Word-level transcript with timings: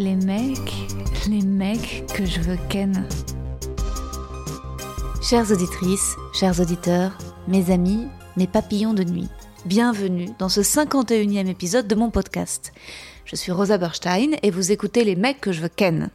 Les 0.00 0.16
mecs, 0.16 0.88
les 1.28 1.42
mecs 1.42 2.06
que 2.14 2.24
je 2.24 2.40
veux 2.40 2.56
ken. 2.70 3.06
Chères 5.20 5.50
auditrices, 5.50 6.16
chers 6.32 6.58
auditeurs, 6.58 7.18
mes 7.48 7.70
amis, 7.70 8.06
mes 8.38 8.46
papillons 8.46 8.94
de 8.94 9.04
nuit, 9.04 9.28
bienvenue 9.66 10.30
dans 10.38 10.48
ce 10.48 10.62
51e 10.62 11.46
épisode 11.48 11.86
de 11.86 11.94
mon 11.94 12.10
podcast. 12.10 12.72
Je 13.26 13.36
suis 13.36 13.52
Rosa 13.52 13.76
Berstein 13.76 14.36
et 14.42 14.50
vous 14.50 14.72
écoutez 14.72 15.04
Les 15.04 15.16
mecs 15.16 15.42
que 15.42 15.52
je 15.52 15.60
veux 15.60 15.68
ken. 15.68 16.08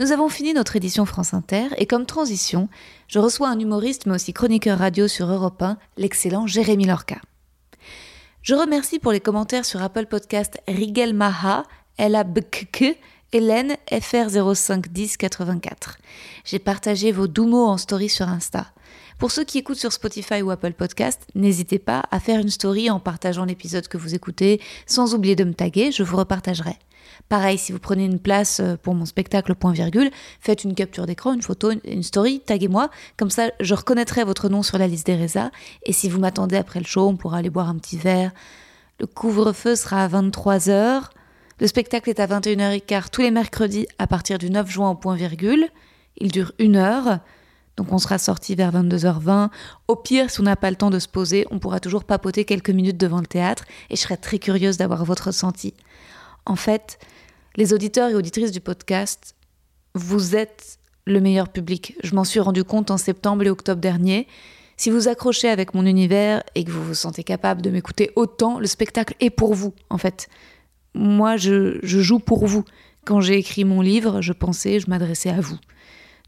Nous 0.00 0.10
avons 0.10 0.28
fini 0.28 0.52
notre 0.52 0.74
édition 0.74 1.04
France 1.04 1.32
Inter 1.32 1.68
et 1.76 1.86
comme 1.86 2.06
transition, 2.06 2.68
je 3.06 3.20
reçois 3.20 3.50
un 3.50 3.58
humoriste 3.60 4.06
mais 4.06 4.16
aussi 4.16 4.32
chroniqueur 4.32 4.80
radio 4.80 5.06
sur 5.06 5.30
Europe 5.30 5.62
1, 5.62 5.78
l'excellent 5.96 6.48
Jérémy 6.48 6.86
Lorca. 6.86 7.20
Je 8.42 8.56
remercie 8.56 8.98
pour 8.98 9.12
les 9.12 9.20
commentaires 9.20 9.64
sur 9.64 9.80
Apple 9.80 10.06
Podcast 10.06 10.60
Rigel 10.66 11.14
Maha, 11.14 11.62
LABKK, 11.98 12.98
Hélène 13.34 13.78
FR051084. 13.90 15.96
J'ai 16.44 16.58
partagé 16.58 17.12
vos 17.12 17.26
doux 17.26 17.46
mots 17.46 17.66
en 17.66 17.78
story 17.78 18.10
sur 18.10 18.28
Insta. 18.28 18.66
Pour 19.18 19.30
ceux 19.30 19.44
qui 19.44 19.56
écoutent 19.56 19.78
sur 19.78 19.92
Spotify 19.92 20.42
ou 20.42 20.50
Apple 20.50 20.74
Podcast, 20.74 21.22
n'hésitez 21.34 21.78
pas 21.78 22.02
à 22.10 22.20
faire 22.20 22.40
une 22.40 22.50
story 22.50 22.90
en 22.90 23.00
partageant 23.00 23.46
l'épisode 23.46 23.88
que 23.88 23.96
vous 23.96 24.14
écoutez, 24.14 24.60
sans 24.84 25.14
oublier 25.14 25.34
de 25.34 25.44
me 25.44 25.54
taguer, 25.54 25.92
je 25.92 26.02
vous 26.02 26.18
repartagerai. 26.18 26.76
Pareil, 27.30 27.56
si 27.56 27.72
vous 27.72 27.78
prenez 27.78 28.04
une 28.04 28.18
place 28.18 28.60
euh, 28.60 28.76
pour 28.76 28.94
mon 28.94 29.06
spectacle 29.06 29.54
point 29.54 29.72
virgule, 29.72 30.10
faites 30.40 30.64
une 30.64 30.74
capture 30.74 31.06
d'écran, 31.06 31.32
une 31.32 31.40
photo, 31.40 31.70
une 31.84 32.02
story, 32.02 32.40
taguez-moi, 32.40 32.90
comme 33.16 33.30
ça 33.30 33.50
je 33.60 33.74
reconnaîtrai 33.74 34.24
votre 34.24 34.50
nom 34.50 34.62
sur 34.62 34.76
la 34.76 34.86
liste 34.86 35.06
des 35.06 35.16
résas, 35.16 35.50
et 35.84 35.94
si 35.94 36.10
vous 36.10 36.20
m'attendez 36.20 36.56
après 36.56 36.80
le 36.80 36.86
show, 36.86 37.08
on 37.08 37.16
pourra 37.16 37.38
aller 37.38 37.50
boire 37.50 37.70
un 37.70 37.76
petit 37.76 37.96
verre. 37.96 38.32
Le 39.00 39.06
couvre-feu 39.06 39.74
sera 39.74 40.04
à 40.04 40.08
23h. 40.08 41.04
Le 41.62 41.68
spectacle 41.68 42.10
est 42.10 42.18
à 42.18 42.26
21h15 42.26 43.10
tous 43.10 43.22
les 43.22 43.30
mercredis 43.30 43.86
à 44.00 44.08
partir 44.08 44.38
du 44.38 44.50
9 44.50 44.68
juin 44.68 44.90
au 44.90 44.96
point 44.96 45.14
virgule. 45.14 45.68
Il 46.16 46.32
dure 46.32 46.50
une 46.58 46.74
heure, 46.74 47.20
donc 47.76 47.92
on 47.92 47.98
sera 47.98 48.18
sorti 48.18 48.56
vers 48.56 48.72
22h20. 48.72 49.48
Au 49.86 49.94
pire, 49.94 50.28
si 50.28 50.40
on 50.40 50.42
n'a 50.42 50.56
pas 50.56 50.70
le 50.70 50.76
temps 50.76 50.90
de 50.90 50.98
se 50.98 51.06
poser, 51.06 51.46
on 51.52 51.60
pourra 51.60 51.78
toujours 51.78 52.02
papoter 52.02 52.44
quelques 52.44 52.70
minutes 52.70 52.96
devant 52.96 53.20
le 53.20 53.28
théâtre 53.28 53.64
et 53.90 53.94
je 53.94 54.00
serais 54.00 54.16
très 54.16 54.40
curieuse 54.40 54.76
d'avoir 54.76 55.04
votre 55.04 55.28
ressenti. 55.28 55.72
En 56.46 56.56
fait, 56.56 56.98
les 57.54 57.72
auditeurs 57.72 58.10
et 58.10 58.16
auditrices 58.16 58.50
du 58.50 58.60
podcast, 58.60 59.36
vous 59.94 60.34
êtes 60.34 60.80
le 61.04 61.20
meilleur 61.20 61.48
public. 61.48 61.94
Je 62.02 62.16
m'en 62.16 62.24
suis 62.24 62.40
rendu 62.40 62.64
compte 62.64 62.90
en 62.90 62.96
septembre 62.96 63.44
et 63.44 63.50
octobre 63.50 63.80
dernier. 63.80 64.26
Si 64.76 64.90
vous 64.90 65.06
accrochez 65.06 65.48
avec 65.48 65.74
mon 65.74 65.86
univers 65.86 66.42
et 66.56 66.64
que 66.64 66.72
vous 66.72 66.82
vous 66.82 66.94
sentez 66.94 67.22
capable 67.22 67.62
de 67.62 67.70
m'écouter 67.70 68.10
autant, 68.16 68.58
le 68.58 68.66
spectacle 68.66 69.14
est 69.20 69.30
pour 69.30 69.54
vous, 69.54 69.74
en 69.90 69.98
fait 69.98 70.28
moi, 70.94 71.36
je, 71.36 71.78
joue 71.82 72.18
pour 72.18 72.46
vous. 72.46 72.64
Quand 73.04 73.20
j'ai 73.20 73.36
écrit 73.36 73.64
mon 73.64 73.80
livre, 73.80 74.20
je 74.20 74.32
pensais, 74.32 74.80
je 74.80 74.88
m'adressais 74.88 75.30
à 75.30 75.40
vous. 75.40 75.58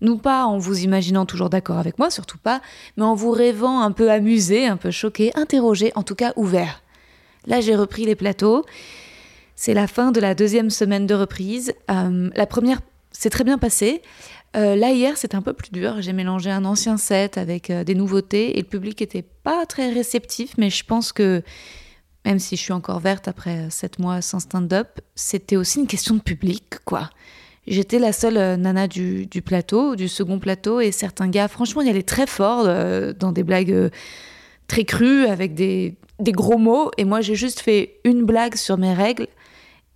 Non 0.01 0.19
pas 0.19 0.45
en 0.45 0.59
vous 0.59 0.81
imaginant 0.81 1.25
toujours 1.25 1.51
d'accord 1.51 1.79
avec 1.79 1.99
moi, 1.99 2.11
surtout 2.11 2.39
pas, 2.39 2.61
mais 2.97 3.05
en 3.05 3.15
vous 3.15 3.31
rêvant 3.31 3.81
un 3.81 3.93
peu 3.93 4.11
amusé, 4.11 4.67
un 4.67 4.77
peu 4.77 4.91
choqué, 4.91 5.31
interrogé, 5.37 5.93
en 5.95 6.03
tout 6.03 6.17
cas 6.17 6.33
ouvert. 6.37 6.83
Là, 7.47 7.61
j'ai 7.61 7.77
repris 7.77 8.05
les 8.05 8.17
plateaux. 8.17 8.65
C'est 9.55 9.75
la 9.75 9.87
fin 9.87 10.11
de 10.11 10.21
la 10.21 10.35
deuxième 10.35 10.71
semaine 10.71 11.07
de 11.07 11.15
reprise. 11.15 11.75
Euh, 11.91 12.31
la 12.35 12.47
première 12.47 12.81
s'est 13.13 13.31
très 13.31 13.45
bien 13.45 13.59
passée. 13.59 14.03
Euh, 14.57 14.77
là, 14.77 14.91
hier, 14.91 15.17
c'était 15.17 15.37
un 15.37 15.43
peu 15.43 15.53
plus 15.53 15.71
dur. 15.71 16.01
J'ai 16.01 16.13
mélangé 16.13 16.51
un 16.51 16.65
ancien 16.65 16.97
set 16.97 17.39
avec 17.39 17.71
euh, 17.71 17.85
des 17.85 17.95
nouveautés 17.95 18.59
et 18.59 18.63
le 18.63 18.69
public 18.69 19.03
était 19.03 19.25
pas 19.43 19.67
très 19.67 19.91
réceptif, 19.91 20.55
mais 20.59 20.71
je 20.71 20.85
pense 20.85 21.13
que 21.13 21.43
même 22.25 22.39
si 22.39 22.57
je 22.57 22.63
suis 22.63 22.73
encore 22.73 23.01
verte 23.01 23.29
après 23.29 23.69
sept 23.71 23.99
mois 23.99 24.23
sans 24.23 24.41
stand-up, 24.41 25.01
c'était 25.15 25.57
aussi 25.57 25.81
une 25.81 25.87
question 25.87 26.15
de 26.15 26.21
public, 26.21 26.65
quoi. 26.85 27.11
J'étais 27.67 27.99
la 27.99 28.13
seule 28.13 28.37
euh, 28.37 28.57
nana 28.57 28.89
du, 28.89 29.27
plateau, 29.45 29.97
du 29.97 30.09
second 30.09 30.39
plateau, 30.39 30.81
et 30.81 30.93
certains 30.93 31.29
gars, 31.29 31.49
franchement, 31.49 31.83
y 31.83 31.89
allaient 31.89 32.03
très 32.03 32.27
fort 32.27 32.65
euh, 32.67 33.13
dans 33.13 33.33
des 33.33 33.43
blagues 33.43 33.73
euh, 33.73 33.91
très 34.67 34.85
crues, 34.85 35.27
avec 35.27 35.55
des, 35.55 35.97
des 36.19 36.33
gros 36.33 36.59
mots, 36.59 36.91
et 36.99 37.05
moi 37.05 37.21
j'ai 37.21 37.35
juste 37.35 37.61
fait 37.61 38.01
une 38.05 38.25
blague 38.25 38.57
sur 38.57 38.77
mes 38.77 38.93
règles, 38.93 39.29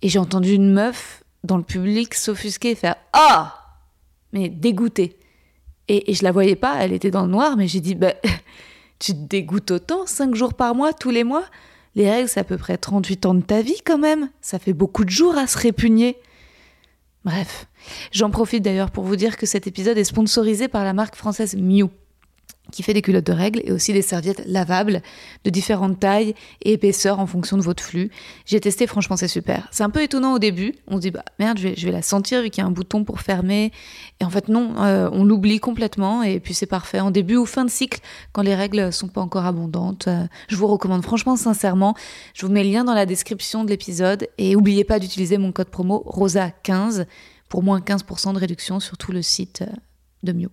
et 0.01 0.09
j'ai 0.09 0.19
entendu 0.19 0.53
une 0.53 0.71
meuf 0.71 1.23
dans 1.43 1.57
le 1.57 1.63
public 1.63 2.15
s'offusquer 2.15 2.71
et 2.71 2.75
faire 2.75 2.95
Ah 3.13 3.55
Mais 4.33 4.49
dégoûtée. 4.49 5.15
Et, 5.87 6.11
et, 6.11 6.13
je 6.13 6.23
la 6.23 6.31
voyais 6.31 6.55
pas, 6.55 6.77
elle 6.83 6.93
était 6.93 7.11
dans 7.11 7.23
le 7.23 7.31
noir, 7.31 7.57
mais 7.57 7.67
j'ai 7.67 7.79
dit 7.79 7.95
bah, 7.95 8.13
Tu 8.99 9.13
te 9.13 9.19
dégoûtes 9.19 9.71
autant, 9.71 10.05
cinq 10.05 10.35
jours 10.35 10.53
par 10.53 10.75
mois, 10.75 10.93
tous 10.93 11.09
les 11.09 11.23
mois? 11.23 11.45
Les 11.95 12.09
règles, 12.09 12.29
c'est 12.29 12.39
à 12.39 12.43
peu 12.43 12.57
près 12.57 12.77
38 12.77 13.25
ans 13.25 13.33
de 13.33 13.41
ta 13.41 13.61
vie 13.61 13.81
quand 13.85 13.97
même. 13.97 14.29
Ça 14.41 14.59
fait 14.59 14.73
beaucoup 14.73 15.05
de 15.05 15.09
jours 15.09 15.37
à 15.37 15.47
se 15.47 15.57
répugner. 15.57 16.17
Bref, 17.25 17.67
j'en 18.11 18.29
profite 18.29 18.63
d'ailleurs 18.63 18.91
pour 18.91 19.03
vous 19.03 19.15
dire 19.15 19.37
que 19.37 19.45
cet 19.45 19.67
épisode 19.67 19.97
est 19.97 20.03
sponsorisé 20.03 20.67
par 20.67 20.83
la 20.83 20.93
marque 20.93 21.15
française 21.15 21.55
Miu 21.55 21.87
qui 22.71 22.83
fait 22.83 22.93
des 22.93 23.01
culottes 23.01 23.25
de 23.25 23.33
règles 23.33 23.61
et 23.63 23.71
aussi 23.71 23.93
des 23.93 24.01
serviettes 24.01 24.43
lavables 24.45 25.01
de 25.43 25.49
différentes 25.49 25.99
tailles 25.99 26.35
et 26.63 26.73
épaisseurs 26.73 27.19
en 27.19 27.25
fonction 27.25 27.57
de 27.57 27.61
votre 27.61 27.83
flux. 27.83 28.11
J'ai 28.45 28.59
testé, 28.59 28.87
franchement, 28.87 29.17
c'est 29.17 29.27
super. 29.27 29.67
C'est 29.71 29.83
un 29.83 29.89
peu 29.89 30.01
étonnant 30.01 30.33
au 30.33 30.39
début. 30.39 30.75
On 30.87 30.97
se 30.97 31.01
dit, 31.01 31.11
bah 31.11 31.23
merde, 31.39 31.57
je 31.57 31.85
vais, 31.85 31.91
la 31.91 32.01
sentir 32.01 32.41
vu 32.41 32.49
qu'il 32.49 32.61
y 32.61 32.65
a 32.65 32.67
un 32.67 32.71
bouton 32.71 33.03
pour 33.03 33.21
fermer. 33.21 33.71
Et 34.19 34.25
en 34.25 34.29
fait, 34.29 34.47
non, 34.47 34.73
euh, 34.77 35.09
on 35.11 35.25
l'oublie 35.25 35.59
complètement 35.59 36.23
et 36.23 36.39
puis 36.39 36.53
c'est 36.53 36.65
parfait. 36.65 36.99
En 36.99 37.11
début 37.11 37.35
ou 37.35 37.45
fin 37.45 37.65
de 37.65 37.69
cycle, 37.69 37.99
quand 38.31 38.41
les 38.41 38.55
règles 38.55 38.91
sont 38.93 39.07
pas 39.07 39.21
encore 39.21 39.45
abondantes, 39.45 40.07
euh, 40.07 40.25
je 40.47 40.55
vous 40.55 40.67
recommande 40.67 41.03
franchement, 41.03 41.35
sincèrement. 41.35 41.95
Je 42.33 42.45
vous 42.45 42.51
mets 42.51 42.63
le 42.63 42.71
lien 42.71 42.83
dans 42.83 42.93
la 42.93 43.05
description 43.05 43.63
de 43.63 43.69
l'épisode 43.69 44.27
et 44.37 44.53
n'oubliez 44.53 44.83
pas 44.83 44.99
d'utiliser 44.99 45.37
mon 45.37 45.51
code 45.51 45.69
promo 45.69 46.03
ROSA15 46.07 47.05
pour 47.47 47.63
moins 47.63 47.79
15% 47.79 48.33
de 48.33 48.39
réduction 48.39 48.79
sur 48.79 48.97
tout 48.97 49.11
le 49.11 49.21
site 49.21 49.63
euh, 49.63 49.75
de 50.23 50.31
Mio 50.31 50.49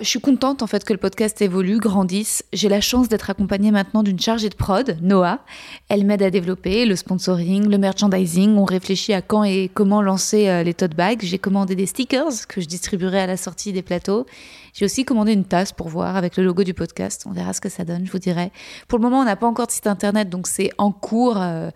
je 0.00 0.06
suis 0.06 0.20
contente 0.20 0.62
en 0.62 0.66
fait 0.66 0.84
que 0.84 0.92
le 0.92 0.98
podcast 0.98 1.40
évolue, 1.42 1.78
grandisse. 1.78 2.44
J'ai 2.52 2.68
la 2.68 2.80
chance 2.80 3.08
d'être 3.08 3.30
accompagnée 3.30 3.70
maintenant 3.70 4.02
d'une 4.02 4.18
chargée 4.20 4.48
de 4.48 4.54
prod, 4.54 4.96
Noah. 5.00 5.40
Elle 5.88 6.04
m'aide 6.04 6.22
à 6.22 6.30
développer 6.30 6.86
le 6.86 6.96
sponsoring, 6.96 7.68
le 7.68 7.78
merchandising. 7.78 8.56
On 8.56 8.64
réfléchit 8.64 9.12
à 9.12 9.22
quand 9.22 9.44
et 9.44 9.70
comment 9.72 10.02
lancer 10.02 10.48
euh, 10.48 10.62
les 10.62 10.74
tote 10.74 10.94
bags. 10.94 11.20
J'ai 11.22 11.38
commandé 11.38 11.74
des 11.74 11.86
stickers 11.86 12.46
que 12.48 12.60
je 12.60 12.66
distribuerai 12.66 13.20
à 13.20 13.26
la 13.26 13.36
sortie 13.36 13.72
des 13.72 13.82
plateaux. 13.82 14.26
J'ai 14.72 14.84
aussi 14.84 15.04
commandé 15.04 15.32
une 15.32 15.44
tasse 15.44 15.72
pour 15.72 15.88
voir 15.88 16.16
avec 16.16 16.36
le 16.36 16.44
logo 16.44 16.64
du 16.64 16.74
podcast. 16.74 17.24
On 17.26 17.32
verra 17.32 17.52
ce 17.52 17.60
que 17.60 17.68
ça 17.68 17.84
donne, 17.84 18.06
je 18.06 18.12
vous 18.12 18.18
dirai. 18.18 18.52
Pour 18.88 18.98
le 18.98 19.02
moment, 19.02 19.20
on 19.20 19.24
n'a 19.24 19.36
pas 19.36 19.46
encore 19.46 19.66
de 19.66 19.72
site 19.72 19.86
internet, 19.86 20.28
donc 20.28 20.46
c'est 20.46 20.70
en 20.78 20.92
cours. 20.92 21.38
Euh, 21.38 21.70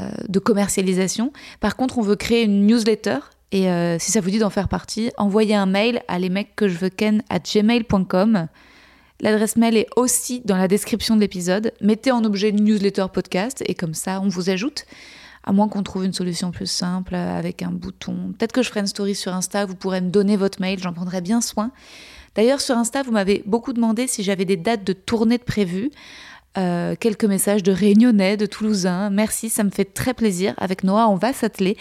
euh, 0.00 0.10
de 0.28 0.40
commercialisation. 0.40 1.32
Par 1.60 1.76
contre, 1.76 1.98
on 1.98 2.02
veut 2.02 2.16
créer 2.16 2.42
une 2.42 2.66
newsletter 2.66 3.18
et 3.54 3.70
euh, 3.70 4.00
si 4.00 4.10
ça 4.10 4.20
vous 4.20 4.30
dit 4.30 4.40
d'en 4.40 4.50
faire 4.50 4.66
partie, 4.68 5.12
envoyez 5.16 5.54
un 5.54 5.66
mail 5.66 6.02
à 6.08 6.18
les 6.18 6.28
mecs 6.28 6.56
que 6.56 6.66
je 6.66 6.76
veux 6.76 6.88
ken 6.88 7.22
à 7.30 7.38
gmail.com. 7.38 8.48
L'adresse 9.20 9.54
mail 9.54 9.76
est 9.76 9.86
aussi 9.94 10.42
dans 10.44 10.56
la 10.56 10.66
description 10.66 11.14
de 11.14 11.20
l'épisode. 11.20 11.72
Mettez 11.80 12.10
en 12.10 12.24
objet 12.24 12.50
newsletter 12.50 13.06
podcast 13.12 13.62
et 13.66 13.76
comme 13.76 13.94
ça, 13.94 14.20
on 14.20 14.26
vous 14.26 14.50
ajoute. 14.50 14.86
À 15.44 15.52
moins 15.52 15.68
qu'on 15.68 15.84
trouve 15.84 16.04
une 16.04 16.12
solution 16.12 16.50
plus 16.50 16.66
simple 16.66 17.14
avec 17.14 17.62
un 17.62 17.70
bouton. 17.70 18.34
Peut-être 18.36 18.50
que 18.50 18.62
je 18.64 18.70
ferai 18.70 18.80
une 18.80 18.88
story 18.88 19.14
sur 19.14 19.32
Insta, 19.32 19.66
vous 19.66 19.76
pourrez 19.76 20.00
me 20.00 20.10
donner 20.10 20.36
votre 20.36 20.60
mail, 20.60 20.80
j'en 20.80 20.92
prendrai 20.92 21.20
bien 21.20 21.40
soin. 21.40 21.70
D'ailleurs, 22.34 22.60
sur 22.60 22.76
Insta, 22.76 23.04
vous 23.04 23.12
m'avez 23.12 23.44
beaucoup 23.46 23.72
demandé 23.72 24.08
si 24.08 24.24
j'avais 24.24 24.46
des 24.46 24.56
dates 24.56 24.82
de 24.82 24.94
tournée 24.94 25.38
de 25.38 25.44
prévues. 25.44 25.92
Euh, 26.56 26.94
quelques 26.98 27.24
messages 27.24 27.64
de 27.64 27.72
Réunionnais, 27.72 28.36
de 28.36 28.46
Toulousains. 28.46 29.10
Merci, 29.10 29.48
ça 29.48 29.64
me 29.64 29.70
fait 29.70 29.84
très 29.84 30.14
plaisir. 30.14 30.54
Avec 30.56 30.84
Noah, 30.84 31.08
on 31.08 31.16
va 31.16 31.32
s'atteler 31.32 31.76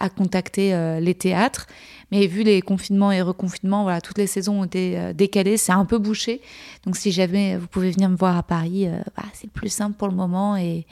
à 0.00 0.10
contacter 0.10 0.74
euh, 0.74 1.00
les 1.00 1.14
théâtres. 1.14 1.66
Mais 2.12 2.26
vu 2.26 2.42
les 2.42 2.60
confinements 2.60 3.10
et 3.10 3.22
reconfinements, 3.22 3.84
voilà, 3.84 4.02
toutes 4.02 4.18
les 4.18 4.26
saisons 4.26 4.60
ont 4.60 4.64
été 4.64 4.98
euh, 4.98 5.12
décalées, 5.14 5.56
c'est 5.56 5.72
un 5.72 5.86
peu 5.86 5.98
bouché. 5.98 6.42
Donc 6.84 6.96
si 6.96 7.10
jamais 7.10 7.56
vous 7.56 7.68
pouvez 7.68 7.90
venir 7.90 8.10
me 8.10 8.16
voir 8.16 8.36
à 8.36 8.42
Paris, 8.42 8.86
bah, 9.16 9.24
c'est 9.32 9.46
le 9.46 9.52
plus 9.52 9.70
simple 9.70 9.96
pour 9.96 10.08
le 10.08 10.14
moment. 10.14 10.56
Et, 10.56 10.86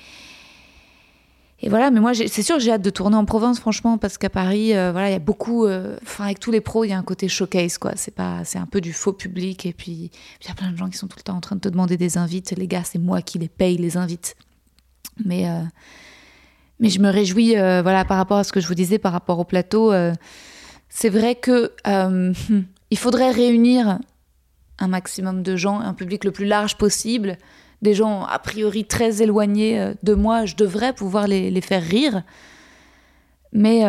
et 1.66 1.68
voilà, 1.68 1.90
mais 1.90 1.98
moi, 1.98 2.14
c'est 2.14 2.42
sûr, 2.42 2.60
j'ai 2.60 2.70
hâte 2.70 2.82
de 2.82 2.90
tourner 2.90 3.16
en 3.16 3.24
province, 3.24 3.58
franchement, 3.58 3.98
parce 3.98 4.18
qu'à 4.18 4.30
Paris, 4.30 4.76
euh, 4.76 4.92
voilà, 4.92 5.08
il 5.08 5.12
y 5.12 5.16
a 5.16 5.18
beaucoup, 5.18 5.66
euh, 5.66 5.96
enfin, 6.00 6.26
avec 6.26 6.38
tous 6.38 6.52
les 6.52 6.60
pros, 6.60 6.84
il 6.84 6.90
y 6.90 6.92
a 6.92 6.96
un 6.96 7.02
côté 7.02 7.26
showcase, 7.26 7.76
quoi. 7.76 7.90
C'est 7.96 8.14
pas, 8.14 8.44
c'est 8.44 8.58
un 8.58 8.66
peu 8.66 8.80
du 8.80 8.92
faux 8.92 9.12
public, 9.12 9.66
et 9.66 9.72
puis 9.72 10.12
il 10.40 10.46
y 10.46 10.50
a 10.52 10.54
plein 10.54 10.70
de 10.70 10.76
gens 10.76 10.88
qui 10.88 10.96
sont 10.96 11.08
tout 11.08 11.16
le 11.18 11.24
temps 11.24 11.34
en 11.34 11.40
train 11.40 11.56
de 11.56 11.60
te 11.60 11.68
demander 11.68 11.96
des 11.96 12.18
invites. 12.18 12.52
Les 12.56 12.68
gars, 12.68 12.84
c'est 12.84 13.00
moi 13.00 13.20
qui 13.20 13.40
les 13.40 13.48
paye, 13.48 13.78
les 13.78 13.96
invites. 13.96 14.36
Mais, 15.24 15.50
euh, 15.50 15.60
mais 16.78 16.88
je 16.88 17.00
me 17.00 17.10
réjouis, 17.10 17.56
voilà, 17.56 18.04
par 18.04 18.16
rapport 18.16 18.38
à 18.38 18.44
ce 18.44 18.52
que 18.52 18.60
je 18.60 18.68
vous 18.68 18.76
disais, 18.76 18.98
par 19.00 19.10
rapport 19.10 19.40
au 19.40 19.44
plateau. 19.44 19.92
c'est 20.88 21.08
vrai 21.08 21.34
que 21.34 21.72
il 22.92 22.96
faudrait 22.96 23.32
réunir 23.32 23.98
un 24.78 24.86
maximum 24.86 25.42
de 25.42 25.56
gens, 25.56 25.80
un 25.80 25.94
public 25.94 26.22
le 26.22 26.30
plus 26.30 26.46
large 26.46 26.76
possible, 26.76 27.38
des 27.82 27.94
gens 27.94 28.24
a 28.24 28.38
priori 28.38 28.84
très 28.84 29.22
éloignés 29.22 29.92
de 30.02 30.14
moi. 30.14 30.44
Je 30.44 30.56
devrais 30.56 30.92
pouvoir 30.92 31.26
les, 31.26 31.50
les 31.50 31.60
faire 31.60 31.82
rire, 31.82 32.22
mais 33.52 33.84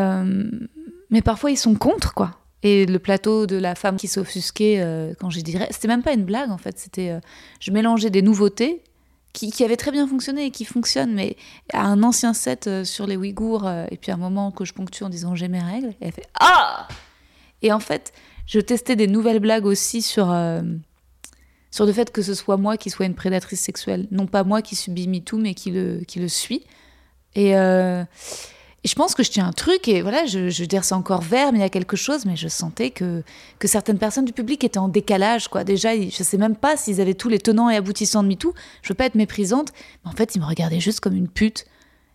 mais 1.10 1.22
parfois 1.22 1.52
ils 1.52 1.58
sont 1.58 1.76
contre 1.76 2.14
quoi. 2.14 2.38
Et 2.64 2.86
le 2.86 3.00
plateau 3.00 3.46
de 3.46 3.56
la 3.56 3.76
femme 3.76 3.98
qui 3.98 4.08
s'offusquait 4.08 4.80
euh, 4.80 5.14
quand 5.20 5.30
j'ai 5.30 5.44
dit, 5.44 5.56
c'était 5.70 5.88
même 5.88 6.02
pas 6.02 6.14
une 6.14 6.26
blague 6.26 6.50
en 6.50 6.58
fait, 6.58 6.78
c'était, 6.80 7.12
euh, 7.12 7.20
je 7.60 7.72
mélangeais 7.72 8.10
des 8.10 8.22
nouveautés 8.22 8.84
qui, 9.32 9.52
qui, 9.52 9.64
avaient 9.64 9.78
très 9.78 9.92
bien 9.92 10.08
fonctionné 10.08 10.46
et 10.46 10.52
qui 10.52 10.66
fonctionnent, 10.66 11.14
mais 11.14 11.38
à 11.72 11.84
un 11.86 12.02
ancien 12.02 12.34
set 12.34 12.66
euh, 12.66 12.84
sur 12.84 13.06
les 13.06 13.16
Ouïghours, 13.16 13.70
et 13.92 13.98
puis 13.98 14.12
un 14.12 14.18
moment 14.18 14.52
que 14.52 14.66
je 14.66 14.74
ponctue 14.74 15.04
en 15.04 15.10
disant 15.10 15.36
j'ai 15.36 15.48
mes 15.48 15.62
règles, 15.62 15.90
et 16.02 16.08
elle 16.08 16.12
fait 16.12 16.28
ah 16.40 16.88
Et 17.62 17.72
en 17.72 17.80
fait, 17.80 18.12
je 18.48 18.60
testais 18.60 18.96
des 18.96 19.08
nouvelles 19.08 19.40
blagues 19.40 19.66
aussi 19.66 20.02
sur 20.02 20.34
sur 21.72 21.86
le 21.86 21.94
fait 21.94 22.12
que 22.12 22.22
ce 22.22 22.34
soit 22.34 22.58
moi 22.58 22.78
qui 22.78 22.90
soit 22.90 23.06
une 23.06 23.16
prédatrice 23.16 23.62
sexuelle, 23.62 24.08
non 24.12 24.26
pas 24.26 24.44
moi 24.44 24.62
qui 24.62 24.76
subis 24.76 25.08
MeToo, 25.08 25.38
mais 25.38 25.54
qui 25.54 25.72
le 25.72 26.02
qui 26.08 26.20
le 26.20 26.28
suis. 26.28 26.66
Et 27.36 27.54
et 28.84 28.88
je 28.88 28.96
pense 28.96 29.16
que 29.16 29.24
je 29.24 29.32
tiens 29.32 29.48
un 29.48 29.54
truc, 29.54 29.88
et 29.88 30.02
voilà, 30.02 30.26
je, 30.28 30.50
je 30.50 30.62
veux 30.62 30.68
dire, 30.68 30.84
c'est 30.84 30.94
encore 30.94 31.22
vert, 31.22 31.52
mais 31.52 31.58
il 31.58 31.62
y 31.62 31.66
a 31.66 31.70
quelque 31.70 31.98
chose, 31.98 32.26
mais 32.26 32.36
je 32.36 32.48
sentais 32.48 32.92
que, 32.92 33.24
que 33.58 33.68
certaines 33.68 33.98
personnes 33.98 34.26
du 34.26 34.34
public 34.34 34.64
étaient 34.64 34.78
en 34.78 34.88
décalage, 34.88 35.48
quoi. 35.48 35.64
Déjà, 35.64 35.94
je 35.96 36.24
sais 36.24 36.38
même 36.38 36.56
pas 36.56 36.78
s'ils 36.78 37.02
avaient 37.02 37.16
tous 37.16 37.28
les 37.28 37.40
tenants 37.40 37.70
et 37.70 37.76
aboutissants 37.76 38.22
de 38.22 38.28
MeToo. 38.28 38.54
Je 38.84 38.90
veux 38.90 38.96
pas 38.96 39.06
être 39.06 39.16
méprisante, 39.16 39.74
mais 40.06 40.12
en 40.12 40.14
fait, 40.14 40.36
ils 40.36 40.40
me 40.40 40.46
regardaient 40.46 40.80
juste 40.80 41.00
comme 41.00 41.16
une 41.16 41.28
pute. 41.28 41.66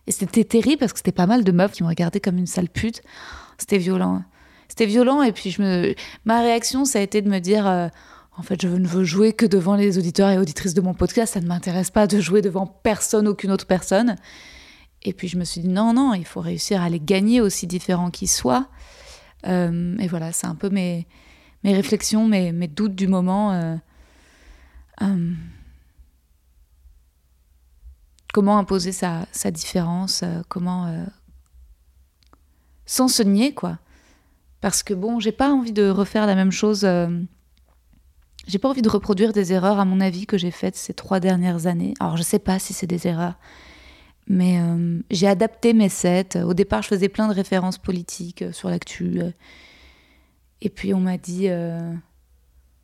Et 0.07 0.11
c'était 0.11 0.45
terrible 0.45 0.77
parce 0.79 0.93
que 0.93 0.99
c'était 0.99 1.11
pas 1.11 1.27
mal 1.27 1.43
de 1.43 1.51
meufs 1.51 1.73
qui 1.73 1.83
me 1.83 1.89
regardaient 1.89 2.21
comme 2.21 2.37
une 2.37 2.47
sale 2.47 2.69
pute. 2.69 3.01
C'était 3.57 3.77
violent. 3.77 4.23
C'était 4.69 4.85
violent, 4.85 5.21
et 5.21 5.33
puis 5.33 5.51
je 5.51 5.61
me... 5.61 5.93
ma 6.23 6.41
réaction, 6.41 6.85
ça 6.85 6.99
a 6.99 7.01
été 7.01 7.21
de 7.21 7.29
me 7.29 7.39
dire. 7.39 7.67
Euh, 7.67 7.89
en 8.35 8.41
fait, 8.41 8.61
je 8.61 8.67
ne 8.67 8.87
veux 8.87 9.03
jouer 9.03 9.33
que 9.33 9.45
devant 9.45 9.75
les 9.75 9.97
auditeurs 9.97 10.29
et 10.29 10.39
auditrices 10.39 10.73
de 10.73 10.81
mon 10.81 10.93
podcast. 10.93 11.33
Ça 11.33 11.41
ne 11.41 11.45
m'intéresse 11.45 11.91
pas 11.91 12.07
de 12.07 12.19
jouer 12.19 12.41
devant 12.41 12.65
personne, 12.65 13.27
aucune 13.27 13.51
autre 13.51 13.67
personne. 13.67 14.15
Et 15.03 15.13
puis 15.13 15.27
je 15.27 15.37
me 15.37 15.43
suis 15.43 15.61
dit 15.61 15.67
non, 15.67 15.93
non, 15.93 16.13
il 16.13 16.25
faut 16.25 16.41
réussir 16.41 16.81
à 16.81 16.89
les 16.89 16.99
gagner 16.99 17.41
aussi 17.41 17.67
différents 17.67 18.09
qu'ils 18.09 18.29
soient. 18.29 18.69
Euh, 19.45 19.97
et 19.99 20.07
voilà, 20.07 20.31
c'est 20.31 20.47
un 20.47 20.55
peu 20.55 20.69
mes, 20.69 21.05
réflexions, 21.63 22.27
mes, 22.27 22.51
mes 22.51 22.67
doutes 22.67 22.95
du 22.95 23.07
moment. 23.07 23.51
Euh, 23.51 23.75
euh, 25.01 25.33
comment 28.33 28.57
imposer 28.57 28.93
sa, 28.93 29.27
sa 29.31 29.51
différence, 29.51 30.23
comment 30.49 31.05
sans 32.85 33.07
se 33.07 33.21
nier, 33.21 33.53
quoi. 33.53 33.77
Parce 34.59 34.81
que 34.81 34.95
bon, 34.95 35.19
j'ai 35.19 35.31
pas 35.31 35.51
envie 35.51 35.73
de 35.73 35.87
refaire 35.87 36.25
la 36.25 36.33
même 36.33 36.51
chose. 36.51 36.87
J'ai 38.47 38.59
pas 38.59 38.69
envie 38.69 38.81
de 38.81 38.89
reproduire 38.89 39.33
des 39.33 39.53
erreurs, 39.53 39.79
à 39.79 39.85
mon 39.85 40.01
avis, 40.01 40.25
que 40.25 40.37
j'ai 40.37 40.51
faites 40.51 40.75
ces 40.75 40.93
trois 40.93 41.19
dernières 41.19 41.67
années. 41.67 41.93
Alors, 41.99 42.17
je 42.17 42.23
sais 42.23 42.39
pas 42.39 42.59
si 42.59 42.73
c'est 42.73 42.87
des 42.87 43.07
erreurs. 43.07 43.35
Mais 44.27 44.59
euh, 44.59 44.99
j'ai 45.11 45.27
adapté 45.27 45.73
mes 45.73 45.89
sets. 45.89 46.41
Au 46.41 46.53
départ, 46.53 46.81
je 46.81 46.87
faisais 46.89 47.09
plein 47.09 47.27
de 47.27 47.33
références 47.33 47.77
politiques 47.77 48.41
euh, 48.41 48.51
sur 48.51 48.69
l'actu. 48.69 49.21
Euh. 49.21 49.31
Et 50.61 50.69
puis 50.69 50.93
on 50.93 51.01
m'a 51.01 51.17
dit 51.17 51.49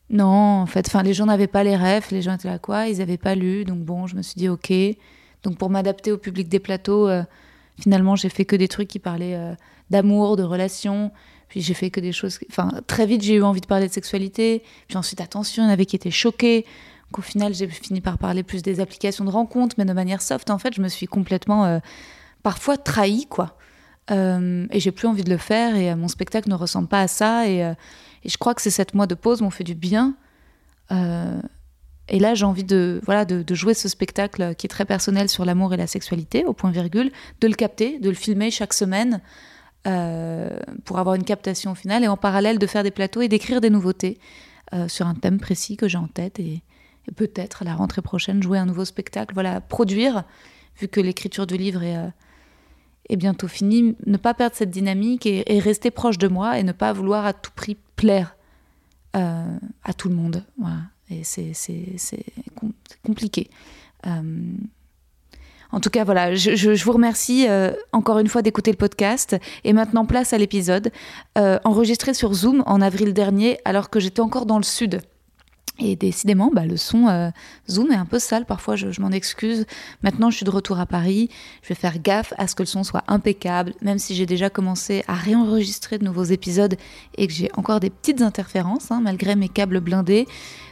non, 0.10 0.26
en 0.26 0.66
fait, 0.66 0.94
les 1.02 1.14
gens 1.14 1.28
n'avaient 1.28 1.48
pas 1.48 1.64
les 1.64 1.78
refs, 1.78 2.12
les 2.12 2.22
gens 2.22 2.34
étaient 2.34 2.50
là 2.50 2.60
quoi, 2.60 2.88
ils 2.88 2.98
n'avaient 2.98 3.16
pas 3.16 3.36
lu. 3.36 3.64
Donc 3.64 3.80
bon, 3.80 4.06
je 4.06 4.18
me 4.18 4.22
suis 4.22 4.38
dit 4.38 4.50
ok. 4.50 4.74
Donc 5.44 5.58
pour 5.58 5.70
m'adapter 5.70 6.12
au 6.12 6.18
public 6.18 6.50
des 6.50 6.60
plateaux, 6.60 7.08
finalement 7.80 8.18
j'ai 8.18 8.28
fait 8.28 8.44
que 8.44 8.58
des 8.58 8.68
trucs 8.68 8.90
qui 8.90 9.00
parlaient 9.00 9.56
d'amour, 9.90 10.36
de 10.36 10.44
relations. 10.44 11.14
Puis 11.50 11.62
j'ai 11.62 11.74
fait 11.74 11.90
que 11.90 12.00
des 12.00 12.12
choses. 12.12 12.40
Enfin 12.50 12.72
très 12.88 13.06
vite 13.06 13.24
j'ai 13.24 13.36
eu 13.36 13.44
envie 13.44 13.62
de 13.62 13.66
parler 13.66 13.88
de 13.88 13.94
sexualité. 13.94 14.64
Puis 14.88 14.98
ensuite 14.98 15.20
attention, 15.20 15.64
il 15.64 15.66
y 15.66 15.70
en 15.70 15.74
avait 15.74 15.86
qui 15.86 15.96
étaient 15.96 16.12
choqués 16.12 16.66
qu'au 17.12 17.22
final 17.22 17.54
j'ai 17.54 17.68
fini 17.68 18.02
par 18.02 18.18
parler 18.18 18.44
plus 18.44 18.62
des 18.62 18.80
applications 18.80 19.26
de 19.26 19.30
rencontres, 19.30 19.76
mais 19.78 19.86
de 19.86 19.94
manière 19.94 20.22
soft. 20.22 20.50
En 20.50 20.60
fait, 20.60 20.74
je 20.74 20.82
me 20.82 20.88
suis 20.88 21.08
complètement 21.08 21.66
euh, 21.66 21.80
parfois 22.44 22.78
trahie, 22.78 23.26
quoi. 23.28 23.58
Euh, 24.12 24.66
et 24.72 24.80
j'ai 24.80 24.92
plus 24.92 25.08
envie 25.08 25.24
de 25.24 25.30
le 25.30 25.38
faire. 25.38 25.76
Et 25.76 25.92
euh, 25.92 25.96
mon 25.96 26.08
spectacle 26.08 26.50
ne 26.50 26.56
ressemble 26.56 26.88
pas 26.88 27.02
à 27.02 27.08
ça. 27.08 27.48
Et, 27.48 27.60
et 27.60 28.30
je 28.30 28.38
crois 28.38 28.54
que 28.54 28.62
ces 28.62 28.72
sept 28.72 28.94
mois 28.94 29.08
de 29.08 29.16
pause 29.16 29.42
m'ont 29.42 29.50
fait 29.50 29.64
du 29.64 29.76
bien. 29.76 30.16
et 30.92 32.20
là, 32.20 32.36
j'ai 32.36 32.46
envie 32.46 32.64
de 32.64 33.02
voilà 33.06 33.26
de, 33.26 33.56
jouer 33.56 33.74
ce 33.74 33.88
spectacle 33.88 34.56
qui 34.56 34.68
est 34.68 34.70
très 34.70 34.86
personnel 34.86 35.30
sur 35.30 35.46
l'amour 35.46 35.74
et 35.74 35.78
la 35.78 35.88
sexualité, 35.88 36.46
au 36.46 36.54
point 36.54 36.72
virgule, 36.72 37.12
de 37.42 37.48
le 37.48 37.56
capter, 37.56 38.00
de 38.00 38.10
le 38.10 38.16
filmer 38.16 38.52
chaque 38.52 38.74
semaine. 38.74 39.22
Pour 39.84 41.00
avoir 41.00 41.16
une 41.16 41.24
captation 41.24 41.72
au 41.72 41.76
final 41.76 42.04
et 42.04 42.08
en 42.08 42.18
parallèle 42.18 42.60
de 42.60 42.68
faire 42.68 42.84
des 42.84 42.92
plateaux 42.92 43.22
et 43.22 43.28
d'écrire 43.28 43.62
des 43.62 43.70
nouveautés 43.70 44.20
sur 44.88 45.08
un 45.08 45.16
thème 45.16 45.40
précis 45.40 45.78
que 45.78 45.88
j'ai 45.88 45.98
en 45.98 46.08
tête 46.08 46.40
et, 46.40 46.62
peut-être 47.16 47.62
à 47.62 47.66
la 47.66 47.76
rentrée 47.76 48.02
prochaine 48.02 48.42
jouer 48.42 48.58
un 48.58 48.66
nouveau 48.66 48.86
spectacle, 48.86 49.34
voilà, 49.34 49.62
produire, 49.62 50.24
vu 50.80 50.88
que 50.88 51.00
l'écriture 51.00 51.48
du 51.48 51.58
livre 51.58 51.84
est, 51.84 51.98
euh, 51.98 52.10
est, 53.10 53.16
bientôt 53.16 53.48
finie, 53.48 53.96
ne 54.06 54.18
pas 54.18 54.34
perdre 54.34 54.56
cette 54.56 54.70
dynamique 54.70 55.26
et, 55.26 55.60
rester 55.60 55.92
proche 55.92 56.18
de 56.18 56.28
moi 56.28 56.60
et 56.60 56.64
ne 56.64 56.72
pas 56.72 56.94
vouloir 56.94 57.26
à 57.26 57.34
tout 57.34 57.52
prix 57.56 57.78
plaire 57.96 58.36
euh, 59.16 59.58
à 59.84 59.94
tout 59.94 60.10
le 60.10 60.16
monde. 60.16 60.46
Voilà. 60.58 60.82
Et 61.10 61.24
c'est 61.24 62.24
compliqué. 63.04 63.50
Euh, 65.74 65.76
en 65.78 65.80
tout 65.80 65.90
cas, 65.90 66.04
voilà, 66.04 66.36
je, 66.36 66.84
vous 66.84 66.92
remercie 66.92 67.48
encore 67.92 68.20
une 68.20 68.28
fois 68.28 68.42
d'écouter 68.42 68.72
le 68.72 68.78
podcast. 68.78 69.38
Et 69.64 69.74
maintenant, 69.74 70.06
place 70.06 70.34
à 70.34 70.38
l'épisode, 70.38 70.92
enregistré 71.36 72.14
sur 72.14 72.34
Zoom 72.34 72.64
en 72.66 72.82
avril 72.82 73.14
dernier, 73.14 73.60
alors 73.66 73.90
que 73.90 74.00
j'étais 74.00 74.22
encore 74.22 74.46
dans 74.46 74.58
le 74.58 74.64
sud. 74.64 75.02
Et 75.80 75.96
décidément, 75.96 76.52
bah, 76.54 76.66
le 76.66 76.76
son 76.76 77.08
euh, 77.08 77.30
Zoom 77.70 77.92
est 77.92 77.96
un 77.96 78.06
peu 78.06 78.20
sale. 78.20 78.46
Parfois, 78.46 78.76
je, 78.76 79.00
m'en 79.00 79.12
excuse. 79.12 79.66
Maintenant, 80.04 80.30
je 80.30 80.36
suis 80.36 80.44
de 80.44 80.50
retour 80.50 80.80
à 80.80 80.86
Paris. 80.86 81.30
Je 81.64 81.70
vais 81.70 81.76
faire 81.76 82.00
gaffe 82.00 82.34
à 82.38 82.48
ce 82.48 82.56
que 82.56 82.64
le 82.64 82.68
son 82.68 82.84
soit 82.84 83.04
impeccable, 83.08 83.74
même 83.82 83.98
si 83.98 84.14
j'ai 84.14 84.26
déjà 84.26 84.50
commencé 84.50 85.04
à 85.08 85.14
réenregistrer 85.14 85.98
de 85.98 86.04
nouveaux 86.04 86.26
épisodes 86.26 86.76
et 87.18 87.28
que 87.28 87.34
j'ai 87.34 87.50
encore 87.56 87.80
des 87.80 87.90
petites 87.90 88.22
interférences, 88.22 88.92
hein, 88.92 89.00
malgré 89.02 89.36
mes 89.36 89.50
câbles 89.50 89.80
blindés. 89.80 90.28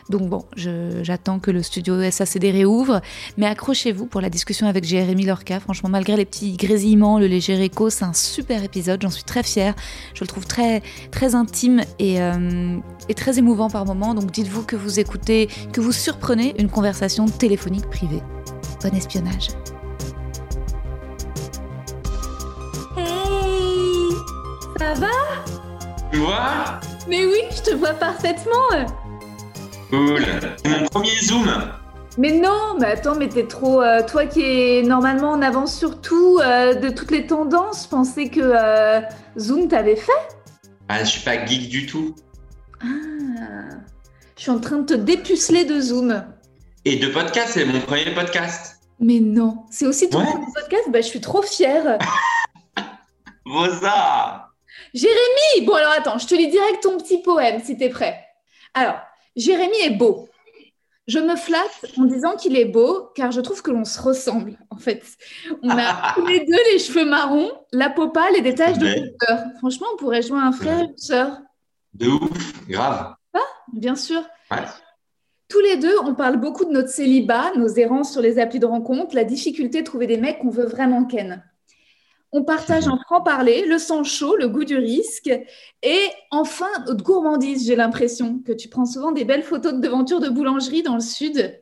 Donc 0.10 0.30
bon, 0.30 0.46
j'attends 0.56 1.40
que 1.40 1.52
le 1.52 1.62
studio 1.62 2.10
SACD 2.10 2.52
réouvre. 2.52 3.02
Mais 3.38 3.46
accrochez-vous 3.46 4.06
pour 4.06 4.22
la 4.22 4.30
discussion 4.30 4.68
avec 4.68 4.84
Jérémy 4.84 5.26
Lorca. 5.26 5.60
Franchement, 5.60 5.90
malgré 5.90 6.16
les 6.16 6.26
petits 6.26 6.56
grésillements, 6.56 7.20
le 7.20 7.28
léger 7.28 7.62
écho, 7.62 7.90
c'est 7.90 8.06
un 8.06 8.14
super 8.14 8.64
épisode. 8.64 9.02
J'en 9.02 9.10
suis 9.10 9.24
très 9.24 9.44
fière. 9.44 9.76
Je 10.14 10.22
le 10.24 10.28
trouve 10.28 10.46
très, 10.46 10.82
très 11.12 11.36
intime 11.36 11.82
et, 12.00 12.22
euh, 12.22 12.78
et 13.10 13.14
très 13.14 13.38
émouvant 13.38 13.70
par 13.70 13.86
moments. 13.86 14.14
Donc 14.14 14.32
dites-vous 14.32 14.64
que 14.64 14.76
vous 14.76 15.00
écoutez, 15.00 15.50
que 15.74 15.82
vous 15.82 15.92
surprenez 15.92 16.56
une 16.60 16.70
conversation 16.70 17.26
téléphonique 17.26 17.90
privée. 17.90 18.22
Bon 18.82 18.96
espionnage. 18.96 19.50
Hey 22.96 23.06
Ça 24.80 24.94
va? 24.94 25.08
Tu 26.12 26.20
vois? 26.20 26.80
Mais 27.10 27.26
oui, 27.26 27.42
je 27.52 27.62
te 27.62 27.76
vois 27.76 27.94
parfaitement 27.94 28.70
Cool. 29.90 30.26
C'est 30.64 30.70
mon 30.70 30.88
premier 30.88 31.16
Zoom. 31.22 31.48
Mais 32.18 32.32
non, 32.32 32.76
mais 32.80 32.88
attends, 32.88 33.16
mais 33.16 33.30
t'es 33.30 33.48
trop. 33.48 33.82
Euh, 33.82 34.02
toi 34.06 34.26
qui 34.26 34.42
es 34.42 34.82
normalement 34.82 35.32
en 35.32 35.42
avance 35.42 35.78
sur 35.78 36.02
tout, 36.02 36.40
euh, 36.40 36.74
de 36.74 36.90
toutes 36.90 37.12
les 37.12 37.28
tendances, 37.28 37.84
je 37.84 37.90
pensais 37.90 38.30
que 38.30 38.42
euh, 38.42 39.02
Zoom 39.38 39.68
t'avait 39.68 39.96
fait 39.96 40.12
Ah, 40.90 41.04
je 41.04 41.10
suis 41.10 41.22
pas 41.22 41.46
geek 41.46 41.70
du 41.70 41.86
tout. 41.86 42.16
Ah. 42.82 42.86
Je 44.36 44.42
suis 44.42 44.52
en 44.52 44.60
train 44.60 44.78
de 44.78 44.86
te 44.86 44.94
dépuceler 44.94 45.64
de 45.64 45.80
Zoom. 45.80 46.24
Et 46.86 46.98
de 46.98 47.08
podcast, 47.08 47.52
c'est 47.54 47.66
mon 47.66 47.80
premier 47.82 48.14
podcast. 48.14 48.82
Mais 49.00 49.20
non, 49.20 49.66
c'est 49.70 49.86
aussi 49.86 50.10
ton 50.10 50.24
premier 50.24 50.46
podcast 50.56 50.86
Bah, 50.90 51.02
je 51.02 51.08
suis 51.08 51.22
trop 51.22 51.44
fière. 51.44 51.98
Rosa 53.46 54.50
Jérémy 54.94 55.66
Bon, 55.66 55.76
alors 55.76 55.94
attends, 55.98 56.18
je 56.18 56.28
te 56.28 56.36
lis 56.36 56.50
direct 56.50 56.82
ton 56.82 56.98
petit 56.98 57.22
poème 57.22 57.62
si 57.64 57.78
t'es 57.78 57.90
prêt. 57.90 58.26
Alors, 58.74 59.00
Jérémy 59.38 59.78
est 59.84 59.96
beau. 59.96 60.28
Je 61.08 61.20
me 61.20 61.38
flatte 61.38 61.86
en 61.98 62.04
disant 62.04 62.36
qu'il 62.36 62.58
est 62.58 62.66
beau 62.66 63.10
car 63.16 63.32
je 63.32 63.40
trouve 63.40 63.62
que 63.62 63.72
l'on 63.72 63.86
se 63.86 64.02
ressemble 64.02 64.58
en 64.70 64.78
fait. 64.78 65.04
On 65.62 65.70
a 65.70 66.12
tous 66.16 66.26
les 66.26 66.40
deux 66.40 66.58
les 66.74 66.80
cheveux 66.80 67.06
marrons, 67.06 67.52
la 67.72 67.90
peau 67.90 68.10
pâle 68.10 68.36
et 68.36 68.42
des 68.42 68.56
taches 68.56 68.78
de 68.78 68.94
couleur. 68.94 69.46
Franchement, 69.60 69.88
on 69.94 69.98
pourrait 69.98 70.22
jouer 70.22 70.40
un 70.40 70.52
frère 70.52 70.80
et 70.80 70.86
une 70.86 70.98
sœur. 70.98 71.38
De 71.94 72.08
ouf, 72.08 72.68
grave. 72.68 73.16
Ah, 73.34 73.40
bien 73.72 73.96
sûr. 73.96 74.22
Tous 75.48 75.62
les 75.62 75.78
deux, 75.78 75.96
on 76.04 76.14
parle 76.14 76.38
beaucoup 76.38 76.66
de 76.66 76.72
notre 76.72 76.90
célibat, 76.90 77.54
nos 77.56 77.70
errances 77.70 78.12
sur 78.12 78.22
les 78.22 78.40
applis 78.40 78.60
de 78.60 78.66
rencontre, 78.66 79.16
la 79.16 79.24
difficulté 79.24 79.82
de 79.82 79.86
trouver 79.86 80.08
des 80.08 80.18
mecs 80.18 80.40
qu'on 80.40 80.50
veut 80.50 80.66
vraiment 80.66 81.06
ken. 81.06 81.42
On 82.34 82.44
partage 82.44 82.88
en 82.88 82.98
franc-parler, 82.98 83.66
le 83.66 83.78
sang 83.78 84.04
chaud, 84.04 84.36
le 84.36 84.50
goût 84.50 84.66
du 84.66 84.76
risque 84.76 85.32
et 85.82 86.00
enfin 86.30 86.68
notre 86.86 87.04
gourmandise, 87.04 87.66
j'ai 87.66 87.76
l'impression 87.76 88.40
que 88.46 88.52
tu 88.52 88.68
prends 88.68 88.86
souvent 88.86 89.14
des 89.14 89.24
belles 89.24 89.44
photos 89.44 89.74
de 89.74 89.80
devanture 89.80 90.20
de 90.20 90.28
boulangerie 90.28 90.84
dans 90.84 90.96
le 90.96 91.02
sud. 91.02 91.62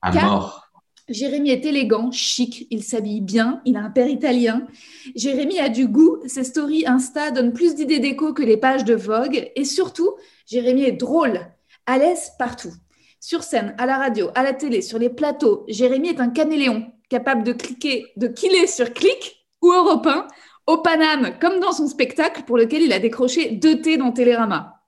À 0.00 0.12
mort. 0.12 0.70
Jérémy 1.08 1.50
est 1.50 1.66
élégant, 1.66 2.12
chic, 2.12 2.68
il 2.70 2.84
s'habille 2.84 3.20
bien, 3.20 3.60
il 3.64 3.76
a 3.76 3.80
un 3.80 3.90
père 3.90 4.06
italien. 4.06 4.68
Jérémy 5.16 5.58
a 5.58 5.68
du 5.68 5.88
goût, 5.88 6.18
ses 6.26 6.44
stories 6.44 6.86
Insta 6.86 7.32
donnent 7.32 7.52
plus 7.52 7.74
d'idées 7.74 7.98
déco 7.98 8.32
que 8.32 8.44
les 8.44 8.56
pages 8.56 8.84
de 8.84 8.94
Vogue. 8.94 9.50
Et 9.56 9.64
surtout, 9.64 10.14
Jérémy 10.46 10.84
est 10.84 10.92
drôle, 10.92 11.40
à 11.86 11.98
l'aise 11.98 12.30
partout. 12.38 12.72
Sur 13.18 13.42
scène, 13.42 13.74
à 13.76 13.86
la 13.86 13.98
radio, 13.98 14.28
à 14.36 14.44
la 14.44 14.52
télé, 14.52 14.82
sur 14.82 15.00
les 15.00 15.10
plateaux, 15.10 15.64
Jérémy 15.66 16.10
est 16.10 16.20
un 16.20 16.30
caméléon, 16.30 16.86
capable 17.08 17.42
de 17.42 17.52
cliquer, 17.52 18.06
de 18.16 18.28
killer 18.28 18.68
sur 18.68 18.92
clic 18.94 19.39
ou 19.62 19.72
Europe 19.72 20.06
1, 20.06 20.26
au 20.66 20.78
Paname, 20.78 21.38
comme 21.40 21.60
dans 21.60 21.72
son 21.72 21.86
spectacle 21.86 22.44
pour 22.44 22.56
lequel 22.56 22.82
il 22.82 22.92
a 22.92 22.98
décroché 22.98 23.50
deux 23.50 23.80
T 23.80 23.96
dans 23.96 24.12
Télérama. 24.12 24.82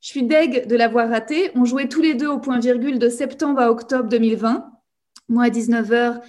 Je 0.00 0.08
suis 0.08 0.22
deg 0.22 0.66
de 0.66 0.76
l'avoir 0.76 1.10
raté. 1.10 1.50
On 1.54 1.64
jouait 1.64 1.88
tous 1.88 2.00
les 2.00 2.14
deux 2.14 2.28
au 2.28 2.38
point 2.38 2.58
virgule 2.58 2.98
de 2.98 3.08
septembre 3.08 3.60
à 3.60 3.70
octobre 3.70 4.08
2020 4.08 4.70
moi 5.30 5.44
à 5.44 5.48
19h 5.48 6.20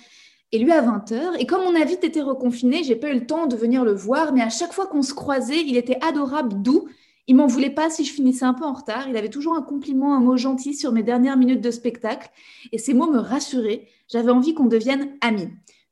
et 0.53 0.59
lui 0.59 0.71
à 0.71 0.81
20h. 0.81 1.37
Et 1.39 1.45
comme 1.45 1.61
on 1.61 1.79
a 1.79 1.83
vite 1.83 2.03
été 2.03 2.21
reconfiné, 2.21 2.83
j'ai 2.83 2.95
pas 2.95 3.09
eu 3.09 3.15
le 3.15 3.25
temps 3.25 3.47
de 3.47 3.55
venir 3.55 3.83
le 3.83 3.93
voir, 3.93 4.33
mais 4.33 4.41
à 4.41 4.49
chaque 4.49 4.73
fois 4.73 4.85
qu'on 4.85 5.01
se 5.01 5.13
croisait, 5.13 5.61
il 5.61 5.75
était 5.75 5.97
adorable, 6.01 6.61
doux. 6.61 6.87
Il 7.27 7.35
m'en 7.35 7.47
voulait 7.47 7.69
pas 7.69 7.89
si 7.89 8.03
je 8.03 8.13
finissais 8.13 8.45
un 8.45 8.53
peu 8.53 8.65
en 8.65 8.73
retard. 8.73 9.07
Il 9.07 9.15
avait 9.15 9.29
toujours 9.29 9.55
un 9.55 9.61
compliment, 9.61 10.15
un 10.15 10.19
mot 10.19 10.37
gentil 10.37 10.73
sur 10.73 10.91
mes 10.91 11.03
dernières 11.03 11.37
minutes 11.37 11.61
de 11.61 11.71
spectacle. 11.71 12.29
Et 12.71 12.77
ces 12.77 12.93
mots 12.93 13.09
me 13.09 13.19
rassuraient. 13.19 13.87
J'avais 14.07 14.31
envie 14.31 14.53
qu'on 14.53 14.65
devienne 14.65 15.15
amis. 15.21 15.49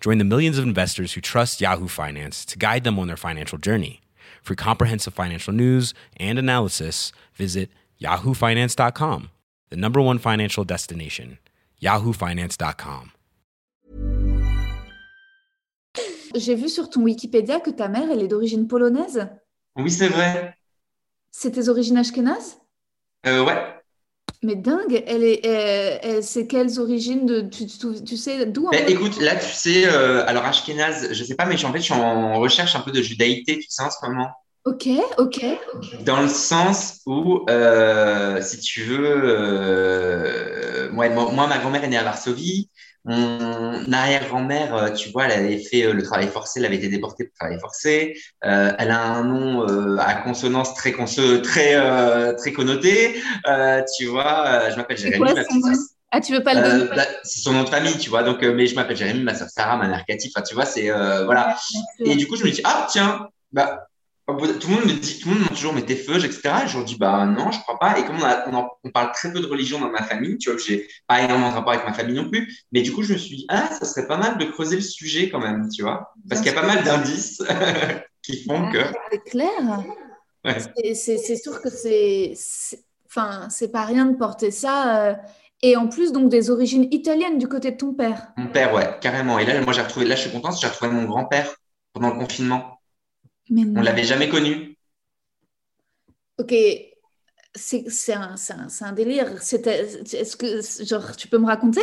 Join 0.00 0.18
the 0.18 0.24
millions 0.24 0.58
of 0.58 0.64
investors 0.64 1.14
who 1.14 1.20
trust 1.20 1.60
Yahoo 1.60 1.88
Finance 1.88 2.44
to 2.46 2.58
guide 2.58 2.84
them 2.84 2.98
on 2.98 3.06
their 3.08 3.16
financial 3.16 3.58
journey. 3.58 4.00
For 4.42 4.54
comprehensive 4.54 5.14
financial 5.14 5.52
news 5.52 5.94
and 6.18 6.38
analysis, 6.38 7.12
visit 7.34 7.70
yahoofinance.com, 8.00 9.30
the 9.70 9.76
number 9.76 10.00
one 10.00 10.18
financial 10.18 10.64
destination, 10.64 11.38
yahoofinance.com. 11.82 13.12
J'ai 16.34 16.54
vu 16.54 16.68
sur 16.68 16.90
ton 16.90 17.02
Wikipédia 17.02 17.60
que 17.60 17.70
ta 17.70 17.88
mère, 17.88 18.10
elle 18.10 18.22
est 18.22 18.28
d'origine 18.28 18.68
polonaise. 18.68 19.26
Oui, 19.76 19.90
c'est 19.90 20.08
vrai. 20.08 20.54
C'est 21.30 21.52
tes 21.52 21.68
origines 21.68 21.96
ashkénazes 21.96 22.58
Euh, 23.26 23.44
ouais. 23.44 23.56
Mais 24.42 24.54
dingue, 24.56 25.02
elle 25.06 25.24
est, 25.24 25.44
elle- 25.44 26.00
elle- 26.02 26.22
c'est 26.24 26.46
quelles 26.46 26.78
origines 26.78 27.26
de, 27.26 27.40
tu, 27.40 27.66
tu- 27.66 28.04
tu 28.04 28.16
sais 28.16 28.46
d'où 28.46 28.66
en 28.66 28.70
Ben, 28.72 28.84
écoute, 28.88 29.18
là, 29.20 29.36
tu 29.36 29.46
sais, 29.46 29.86
euh, 29.86 30.24
alors 30.26 30.44
Ashkenaz, 30.44 31.12
je 31.12 31.24
sais 31.24 31.34
pas, 31.34 31.46
mais 31.46 31.62
en 31.64 31.72
fait, 31.72 31.78
je 31.78 31.84
suis 31.84 31.92
en 31.94 32.38
recherche 32.38 32.74
un 32.76 32.80
peu 32.80 32.92
de 32.92 33.02
judaïté, 33.02 33.58
tu 33.58 33.66
sais, 33.68 33.82
en 33.82 33.90
ce 33.90 33.96
moment. 34.06 34.28
Ok, 34.64 34.88
ok. 35.18 35.38
Dans 36.04 36.20
le 36.20 36.28
sens 36.28 37.00
où, 37.06 37.44
euh, 37.48 38.40
si 38.42 38.58
tu 38.60 38.82
veux, 38.82 39.20
euh, 39.24 40.90
moi, 40.92 41.08
moi, 41.08 41.46
ma 41.46 41.58
grand-mère 41.58 41.84
est 41.84 41.88
née 41.88 41.96
à 41.98 42.02
Varsovie. 42.04 42.70
Mon 43.08 43.92
arrière-grand-mère, 43.92 44.74
euh, 44.74 44.90
tu 44.90 45.10
vois, 45.10 45.26
elle 45.26 45.44
avait 45.44 45.58
fait 45.58 45.84
euh, 45.84 45.92
le 45.92 46.02
travail 46.02 46.26
forcé, 46.26 46.58
elle 46.58 46.66
avait 46.66 46.76
été 46.76 46.88
déportée 46.88 47.24
pour 47.24 47.32
le 47.34 47.38
travail 47.38 47.60
forcé. 47.60 48.18
Euh, 48.44 48.72
elle 48.78 48.90
a 48.90 49.00
un 49.00 49.22
nom 49.24 49.68
euh, 49.68 49.96
à 49.98 50.14
consonance 50.14 50.74
très, 50.74 50.90
conso- 50.90 51.40
très, 51.40 51.76
euh, 51.76 52.34
très 52.34 52.52
connoté. 52.52 53.22
Euh, 53.46 53.80
tu 53.96 54.06
vois, 54.06 54.46
euh, 54.46 54.70
je 54.72 54.76
m'appelle 54.76 54.96
Jérémy. 54.96 55.18
quoi 55.18 55.34
ma 55.34 55.44
petite 55.44 55.64
Ah, 56.10 56.20
tu 56.20 56.32
veux 56.32 56.42
pas 56.42 56.54
le 56.54 56.60
Euh, 56.60 56.78
donner 56.78 56.96
bah, 56.96 57.02
c'est 57.22 57.40
son 57.40 57.52
nom 57.52 57.62
de 57.62 57.68
famille, 57.68 57.96
tu 57.98 58.10
vois. 58.10 58.24
Donc, 58.24 58.42
euh, 58.42 58.52
mais 58.52 58.66
je 58.66 58.74
m'appelle 58.74 58.96
Jérémy, 58.96 59.20
ma 59.22 59.34
soeur 59.34 59.48
Sarah, 59.50 59.76
ma 59.76 59.86
mère 59.86 60.04
Cathy. 60.06 60.32
Enfin, 60.34 60.42
tu 60.42 60.54
vois, 60.54 60.66
c'est 60.66 60.90
euh, 60.90 61.24
voilà. 61.24 61.56
Et 62.04 62.16
du 62.16 62.26
coup, 62.26 62.36
je 62.36 62.44
me 62.44 62.50
dis, 62.50 62.60
ah, 62.64 62.88
tiens, 62.90 63.28
bah, 63.52 63.86
tout 64.26 64.68
le 64.68 64.74
monde 64.74 64.84
me 64.86 64.92
dit, 64.98 65.20
tout 65.20 65.28
le 65.28 65.34
monde 65.34 65.38
me 65.40 65.44
demande 65.44 65.56
toujours, 65.56 65.72
mais 65.72 65.82
t'es 65.82 65.94
feuge, 65.96 66.24
etc. 66.24 66.64
Et 66.64 66.68
je 66.68 66.76
leur 66.76 66.84
dis, 66.84 66.96
bah, 66.96 67.24
non, 67.26 67.50
je 67.52 67.60
crois 67.60 67.78
pas. 67.78 67.98
Et 67.98 68.04
comme 68.04 68.16
on, 68.20 68.24
a- 68.24 68.48
on, 68.48 68.54
en- 68.54 68.70
on 68.84 68.90
parle 68.90 69.12
très 69.12 69.32
peu 69.32 69.40
de 69.40 69.46
religion 69.46 69.78
dans 69.80 69.88
ma 69.90 70.02
famille, 70.02 70.36
tu 70.38 70.50
vois, 70.50 70.58
que 70.58 70.64
j'ai 70.64 70.88
pas 71.06 71.22
énormément 71.22 71.50
de 71.50 71.54
rapport 71.54 71.72
avec 71.72 71.84
ma 71.86 71.92
famille 71.92 72.16
non 72.16 72.28
plus. 72.28 72.52
Mais 72.72 72.82
du 72.82 72.92
coup, 72.92 73.02
je 73.02 73.12
me 73.12 73.18
suis 73.18 73.36
dit, 73.36 73.46
ah, 73.48 73.68
ça 73.78 73.84
serait 73.84 74.06
pas 74.08 74.16
mal 74.16 74.36
de 74.38 74.44
creuser 74.46 74.76
le 74.76 74.82
sujet 74.82 75.30
quand 75.30 75.38
même, 75.40 75.68
tu 75.68 75.82
vois. 75.82 76.12
Parce 76.28 76.40
qu'il 76.40 76.50
y 76.52 76.56
a 76.56 76.60
pas 76.60 76.66
mal 76.66 76.82
d'indices 76.82 77.40
qui 78.22 78.42
font 78.44 78.70
que. 78.72 78.82
C'est 79.12 79.22
clair. 79.30 79.84
Ouais. 80.44 80.56
C'est- 80.94 81.36
sûr 81.36 81.60
que 81.60 81.70
c'est, 81.70 82.32
c'est- 82.36 82.84
enfin, 83.08 83.48
c'est 83.50 83.70
pas 83.70 83.84
rien 83.84 84.06
de 84.06 84.16
porter 84.16 84.50
ça. 84.50 85.06
euh, 85.10 85.14
et 85.62 85.76
en 85.76 85.88
plus, 85.88 86.12
donc 86.12 86.28
des 86.28 86.50
origines 86.50 86.86
italiennes 86.90 87.38
du 87.38 87.48
côté 87.48 87.70
de 87.70 87.76
ton 87.76 87.94
père. 87.94 88.28
Mon 88.36 88.48
père, 88.48 88.74
ouais, 88.74 88.96
carrément. 89.00 89.38
Et 89.38 89.46
là, 89.46 89.60
moi, 89.62 89.72
j'ai 89.72 89.80
retrouvé, 89.82 90.04
là, 90.06 90.14
je 90.16 90.22
suis 90.22 90.30
contente, 90.30 90.56
j'ai 90.60 90.66
retrouvé 90.66 90.90
mon 90.90 91.04
grand-père 91.04 91.54
pendant 91.94 92.10
le 92.12 92.18
confinement. 92.18 92.75
Mais 93.50 93.64
On 93.74 93.80
non. 93.80 93.82
l'avait 93.82 94.04
jamais 94.04 94.28
connu. 94.28 94.76
Ok, 96.38 96.52
c'est 97.54 98.12
un, 98.12 98.34
un, 98.34 98.66
un 98.80 98.92
délire. 98.92 99.32
Est-ce 99.32 100.36
que, 100.36 100.84
genre, 100.84 101.16
tu 101.16 101.28
peux 101.28 101.38
me 101.38 101.46
raconter? 101.46 101.82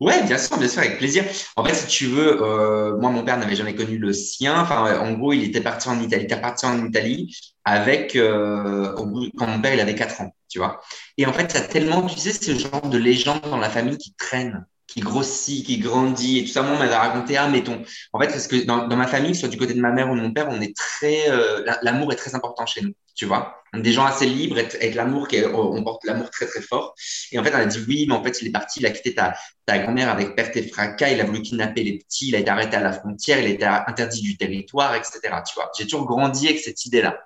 Ouais, 0.00 0.20
bien 0.24 0.36
sûr, 0.36 0.58
bien 0.58 0.66
sûr, 0.66 0.80
avec 0.80 0.98
plaisir. 0.98 1.24
En 1.54 1.64
fait, 1.64 1.74
si 1.74 1.86
tu 1.86 2.06
veux, 2.06 2.42
euh, 2.42 2.98
moi, 2.98 3.10
mon 3.10 3.24
père 3.24 3.36
n'avait 3.38 3.54
jamais 3.54 3.74
connu 3.76 3.98
le 3.98 4.12
sien. 4.12 4.60
Enfin, 4.60 4.98
en 4.98 5.12
gros, 5.12 5.32
il 5.32 5.44
était 5.44 5.60
parti 5.60 5.88
en 5.88 6.00
Italie, 6.00 6.22
il 6.22 6.24
était 6.24 6.40
parti 6.40 6.66
en 6.66 6.84
Italie 6.84 7.36
avec, 7.64 8.16
euh, 8.16 8.92
au 8.96 9.06
bout, 9.06 9.30
quand 9.38 9.46
mon 9.46 9.60
père, 9.60 9.72
il 9.74 9.78
avait 9.80 9.94
4 9.94 10.20
ans, 10.20 10.34
tu 10.48 10.58
vois. 10.58 10.80
Et 11.18 11.26
en 11.26 11.32
fait, 11.32 11.52
ça 11.52 11.60
tellement, 11.60 12.04
tu 12.08 12.18
sais, 12.18 12.32
ce 12.32 12.52
genre 12.58 12.88
de 12.88 12.98
légende 12.98 13.42
dans 13.42 13.58
la 13.58 13.70
famille 13.70 13.96
qui 13.96 14.12
traîne, 14.14 14.66
qui 14.92 15.00
grossit, 15.00 15.64
qui 15.64 15.78
grandit 15.78 16.38
et 16.40 16.44
tout 16.44 16.50
ça. 16.52 16.62
Moi, 16.62 16.72
on 16.74 16.78
m'avait 16.78 16.94
raconté, 16.96 17.36
ah, 17.36 17.48
mais 17.48 17.62
ton, 17.62 17.82
en 18.12 18.20
fait, 18.20 18.28
parce 18.28 18.46
que 18.46 18.64
dans, 18.64 18.86
dans 18.88 18.96
ma 18.96 19.06
famille, 19.06 19.34
soit 19.34 19.48
du 19.48 19.56
côté 19.56 19.74
de 19.74 19.80
ma 19.80 19.90
mère 19.92 20.10
ou 20.10 20.16
de 20.16 20.20
mon 20.20 20.32
père, 20.32 20.48
on 20.50 20.60
est 20.60 20.76
très, 20.76 21.30
euh, 21.30 21.62
la- 21.64 21.78
l'amour 21.82 22.12
est 22.12 22.16
très 22.16 22.34
important 22.34 22.66
chez 22.66 22.82
nous, 22.82 22.92
tu 23.14 23.24
vois. 23.26 23.56
On 23.72 23.78
est 23.78 23.82
des 23.82 23.92
gens 23.92 24.04
assez 24.04 24.26
libres 24.26 24.58
et 24.58 24.66
avec 24.76 24.94
l'amour, 24.94 25.26
on 25.54 25.82
porte 25.82 26.04
l'amour 26.04 26.30
très, 26.30 26.46
très 26.46 26.60
fort. 26.60 26.94
Et 27.32 27.38
en 27.38 27.44
fait, 27.44 27.52
on 27.54 27.58
a 27.58 27.64
dit 27.64 27.78
oui, 27.88 28.04
mais 28.08 28.14
en 28.14 28.22
fait, 28.22 28.42
il 28.42 28.48
est 28.48 28.52
parti, 28.52 28.80
il 28.80 28.86
a 28.86 28.90
quitté 28.90 29.14
ta, 29.14 29.34
ta 29.66 29.78
grand-mère 29.78 30.10
avec 30.10 30.36
perte 30.36 30.56
et 30.56 30.62
fracas, 30.68 31.08
il 31.10 31.20
a 31.20 31.24
voulu 31.24 31.42
kidnapper 31.42 31.82
les 31.82 31.98
petits, 31.98 32.28
il 32.28 32.36
a 32.36 32.38
été 32.38 32.50
arrêté 32.50 32.76
à 32.76 32.80
la 32.80 32.92
frontière, 32.92 33.38
il 33.40 33.46
a 33.46 33.48
été 33.48 33.64
interdit 33.64 34.20
du 34.22 34.36
territoire, 34.36 34.94
etc. 34.94 35.42
Tu 35.42 35.54
vois, 35.54 35.70
j'ai 35.76 35.84
toujours 35.84 36.06
grandi 36.06 36.46
avec 36.48 36.58
cette 36.60 36.84
idée-là. 36.84 37.18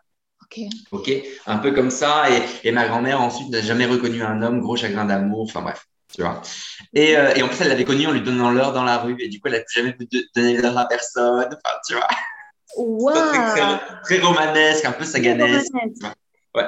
Ok. 0.43 0.61
Ok, 0.93 1.11
un 1.47 1.59
peu 1.59 1.73
comme 1.73 1.91
ça. 1.91 2.31
Et, 2.31 2.69
et 2.69 2.73
ma 2.73 2.87
grand-mère 2.89 3.21
ensuite 3.21 3.49
n'a 3.51 3.61
jamais 3.63 3.87
reconnu 3.87 4.23
un 4.23 4.43
homme, 4.43 4.61
gros 4.61 4.77
chagrin 4.77 5.05
d'amour. 5.05 5.43
Enfin 5.43 5.63
bref, 5.63 5.87
tu 6.15 6.23
vois. 6.23 6.41
Et, 6.95 7.17
euh, 7.17 7.35
et 7.35 7.43
en 7.43 7.49
plus, 7.49 7.61
elle 7.61 7.69
l'avait 7.69 7.85
connu 7.85 8.07
en 8.07 8.13
lui 8.13 8.23
donnant 8.23 8.51
l'heure 8.51 8.73
dans 8.73 8.85
la 8.85 8.99
rue. 8.99 9.17
Et 9.21 9.29
du 9.29 9.41
coup, 9.41 9.49
elle 9.49 9.55
n'a 9.55 9.61
plus 9.61 9.75
jamais 9.75 9.97
donner 10.35 10.57
l'heure 10.57 10.79
à 10.79 10.87
personne. 10.87 11.47
Enfin, 11.47 11.77
tu 11.87 11.95
vois. 11.95 12.09
C'est 13.15 13.61
très, 13.61 13.81
très 14.05 14.19
romanesque, 14.21 14.85
un 14.85 14.93
peu 14.93 15.05
saganesque. 15.05 15.73
Ouais. 16.55 16.65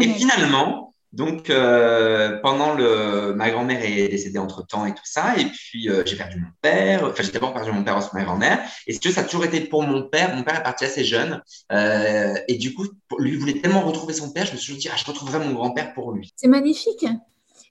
Et 0.00 0.08
finalement, 0.08 0.94
donc 1.14 1.48
euh, 1.48 2.38
pendant 2.42 2.74
le, 2.74 3.34
ma 3.34 3.50
grand-mère 3.50 3.84
est 3.84 4.08
décédée 4.08 4.38
entre 4.38 4.66
temps 4.66 4.84
et 4.84 4.92
tout 4.92 5.04
ça, 5.04 5.36
et 5.38 5.44
puis 5.44 5.88
euh, 5.88 6.02
j'ai 6.04 6.16
perdu 6.16 6.40
mon 6.40 6.48
père. 6.60 7.04
Enfin, 7.04 7.22
j'ai 7.22 7.30
d'abord 7.30 7.54
perdu 7.54 7.70
mon 7.70 7.84
père 7.84 7.96
ensuite 7.96 8.14
ma 8.14 8.24
grand-mère. 8.24 8.60
Et 8.88 8.92
si 8.92 8.98
tu 8.98 9.08
veux, 9.08 9.14
ça 9.14 9.20
a 9.20 9.24
toujours 9.24 9.44
été 9.44 9.60
pour 9.60 9.82
mon 9.82 10.02
père. 10.02 10.34
Mon 10.34 10.42
père 10.42 10.56
est 10.58 10.62
parti 10.62 10.84
assez 10.84 11.04
jeune, 11.04 11.40
euh, 11.72 12.34
et 12.48 12.56
du 12.56 12.74
coup, 12.74 12.86
lui 13.18 13.36
voulait 13.36 13.60
tellement 13.60 13.82
retrouver 13.82 14.12
son 14.12 14.32
père. 14.32 14.46
Je 14.46 14.52
me 14.52 14.56
suis 14.56 14.74
toujours 14.74 14.80
dit, 14.80 14.88
ah, 14.92 14.96
je 14.96 15.04
retrouverai 15.04 15.38
mon 15.38 15.52
grand-père 15.52 15.94
pour 15.94 16.12
lui. 16.12 16.32
C'est 16.36 16.48
magnifique. 16.48 17.06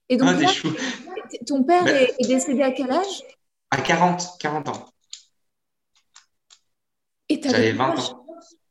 Et 0.10 0.18
donc 0.18 0.30
Ah, 0.30 0.42
là, 0.42 0.48
ton 1.48 1.64
père 1.64 1.86
Ben- 1.86 1.96
est, 1.96 2.16
est 2.20 2.28
décédé 2.28 2.62
à 2.62 2.72
quel 2.72 2.92
âge? 2.92 3.24
À 3.72 3.78
40, 3.82 4.38
40 4.40 4.68
ans. 4.70 4.86
Et 7.30 7.40
J'avais 7.42 7.72
quel 7.72 7.78
20 7.78 7.90
âge? 7.92 8.10
ans. 8.10 8.26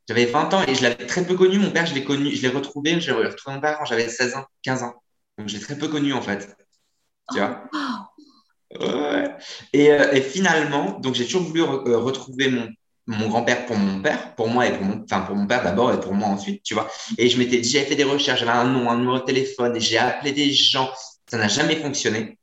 J'avais 0.07 0.25
20 0.25 0.53
ans 0.53 0.63
et 0.67 0.75
je 0.75 0.83
l'avais 0.83 1.05
très 1.07 1.25
peu 1.25 1.35
connu. 1.35 1.59
Mon 1.59 1.71
père, 1.71 1.85
je 1.85 1.93
l'ai 1.93 2.03
connu, 2.03 2.31
je 2.35 2.41
l'ai 2.41 2.49
retrouvé, 2.49 2.99
j'ai 2.99 3.11
retrouvé 3.11 3.55
mon 3.55 3.61
père 3.61 3.77
quand 3.79 3.85
j'avais 3.85 4.09
16 4.09 4.35
ans, 4.35 4.45
15 4.61 4.83
ans. 4.83 4.93
Donc, 5.37 5.47
je 5.49 5.55
l'ai 5.55 5.61
très 5.61 5.77
peu 5.77 5.87
connu 5.87 6.13
en 6.13 6.21
fait. 6.21 6.55
Tu 7.31 7.39
vois? 7.39 7.65
Ouais. 8.79 9.29
Et, 9.73 9.91
euh, 9.91 10.11
et 10.13 10.21
finalement, 10.21 10.99
donc 10.99 11.13
j'ai 11.15 11.25
toujours 11.25 11.43
voulu 11.43 11.61
re- 11.61 11.87
euh, 11.87 11.97
retrouver 11.99 12.49
mon, 12.49 12.67
mon 13.05 13.27
grand-père 13.29 13.65
pour 13.67 13.77
mon 13.77 14.01
père, 14.01 14.33
pour 14.35 14.47
moi 14.49 14.65
et 14.67 14.73
pour 14.75 14.83
mon, 14.85 15.03
enfin 15.03 15.21
pour 15.21 15.35
mon 15.35 15.45
père 15.45 15.63
d'abord 15.63 15.93
et 15.93 15.99
pour 15.99 16.13
moi 16.13 16.29
ensuite, 16.29 16.63
tu 16.63 16.73
vois. 16.73 16.89
Et 17.19 17.29
je 17.29 17.37
m'étais, 17.37 17.61
j'avais 17.63 17.85
fait 17.85 17.95
des 17.95 18.03
recherches, 18.03 18.39
j'avais 18.39 18.51
un 18.51 18.63
nom, 18.65 18.89
un 18.89 18.97
numéro 18.97 19.19
de 19.19 19.23
téléphone 19.25 19.75
et 19.75 19.79
j'ai 19.79 19.97
appelé 19.99 20.31
des 20.31 20.51
gens. 20.51 20.89
Ça 21.33 21.39
n'a 21.39 21.47
jamais 21.47 21.77
fonctionné. 21.77 22.37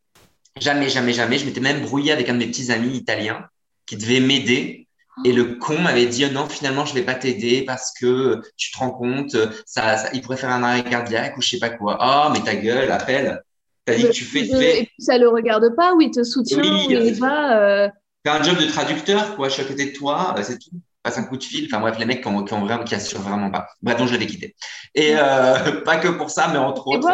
Jamais, 0.61 0.89
jamais, 0.89 1.13
jamais. 1.13 1.39
Je 1.39 1.47
m'étais 1.47 1.61
même 1.61 1.81
brouillé 1.83 2.11
avec 2.11 2.29
un 2.29 2.33
de 2.35 2.39
mes 2.39 2.49
petits 2.49 2.73
amis 2.73 2.97
italiens 2.97 3.47
qui 3.87 3.97
devait 3.97 4.19
m'aider. 4.19 4.89
Et 5.25 5.33
le 5.33 5.55
con 5.55 5.79
m'avait 5.79 6.07
dit, 6.07 6.29
non, 6.29 6.49
finalement, 6.49 6.85
je 6.85 6.93
vais 6.95 7.03
pas 7.05 7.15
t'aider 7.15 7.63
parce 7.65 7.93
que 7.97 8.41
tu 8.57 8.73
te 8.73 8.79
rends 8.79 8.91
compte, 8.91 9.37
ça, 9.65 9.97
ça- 9.97 10.11
il 10.13 10.23
pourrait 10.23 10.39
faire 10.39 10.51
un 10.51 10.65
arrêt 10.65 10.83
cardiaque 10.83 11.37
ou 11.37 11.41
je 11.41 11.51
sais 11.51 11.61
pas 11.61 11.71
quoi. 11.71 11.99
Oh, 12.01 12.33
mais 12.33 12.41
ta 12.43 12.57
gueule, 12.57 12.91
appelle. 12.91 13.41
T'as 13.85 13.95
dit 13.95 14.03
que 14.03 14.09
tu 14.11 14.25
fais, 14.25 14.41
Et 14.41 14.47
fais. 14.49 14.75
puis 14.87 15.05
ça 15.05 15.19
le 15.19 15.29
regarde 15.29 15.77
pas, 15.77 15.95
où 15.95 16.01
il 16.01 16.11
te 16.11 16.25
soutient, 16.25 16.59
Oui, 16.59 16.87
où 16.89 16.91
il 16.91 17.15
va. 17.15 17.61
euh, 17.61 17.89
fais 18.27 18.33
un 18.33 18.43
job 18.43 18.59
de 18.59 18.67
traducteur, 18.67 19.37
quoi. 19.37 19.49
Je 19.51 19.53
suis 19.55 19.63
à 19.63 19.67
côté 19.67 19.93
de 19.93 19.97
toi, 19.97 20.35
euh, 20.37 20.43
c'est 20.43 20.59
tout. 20.59 20.71
Passe 21.05 21.17
un 21.17 21.23
coup 21.23 21.37
de 21.37 21.45
fil. 21.45 21.67
Enfin 21.67 21.81
bref, 21.81 21.97
les 22.01 22.07
mecs 22.07 22.23
qui, 22.23 22.29
ont, 22.29 22.43
qui, 22.43 22.53
ont 22.55 22.65
vraiment, 22.65 22.83
qui 22.83 22.97
assurent 22.97 23.23
vraiment 23.23 23.53
pas. 23.53 23.69
Bref, 23.83 23.99
donc 23.99 24.09
je 24.09 24.15
l'avais 24.15 24.27
quitté. 24.27 24.57
Et 24.97 25.13
euh, 25.17 25.81
pas 25.85 25.97
que 25.99 26.09
pour 26.09 26.31
ça, 26.31 26.49
mais 26.49 26.59
entre 26.59 26.89
autres. 26.89 27.07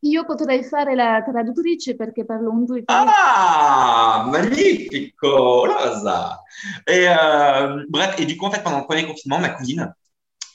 Io, 0.00 0.24
potrei 0.24 0.64
fare 0.64 0.94
la 0.94 1.22
traduttrice 1.22 1.94
perché 1.94 2.24
parlo 2.24 2.50
un 2.50 2.62
italiano. 2.62 3.10
Ah, 3.12 4.26
magnifico, 4.30 5.66
rosa. 5.66 6.42
Et 6.86 7.06
euh, 7.06 7.84
bref, 7.88 8.18
et 8.18 8.24
du 8.24 8.36
coup, 8.36 8.46
en 8.46 8.50
fait, 8.50 8.62
pendant 8.62 8.78
le 8.78 8.86
premier 8.86 9.06
confinement, 9.06 9.38
ma 9.38 9.50
cousine, 9.50 9.94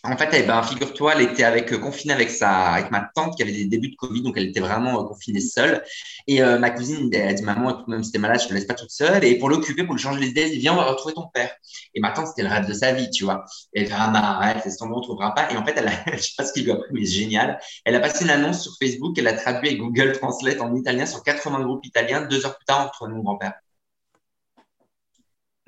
en 0.07 0.17
fait, 0.17 0.29
eh 0.33 0.43
ben, 0.43 0.62
figure-toi, 0.62 1.13
elle 1.15 1.21
était 1.21 1.43
avec, 1.43 1.71
euh, 1.74 1.77
confinée 1.77 2.13
avec 2.13 2.29
sa, 2.29 2.74
avec 2.74 2.91
ma 2.91 3.09
tante 3.15 3.35
qui 3.35 3.43
avait 3.43 3.51
des 3.51 3.65
débuts 3.65 3.89
de 3.89 3.95
Covid, 3.95 4.21
donc 4.21 4.35
elle 4.38 4.45
était 4.45 4.59
vraiment 4.59 5.01
euh, 5.01 5.03
confinée 5.07 5.39
seule. 5.39 5.83
Et 6.27 6.41
euh, 6.41 6.59
ma 6.59 6.69
cousine, 6.69 7.09
elle 7.13 7.29
a 7.29 7.33
dit, 7.33 7.43
maman, 7.43 7.71
écoute, 7.71 7.88
même 7.88 8.03
si 8.03 8.12
t'es 8.12 8.19
malade, 8.19 8.39
je 8.41 8.47
te 8.47 8.53
laisse 8.53 8.65
pas 8.65 8.74
toute 8.74 8.91
seule. 8.91 9.24
Et 9.24 9.38
pour 9.38 9.50
l'occuper, 9.50 9.83
pour 9.83 9.95
lui 9.95 10.01
changer 10.01 10.19
les 10.19 10.27
idées, 10.27 10.41
elle 10.41 10.51
dit, 10.51 10.59
viens, 10.59 10.74
on 10.74 10.77
va 10.77 10.85
retrouver 10.85 11.13
ton 11.13 11.27
père. 11.27 11.51
Et 11.93 12.00
ma 12.00 12.12
tante, 12.12 12.27
c'était 12.27 12.43
le 12.43 12.50
rêve 12.50 12.67
de 12.67 12.74
sa 12.74 12.93
vie, 12.93 13.09
tu 13.09 13.24
vois. 13.24 13.45
Et 13.74 13.81
elle 13.81 13.88
dit, 13.88 13.93
ah, 13.95 14.09
bah, 14.09 14.62
laisse 14.63 14.77
tomber, 14.77 14.93
on 14.95 15.01
trouvera 15.01 15.33
pas. 15.33 15.51
Et 15.51 15.57
en 15.57 15.65
fait, 15.65 15.74
elle 15.77 15.88
a, 15.88 15.91
je 16.15 16.21
sais 16.21 16.33
pas 16.38 16.45
ce 16.45 16.53
qu'il 16.53 16.65
lui 16.65 16.71
a 16.71 16.75
pris, 16.75 16.89
mais 16.91 17.05
c'est 17.05 17.13
génial. 17.13 17.59
Elle 17.83 17.95
a 17.95 18.00
passé 18.00 18.24
une 18.25 18.31
annonce 18.31 18.62
sur 18.62 18.74
Facebook, 18.79 19.17
elle 19.17 19.27
a 19.27 19.33
traduit 19.33 19.69
avec 19.69 19.79
Google 19.79 20.13
Translate 20.13 20.62
en 20.62 20.75
italien 20.75 21.05
sur 21.05 21.24
80 21.24 21.62
groupes 21.62 21.85
italiens. 21.85 22.21
Deux 22.21 22.45
heures 22.45 22.57
plus 22.57 22.65
tard, 22.65 22.81
on 22.81 22.88
retrouve 22.88 23.09
mon 23.09 23.24
grand-père. 23.24 23.53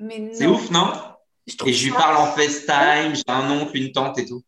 Mais 0.00 0.30
C'est 0.32 0.46
ouf, 0.46 0.70
non? 0.70 0.92
Je 1.48 1.68
Et 1.68 1.72
je 1.72 1.86
lui 1.86 1.92
parle 1.92 2.16
en 2.16 2.26
FaceTime, 2.26 3.14
j'ai 3.14 3.22
un 3.26 3.50
oncle, 3.50 3.76
une 3.76 3.92
tante 3.92 4.18
et 4.18 4.26
tout. 4.26 4.42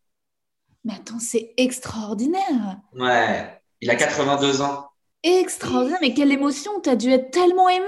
Mais 0.85 0.95
attends, 0.95 1.19
c'est 1.19 1.53
extraordinaire. 1.57 2.79
Ouais, 2.95 3.61
il 3.81 3.91
a 3.91 3.97
82 3.97 4.63
ans. 4.63 4.87
Extraordinaire. 5.23 5.99
Mais 6.01 6.15
quelle 6.15 6.33
émotion. 6.33 6.81
T'as 6.81 6.97
dû 6.97 7.11
être 7.11 7.31
tellement 7.31 7.69
ému. 7.69 7.85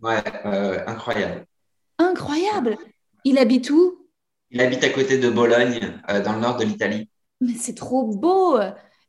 Ouais, 0.00 0.22
euh, 0.46 0.82
incroyable. 0.86 1.46
Incroyable. 1.98 2.76
Il 3.24 3.38
habite 3.38 3.70
où? 3.70 4.06
Il 4.50 4.60
habite 4.60 4.84
à 4.84 4.88
côté 4.90 5.18
de 5.18 5.30
Bologne, 5.30 6.00
euh, 6.10 6.22
dans 6.22 6.32
le 6.32 6.40
nord 6.40 6.56
de 6.56 6.64
l'Italie. 6.64 7.08
Mais 7.40 7.54
c'est 7.54 7.74
trop 7.74 8.04
beau. 8.06 8.58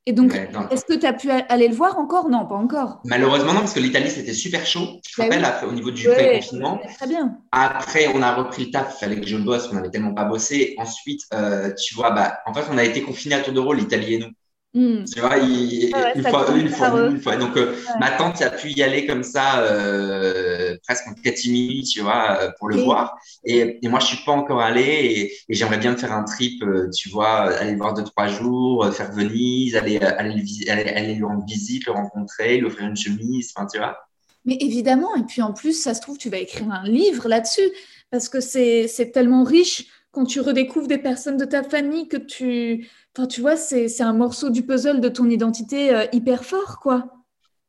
Et 0.06 0.12
donc, 0.12 0.34
Ouais, 0.34 0.50
est-ce 0.70 0.84
que 0.84 0.94
tu 0.96 1.06
as 1.06 1.14
pu 1.14 1.30
aller 1.32 1.70
le 1.70 1.76
voir 1.76 1.98
encore? 1.98 2.30
Non, 2.30 2.46
pas 2.46 2.56
encore. 2.56 3.00
Malheureusement, 3.06 3.54
non, 3.54 3.60
parce 3.62 3.74
que 3.74 3.80
l'Italie, 3.80 4.10
c'était 4.10 4.34
super 4.34 4.66
chaud. 4.66 5.00
Te 5.02 5.22
Bah 5.22 5.28
oui. 5.30 5.44
après, 5.44 5.66
au 5.66 5.72
niveau 5.72 5.92
du 5.92 6.08
Ouais, 6.10 6.16
pré-confinement. 6.16 6.80
Très 6.98 7.08
bien. 7.08 7.38
Après, 7.52 8.08
on 8.14 8.22
a 8.22 8.34
repris 8.36 8.66
le 8.66 8.72
taf, 8.72 8.96
il 8.96 9.00
fallait 9.00 9.20
que 9.22 9.28
je 9.28 9.38
bosse, 9.38 9.70
on 9.72 9.76
n'avait 9.76 9.90
tellement 9.92 10.14
pas 10.14 10.26
bossé. 10.26 10.76
Ensuite, 10.78 11.22
euh, 11.34 11.72
tu 11.76 11.96
vois, 11.96 12.12
bah, 12.12 12.40
en 12.46 12.54
fait, 12.54 12.66
on 12.70 12.78
a 12.78 12.84
été 12.84 13.02
confinés 13.02 13.36
à 13.36 13.42
tour 13.42 13.54
de 13.54 13.60
rôle, 13.62 13.78
l'Italie 13.78 14.16
et 14.16 14.20
nous. 14.20 14.28
Hmm. 14.76 15.04
Tu 15.06 15.20
vois, 15.20 15.38
il- 15.38 15.92
ouais, 15.94 16.14
une, 16.16 16.24
fois, 16.24 16.48
une 16.56 16.70
fois, 16.70 16.90
eux. 17.00 17.12
une 17.12 17.22
fois. 17.22 17.36
Donc, 17.36 17.56
euh, 17.58 17.76
ma 18.00 18.10
tante 18.12 18.42
a 18.42 18.50
pu 18.50 18.72
y 18.72 18.82
aller 18.82 19.06
comme 19.06 19.22
ça, 19.24 19.60
euh, 19.62 20.76
presque 20.84 21.08
en 21.08 21.14
catimini, 21.14 21.84
tu 21.84 22.02
vois, 22.02 22.40
euh, 22.42 22.50
pour 22.58 22.70
le 22.70 22.78
voir. 22.78 23.16
Et, 23.46 23.78
et 23.84 23.88
moi, 23.88 24.00
je 24.00 24.08
suis 24.08 24.26
pas 24.26 24.32
encore 24.32 24.62
allé 24.62 24.82
et, 24.82 25.34
et 25.48 25.54
j'aimerais 25.54 25.78
bien 25.78 25.96
faire 25.96 26.12
un 26.12 26.24
trip, 26.24 26.64
tu 26.96 27.10
vois, 27.10 27.52
aller 27.56 27.72
le 27.74 27.78
voir 27.78 27.94
deux, 27.94 28.04
trois 28.04 28.28
jours, 28.28 28.92
faire 28.92 29.12
Venise, 29.12 29.76
aller, 29.76 29.98
aller, 30.00 30.44
aller, 30.68 30.90
aller 30.90 31.14
lui 31.14 31.24
rendre 31.24 31.46
visite, 31.46 31.86
le 31.86 31.92
rencontrer, 31.92 32.58
lui 32.58 32.66
offrir 32.66 32.88
une 32.88 32.98
chemise, 32.98 33.52
enfin, 33.56 33.68
tu 33.72 33.78
vois. 33.78 33.98
Mais 34.46 34.58
évidemment, 34.60 35.16
et 35.16 35.24
puis 35.24 35.42
en 35.44 35.54
plus, 35.54 35.74
ça 35.74 35.94
se 35.94 36.02
trouve, 36.02 36.18
tu 36.18 36.30
vas 36.30 36.38
écrire 36.38 36.70
un 36.72 36.84
livre 36.84 37.30
là-dessus, 37.30 37.70
parce 38.12 38.28
que 38.28 38.42
c'est 38.42 38.88
c'est 38.88 39.12
tellement 39.12 39.44
riche 39.44 39.86
quand 40.12 40.26
tu 40.26 40.42
redécouvres 40.42 40.88
des 40.88 40.98
personnes 41.00 41.38
de 41.38 41.46
ta 41.46 41.64
famille 41.64 42.08
que 42.08 42.18
tu... 42.18 42.88
Enfin, 43.18 43.28
tu 43.28 43.42
vois, 43.42 43.58
c'est 43.58 44.02
un 44.02 44.14
morceau 44.14 44.50
du 44.52 44.64
puzzle 44.66 45.02
de 45.02 45.10
ton 45.10 45.30
identité 45.30 45.94
euh, 45.96 46.06
hyper 46.14 46.46
fort, 46.46 46.80
quoi. 46.80 47.12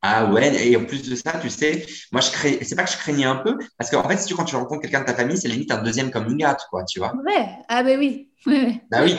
Ah 0.03 0.31
ouais, 0.31 0.69
et 0.69 0.77
en 0.77 0.85
plus 0.85 1.09
de 1.09 1.17
ça, 1.17 1.33
tu 1.41 1.49
sais, 1.49 1.87
moi, 2.13 2.21
je 2.21 2.31
craignais, 2.31 2.63
c'est 2.65 2.77
pas 2.77 2.85
que 2.85 2.91
je 2.93 2.97
craignais 2.99 3.25
un 3.25 3.37
peu, 3.37 3.57
parce 3.79 3.91
qu'en 3.91 4.07
fait, 4.07 4.19
si 4.19 4.27
tu, 4.27 4.35
quand 4.35 4.45
tu 4.45 4.55
rencontres 4.55 4.83
quelqu'un 4.83 5.01
de 5.01 5.07
ta 5.07 5.15
famille, 5.15 5.39
c'est 5.39 5.49
limite 5.49 5.71
un 5.73 5.83
deuxième 5.83 6.11
coming 6.11 6.45
out, 6.47 6.59
quoi, 6.71 6.85
tu 6.85 6.99
vois. 6.99 7.25
Ouais, 7.25 7.49
ah 7.69 7.83
ben 7.83 7.99
oui. 7.99 8.31
Ouais, 8.47 8.53
ouais. 8.67 8.83
Bah 8.91 8.99
oui, 9.03 9.17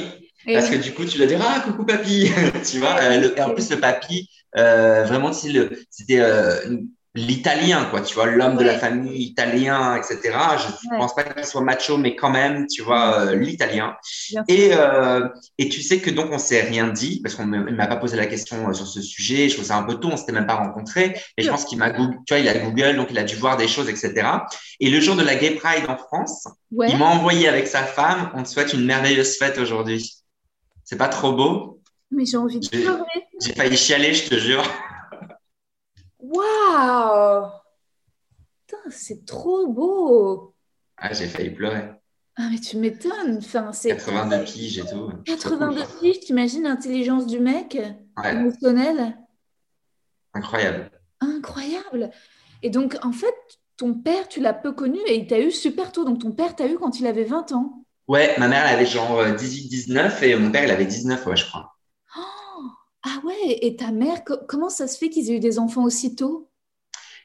Et- 0.47 0.53
Parce 0.53 0.69
que 0.69 0.75
du 0.75 0.93
coup, 0.93 1.05
tu 1.05 1.17
dois 1.17 1.27
dire 1.27 1.41
ah 1.43 1.59
coucou 1.61 1.85
papy, 1.85 2.29
tu 2.69 2.79
vois. 2.79 2.97
euh, 3.01 3.19
le- 3.19 3.37
et 3.37 3.41
en 3.41 3.51
plus 3.53 3.69
le 3.71 3.79
papy, 3.79 4.29
euh, 4.57 5.03
vraiment 5.05 5.31
le, 5.45 5.85
c'était 5.89 6.19
euh, 6.19 6.77
l'italien 7.15 7.85
quoi, 7.85 8.01
tu 8.01 8.13
vois, 8.13 8.25
l'homme 8.27 8.57
de 8.57 8.63
la 8.63 8.77
famille 8.77 9.23
italien, 9.23 9.95
etc. 9.95 10.57
Je 10.57 10.89
Ouais. 10.91 10.97
pense 10.99 11.15
pas 11.15 11.23
qu'il 11.23 11.45
soit 11.45 11.61
macho, 11.61 11.97
mais 11.97 12.15
quand 12.15 12.29
même, 12.29 12.67
tu 12.67 12.81
vois, 12.83 13.21
euh, 13.21 13.35
l'italien. 13.35 13.95
Et 14.47 14.71
euh, 14.73 15.27
et 15.57 15.69
tu 15.69 15.81
sais 15.81 15.99
que 15.99 16.09
donc 16.09 16.27
on 16.31 16.37
s'est 16.37 16.61
rien 16.61 16.89
dit 16.89 17.21
parce 17.23 17.35
qu'on 17.35 17.51
il 17.67 17.75
m'a 17.75 17.87
pas 17.87 17.95
posé 17.95 18.17
la 18.17 18.25
question 18.25 18.69
euh, 18.69 18.73
sur 18.73 18.85
ce 18.87 19.01
sujet. 19.01 19.47
Je 19.49 19.55
trouve 19.55 19.65
ça 19.65 19.77
un 19.77 19.83
peu 19.83 19.95
tôt, 19.95 20.09
on 20.11 20.17
s'était 20.17 20.33
même 20.33 20.45
pas 20.47 20.55
rencontrés. 20.55 21.15
Et 21.37 21.41
je 21.43 21.49
pense 21.49 21.65
qu'il 21.65 21.77
m'a 21.77 21.89
Google, 21.91 22.17
tu 22.27 22.33
vois, 22.33 22.39
il 22.39 22.47
a 22.49 22.57
Google, 22.59 22.97
donc 22.97 23.07
il 23.11 23.17
a 23.17 23.23
dû 23.23 23.35
voir 23.35 23.55
des 23.57 23.67
choses, 23.67 23.89
etc. 23.89 24.27
Et 24.81 24.89
le 24.89 24.99
jour 24.99 25.15
de 25.15 25.23
la 25.23 25.35
Gay 25.35 25.51
Pride 25.51 25.85
en 25.87 25.97
France, 25.97 26.47
Ouais. 26.71 26.89
il 26.91 26.97
m'a 26.97 27.05
envoyé 27.05 27.47
avec 27.47 27.67
sa 27.67 27.83
femme, 27.83 28.29
on 28.35 28.43
te 28.43 28.49
souhaite 28.49 28.73
une 28.73 28.85
merveilleuse 28.85 29.37
fête 29.37 29.57
aujourd'hui. 29.57 30.11
C'est 30.83 30.97
pas 30.97 31.07
trop 31.07 31.31
beau? 31.33 31.81
Mais 32.11 32.25
j'ai 32.25 32.37
envie 32.37 32.59
de 32.59 32.67
pleurer. 32.67 33.03
J'ai 33.41 33.53
failli 33.53 33.77
chialer, 33.77 34.13
je 34.13 34.29
te 34.29 34.35
jure. 34.35 34.63
Waouh! 36.29 37.49
Putain, 38.67 38.89
c'est 38.89 39.25
trop 39.25 39.67
beau! 39.67 40.55
Ah, 40.97 41.13
j'ai 41.13 41.27
failli 41.27 41.51
pleurer. 41.51 41.91
Ah, 42.37 42.49
mais 42.51 42.59
tu 42.59 42.77
m'étonnes. 42.77 43.37
Enfin, 43.37 43.71
c'est 43.73 43.89
82 43.89 44.43
piges 44.43 44.79
et 44.79 44.85
tout. 44.85 45.09
82 45.25 45.81
piges, 45.99 46.19
t'imagines 46.21 46.63
l'intelligence 46.63 47.27
du 47.27 47.39
mec 47.39 47.77
Ouais, 48.17 48.31
émotionnelle? 48.33 49.17
incroyable. 50.33 50.91
Incroyable. 51.21 52.11
Et 52.61 52.69
donc, 52.69 52.97
en 53.03 53.11
fait, 53.13 53.35
ton 53.77 53.93
père, 53.93 54.27
tu 54.27 54.41
l'as 54.41 54.53
peu 54.53 54.73
connu 54.73 54.99
et 55.07 55.15
il 55.15 55.27
t'a 55.27 55.39
eu 55.39 55.51
super 55.51 55.91
tôt. 55.91 56.03
Donc, 56.03 56.19
ton 56.19 56.31
père 56.31 56.55
t'a 56.55 56.67
eu 56.67 56.77
quand 56.77 56.99
il 56.99 57.07
avait 57.07 57.23
20 57.23 57.51
ans. 57.53 57.83
Ouais, 58.07 58.35
ma 58.37 58.47
mère, 58.47 58.65
elle 58.67 58.75
avait 58.75 58.85
genre 58.85 59.23
18-19 59.23 60.23
et 60.23 60.35
mon 60.35 60.51
père, 60.51 60.63
il 60.63 60.71
avait 60.71 60.85
19, 60.85 61.25
ouais, 61.25 61.37
je 61.37 61.45
crois. 61.45 61.74
Ah 63.05 63.21
ouais, 63.23 63.57
et 63.61 63.77
ta 63.77 63.91
mère, 63.93 64.25
co- 64.25 64.35
comment 64.49 64.69
ça 64.69 64.87
se 64.89 64.97
fait 64.97 65.09
qu'ils 65.09 65.29
aient 65.31 65.37
eu 65.37 65.39
des 65.39 65.59
enfants 65.59 65.83
aussi 65.85 66.13
tôt? 66.13 66.49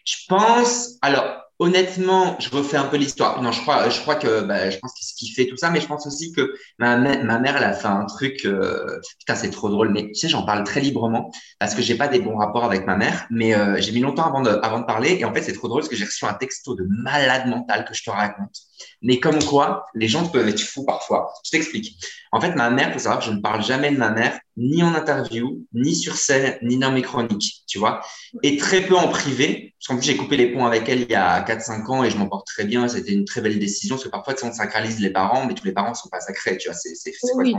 Je 0.04 0.16
pense, 0.28 0.96
alors 1.02 1.42
honnêtement, 1.58 2.36
je 2.40 2.48
refais 2.50 2.76
un 2.78 2.86
peu 2.86 2.96
l'histoire. 2.96 3.42
Non, 3.42 3.52
je 3.52 3.60
crois, 3.60 4.14
que, 4.16 4.40
bah, 4.42 4.70
je 4.70 4.78
pense 4.78 4.94
qu'il 4.94 5.06
kiffait 5.16 5.46
tout 5.46 5.56
ça, 5.58 5.70
mais 5.70 5.80
je 5.80 5.86
pense 5.86 6.06
aussi 6.06 6.32
que 6.32 6.54
ma 6.78 6.96
mère, 6.96 7.56
elle 7.56 7.64
a 7.64 7.72
fait 7.74 7.86
un 7.88 8.06
truc. 8.06 8.44
euh, 8.46 8.98
putain, 9.18 9.34
c'est 9.34 9.50
trop 9.50 9.68
drôle, 9.68 9.90
mais 9.90 10.08
tu 10.08 10.14
sais, 10.14 10.28
j'en 10.28 10.42
parle 10.44 10.64
très 10.64 10.80
librement 10.80 11.30
parce 11.58 11.74
que 11.74 11.82
j'ai 11.82 11.96
pas 11.96 12.08
des 12.08 12.20
bons 12.20 12.36
rapports 12.36 12.64
avec 12.64 12.86
ma 12.86 12.96
mère, 12.96 13.26
mais 13.30 13.54
euh, 13.54 13.76
j'ai 13.80 13.92
mis 13.92 14.00
longtemps 14.00 14.26
avant 14.26 14.40
de, 14.42 14.50
avant 14.62 14.80
de 14.80 14.86
parler. 14.86 15.16
Et 15.20 15.24
en 15.24 15.34
fait, 15.34 15.42
c'est 15.42 15.52
trop 15.52 15.68
drôle 15.68 15.80
parce 15.82 15.90
que 15.90 15.96
j'ai 15.96 16.04
reçu 16.06 16.24
un 16.24 16.34
texto 16.34 16.74
de 16.74 16.84
malade 16.88 17.46
mental 17.46 17.84
que 17.84 17.94
je 17.94 18.02
te 18.02 18.10
raconte. 18.10 18.56
Mais 19.02 19.20
comme 19.20 19.42
quoi, 19.42 19.86
les 19.94 20.08
gens 20.08 20.26
peuvent 20.26 20.48
être 20.48 20.60
fous 20.60 20.84
parfois. 20.84 21.32
Je 21.44 21.50
t'explique. 21.50 21.96
En 22.32 22.40
fait, 22.40 22.54
ma 22.54 22.70
mère, 22.70 22.92
faut 22.92 22.98
savoir 22.98 23.18
que 23.18 23.26
je 23.26 23.30
ne 23.30 23.40
parle 23.40 23.62
jamais 23.62 23.90
de 23.90 23.96
ma 23.96 24.10
mère, 24.10 24.38
ni 24.56 24.82
en 24.82 24.94
interview, 24.94 25.66
ni 25.72 25.94
sur 25.94 26.16
scène, 26.16 26.58
ni 26.62 26.78
dans 26.78 26.92
mes 26.92 27.02
chroniques, 27.02 27.62
tu 27.66 27.78
vois. 27.78 28.02
Et 28.42 28.56
très 28.56 28.82
peu 28.82 28.94
en 28.94 29.08
privé, 29.08 29.74
parce 29.78 29.88
qu'en 29.88 29.96
plus, 29.96 30.06
j'ai 30.06 30.16
coupé 30.16 30.36
les 30.36 30.52
ponts 30.52 30.66
avec 30.66 30.88
elle 30.88 31.00
il 31.00 31.10
y 31.10 31.14
a 31.14 31.40
4-5 31.42 31.86
ans 31.90 32.04
et 32.04 32.10
je 32.10 32.16
m'en 32.16 32.28
porte 32.28 32.46
très 32.46 32.64
bien. 32.64 32.86
C'était 32.88 33.12
une 33.12 33.24
très 33.24 33.40
belle 33.40 33.58
décision, 33.58 33.96
parce 33.96 34.04
que 34.04 34.10
parfois, 34.10 34.34
tu 34.34 34.40
sais, 34.40 34.46
on 34.46 34.52
sacralise 34.52 35.00
les 35.00 35.10
parents, 35.10 35.46
mais 35.46 35.54
tous 35.54 35.64
les 35.64 35.72
parents 35.72 35.90
ne 35.90 35.94
sont 35.94 36.08
pas 36.08 36.20
sacrés, 36.20 36.56
tu 36.58 36.68
vois. 36.68 36.76
C'est 36.76 37.12
Oui. 37.34 37.54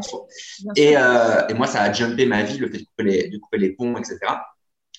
Et, 0.75 0.95
euh, 0.95 1.47
et 1.49 1.53
moi, 1.53 1.67
ça 1.67 1.81
a 1.81 1.91
jumpé 1.91 2.25
ma 2.25 2.43
vie, 2.43 2.57
le 2.57 2.69
fait 2.69 2.77
de 2.79 2.83
couper 2.83 3.03
les, 3.03 3.29
de 3.29 3.37
couper 3.37 3.57
les 3.57 3.71
ponts, 3.71 3.97
etc. 3.97 4.19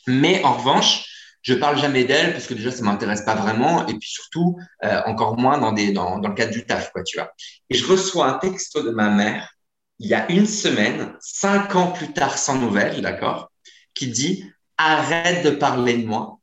Mais 0.06 0.42
en 0.44 0.54
revanche, 0.54 1.11
je 1.42 1.54
parle 1.54 1.78
jamais 1.78 2.04
d'elle 2.04 2.32
parce 2.32 2.46
que 2.46 2.54
déjà, 2.54 2.70
ça 2.70 2.82
m'intéresse 2.84 3.22
pas 3.22 3.34
vraiment. 3.34 3.86
Et 3.88 3.94
puis 3.98 4.08
surtout, 4.08 4.58
euh, 4.84 5.02
encore 5.06 5.36
moins 5.38 5.58
dans, 5.58 5.72
des, 5.72 5.92
dans, 5.92 6.18
dans 6.18 6.28
le 6.28 6.34
cadre 6.34 6.52
du 6.52 6.64
taf, 6.64 6.92
quoi, 6.92 7.02
tu 7.02 7.18
vois. 7.18 7.32
Et 7.70 7.74
je 7.76 7.86
reçois 7.86 8.28
un 8.28 8.38
texto 8.38 8.82
de 8.82 8.90
ma 8.90 9.10
mère 9.10 9.48
il 9.98 10.08
y 10.08 10.14
a 10.14 10.30
une 10.32 10.46
semaine, 10.46 11.14
cinq 11.20 11.76
ans 11.76 11.92
plus 11.92 12.12
tard, 12.12 12.36
sans 12.36 12.58
nouvelles, 12.58 13.00
d'accord, 13.02 13.52
qui 13.94 14.08
dit 14.08 14.44
arrête 14.76 15.44
de 15.44 15.50
parler 15.50 15.96
de 15.98 16.06
moi, 16.06 16.40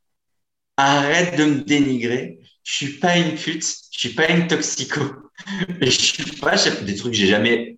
arrête 0.77 1.38
de 1.38 1.45
me 1.45 1.62
dénigrer. 1.62 2.39
Je 2.63 2.73
suis 2.73 2.99
pas 2.99 3.17
une 3.17 3.35
pute, 3.35 3.63
je 3.91 3.99
suis 3.99 4.13
pas 4.13 4.29
une 4.29 4.47
toxico. 4.47 5.01
Je 5.81 5.89
suis 5.89 6.23
pas, 6.38 6.57
sais- 6.57 6.83
des 6.83 6.95
trucs 6.97 7.13
que 7.13 7.17
j'ai 7.17 7.27
jamais 7.27 7.77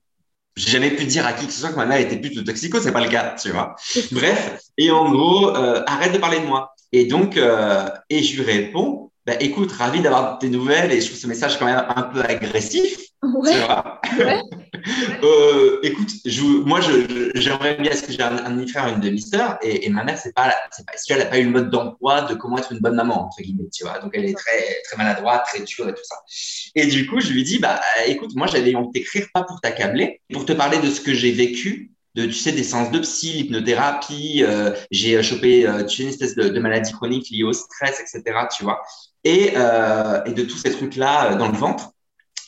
j'ai 0.57 0.71
jamais 0.71 0.91
pu 0.91 1.05
dire 1.05 1.25
à 1.27 1.33
qui 1.33 1.47
que 1.47 1.53
ce 1.53 1.61
soit 1.61 1.71
que 1.71 1.77
ma 1.77 1.85
mère 1.85 1.99
était 1.99 2.17
pute 2.19 2.37
ou 2.37 2.43
toxico, 2.43 2.79
c'est 2.81 2.91
pas 2.93 3.01
le 3.03 3.09
cas, 3.09 3.35
tu 3.41 3.51
vois. 3.51 3.75
Bref, 4.11 4.61
et 4.77 4.91
en 4.91 5.11
gros, 5.11 5.55
euh, 5.55 5.83
arrête 5.87 6.13
de 6.13 6.19
parler 6.19 6.39
de 6.41 6.45
moi. 6.47 6.73
Et 6.91 7.05
donc, 7.05 7.37
euh, 7.37 7.87
et 8.09 8.21
je 8.23 8.35
lui 8.41 8.43
réponds, 8.43 9.11
bah, 9.25 9.33
écoute, 9.39 9.71
ravi 9.71 10.01
d'avoir 10.01 10.39
tes 10.39 10.49
nouvelles 10.49 10.91
et 10.91 10.99
je 11.01 11.07
trouve 11.07 11.19
ce 11.19 11.27
message 11.27 11.57
quand 11.59 11.65
même 11.65 11.83
un 11.95 12.03
peu 12.03 12.21
agressif, 12.21 12.97
tu 12.97 13.07
Ouais, 13.23 13.53
vois. 13.57 14.01
Ouais. 14.19 14.41
Euh, 15.23 15.79
écoute, 15.83 16.09
je, 16.25 16.41
moi, 16.41 16.79
j'aimerais 17.35 17.75
bien, 17.75 17.91
est-ce 17.91 18.01
que 18.03 18.11
j'ai 18.11 18.21
un, 18.23 18.35
un 18.45 18.49
demi-frère, 18.49 18.87
une 18.87 18.99
demi-sœur, 18.99 19.59
et, 19.61 19.85
et 19.85 19.89
ma 19.89 20.03
mère, 20.03 20.17
c'est 20.17 20.33
pas, 20.33 20.51
c'est 20.71 20.85
pas, 20.85 20.93
elle 21.09 21.21
a 21.21 21.25
pas 21.25 21.37
eu 21.37 21.43
le 21.43 21.51
mode 21.51 21.69
d'emploi 21.69 22.21
de 22.23 22.33
comment 22.33 22.57
être 22.57 22.71
une 22.71 22.79
bonne 22.79 22.95
maman, 22.95 23.25
entre 23.25 23.41
guillemets, 23.43 23.69
tu 23.71 23.83
vois? 23.83 23.99
Donc, 23.99 24.11
elle 24.15 24.25
est 24.25 24.33
très, 24.35 24.81
très 24.85 24.97
maladroite, 24.97 25.45
très 25.45 25.61
dure 25.63 25.87
et 25.87 25.93
tout 25.93 26.03
ça. 26.03 26.15
Et 26.75 26.87
du 26.87 27.05
coup, 27.07 27.19
je 27.19 27.31
lui 27.31 27.43
dis, 27.43 27.59
bah, 27.59 27.79
écoute, 28.07 28.31
moi, 28.35 28.47
j'avais 28.47 28.73
envie 28.75 28.87
de 28.87 28.91
t'écrire 28.93 29.27
pas 29.33 29.43
pour 29.43 29.61
t'accabler, 29.61 30.21
pour 30.33 30.45
te 30.45 30.53
parler 30.53 30.79
de 30.79 30.89
ce 30.89 31.01
que 31.01 31.13
j'ai 31.13 31.31
vécu, 31.31 31.91
de, 32.15 32.25
tu 32.25 32.33
sais, 32.33 32.51
des 32.51 32.63
séances 32.63 32.91
de 32.91 32.99
psy, 32.99 33.33
l'hypnothérapie, 33.33 34.43
euh, 34.43 34.71
j'ai 34.91 35.15
euh, 35.17 35.23
chopé, 35.23 35.67
euh, 35.67 35.83
tu 35.85 35.97
sais, 35.97 36.03
une 36.03 36.09
espèce 36.09 36.35
de, 36.35 36.49
de 36.49 36.59
maladie 36.59 36.91
chronique 36.91 37.29
liée 37.29 37.43
au 37.43 37.53
stress, 37.53 37.99
etc., 38.01 38.23
tu 38.55 38.63
vois. 38.63 38.81
et, 39.23 39.53
euh, 39.55 40.21
et 40.25 40.33
de 40.33 40.43
tous 40.43 40.57
ces 40.57 40.71
trucs-là 40.71 41.31
euh, 41.31 41.35
dans 41.35 41.47
le 41.47 41.57
ventre. 41.57 41.91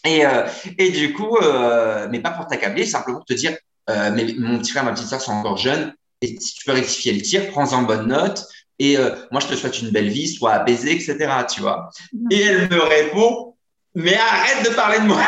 Et, 0.06 0.26
euh, 0.26 0.46
et 0.78 0.90
du 0.90 1.14
coup, 1.14 1.38
euh, 1.38 2.08
mais 2.12 2.20
pas 2.20 2.32
pour 2.32 2.48
t'accabler, 2.48 2.86
simplement 2.86 3.20
pour 3.20 3.26
te 3.26 3.34
dire, 3.34 3.56
euh, 3.90 4.12
mais 4.14 4.34
mon 4.38 4.60
petit 4.60 4.72
frère, 4.72 4.84
ma 4.84 4.92
petite 4.92 5.08
soeur 5.08 5.22
sont 5.22 5.32
encore 5.32 5.58
jeunes, 5.58 5.94
et 6.22 6.38
si 6.40 6.56
tu 6.56 6.66
peux 6.66 6.74
rectifier 6.74 7.14
le 7.14 7.22
tir, 7.22 7.48
prends-en 7.52 7.84
bonne 7.84 8.08
note. 8.08 8.46
Et 8.80 8.98
euh, 8.98 9.12
moi, 9.32 9.40
je 9.40 9.48
te 9.48 9.56
souhaite 9.56 9.82
une 9.82 9.92
belle 9.92 10.10
vie, 10.10 10.28
sois 10.28 10.54
apaisé, 10.54 10.94
etc. 10.94 11.16
Tu 11.54 11.62
vois. 11.62 11.90
Et 12.32 12.42
elle 12.42 12.70
me 12.70 12.82
répond, 12.82 13.56
mais 13.94 14.16
arrête 14.16 14.66
de 14.66 14.76
parler 14.76 15.00
de 15.00 15.06
moi. 15.06 15.22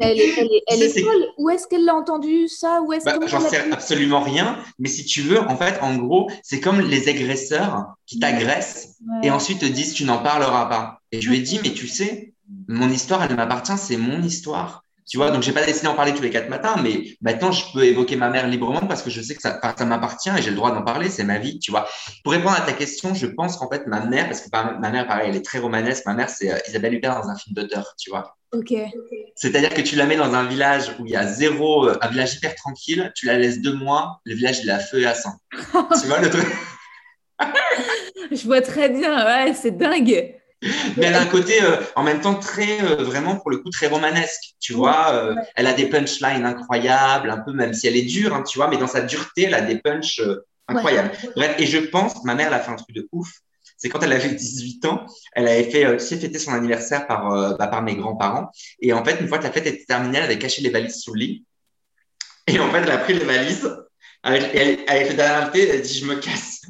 Mais 0.00 0.12
elle 0.12 0.20
est, 0.20 0.34
elle 0.38 0.46
est, 0.46 0.62
elle 0.68 0.82
est 0.82 0.88
C'est- 0.90 1.02
folle. 1.02 1.24
Où 1.38 1.50
est-ce 1.50 1.66
qu'elle 1.68 1.84
l'a 1.84 1.94
entendu 1.94 2.48
ça? 2.48 2.80
Où 2.82 2.92
est-ce 2.92 3.04
Bah, 3.04 3.16
J'en 3.26 3.40
sais 3.40 3.62
pu- 3.64 3.72
absolument 3.72 4.20
rien, 4.20 4.58
mais 4.78 4.88
si 4.88 5.04
tu 5.04 5.22
veux, 5.22 5.40
en 5.40 5.56
fait, 5.56 5.78
en 5.82 5.96
gros, 5.96 6.30
c'est 6.42 6.60
comme 6.60 6.80
les 6.80 7.08
agresseurs 7.08 7.94
qui 8.06 8.18
t'agressent 8.18 8.96
Ouais. 9.06 9.28
et 9.28 9.30
ensuite 9.30 9.60
te 9.60 9.66
disent 9.66 9.94
tu 9.94 10.04
n'en 10.04 10.18
parleras 10.18 10.66
pas. 10.66 11.00
Et 11.12 11.20
je 11.20 11.28
lui 11.30 11.38
ai 11.38 11.40
dit, 11.40 11.60
mais 11.62 11.72
tu 11.72 11.88
sais, 11.88 12.32
mon 12.68 12.90
histoire, 12.90 13.22
elle 13.24 13.36
m'appartient, 13.36 13.76
c'est 13.78 13.96
mon 13.96 14.22
histoire. 14.22 14.84
Tu 15.08 15.16
vois, 15.16 15.30
donc 15.30 15.42
j'ai 15.42 15.52
pas 15.52 15.64
décidé 15.64 15.86
d'en 15.86 15.94
parler 15.94 16.12
tous 16.12 16.22
les 16.22 16.30
quatre 16.30 16.50
matins, 16.50 16.76
mais 16.82 17.16
maintenant 17.22 17.50
je 17.50 17.64
peux 17.72 17.84
évoquer 17.84 18.16
ma 18.16 18.28
mère 18.28 18.46
librement 18.46 18.86
parce 18.86 19.02
que 19.02 19.08
je 19.08 19.22
sais 19.22 19.34
que 19.34 19.40
ça, 19.40 19.58
m'appartient 19.86 20.28
et 20.36 20.42
j'ai 20.42 20.50
le 20.50 20.56
droit 20.56 20.70
d'en 20.70 20.82
parler, 20.82 21.08
c'est 21.08 21.24
ma 21.24 21.38
vie, 21.38 21.58
tu 21.58 21.70
vois. 21.70 21.88
Pour 22.24 22.32
répondre 22.32 22.54
à 22.54 22.60
ta 22.60 22.74
question, 22.74 23.14
je 23.14 23.26
pense 23.26 23.56
qu'en 23.56 23.70
fait 23.70 23.86
ma 23.86 24.04
mère, 24.04 24.26
parce 24.26 24.42
que 24.42 24.48
ma 24.50 24.90
mère, 24.90 25.06
pareil, 25.06 25.30
elle 25.30 25.36
est 25.36 25.44
très 25.44 25.58
romanesque, 25.58 26.04
ma 26.04 26.12
mère 26.12 26.28
c'est 26.28 26.52
euh, 26.52 26.58
Isabelle 26.68 26.94
Huppert 26.94 27.20
dans 27.20 27.28
un 27.28 27.36
film 27.36 27.54
d'auteur, 27.54 27.94
tu 27.98 28.10
vois. 28.10 28.36
Ok. 28.52 28.74
C'est-à-dire 29.34 29.70
que 29.70 29.80
tu 29.80 29.96
la 29.96 30.04
mets 30.04 30.16
dans 30.16 30.34
un 30.34 30.44
village 30.44 30.94
où 30.98 31.06
il 31.06 31.12
y 31.12 31.16
a 31.16 31.26
zéro, 31.26 31.88
euh, 31.88 31.98
un 32.02 32.08
village 32.08 32.34
hyper 32.34 32.54
tranquille, 32.54 33.10
tu 33.14 33.26
la 33.26 33.38
laisses 33.38 33.60
deux 33.60 33.74
mois, 33.74 34.20
le 34.24 34.34
village 34.34 34.60
il 34.62 34.68
est 34.68 34.72
à 34.72 34.78
feu 34.78 35.00
et 35.00 35.06
à 35.06 35.14
sang. 35.14 35.32
tu 35.52 36.06
vois 36.06 36.20
le 36.20 36.28
truc? 36.28 36.46
Je 38.30 38.44
vois 38.44 38.60
très 38.60 38.90
bien. 38.90 39.24
Ouais, 39.24 39.54
c'est 39.54 39.76
dingue. 39.76 40.34
Mais 40.62 41.06
elle 41.06 41.14
a 41.14 41.20
un 41.20 41.26
côté 41.26 41.62
euh, 41.62 41.76
en 41.94 42.02
même 42.02 42.20
temps 42.20 42.34
très, 42.34 42.82
euh, 42.82 42.96
vraiment 42.96 43.36
pour 43.36 43.50
le 43.50 43.58
coup, 43.58 43.70
très 43.70 43.86
romanesque. 43.86 44.54
Tu 44.60 44.72
vois, 44.72 45.12
euh, 45.12 45.34
ouais. 45.34 45.42
elle 45.54 45.66
a 45.66 45.72
des 45.72 45.86
punchlines 45.86 46.44
incroyables, 46.44 47.30
un 47.30 47.38
peu 47.38 47.52
même 47.52 47.74
si 47.74 47.86
elle 47.86 47.96
est 47.96 48.02
dure, 48.02 48.34
hein, 48.34 48.42
tu 48.42 48.58
vois, 48.58 48.68
mais 48.68 48.76
dans 48.76 48.86
sa 48.86 49.02
dureté, 49.02 49.44
elle 49.44 49.54
a 49.54 49.60
des 49.60 49.78
punchs 49.78 50.20
euh, 50.20 50.44
incroyables. 50.66 51.12
Bref, 51.36 51.54
et 51.58 51.66
je 51.66 51.78
pense, 51.78 52.24
ma 52.24 52.34
mère, 52.34 52.48
elle 52.48 52.54
a 52.54 52.60
fait 52.60 52.72
un 52.72 52.76
truc 52.76 52.94
de 52.94 53.08
ouf. 53.12 53.30
C'est 53.76 53.88
quand 53.88 54.02
elle 54.02 54.12
avait 54.12 54.30
18 54.30 54.84
ans, 54.86 55.06
elle 55.34 55.46
avait 55.46 55.70
fait, 55.70 55.96
tu 55.98 56.04
sais, 56.04 56.16
fêter 56.16 56.40
son 56.40 56.52
anniversaire 56.52 57.06
par, 57.06 57.56
bah, 57.56 57.68
par 57.68 57.82
mes 57.82 57.94
grands-parents. 57.94 58.50
Et 58.80 58.92
en 58.92 59.04
fait, 59.04 59.20
une 59.20 59.28
fois 59.28 59.38
que 59.38 59.44
la 59.44 59.52
fête 59.52 59.68
était 59.68 59.84
terminée, 59.84 60.18
elle 60.18 60.24
avait 60.24 60.38
caché 60.38 60.62
les 60.62 60.70
valises 60.70 61.00
sous 61.00 61.14
le 61.14 61.20
lit. 61.20 61.44
Et 62.48 62.58
en 62.58 62.68
fait, 62.72 62.78
elle 62.78 62.90
a 62.90 62.98
pris 62.98 63.14
les 63.14 63.24
valises, 63.24 63.72
avec, 64.24 64.52
et 64.52 64.58
elle, 64.58 64.78
elle 64.88 65.02
a 65.02 65.06
fait 65.06 65.14
derrière 65.14 65.46
le 65.46 65.52
thé, 65.52 65.68
elle 65.68 65.76
a 65.76 65.80
dit, 65.80 65.96
je 65.96 66.06
me 66.06 66.16
casse. 66.16 66.62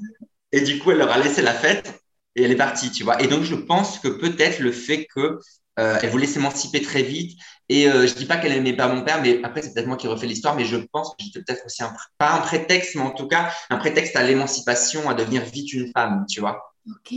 Et 0.52 0.60
du 0.60 0.78
coup, 0.78 0.90
elle 0.90 0.98
leur 0.98 1.10
a 1.10 1.16
laissé 1.16 1.40
la 1.40 1.54
fête 1.54 1.98
et 2.38 2.42
elle 2.44 2.52
est 2.52 2.56
partie, 2.56 2.90
tu 2.90 3.04
vois. 3.04 3.20
Et 3.22 3.26
donc, 3.26 3.42
je 3.42 3.54
pense 3.54 3.98
que 3.98 4.08
peut-être 4.08 4.60
le 4.60 4.72
fait 4.72 5.06
que 5.06 5.38
euh, 5.78 5.96
elle 6.02 6.10
voulait 6.10 6.26
s'émanciper 6.26 6.82
très 6.82 7.02
vite. 7.02 7.38
Et 7.68 7.88
euh, 7.88 8.06
je 8.06 8.14
dis 8.14 8.24
pas 8.26 8.36
qu'elle 8.36 8.52
aimait 8.52 8.76
pas 8.76 8.88
mon 8.88 9.04
père, 9.04 9.20
mais 9.22 9.40
après, 9.44 9.62
c'est 9.62 9.74
peut-être 9.74 9.86
moi 9.86 9.96
qui 9.96 10.08
refais 10.08 10.26
l'histoire, 10.26 10.56
mais 10.56 10.64
je 10.64 10.76
pense 10.76 11.10
que 11.10 11.16
j'étais 11.24 11.42
peut-être 11.42 11.66
aussi 11.66 11.82
un, 11.82 11.92
pas 12.16 12.32
un 12.32 12.40
prétexte, 12.40 12.94
mais 12.94 13.02
en 13.02 13.10
tout 13.10 13.28
cas, 13.28 13.50
un 13.70 13.76
prétexte 13.76 14.16
à 14.16 14.22
l'émancipation, 14.22 15.08
à 15.08 15.14
devenir 15.14 15.44
vite 15.44 15.72
une 15.72 15.90
femme, 15.92 16.24
tu 16.28 16.40
vois. 16.40 16.74
Ok. 16.90 17.14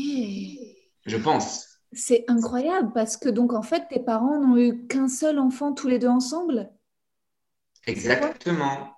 Je 1.05 1.17
pense. 1.17 1.67
C'est 1.93 2.23
incroyable 2.27 2.91
parce 2.93 3.17
que 3.17 3.27
donc 3.27 3.53
en 3.53 3.63
fait 3.63 3.83
tes 3.89 3.99
parents 3.99 4.39
n'ont 4.39 4.57
eu 4.57 4.87
qu'un 4.87 5.09
seul 5.09 5.39
enfant 5.39 5.73
tous 5.73 5.87
les 5.87 5.99
deux 5.99 6.07
ensemble? 6.07 6.69
Exactement. 7.85 8.95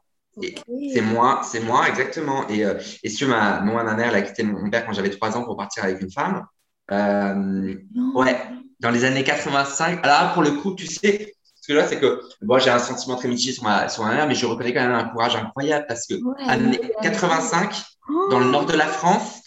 C'est 0.93 1.01
moi, 1.01 1.41
c'est 1.43 1.59
moi, 1.59 1.87
exactement. 1.87 2.47
Et, 2.49 2.65
euh, 2.65 2.75
et 3.03 3.09
veux, 3.09 3.27
ma, 3.27 3.59
moi, 3.61 3.83
ma 3.83 3.93
mère, 3.93 4.09
elle 4.09 4.15
a 4.15 4.21
quitté 4.21 4.43
mon 4.43 4.69
père 4.69 4.85
quand 4.85 4.93
j'avais 4.93 5.09
trois 5.11 5.37
ans 5.37 5.43
pour 5.43 5.55
partir 5.57 5.83
avec 5.83 6.01
une 6.01 6.11
femme. 6.11 6.45
Euh, 6.91 7.75
ouais, 8.15 8.37
dans 8.79 8.89
les 8.89 9.05
années 9.05 9.23
85. 9.23 9.99
Alors 10.03 10.21
là, 10.23 10.31
pour 10.33 10.43
le 10.43 10.51
coup, 10.51 10.75
tu 10.75 10.87
sais, 10.87 11.33
ce 11.61 11.67
que 11.67 11.73
là, 11.73 11.87
c'est 11.87 11.99
que 11.99 12.21
moi, 12.41 12.59
j'ai 12.59 12.71
un 12.71 12.79
sentiment 12.79 13.15
très 13.15 13.27
mitigé 13.27 13.53
sur 13.53 13.63
ma, 13.63 13.87
sur 13.89 14.03
ma 14.03 14.13
mère, 14.13 14.27
mais 14.27 14.35
je 14.35 14.45
reconnais 14.45 14.73
quand 14.73 14.81
même 14.81 14.93
un 14.95 15.05
courage 15.05 15.35
incroyable 15.35 15.85
parce 15.87 16.07
que 16.07 16.15
Ouais, 16.15 16.43
années 16.47 16.79
ouais. 16.79 16.91
85, 17.01 17.73
Oh. 18.09 18.27
dans 18.29 18.39
le 18.39 18.47
nord 18.49 18.65
de 18.65 18.73
la 18.73 18.85
France, 18.85 19.39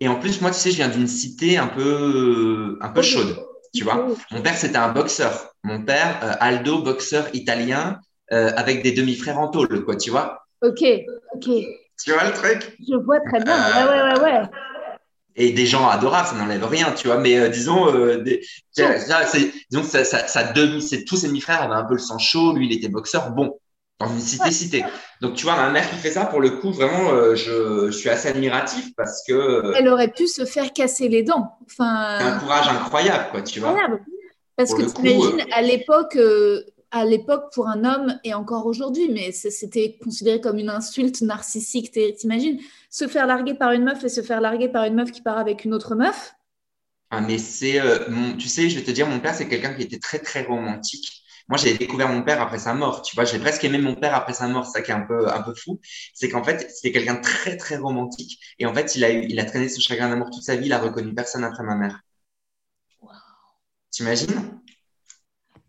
et 0.00 0.08
en 0.08 0.16
plus, 0.16 0.40
moi, 0.40 0.50
tu 0.50 0.58
sais, 0.58 0.72
je 0.72 0.76
viens 0.76 0.88
d'une 0.88 1.06
cité 1.06 1.58
un 1.58 1.68
peu, 1.68 2.76
un 2.80 2.88
peu 2.88 3.02
chaude, 3.02 3.38
tu 3.72 3.84
vois. 3.84 4.04
Ok. 4.10 4.18
Mon 4.32 4.42
père, 4.42 4.56
c'était 4.56 4.78
un 4.78 4.88
boxeur. 4.92 5.52
Mon 5.62 5.84
père, 5.84 6.18
euh, 6.24 6.32
Aldo, 6.40 6.82
boxeur 6.82 7.26
italien, 7.34 8.00
euh, 8.32 8.50
avec 8.56 8.82
des 8.82 8.92
demi-frères 8.92 9.38
en 9.38 9.48
tôle, 9.48 9.84
quoi, 9.84 9.96
tu 9.96 10.10
vois. 10.10 10.46
Ok, 10.62 10.82
ok. 11.34 11.48
Tu 12.02 12.12
vois 12.12 12.24
le 12.24 12.32
truc? 12.32 12.76
Je 12.88 12.96
vois 12.96 13.20
très 13.20 13.40
bien. 13.40 13.54
Euh, 13.56 13.86
Ouais, 13.86 13.90
ouais, 13.90 14.20
ouais, 14.22 14.32
ouais. 14.40 14.42
et 15.36 15.52
des 15.52 15.66
gens 15.66 15.88
adorables, 15.88 16.28
ça 16.28 16.34
n'enlève 16.34 16.64
rien, 16.66 16.92
tu 16.92 17.06
vois. 17.08 17.18
Mais 17.18 17.38
euh, 17.38 17.48
disons, 17.48 17.86
des, 18.18 18.44
ça, 18.72 18.98
ça, 18.98 19.26
c'est, 19.26 19.50
disons 19.70 19.82
que 19.82 19.88
ça, 19.88 20.04
ça, 20.04 20.26
ça 20.26 20.44
demi, 20.52 20.82
c'est, 20.82 21.04
tous 21.04 21.16
ses 21.16 21.28
demi-frères 21.28 21.62
avaient 21.62 21.74
un 21.74 21.84
peu 21.84 21.94
le 21.94 22.00
sang 22.00 22.18
chaud. 22.18 22.52
Lui, 22.54 22.66
il 22.66 22.72
était 22.76 22.88
boxeur. 22.88 23.30
Bon, 23.30 23.58
dans 23.98 24.08
une 24.08 24.20
cité-cité. 24.20 24.82
Donc, 25.20 25.34
tu 25.34 25.44
vois, 25.44 25.56
ma 25.56 25.68
mère 25.70 25.88
qui 25.90 25.96
fait 25.96 26.10
ça, 26.10 26.24
pour 26.24 26.40
le 26.40 26.50
coup, 26.50 26.72
vraiment, 26.72 27.10
euh, 27.10 27.34
je, 27.34 27.86
je 27.90 27.96
suis 27.96 28.08
assez 28.08 28.28
admiratif 28.28 28.94
parce 28.96 29.22
que 29.26 29.32
euh, 29.34 29.74
Elle 29.76 29.88
aurait 29.88 30.08
pu 30.08 30.26
se 30.26 30.46
faire 30.46 30.72
casser 30.72 31.08
les 31.08 31.22
dents. 31.22 31.58
c'est 31.68 31.82
un 31.82 32.38
courage 32.38 32.68
incroyable, 32.68 33.26
quoi, 33.30 33.42
tu 33.42 33.60
vois. 33.60 33.70
incroyable. 33.70 34.00
Parce 34.56 34.70
Pour 34.70 34.78
que 34.78 34.84
le 34.84 34.90
coup, 34.90 35.02
t'imagines, 35.02 35.52
à 35.52 35.62
l'époque, 35.62 36.16
à 36.90 37.04
l'époque 37.04 37.52
pour 37.54 37.68
un 37.68 37.84
homme 37.84 38.18
et 38.24 38.34
encore 38.34 38.66
aujourd'hui, 38.66 39.08
mais 39.08 39.32
c'était 39.32 39.98
considéré 40.02 40.40
comme 40.40 40.58
une 40.58 40.70
insulte 40.70 41.22
narcissique. 41.22 41.92
T'imagines? 41.92 42.60
Se 42.90 43.06
faire 43.06 43.26
larguer 43.26 43.54
par 43.54 43.72
une 43.72 43.84
meuf 43.84 44.02
et 44.04 44.08
se 44.08 44.22
faire 44.22 44.40
larguer 44.40 44.68
par 44.68 44.84
une 44.84 44.94
meuf 44.94 45.12
qui 45.12 45.22
part 45.22 45.38
avec 45.38 45.64
une 45.64 45.74
autre 45.74 45.94
meuf. 45.94 46.34
Ah, 47.10 47.20
mais 47.20 47.38
c'est, 47.38 47.80
euh, 47.80 48.36
tu 48.38 48.48
sais, 48.48 48.70
je 48.70 48.78
vais 48.78 48.84
te 48.84 48.90
dire, 48.90 49.06
mon 49.08 49.18
père, 49.20 49.34
c'est 49.34 49.48
quelqu'un 49.48 49.74
qui 49.74 49.82
était 49.82 49.98
très, 49.98 50.20
très 50.20 50.42
romantique. 50.44 51.24
Moi, 51.48 51.58
j'ai 51.58 51.76
découvert 51.76 52.08
mon 52.08 52.22
père 52.22 52.40
après 52.40 52.58
sa 52.60 52.74
mort. 52.74 53.02
Tu 53.02 53.16
vois, 53.16 53.24
j'ai 53.24 53.40
presque 53.40 53.64
aimé 53.64 53.78
mon 53.78 53.96
père 53.96 54.14
après 54.14 54.32
sa 54.34 54.46
mort. 54.46 54.66
Ça 54.66 54.82
qui 54.82 54.92
est 54.92 54.94
un 54.94 55.00
peu, 55.00 55.28
un 55.28 55.42
peu 55.42 55.52
fou. 55.54 55.80
C'est 56.14 56.28
qu'en 56.28 56.44
fait, 56.44 56.70
c'était 56.70 56.92
quelqu'un 56.92 57.14
de 57.14 57.20
très, 57.22 57.56
très 57.56 57.76
romantique. 57.76 58.38
Et 58.60 58.66
en 58.66 58.74
fait, 58.74 58.94
il 58.94 59.04
a 59.04 59.10
eu, 59.12 59.26
il 59.28 59.40
a 59.40 59.44
traîné 59.44 59.68
ce 59.68 59.80
chagrin 59.80 60.08
d'amour 60.08 60.30
toute 60.30 60.44
sa 60.44 60.54
vie. 60.54 60.66
Il 60.66 60.72
a 60.72 60.78
reconnu 60.78 61.12
personne 61.14 61.42
après 61.42 61.64
ma 61.64 61.74
mère. 61.74 62.00
T'imagines? 63.90 64.59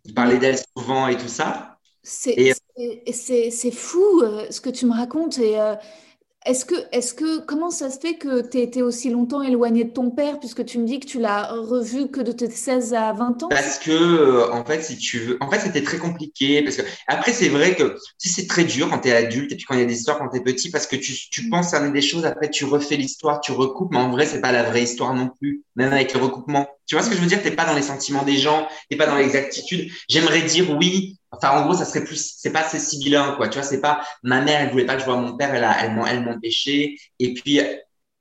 Il 0.05 0.13
parlait 0.13 0.37
d'elle 0.39 0.59
souvent 0.77 1.07
et 1.07 1.17
tout 1.17 1.27
ça. 1.27 1.79
C'est 2.03 2.33
Et- 2.37 2.53
c'est- 2.77 3.11
c'est- 3.13 3.51
c'est 3.51 3.71
fou 3.71 4.21
euh, 4.23 4.47
ce 4.51 4.61
que 4.61 4.69
tu 4.69 4.85
me 4.85 4.93
racontes. 4.93 5.37
Et 5.39 5.59
euh, 5.59 5.75
est-ce 6.45 6.65
que, 6.65 6.75
est-ce 6.91 7.13
que, 7.13 7.39
comment 7.45 7.69
ça 7.69 7.91
se 7.91 7.99
fait 7.99 8.15
que 8.15 8.41
tu 8.41 8.58
été 8.58 8.82
aussi 8.82 9.12
longtemps 9.12 9.43
éloigné 9.43 9.84
de 9.84 9.91
ton 9.91 10.10
père, 10.10 10.39
puisque 10.39 10.65
tu 10.65 10.80
me 10.80 10.88
dis 10.88 10.99
que 10.99 11.06
tu 11.06 11.19
l'as 11.19 11.51
revu 11.51 12.10
que 12.10 12.19
de 12.19 12.32
tes 12.32 12.49
16 12.49 12.95
à 12.95 13.13
20 13.13 13.43
ans? 13.43 13.49
Parce 13.49 13.77
que, 13.77 13.91
euh, 13.91 14.51
en 14.51 14.65
fait, 14.65 14.82
si 14.82 14.97
tu 14.97 15.19
veux, 15.19 15.38
en 15.39 15.51
fait, 15.51 15.60
c'était 15.60 15.84
très 15.84 15.99
compliqué. 15.99 16.63
Parce 16.63 16.77
que, 16.77 16.82
après, 17.08 17.32
c'est 17.32 17.49
vrai 17.49 17.75
que, 17.75 17.95
tu 18.19 18.27
c'est 18.30 18.47
très 18.47 18.63
dur 18.63 18.89
quand 18.89 18.97
t'es 18.97 19.12
adulte 19.12 19.51
et 19.51 19.56
puis 19.56 19.65
quand 19.65 19.75
il 19.75 19.82
y 19.82 19.84
a 19.84 19.86
des 19.86 19.93
histoires 19.93 20.17
quand 20.17 20.30
t'es 20.30 20.41
petit 20.41 20.71
parce 20.71 20.88
que 20.88 20.95
tu, 20.95 21.13
tu 21.30 21.47
penses 21.47 21.69
cerner 21.69 21.91
des 21.91 22.01
choses, 22.01 22.25
après, 22.25 22.49
tu 22.49 22.65
refais 22.65 22.95
l'histoire, 22.95 23.39
tu 23.39 23.51
recoupes, 23.51 23.91
mais 23.91 23.99
en 23.99 24.10
vrai, 24.10 24.25
c'est 24.25 24.41
pas 24.41 24.51
la 24.51 24.63
vraie 24.63 24.84
histoire 24.84 25.13
non 25.13 25.30
plus, 25.39 25.63
même 25.75 25.93
avec 25.93 26.12
le 26.13 26.21
recoupement. 26.21 26.67
Tu 26.88 26.95
vois 26.95 27.04
ce 27.04 27.10
que 27.10 27.15
je 27.15 27.21
veux 27.21 27.27
dire? 27.27 27.43
T'es 27.43 27.51
pas 27.51 27.65
dans 27.65 27.75
les 27.75 27.84
sentiments 27.84 28.23
des 28.23 28.38
gens, 28.38 28.67
t'es 28.89 28.95
pas 28.95 29.06
dans 29.06 29.15
l'exactitude. 29.15 29.91
J'aimerais 30.10 30.41
dire 30.41 30.75
oui. 30.75 31.17
Enfin, 31.32 31.52
en 31.52 31.65
gros, 31.65 31.76
ça 31.76 31.86
serait 31.86 32.04
plus, 32.04 32.36
c'est 32.38 32.52
pas 32.52 32.62
assez 32.62 32.80
sibyllin, 32.80 33.36
quoi. 33.36 33.48
Tu 33.48 33.58
vois, 33.58 33.67
c'est 33.67 33.82
pas, 33.82 34.04
ma 34.24 34.41
mère, 34.41 34.62
elle 34.62 34.72
voulait 34.72 34.86
pas 34.86 34.96
que 34.96 35.00
je 35.00 35.06
voie 35.06 35.15
mon 35.15 35.38
père, 35.38 35.54
elle 35.56 35.63
a, 35.63 35.86
elle 35.86 35.98
elle 36.10 36.24
m'empêchait. 36.26 36.96
Et 37.20 37.34
puis, 37.34 37.62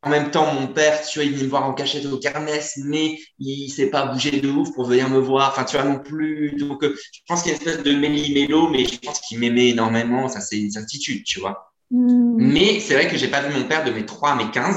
en 0.03 0.11
même 0.11 0.31
temps, 0.31 0.53
mon 0.55 0.68
père, 0.68 1.03
tu 1.07 1.18
vois, 1.18 1.25
il 1.25 1.33
venait 1.33 1.44
me 1.44 1.49
voir 1.49 1.64
en 1.64 1.75
cachette 1.75 2.07
au 2.07 2.18
Carnès, 2.18 2.79
mais 2.85 3.18
il 3.38 3.68
s'est 3.68 3.90
pas 3.90 4.07
bougé 4.07 4.40
de 4.40 4.49
ouf 4.49 4.73
pour 4.75 4.87
venir 4.87 5.11
me 5.11 5.18
voir. 5.18 5.51
Enfin, 5.51 5.64
tu 5.64 5.77
vois, 5.77 5.85
non 5.85 5.99
plus. 5.99 6.57
Donc, 6.57 6.83
euh, 6.85 6.96
je 7.12 7.20
pense 7.29 7.42
qu'il 7.42 7.53
y 7.53 7.55
a 7.55 7.59
une 7.59 7.68
espèce 7.68 7.83
de 7.83 7.92
méli-mélo, 7.92 8.70
mais 8.70 8.85
je 8.87 8.99
pense 8.99 9.20
qu'il 9.20 9.38
m'aimait 9.38 9.68
énormément. 9.70 10.29
Ça, 10.29 10.40
c'est 10.40 10.59
une 10.59 10.70
certitude, 10.70 11.25
tu 11.25 11.40
vois. 11.40 11.75
Hmm. 11.90 12.37
Mais 12.38 12.81
c'est 12.81 12.94
vrai 12.94 13.09
que 13.09 13.16
j'ai 13.16 13.29
pas 13.29 13.42
vu 13.42 13.53
mon 13.53 13.66
père 13.66 13.85
de 13.85 13.90
mes 13.90 14.07
3 14.07 14.31
à 14.31 14.37
mes 14.37 14.51
15. 14.51 14.77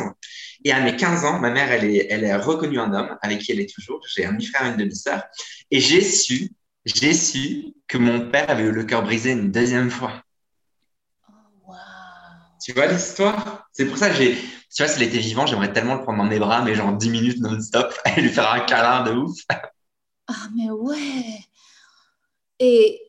Et 0.65 0.72
à 0.72 0.82
mes 0.82 0.96
15 0.96 1.24
ans, 1.26 1.39
ma 1.39 1.52
mère, 1.52 1.72
elle 1.72 1.86
est, 1.86 2.08
elle 2.10 2.26
a 2.26 2.38
reconnu 2.38 2.80
un 2.80 2.93
homme 2.93 3.17
avec 3.22 3.39
qui 3.39 3.52
elle 3.52 3.60
est 3.60 3.74
toujours. 3.74 4.02
J'ai 4.13 4.26
un 4.26 4.32
demi-frère 4.32 4.65
et 4.65 4.69
une 4.72 4.78
demi-sœur. 4.78 5.24
Et 5.72 5.80
j'ai 5.80 6.02
su, 6.02 6.52
j'ai 6.86 7.13
su 7.13 7.74
que 7.88 7.98
mon 7.98 8.30
père 8.30 8.50
avait 8.50 8.63
eu 8.63 8.72
le 8.72 8.84
cœur 8.84 9.04
brisé 9.04 9.32
une 9.32 9.52
deuxième 9.52 9.89
fois. 9.89 10.24
Waouh. 11.65 11.78
Tu 12.63 12.74
vois 12.74 12.88
l'histoire? 12.88 13.67
C'est 13.72 13.86
pour 13.86 13.98
ça 13.98 14.10
que 14.10 14.15
j'ai, 14.15 14.36
tu 14.36 14.84
vois, 14.84 14.88
s'il 14.88 15.04
était 15.04 15.19
vivant, 15.19 15.46
j'aimerais 15.46 15.72
tellement 15.72 15.96
le 15.96 16.02
prendre 16.02 16.17
dans 16.24 16.30
mes 16.30 16.39
bras, 16.39 16.62
mais 16.63 16.76
genre 16.76 16.93
10 16.93 17.10
minutes 17.10 17.39
non-stop, 17.39 17.93
et 18.17 18.22
lui 18.22 18.30
faire 18.30 18.52
un 18.52 18.62
câlin 18.62 19.04
de 19.04 19.12
ouf. 19.12 19.38
Ah, 20.28 20.48
mais 20.56 20.69
ouais. 20.69 21.39
Et 22.60 23.02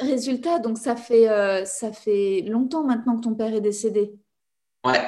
résultat, 0.00 0.58
donc 0.58 0.78
ça 0.78 0.96
fait, 0.96 1.28
euh, 1.28 1.64
ça 1.64 1.92
fait 1.92 2.42
longtemps 2.46 2.84
maintenant 2.84 3.16
que 3.16 3.22
ton 3.22 3.34
père 3.34 3.54
est 3.54 3.60
décédé. 3.60 4.12
Ouais. 4.84 5.02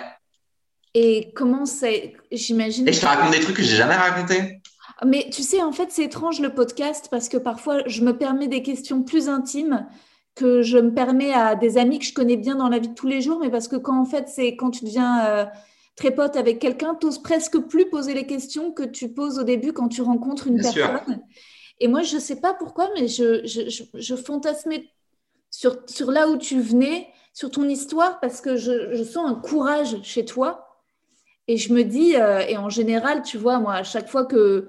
Et 0.95 1.33
comment 1.35 1.67
c'est, 1.67 2.15
j'imagine. 2.33 2.89
Et 2.89 2.93
je 2.93 3.01
te 3.01 3.07
raconte 3.07 3.33
des 3.33 3.41
trucs 3.41 3.57
que 3.57 3.63
j'ai 3.63 3.77
jamais 3.77 3.97
racontés. 3.97 4.63
Mais 5.05 5.29
tu 5.31 5.43
sais, 5.43 5.63
en 5.63 5.73
fait, 5.73 5.91
c'est 5.91 6.05
étrange 6.05 6.41
le 6.41 6.55
podcast 6.55 7.09
parce 7.11 7.29
que 7.29 7.37
parfois, 7.37 7.87
je 7.87 8.03
me 8.03 8.17
permets 8.17 8.49
des 8.49 8.63
questions 8.63 9.03
plus 9.03 9.29
intimes 9.29 9.87
que 10.35 10.63
je 10.63 10.79
me 10.79 10.93
permets 10.93 11.33
à 11.33 11.55
des 11.55 11.79
amis 11.79 11.99
que 11.99 12.05
je 12.05 12.15
connais 12.15 12.37
bien 12.37 12.57
dans 12.57 12.69
la 12.69 12.79
vie 12.79 12.89
de 12.89 12.95
tous 12.95 13.07
les 13.07 13.21
jours, 13.21 13.41
mais 13.41 13.51
parce 13.51 13.69
que 13.69 13.77
quand 13.77 13.99
en 13.99 14.05
fait, 14.05 14.29
c'est 14.29 14.57
quand 14.57 14.71
tu 14.71 14.85
deviens 14.85 15.25
euh, 15.27 15.45
très 15.97 16.11
pote 16.11 16.37
avec 16.37 16.59
quelqu'un, 16.59 16.95
tu 16.95 17.07
n'oses 17.07 17.23
presque 17.23 17.59
plus 17.59 17.89
poser 17.89 18.15
les 18.15 18.27
questions 18.27 18.71
que 18.71 18.83
tu 18.83 19.09
poses 19.09 19.39
au 19.39 19.45
début 19.45 19.73
quand 19.73 19.89
tu 19.89 20.03
rencontres 20.03 20.47
une 20.47 20.61
personne. 20.61 21.21
Et 21.81 21.89
moi, 21.89 22.03
je 22.03 22.17
ne 22.17 22.21
sais 22.21 22.41
pas 22.41 22.55
pourquoi, 22.55 22.91
mais 22.95 23.09
je, 23.09 23.45
je, 23.47 23.83
je, 23.93 24.15
fantasmais 24.15 24.89
sur, 25.51 25.79
sur 25.87 26.11
là 26.11 26.29
où 26.29 26.37
tu 26.37 26.61
venais, 26.61 27.09
sur 27.35 27.51
ton 27.51 27.69
histoire, 27.69 28.21
parce 28.21 28.41
que 28.41 28.57
je, 28.57 29.03
sens 29.05 29.29
un 29.31 29.35
courage 29.35 30.03
chez 30.03 30.25
toi. 30.25 30.66
Et 31.49 31.57
je 31.57 31.73
me 31.73 31.83
dis, 31.85 32.17
euh, 32.17 32.41
et 32.41 32.57
en 32.57 32.69
général, 32.69 33.23
tu 33.23 33.39
vois, 33.39 33.59
moi, 33.61 33.75
à 33.75 33.83
chaque 33.83 34.09
fois 34.09 34.25
que, 34.25 34.69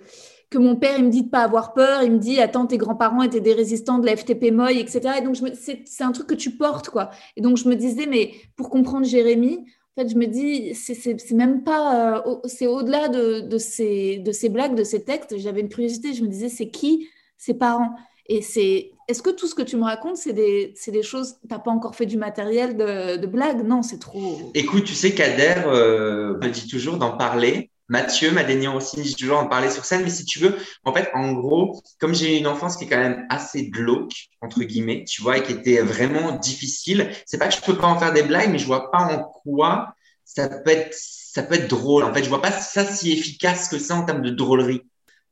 que 0.49 0.57
mon 0.57 0.75
père, 0.75 0.97
il 0.97 1.05
me 1.05 1.09
dit 1.09 1.23
de 1.23 1.29
pas 1.29 1.43
avoir 1.43 1.73
peur, 1.73 2.03
il 2.03 2.11
me 2.11 2.19
dit, 2.19 2.39
attends, 2.39 2.67
tes 2.67 2.77
grands-parents 2.77 3.23
étaient 3.23 3.41
des 3.41 3.53
résistants 3.53 3.97
de 3.99 4.05
la 4.05 4.15
FTP 4.15 4.51
Moy, 4.51 4.79
etc. 4.79 5.15
Et 5.19 5.21
donc, 5.21 5.35
c'est 5.55 6.03
un 6.03 6.11
truc 6.11 6.27
que 6.27 6.35
tu 6.35 6.51
portes, 6.51 6.89
quoi. 6.89 7.09
Et 7.35 7.41
donc, 7.41 7.57
je 7.57 7.67
me 7.67 7.75
disais, 7.75 8.05
mais 8.05 8.33
pour 8.55 8.69
comprendre 8.69 9.05
Jérémy, 9.05 9.65
en 9.97 10.01
fait, 10.03 10.09
je 10.09 10.15
me 10.15 10.27
dis, 10.27 10.75
c'est 10.75 11.31
même 11.31 11.63
pas, 11.63 12.19
euh, 12.23 12.35
c'est 12.45 12.67
au-delà 12.67 13.07
de, 13.09 13.41
de, 13.41 13.57
ces, 13.57 14.19
de 14.19 14.31
ces 14.31 14.49
blagues, 14.49 14.75
de 14.75 14.83
ces 14.83 15.03
textes. 15.03 15.37
J'avais 15.37 15.61
une 15.61 15.69
curiosité, 15.69 16.13
je 16.13 16.23
me 16.23 16.27
disais, 16.27 16.49
c'est 16.49 16.69
qui 16.69 17.07
ses 17.37 17.53
parents? 17.55 17.95
Et 18.29 18.41
c'est, 18.41 18.91
est-ce 19.07 19.21
que 19.21 19.29
tout 19.29 19.47
ce 19.47 19.55
que 19.55 19.61
tu 19.61 19.77
me 19.77 19.83
racontes, 19.83 20.17
c'est 20.17 20.33
des, 20.33 20.73
des 20.87 21.03
choses, 21.03 21.35
t'as 21.47 21.59
pas 21.59 21.71
encore 21.71 21.95
fait 21.95 22.05
du 22.05 22.17
matériel 22.17 22.75
de, 22.75 23.25
blagues 23.25 23.65
Non, 23.65 23.81
c'est 23.81 23.99
trop. 23.99 24.51
Écoute, 24.53 24.83
tu 24.83 24.93
sais, 24.93 25.13
Kader 25.13 25.63
euh, 25.65 26.37
me 26.41 26.49
dit 26.49 26.67
toujours 26.67 26.97
d'en 26.97 27.15
parler 27.15 27.71
Mathieu 27.89 28.31
Madénian 28.31 28.75
aussi, 28.75 29.01
j'ai 29.01 29.13
toujours 29.13 29.37
en 29.37 29.47
parler 29.47 29.69
sur 29.69 29.85
scène, 29.85 30.03
mais 30.03 30.09
si 30.09 30.25
tu 30.25 30.39
veux, 30.39 30.57
en 30.83 30.93
fait, 30.93 31.09
en 31.13 31.31
gros, 31.31 31.81
comme 31.99 32.13
j'ai 32.13 32.35
eu 32.35 32.37
une 32.37 32.47
enfance 32.47 32.75
qui 32.75 32.83
est 32.83 32.87
quand 32.87 32.97
même 32.97 33.25
assez 33.29 33.69
glauque, 33.69 34.27
entre 34.41 34.61
guillemets, 34.63 35.05
tu 35.05 35.21
vois, 35.21 35.37
et 35.37 35.43
qui 35.43 35.53
était 35.53 35.79
vraiment 35.79 36.33
difficile, 36.33 37.09
c'est 37.25 37.37
pas 37.37 37.47
que 37.47 37.55
je 37.55 37.61
peux 37.61 37.77
pas 37.77 37.87
en 37.87 37.97
faire 37.97 38.11
des 38.11 38.23
blagues, 38.23 38.51
mais 38.51 38.57
je 38.57 38.65
vois 38.65 38.91
pas 38.91 38.99
en 38.99 39.23
quoi 39.23 39.95
ça 40.25 40.49
peut 40.49 40.71
être, 40.71 40.93
ça 40.93 41.43
peut 41.43 41.55
être 41.55 41.69
drôle. 41.69 42.03
En 42.03 42.13
fait, 42.13 42.23
je 42.23 42.29
vois 42.29 42.41
pas 42.41 42.51
ça 42.51 42.83
si 42.83 43.13
efficace 43.13 43.69
que 43.69 43.79
ça 43.79 43.95
en 43.95 44.03
termes 44.03 44.21
de 44.21 44.31
drôlerie. 44.31 44.81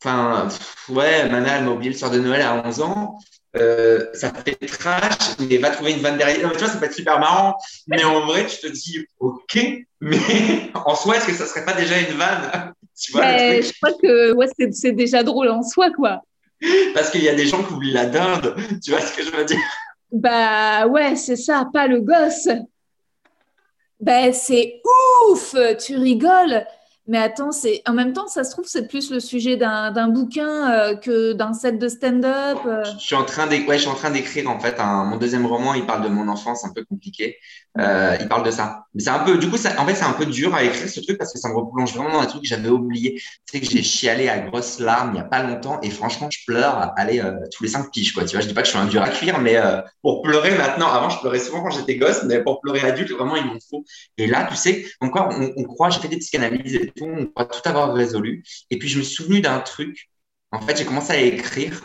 Enfin, 0.05 0.47
ouais, 0.89 1.27
Mana, 1.29 1.57
elle 1.57 1.63
m'a 1.63 1.71
oublié 1.71 1.91
le 1.91 1.97
soir 1.97 2.11
de 2.11 2.19
Noël 2.19 2.41
à 2.41 2.63
11 2.63 2.81
ans. 2.81 3.17
Euh, 3.57 4.05
ça 4.13 4.31
fait 4.31 4.55
trash, 4.67 5.37
mais 5.39 5.57
va 5.57 5.71
trouver 5.71 5.93
une 5.93 5.99
vanne 5.99 6.17
derrière. 6.17 6.51
tu 6.51 6.57
vois, 6.57 6.67
ça 6.67 6.77
peut 6.77 6.85
être 6.85 6.93
super 6.93 7.19
marrant. 7.19 7.57
Mais 7.87 8.03
en 8.03 8.23
vrai, 8.27 8.45
tu 8.45 8.57
te 8.57 8.67
dis, 8.67 9.03
OK, 9.19 9.57
mais 10.01 10.19
en 10.75 10.95
soi, 10.95 11.17
est-ce 11.17 11.25
que 11.25 11.33
ça 11.33 11.47
serait 11.47 11.65
pas 11.65 11.73
déjà 11.73 11.99
une 11.99 12.17
vanne? 12.17 12.73
Tu 12.97 13.11
vois, 13.11 13.23
Je 13.23 13.73
crois 13.81 13.91
que 14.01 14.31
ouais, 14.31 14.47
c'est 14.71 14.93
déjà 14.93 15.21
drôle 15.21 15.49
en 15.49 15.63
soi, 15.63 15.91
quoi. 15.91 16.21
Parce 16.93 17.09
qu'il 17.09 17.21
y 17.21 17.27
a 17.27 17.35
des 17.35 17.45
gens 17.45 17.61
qui 17.61 17.73
oublient 17.73 17.91
la 17.91 18.05
dinde. 18.05 18.55
Tu 18.81 18.91
vois 18.91 19.01
ce 19.01 19.11
que 19.13 19.21
je 19.21 19.31
veux 19.31 19.43
dire? 19.43 19.59
Bah 20.13 20.87
ouais, 20.87 21.17
c'est 21.17 21.35
ça, 21.35 21.67
pas 21.73 21.87
le 21.87 21.99
gosse. 21.99 22.47
Ben 23.99 24.31
c'est 24.31 24.81
ouf, 25.29 25.57
tu 25.85 25.97
rigoles. 25.97 26.65
Mais 27.07 27.19
attends, 27.19 27.51
c'est 27.51 27.83
en 27.87 27.93
même 27.93 28.13
temps, 28.13 28.27
ça 28.27 28.43
se 28.43 28.51
trouve, 28.51 28.65
c'est 28.67 28.87
plus 28.87 29.11
le 29.11 29.19
sujet 29.19 29.57
d'un 29.57 30.07
bouquin 30.07 30.71
euh, 30.71 30.95
que 30.95 31.33
d'un 31.33 31.53
set 31.53 31.77
de 31.77 31.87
stand-up. 31.87 32.57
Euh. 32.65 32.83
Je 32.83 32.99
suis 32.99 33.15
en 33.15 33.23
train 33.23 33.45
d'écrire 33.47 34.49
en 34.49 34.59
fait 34.59 34.79
un, 34.79 35.03
mon 35.03 35.17
deuxième 35.17 35.45
roman. 35.45 35.75
Il 35.75 35.85
parle 35.85 36.03
de 36.03 36.09
mon 36.09 36.27
enfance 36.27 36.65
un 36.65 36.73
peu 36.73 36.83
compliquée. 36.83 37.37
Euh, 37.77 38.15
il 38.21 38.27
parle 38.29 38.45
de 38.45 38.51
ça. 38.51 38.85
Mais 38.93 39.03
c'est 39.03 39.09
un 39.09 39.19
peu, 39.19 39.38
du 39.38 39.49
coup, 39.49 39.57
ça, 39.57 39.73
en 39.79 39.85
fait, 39.85 39.95
c'est 39.95 40.05
un 40.05 40.13
peu 40.13 40.25
dur 40.25 40.55
à 40.55 40.63
écrire 40.63 40.88
ce 40.88 41.01
truc 41.01 41.17
parce 41.17 41.33
que 41.33 41.39
ça 41.39 41.49
me 41.49 41.55
replonge 41.55 41.93
vraiment 41.93 42.13
dans 42.13 42.21
des 42.21 42.27
trucs 42.27 42.43
que 42.43 42.47
j'avais 42.47 42.69
oubliés. 42.69 43.15
Tu 43.15 43.23
sais 43.51 43.59
que 43.59 43.69
j'ai 43.69 43.83
chialé 43.83 44.29
à 44.29 44.39
grosses 44.39 44.79
larmes 44.79 45.11
il 45.13 45.17
y 45.17 45.19
a 45.19 45.25
pas 45.25 45.43
longtemps 45.43 45.81
et 45.81 45.89
franchement, 45.89 46.29
je 46.31 46.39
pleure 46.47 46.93
aller 46.95 47.21
tous 47.53 47.63
les 47.63 47.69
cinq 47.69 47.91
piges 47.91 48.13
quoi. 48.13 48.23
Tu 48.23 48.31
vois, 48.35 48.41
je 48.41 48.47
dis 48.47 48.53
pas 48.53 48.61
que 48.61 48.67
je 48.67 48.71
suis 48.71 48.79
un 48.79 48.85
dur 48.85 49.01
à 49.01 49.09
cuire, 49.09 49.39
mais 49.39 49.57
pour 50.01 50.21
pleurer 50.21 50.57
maintenant, 50.57 50.88
avant 50.88 51.09
je 51.09 51.19
pleurais 51.19 51.39
souvent 51.39 51.63
quand 51.63 51.71
j'étais 51.71 51.97
gosse, 51.97 52.23
mais 52.23 52.41
pour 52.41 52.61
pleurer 52.61 52.81
adulte, 52.81 53.11
vraiment 53.11 53.35
il 53.35 53.45
m'en 53.45 53.57
faut. 53.69 53.83
Et 54.17 54.27
là, 54.27 54.47
tu 54.49 54.55
sais, 54.55 54.85
encore, 55.01 55.29
on, 55.31 55.51
on 55.57 55.63
croit, 55.65 55.89
j'ai 55.89 55.99
fait 55.99 56.07
des 56.07 56.17
psychanalyses 56.17 56.79
on 57.01 57.27
va 57.38 57.45
tout 57.45 57.67
avoir 57.67 57.93
résolu. 57.93 58.43
Et 58.69 58.77
puis, 58.79 58.88
je 58.89 58.97
me 58.97 59.03
suis 59.03 59.15
souvenu 59.15 59.41
d'un 59.41 59.59
truc. 59.59 60.09
En 60.51 60.61
fait, 60.61 60.77
j'ai 60.77 60.85
commencé 60.85 61.11
à 61.13 61.19
écrire, 61.19 61.81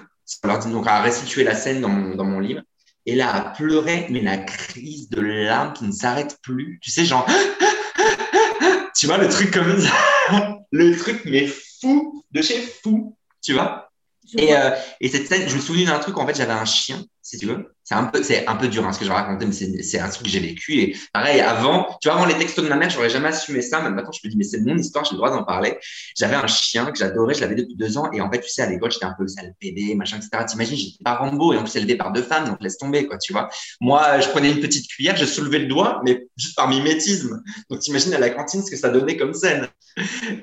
donc 0.66 0.87
à 0.87 1.03
restituer 1.03 1.44
la 1.44 1.55
scène 1.55 1.81
dans 1.81 1.88
mon, 1.88 2.14
dans 2.14 2.24
mon 2.24 2.40
livre. 2.40 2.62
Et 3.11 3.16
là, 3.16 3.35
à 3.35 3.40
pleurer, 3.51 4.07
mais 4.09 4.20
la 4.20 4.38
crise 4.38 5.11
de 5.11 5.20
larmes 5.20 5.73
qui 5.73 5.83
ne 5.83 5.90
s'arrête 5.90 6.38
plus. 6.44 6.79
Tu 6.81 6.92
sais, 6.92 7.05
genre, 7.05 7.27
tu 8.96 9.07
vois, 9.07 9.18
le 9.18 9.29
truc 9.29 9.51
comme 9.51 9.81
ça. 9.81 9.90
le 10.70 10.96
truc, 10.96 11.23
mais 11.25 11.49
fou, 11.81 12.25
de 12.31 12.40
chez 12.40 12.61
fou, 12.61 13.16
tu 13.42 13.55
vois. 13.55 13.90
Et, 14.38 14.55
euh, 14.55 14.70
et, 15.01 15.09
cette 15.09 15.27
scène, 15.27 15.49
je 15.49 15.57
me 15.57 15.61
souviens 15.61 15.87
d'un 15.87 15.99
truc, 15.99 16.18
en 16.18 16.25
fait, 16.25 16.37
j'avais 16.37 16.53
un 16.53 16.64
chien, 16.64 17.05
si 17.31 17.38
tu 17.38 17.47
veux. 17.47 17.73
C'est 17.85 17.95
un 17.95 18.05
peu, 18.05 18.23
c'est 18.23 18.47
un 18.47 18.57
peu 18.57 18.69
dur, 18.69 18.87
hein, 18.87 18.93
ce 18.93 18.99
que 18.99 19.05
je 19.05 19.11
vais 19.11 19.16
raconter, 19.16 19.47
mais 19.47 19.83
c'est 19.83 19.99
un 19.99 20.09
truc 20.09 20.25
que 20.25 20.29
j'ai 20.29 20.40
vécu. 20.40 20.81
Et 20.81 20.97
pareil, 21.12 21.40
avant, 21.40 21.97
tu 22.01 22.09
vois, 22.09 22.19
avant 22.19 22.27
les 22.27 22.37
textos 22.37 22.64
de 22.64 22.69
ma 22.69 22.77
mère, 22.77 22.90
j'aurais 22.90 23.11
jamais 23.11 23.29
assumé 23.29 23.62
ça. 23.62 23.81
Mais 23.81 23.90
maintenant, 23.90 24.11
je 24.12 24.21
me 24.25 24.31
dis, 24.31 24.37
mais 24.37 24.45
c'est 24.45 24.61
mon 24.61 24.77
histoire, 24.77 25.05
j'ai 25.05 25.12
le 25.12 25.16
droit 25.16 25.31
d'en 25.31 25.45
parler. 25.45 25.77
J'avais 26.16 26.35
un 26.35 26.47
chien 26.47 26.87
que 26.87 26.99
j'adorais, 26.99 27.35
je 27.35 27.40
l'avais 27.40 27.55
depuis 27.55 27.77
deux 27.77 27.99
ans. 27.99 28.11
Et 28.12 28.21
en 28.21 28.31
fait, 28.31 28.40
tu 28.40 28.49
sais, 28.49 28.62
à 28.62 28.66
l'école, 28.66 28.90
j'étais 28.90 29.07
un 29.07 29.14
peu 29.16 29.23
le 29.23 29.29
sale 29.29 29.55
PD, 29.61 29.95
machin, 29.95 30.16
etc. 30.16 30.45
T'imagines, 30.49 30.77
j'étais 30.77 31.05
pas 31.05 31.14
Rambo 31.14 31.53
et 31.53 31.57
en 31.57 31.62
plus 31.62 31.77
élevé 31.77 31.97
par 31.97 32.12
deux 32.12 32.23
femmes, 32.23 32.47
donc 32.49 32.59
laisse 32.61 32.79
tomber, 32.79 33.07
quoi, 33.07 33.19
tu 33.19 33.33
vois. 33.33 33.49
Moi, 33.81 34.21
je 34.21 34.29
prenais 34.29 34.51
une 34.51 34.61
petite 34.61 34.88
cuillère, 34.88 35.16
je 35.16 35.25
soulevais 35.25 35.61
le 35.61 35.66
doigt, 35.66 36.01
mais 36.05 36.27
juste 36.37 36.57
par 36.57 36.69
mimétisme. 36.69 37.43
Donc, 37.71 37.81
t'imagines 37.81 38.14
à 38.14 38.19
la 38.19 38.31
cantine 38.31 38.62
ce 38.64 38.71
que 38.71 38.77
ça 38.77 38.88
donnait 38.88 39.16
comme 39.16 39.35
scène. 39.35 39.69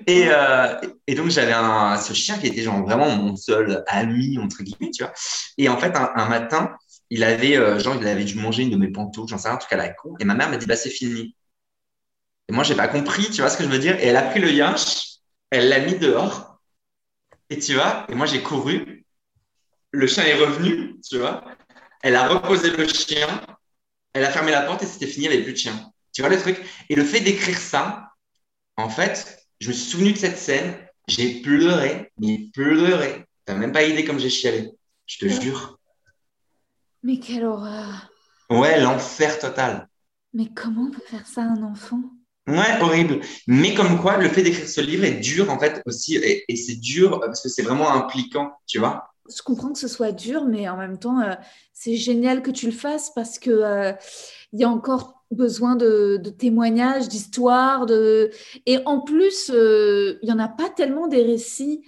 Et, 0.08 0.26
euh, 0.28 0.74
et 1.08 1.16
donc, 1.16 1.30
j'avais 1.30 1.54
un, 1.54 1.98
ce 1.98 2.14
chien 2.14 2.38
qui 2.38 2.48
était 2.48 2.62
genre 2.62 2.84
vraiment 2.84 3.10
mon 3.10 3.36
seul 3.36 3.84
ami, 3.88 4.38
entre 4.38 4.64
guillemets, 4.64 4.92
tu 4.92 5.04
vois. 5.04 5.14
Et 5.58 5.70
en 5.70 5.78
fait, 5.78 5.96
un, 5.96 6.12
un 6.16 6.28
matin, 6.28 6.72
il 7.10 7.24
avait, 7.24 7.58
euh, 7.58 7.80
genre, 7.80 7.96
il 7.96 8.08
avait 8.08 8.26
dû 8.26 8.36
manger 8.36 8.64
une 8.64 8.70
de 8.72 8.78
mes 8.78 8.90
pantoufles, 8.90 9.30
j'en 9.30 9.38
sais 9.38 9.48
rien, 9.48 9.56
un 9.56 9.60
truc 9.60 9.74
à 9.74 9.78
la 9.78 9.90
con. 9.90 10.16
Et 10.20 10.26
ma 10.26 10.34
mère 10.36 10.50
m'a 10.50 10.58
dit, 10.58 10.66
bah, 10.66 10.76
c'est 10.76 10.90
fini. 10.90 11.36
Et 12.50 12.54
moi, 12.54 12.64
j'ai 12.64 12.76
pas 12.76 12.88
compris, 12.88 13.30
tu 13.30 13.42
vois 13.42 13.50
ce 13.50 13.58
que 13.58 13.64
je 13.64 13.70
veux 13.70 13.80
dire. 13.80 13.98
Et 14.00 14.08
elle 14.08 14.18
a 14.18 14.24
pris 14.24 14.40
le 14.40 14.52
yinche, 14.52 15.18
elle 15.50 15.70
l'a 15.70 15.80
mis 15.80 15.98
dehors. 15.98 16.60
Et 17.50 17.60
tu 17.60 17.74
vois, 17.76 18.06
et 18.10 18.16
moi, 18.16 18.26
j'ai 18.26 18.42
couru. 18.44 19.06
Le 19.92 20.08
chien 20.08 20.26
est 20.26 20.36
revenu, 20.36 21.00
tu 21.02 21.18
vois. 21.18 21.44
Elle 22.04 22.16
a 22.16 22.28
reposé 22.28 22.72
le 22.72 22.88
chien. 22.88 23.28
Elle 24.14 24.26
a 24.26 24.32
fermé 24.32 24.52
la 24.52 24.62
porte 24.64 24.84
et 24.84 24.86
c'était 24.86 25.08
fini, 25.08 25.26
il 25.26 25.30
n'y 25.30 25.36
avait 25.36 25.44
plus 25.44 25.54
de 25.54 25.58
chien. 25.58 25.92
Tu 26.14 26.22
vois 26.22 26.30
le 26.30 26.40
truc? 26.40 26.60
Et 26.90 26.96
le 26.96 27.04
fait 27.04 27.20
d'écrire 27.20 27.58
ça, 27.58 28.12
en 28.76 28.90
fait, 28.90 29.48
je 29.60 29.70
me 29.70 29.74
suis 29.74 29.92
souvenu 29.92 30.14
de 30.14 30.18
cette 30.18 30.38
scène. 30.38 30.76
J'ai 31.08 31.42
pleuré, 31.42 32.12
mais 32.20 32.50
pleuré. 32.54 33.26
T'as 33.46 33.56
même 33.56 33.72
pas 33.72 33.84
idée 33.84 34.04
comme 34.04 34.20
j'ai 34.20 34.30
chialé. 34.30 34.72
Je 35.06 35.20
te 35.20 35.28
jure. 35.28 35.77
Mais 37.08 37.20
quelle 37.20 37.46
horreur 37.46 38.12
Ouais, 38.50 38.82
l'enfer 38.82 39.40
total. 39.40 39.88
Mais 40.34 40.50
comment 40.54 40.88
on 40.90 40.92
peut 40.92 41.06
faire 41.06 41.26
ça 41.26 41.44
à 41.44 41.46
un 41.46 41.64
enfant? 41.64 42.02
Ouais, 42.50 42.82
horrible. 42.82 43.22
Mais 43.48 43.74
comme 43.74 44.02
quoi, 44.02 44.18
le 44.18 44.28
fait 44.28 44.44
d'écrire 44.44 44.68
ce 44.68 44.82
livre 44.82 45.06
est 45.06 45.22
dur, 45.22 45.50
en 45.50 45.58
fait, 45.58 45.82
aussi. 45.86 46.18
Et, 46.18 46.56
c'est 46.58 46.76
dur 46.76 47.22
parce 47.22 47.42
que 47.42 47.48
c'est 47.48 47.62
vraiment 47.62 47.90
impliquant, 47.94 48.52
tu 48.66 48.80
vois? 48.80 49.14
Je 49.34 49.42
comprends 49.42 49.72
que 49.72 49.80
ce 49.80 49.88
soit 49.88 50.12
dur, 50.12 50.44
mais 50.44 50.68
en 50.68 50.76
même 50.76 51.00
temps, 51.00 51.22
euh, 51.22 51.34
c'est 51.72 51.96
génial 51.96 52.42
que 52.42 52.52
tu 52.52 52.66
le 52.66 52.74
fasses 52.74 53.10
parce 53.16 53.40
que 53.40 53.52
euh, 53.52 53.94
il 54.52 54.60
y 54.60 54.66
a 54.66 54.70
encore 54.70 55.24
besoin 55.32 55.78
de, 55.78 56.22
témoignages, 56.38 57.08
d'histoires. 57.08 57.86
De... 57.86 58.32
Et 58.66 58.80
en 58.86 59.00
plus, 59.00 59.50
euh, 59.50 60.20
il 60.24 60.26
n'y 60.26 60.34
en 60.34 60.40
a 60.40 60.50
pas 60.50 60.68
tellement 60.68 61.08
des 61.08 61.24
récits 61.24 61.86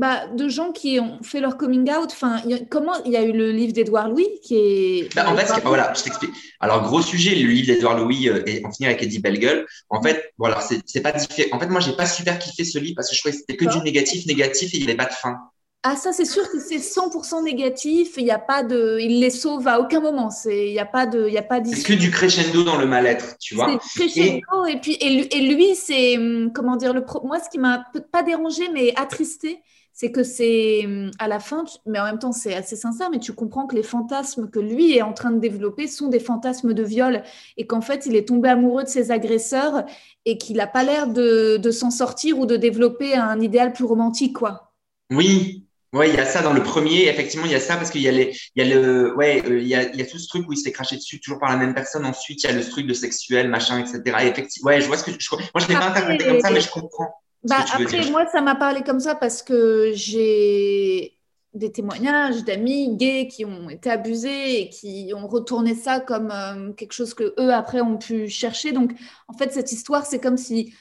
bah, 0.00 0.28
de 0.28 0.48
gens 0.48 0.72
qui 0.72 0.98
ont 0.98 1.22
fait 1.22 1.40
leur 1.40 1.58
coming 1.58 1.90
out. 1.92 2.08
Enfin, 2.10 2.40
comment 2.70 2.94
il 3.04 3.12
y 3.12 3.18
a 3.18 3.22
eu 3.22 3.32
le 3.32 3.52
livre 3.52 3.74
d'Edouard 3.74 4.08
Louis 4.08 4.26
qui 4.42 4.56
est. 4.56 5.14
Bah, 5.14 5.30
en 5.30 5.36
fait, 5.36 5.52
voilà, 5.62 5.92
je 5.94 6.04
t'explique. 6.04 6.30
Alors, 6.58 6.80
gros 6.80 7.02
sujet, 7.02 7.34
le 7.34 7.46
livre 7.50 7.66
d'Edouard 7.66 7.98
Louis 7.98 8.30
euh, 8.30 8.42
et 8.46 8.64
en 8.64 8.72
finir 8.72 8.88
avec 8.88 9.02
Eddie 9.02 9.18
Bellegueule. 9.18 9.66
En 9.90 10.00
fait, 10.00 10.32
voilà, 10.38 10.58
c'est 10.86 11.02
pas. 11.02 11.12
En 11.52 11.60
fait, 11.60 11.66
moi, 11.66 11.80
j'ai 11.80 11.92
pas 11.92 12.06
super 12.06 12.38
kiffé 12.38 12.64
ce 12.64 12.78
livre 12.78 12.94
parce 12.96 13.10
que 13.10 13.14
je 13.14 13.20
trouvais 13.20 13.32
que 13.34 13.40
c'était 13.40 13.56
que 13.56 13.66
du 13.66 13.78
négatif, 13.82 14.24
négatif 14.24 14.72
et 14.72 14.78
il 14.78 14.86
n'y 14.86 14.88
avait 14.88 14.96
pas 14.96 15.04
de 15.04 15.12
fin. 15.12 15.36
Ah, 15.82 15.96
ça, 15.96 16.12
c'est 16.12 16.26
sûr 16.26 16.50
que 16.50 16.58
c'est 16.58 16.76
100% 16.76 17.42
négatif. 17.42 18.14
Il 18.16 18.24
n'y 18.24 18.30
a 18.30 18.38
pas 18.38 18.62
de. 18.62 18.98
Il 19.00 19.20
les 19.20 19.30
sauve 19.30 19.68
à 19.68 19.80
aucun 19.80 20.00
moment. 20.00 20.30
Il 20.46 20.72
n'y 20.72 20.78
a 20.78 20.86
pas 20.86 21.06
de. 21.06 21.26
Il 21.26 21.32
y 21.34 21.38
a 21.38 21.42
pas 21.42 21.62
C'est 21.62 21.82
que 21.82 21.92
du 21.92 22.10
crescendo 22.10 22.64
dans 22.64 22.78
le 22.78 22.86
mal-être, 22.86 23.36
tu 23.38 23.54
vois. 23.54 23.78
C'est 23.82 24.00
crescendo. 24.00 24.66
Et, 24.66 24.78
puis, 24.80 24.96
et, 25.00 25.54
lui, 25.54 25.74
c'est. 25.74 26.16
Hum, 26.16 26.52
comment 26.54 26.76
dire 26.76 26.94
le 26.94 27.04
Moi, 27.24 27.38
ce 27.38 27.50
qui 27.50 27.58
m'a 27.58 27.84
pas 28.12 28.22
dérangé, 28.22 28.68
mais 28.72 28.94
attristé, 28.96 29.62
c'est 30.00 30.12
que 30.12 30.22
c'est 30.22 30.88
à 31.18 31.28
la 31.28 31.38
fin, 31.40 31.66
mais 31.84 32.00
en 32.00 32.04
même 32.04 32.18
temps 32.18 32.32
c'est 32.32 32.54
assez 32.54 32.74
sincère, 32.74 33.10
mais 33.10 33.18
tu 33.18 33.34
comprends 33.34 33.66
que 33.66 33.76
les 33.76 33.82
fantasmes 33.82 34.48
que 34.48 34.58
lui 34.58 34.96
est 34.96 35.02
en 35.02 35.12
train 35.12 35.30
de 35.30 35.38
développer 35.38 35.88
sont 35.88 36.08
des 36.08 36.20
fantasmes 36.20 36.72
de 36.72 36.82
viol 36.82 37.22
et 37.58 37.66
qu'en 37.66 37.82
fait 37.82 38.06
il 38.06 38.16
est 38.16 38.26
tombé 38.26 38.48
amoureux 38.48 38.84
de 38.84 38.88
ses 38.88 39.10
agresseurs 39.10 39.84
et 40.24 40.38
qu'il 40.38 40.56
n'a 40.56 40.66
pas 40.66 40.84
l'air 40.84 41.06
de, 41.06 41.70
s'en 41.70 41.90
sortir 41.90 42.38
ou 42.38 42.46
de 42.46 42.56
développer 42.56 43.12
un 43.14 43.42
idéal 43.42 43.74
plus 43.74 43.84
romantique, 43.84 44.38
quoi. 44.38 44.72
Oui, 45.10 45.66
Ouais, 45.92 46.08
il 46.08 46.14
y 46.14 46.20
a 46.20 46.24
ça 46.24 46.40
dans 46.40 46.52
le 46.52 46.62
premier. 46.62 47.08
Effectivement, 47.08 47.46
il 47.46 47.52
y 47.52 47.56
a 47.56 47.60
ça 47.60 47.76
parce 47.76 47.90
qu'il 47.90 48.00
y 48.00 48.06
a 48.06 48.12
les, 48.12 48.32
il 48.54 48.64
y 48.64 48.72
a 48.72 48.74
le, 48.74 49.12
ouais, 49.16 49.42
euh, 49.44 49.58
il, 49.58 49.66
y 49.66 49.74
a, 49.74 49.82
il 49.82 49.96
y 49.98 50.02
a 50.02 50.06
tout 50.06 50.18
ce 50.18 50.28
truc 50.28 50.48
où 50.48 50.52
il 50.52 50.56
se 50.56 50.62
fait 50.62 50.70
cracher 50.70 50.94
dessus 50.94 51.18
toujours 51.18 51.40
par 51.40 51.50
la 51.50 51.56
même 51.56 51.74
personne. 51.74 52.06
Ensuite, 52.06 52.44
il 52.44 52.46
y 52.46 52.50
a 52.50 52.52
le 52.52 52.64
truc 52.64 52.86
de 52.86 52.94
sexuel, 52.94 53.48
machin, 53.48 53.80
etc. 53.80 54.00
Et 54.22 54.28
effectivement, 54.28 54.68
ouais, 54.68 54.80
je 54.80 54.86
vois 54.86 54.96
ce 54.96 55.02
que 55.02 55.10
je, 55.10 55.28
moi 55.34 55.42
je 55.56 55.66
l'ai 55.66 55.74
pas 55.74 55.88
interprété 55.88 56.24
comme 56.24 56.40
ça, 56.40 56.52
mais 56.52 56.60
je 56.60 56.70
comprends. 56.70 57.12
Bah, 57.44 57.64
après, 57.72 58.10
moi, 58.10 58.26
ça 58.26 58.40
m'a 58.40 58.54
parlé 58.54 58.82
comme 58.82 59.00
ça 59.00 59.14
parce 59.14 59.42
que 59.42 59.92
j'ai 59.94 61.20
des 61.54 61.72
témoignages 61.72 62.44
d'amis 62.44 62.96
gays 62.96 63.26
qui 63.28 63.44
ont 63.44 63.68
été 63.70 63.90
abusés 63.90 64.60
et 64.60 64.68
qui 64.68 65.12
ont 65.16 65.26
retourné 65.26 65.74
ça 65.74 65.98
comme 65.98 66.30
euh, 66.30 66.72
quelque 66.74 66.92
chose 66.92 67.12
que 67.14 67.34
eux 67.40 67.52
après 67.52 67.80
ont 67.80 67.98
pu 67.98 68.28
chercher. 68.28 68.72
Donc 68.72 68.92
en 69.26 69.32
fait 69.32 69.52
cette 69.52 69.72
histoire 69.72 70.06
c'est 70.06 70.20
comme 70.20 70.36
si 70.36 70.72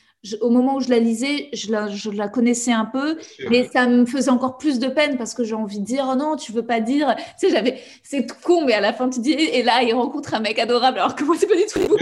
au 0.41 0.49
moment 0.49 0.75
où 0.75 0.81
je 0.81 0.89
la 0.89 0.99
lisais, 0.99 1.49
je 1.53 1.71
la, 1.71 1.87
je 1.87 2.09
la 2.09 2.27
connaissais 2.27 2.73
un 2.73 2.85
peu, 2.85 3.17
mais 3.49 3.69
ça 3.71 3.87
me 3.87 4.05
faisait 4.05 4.29
encore 4.29 4.57
plus 4.57 4.79
de 4.79 4.87
peine 4.87 5.17
parce 5.17 5.33
que 5.33 5.43
j'ai 5.45 5.55
envie 5.55 5.79
de 5.79 5.85
dire 5.85 6.07
oh 6.11 6.15
non, 6.15 6.35
tu 6.35 6.51
veux 6.51 6.65
pas 6.65 6.81
dire. 6.81 7.15
Tu 7.39 7.47
sais, 7.47 7.49
j'avais, 7.53 7.79
c'est 8.03 8.27
con, 8.41 8.65
mais 8.65 8.73
à 8.73 8.81
la 8.81 8.91
fin 8.91 9.09
tu 9.09 9.21
dis 9.21 9.31
et 9.31 9.63
là 9.63 9.81
il 9.81 9.93
rencontre 9.93 10.33
un 10.33 10.41
mec 10.41 10.59
adorable 10.59 10.99
alors 10.99 11.15
que 11.15 11.23
moi 11.23 11.35
c'est 11.39 11.47
pas 11.47 11.55
du 11.55 11.65
tout. 11.65 11.95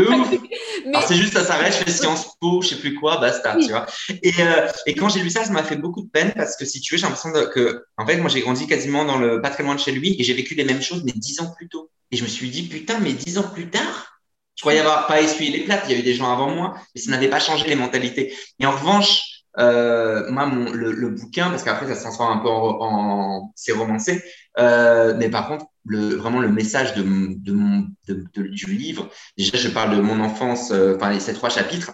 mais... 0.87 0.97
c'est 1.07 1.15
juste 1.15 1.33
ça 1.33 1.43
s'arrête, 1.43 1.73
je 1.73 1.83
fais 1.83 1.91
Sciences 1.91 2.35
Po, 2.41 2.61
je 2.61 2.69
sais 2.69 2.77
plus 2.77 2.95
quoi, 2.95 3.17
basta, 3.17 3.55
tu 3.61 3.69
vois. 3.69 3.85
Et, 4.23 4.33
euh, 4.39 4.67
et 4.87 4.95
quand 4.95 5.09
j'ai 5.09 5.19
lu 5.19 5.29
ça, 5.29 5.43
ça 5.43 5.51
m'a 5.51 5.63
fait 5.63 5.77
beaucoup 5.77 6.01
de 6.01 6.09
peine 6.09 6.33
parce 6.35 6.57
que 6.57 6.65
si 6.65 6.81
tu 6.81 6.95
veux, 6.95 6.99
j'ai 6.99 7.05
l'impression 7.05 7.31
que, 7.53 7.85
en 7.97 8.05
fait, 8.07 8.17
moi 8.17 8.29
j'ai 8.29 8.41
grandi 8.41 8.65
quasiment 8.65 9.05
dans 9.05 9.17
le 9.17 9.41
pas 9.41 9.51
très 9.51 9.63
loin 9.63 9.75
de 9.75 9.79
chez 9.79 9.91
lui 9.91 10.15
et 10.19 10.23
j'ai 10.23 10.33
vécu 10.33 10.55
les 10.55 10.65
mêmes 10.65 10.81
choses 10.81 11.03
mais 11.03 11.13
dix 11.15 11.39
ans 11.39 11.53
plus 11.55 11.69
tôt. 11.69 11.91
Et 12.11 12.17
je 12.17 12.23
me 12.23 12.27
suis 12.27 12.49
dit 12.49 12.63
putain, 12.63 12.99
mais 12.99 13.13
dix 13.13 13.37
ans 13.37 13.47
plus 13.53 13.69
tard 13.69 14.06
je 14.57 14.63
croyais 14.63 14.79
avoir 14.79 15.07
pas 15.07 15.21
essuyé 15.21 15.57
les 15.57 15.63
plates. 15.63 15.83
Il 15.87 15.93
y 15.93 15.95
a 15.95 15.99
eu 15.99 16.03
des 16.03 16.15
gens 16.15 16.31
avant 16.31 16.49
moi, 16.49 16.73
mais 16.93 17.01
ça 17.01 17.11
n'avait 17.11 17.29
pas 17.29 17.39
changé 17.39 17.65
les 17.67 17.75
mentalités. 17.75 18.35
Et 18.59 18.65
en 18.65 18.71
revanche, 18.71 19.21
euh, 19.59 20.29
moi, 20.29 20.45
mon, 20.45 20.71
le, 20.71 20.91
le, 20.91 21.09
bouquin, 21.09 21.49
parce 21.49 21.63
qu'après, 21.63 21.87
ça 21.87 21.95
se 21.95 22.01
transforme 22.01 22.37
un 22.37 22.41
peu 22.41 22.49
en, 22.49 22.81
en 22.81 23.51
c'est 23.55 23.71
romancé, 23.71 24.21
euh, 24.59 25.15
mais 25.17 25.29
par 25.29 25.47
contre, 25.47 25.65
le, 25.85 26.15
vraiment 26.15 26.39
le 26.39 26.49
message 26.49 26.93
de, 26.95 27.03
de 27.03 27.53
mon, 27.53 27.87
de, 28.07 28.25
de, 28.35 28.43
du 28.43 28.73
livre, 28.73 29.09
déjà, 29.37 29.57
je 29.57 29.69
parle 29.69 29.95
de 29.95 30.01
mon 30.01 30.19
enfance, 30.19 30.71
euh, 30.71 30.95
enfin, 30.95 31.17
ces 31.19 31.33
trois 31.33 31.49
chapitres, 31.49 31.91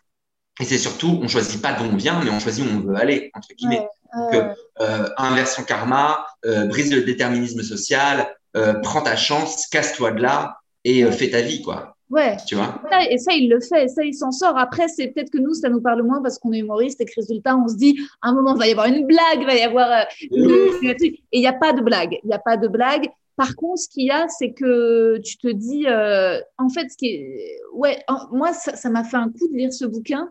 et 0.60 0.65
c'est 0.65 0.78
surtout, 0.78 1.19
on 1.21 1.28
choisit 1.28 1.62
pas 1.62 1.73
d'où 1.73 1.86
on 1.86 1.95
vient, 1.95 2.19
mais 2.23 2.32
on 2.32 2.39
choisit 2.39 2.65
où 2.65 2.69
on 2.69 2.80
veut 2.82 2.95
aller, 2.95 3.32
entre 3.34 3.49
guillemets. 3.58 3.88
Ouais, 4.15 4.54
euh, 4.82 5.10
inverse 5.17 5.56
son 5.56 5.63
karma, 5.63 6.28
euh, 6.45 6.65
brise 6.67 6.93
le 6.93 7.02
déterminisme 7.04 7.63
social, 7.63 8.36
euh, 8.56 8.73
prends 8.76 9.02
ta 9.02 9.15
chance, 9.15 9.67
casse-toi 9.67 10.12
de 10.12 10.21
là 10.21 10.58
et 10.84 11.04
fais 11.12 11.32
ta 11.32 11.41
vie, 11.41 11.62
quoi. 11.63 11.93
Ouais. 12.10 12.38
Tu 12.48 12.56
vois? 12.56 12.82
Et 13.10 13.18
ça, 13.18 13.34
il 13.34 13.50
le 13.50 13.60
fait, 13.60 13.88
ça, 13.88 14.04
il 14.04 14.13
s'en 14.13 14.32
sort. 14.32 14.58
Après, 14.58 14.88
c'est 14.88 15.08
peut-être 15.08 15.30
que 15.30 15.38
nous, 15.38 15.54
ça 15.54 15.70
nous 15.70 15.82
parle 15.82 16.04
moins 16.04 16.22
parce 16.22 16.38
qu'on 16.38 16.52
est 16.54 16.60
humoriste 16.60 17.02
et 17.02 17.06
que 17.06 17.12
résultat, 17.16 17.58
on 17.58 17.68
se 17.68 17.76
dit, 17.76 18.00
à 18.22 18.30
un 18.30 18.34
moment, 18.34 18.56
il 18.56 18.60
va 18.60 18.68
y 18.68 18.72
avoir 18.72 18.88
une 18.88 19.06
blague, 19.06 19.39
il 19.39 19.46
va 19.46 19.56
y 19.56 19.62
avoir. 19.62 19.89
Euh, 19.92 20.04
et 20.22 21.20
il 21.32 21.39
n'y 21.39 21.48
a 21.48 21.54
pas 21.54 21.74
de 21.74 21.82
blague. 21.82 22.20
Il 22.24 22.28
n'y 22.28 22.34
a 22.34 22.39
pas 22.39 22.58
de 22.58 22.68
blague. 22.68 23.10
Par 23.36 23.56
contre, 23.56 23.80
ce 23.80 23.89
qu'il 23.89 24.06
y 24.06 24.12
a, 24.12 24.28
c'est 24.28 24.54
que 24.54 25.18
tu 25.24 25.38
te 25.38 25.48
dis, 25.48 25.88
euh, 25.88 26.39
en 26.60 26.70
fait, 26.70 26.89
ce 26.89 26.98
qui 26.98 27.08
est, 27.08 27.60
ouais, 27.74 27.98
moi, 28.32 28.54
ça 28.54 28.89
m'a 28.89 29.04
fait 29.04 29.18
un 29.18 29.30
coup 29.30 29.48
de 29.52 29.58
lire 29.58 29.74
ce 29.74 29.86
bouquin 29.86 30.30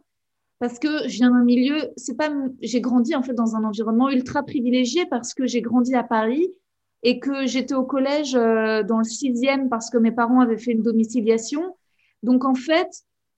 parce 0.63 0.79
que 0.79 1.09
je 1.09 1.17
viens 1.17 1.33
d'un 1.33 1.43
milieu, 1.43 1.91
c'est 1.97 2.17
pas, 2.17 2.31
j'ai 2.61 2.81
grandi 2.81 3.17
en 3.17 3.23
fait 3.25 3.35
dans 3.35 3.57
un 3.57 3.65
environnement 3.65 4.09
ultra 4.11 4.45
privilégié 4.45 5.07
parce 5.07 5.35
que 5.35 5.45
j'ai 5.45 5.61
grandi 5.61 5.97
à 5.97 6.05
Paris 6.05 6.47
et 7.03 7.19
que 7.19 7.47
j'étais 7.47 7.75
au 7.75 7.85
collège 7.85 8.35
euh, 8.35 8.83
dans 8.83 8.99
le 8.99 9.05
sixième 9.05 9.69
parce 9.69 9.91
que 9.91 9.99
mes 9.99 10.13
parents 10.13 10.41
avaient 10.41 10.59
fait 10.59 10.73
une 10.73 10.83
domiciliation. 10.83 11.77
Donc 12.23 12.45
en 12.45 12.55
fait, 12.55 12.89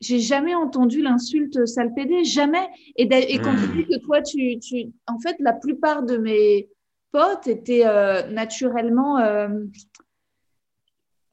j'ai 0.01 0.21
jamais 0.21 0.55
entendu 0.55 1.01
l'insulte 1.03 1.67
salpédé, 1.67 2.25
jamais. 2.25 2.69
Et, 2.97 3.05
et 3.05 3.39
quand 3.39 3.55
tu 3.57 3.69
dis 3.77 3.87
que 3.87 3.99
toi, 4.05 4.21
tu, 4.23 4.59
tu, 4.59 4.93
en 5.07 5.19
fait, 5.19 5.37
la 5.39 5.53
plupart 5.53 6.03
de 6.03 6.17
mes 6.17 6.69
potes 7.11 7.47
étaient 7.47 7.87
euh, 7.87 8.27
naturellement 8.29 9.19
euh, 9.19 9.49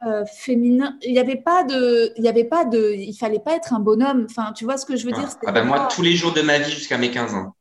euh, 0.06 0.26
féminins. 0.26 0.98
Il 1.02 1.14
n'y 1.14 1.20
avait 1.20 1.42
pas 1.42 1.64
de, 1.64 2.14
il 2.18 2.24
y 2.24 2.30
avait 2.30 2.46
pas 2.46 2.66
de, 2.66 2.94
il 2.96 3.14
fallait 3.14 3.40
pas 3.40 3.56
être 3.56 3.74
un 3.74 3.80
bonhomme. 3.80 4.28
Enfin, 4.30 4.54
tu 4.54 4.64
vois 4.64 4.78
ce 4.78 4.86
que 4.86 4.96
je 4.96 5.06
veux 5.06 5.12
dire? 5.12 5.28
Ah 5.46 5.52
ben 5.52 5.64
Moi, 5.64 5.88
tous 5.94 6.04
les 6.04 6.16
jours 6.16 6.34
de 6.34 6.42
ma 6.42 6.60
vie 6.60 6.72
jusqu'à 6.72 6.98
mes 6.98 7.12
15 7.12 7.34
ans. 7.34 7.56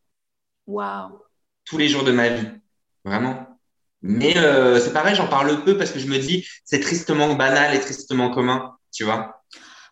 Waouh. 0.66 1.18
Tous 1.64 1.78
les 1.78 1.88
jours 1.88 2.04
de 2.04 2.12
ma 2.12 2.28
vie, 2.28 2.46
vraiment. 3.04 3.49
Mais 4.02 4.36
euh, 4.38 4.80
c'est 4.80 4.92
pareil, 4.92 5.14
j'en 5.14 5.28
parle 5.28 5.62
peu 5.64 5.76
parce 5.76 5.90
que 5.90 5.98
je 5.98 6.06
me 6.06 6.18
dis, 6.18 6.46
c'est 6.64 6.80
tristement 6.80 7.34
banal 7.34 7.74
et 7.74 7.80
tristement 7.80 8.30
commun, 8.30 8.76
tu 8.92 9.04
vois. 9.04 9.42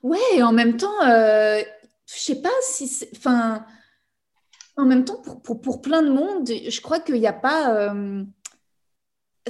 Ouais, 0.02 0.18
et 0.34 0.42
en 0.42 0.52
même 0.52 0.76
temps, 0.76 1.02
euh, 1.06 1.60
je 2.06 2.18
sais 2.18 2.40
pas 2.40 2.48
si. 2.62 3.06
Enfin, 3.16 3.64
en 4.76 4.84
même 4.84 5.04
temps, 5.04 5.20
pour, 5.20 5.42
pour, 5.42 5.60
pour, 5.60 5.82
plein 5.82 6.02
de 6.02 6.10
monde, 6.10 6.48
je 6.48 6.80
crois 6.80 7.00
qu'il 7.00 7.16
n'y 7.16 7.26
a 7.26 7.32
pas. 7.32 7.74
Euh, 7.74 8.24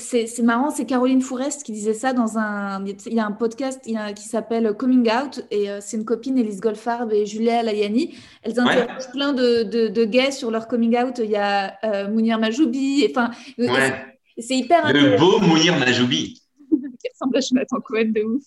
c'est 0.00 0.42
marrant, 0.42 0.70
c'est 0.70 0.86
Caroline 0.86 1.22
Fourest 1.22 1.64
qui 1.64 1.72
disait 1.72 1.94
ça 1.94 2.12
dans 2.12 2.38
un. 2.38 2.84
Il 2.84 3.14
y 3.14 3.20
a 3.20 3.26
un 3.26 3.32
podcast 3.32 3.80
qui 3.82 4.22
s'appelle 4.22 4.72
Coming 4.74 5.10
Out 5.10 5.44
et 5.50 5.70
euh, 5.70 5.78
c'est 5.80 5.96
une 5.96 6.04
copine, 6.04 6.38
Elise 6.38 6.60
Goldfarb 6.60 7.12
et 7.12 7.26
Julia 7.26 7.62
Layani. 7.62 8.16
Elles 8.42 8.58
interrogent 8.58 9.10
plein 9.12 9.32
de, 9.32 9.64
de, 9.64 9.88
de, 9.88 10.04
gays 10.04 10.32
sur 10.32 10.50
leur 10.50 10.68
coming 10.68 10.96
out. 10.98 11.18
Il 11.18 11.30
y 11.30 11.36
a 11.36 11.76
euh, 11.84 12.08
Mounir 12.08 12.38
Majoubi. 12.38 13.06
Enfin, 13.10 13.30
ouais. 13.58 14.17
C'est 14.38 14.57
hyper 14.57 14.92
Le 14.92 15.18
beau 15.18 15.40
Mounir 15.40 15.79
Majoubi. 15.79 16.42
Quel 16.70 17.42
Jonathan 17.42 17.81
Cohen 17.81 18.12
de 18.14 18.22
ouf. 18.22 18.44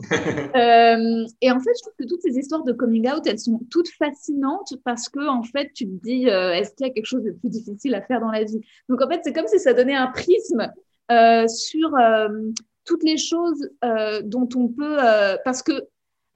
euh, 0.12 1.26
et 1.42 1.50
en 1.50 1.60
fait, 1.60 1.70
je 1.76 1.82
trouve 1.82 1.92
que 1.98 2.06
toutes 2.06 2.22
ces 2.22 2.38
histoires 2.38 2.64
de 2.64 2.72
coming 2.72 3.06
out, 3.10 3.26
elles 3.26 3.38
sont 3.38 3.60
toutes 3.70 3.90
fascinantes 3.90 4.74
parce 4.84 5.08
que, 5.08 5.28
en 5.28 5.42
fait, 5.42 5.70
tu 5.74 5.86
te 5.86 6.02
dis, 6.02 6.28
euh, 6.28 6.54
est-ce 6.54 6.74
qu'il 6.74 6.86
y 6.86 6.90
a 6.90 6.92
quelque 6.92 7.06
chose 7.06 7.22
de 7.22 7.32
plus 7.32 7.50
difficile 7.50 7.94
à 7.94 8.02
faire 8.02 8.20
dans 8.20 8.30
la 8.30 8.44
vie? 8.44 8.60
Donc, 8.88 9.02
en 9.02 9.08
fait, 9.08 9.20
c'est 9.24 9.32
comme 9.32 9.46
si 9.46 9.58
ça 9.58 9.74
donnait 9.74 9.94
un 9.94 10.06
prisme 10.06 10.72
euh, 11.12 11.46
sur 11.48 11.94
euh, 11.96 12.28
toutes 12.86 13.04
les 13.04 13.18
choses 13.18 13.68
dont 14.24 14.48
on 14.56 14.68
peut. 14.68 14.96
Parce 15.44 15.62
que 15.62 15.72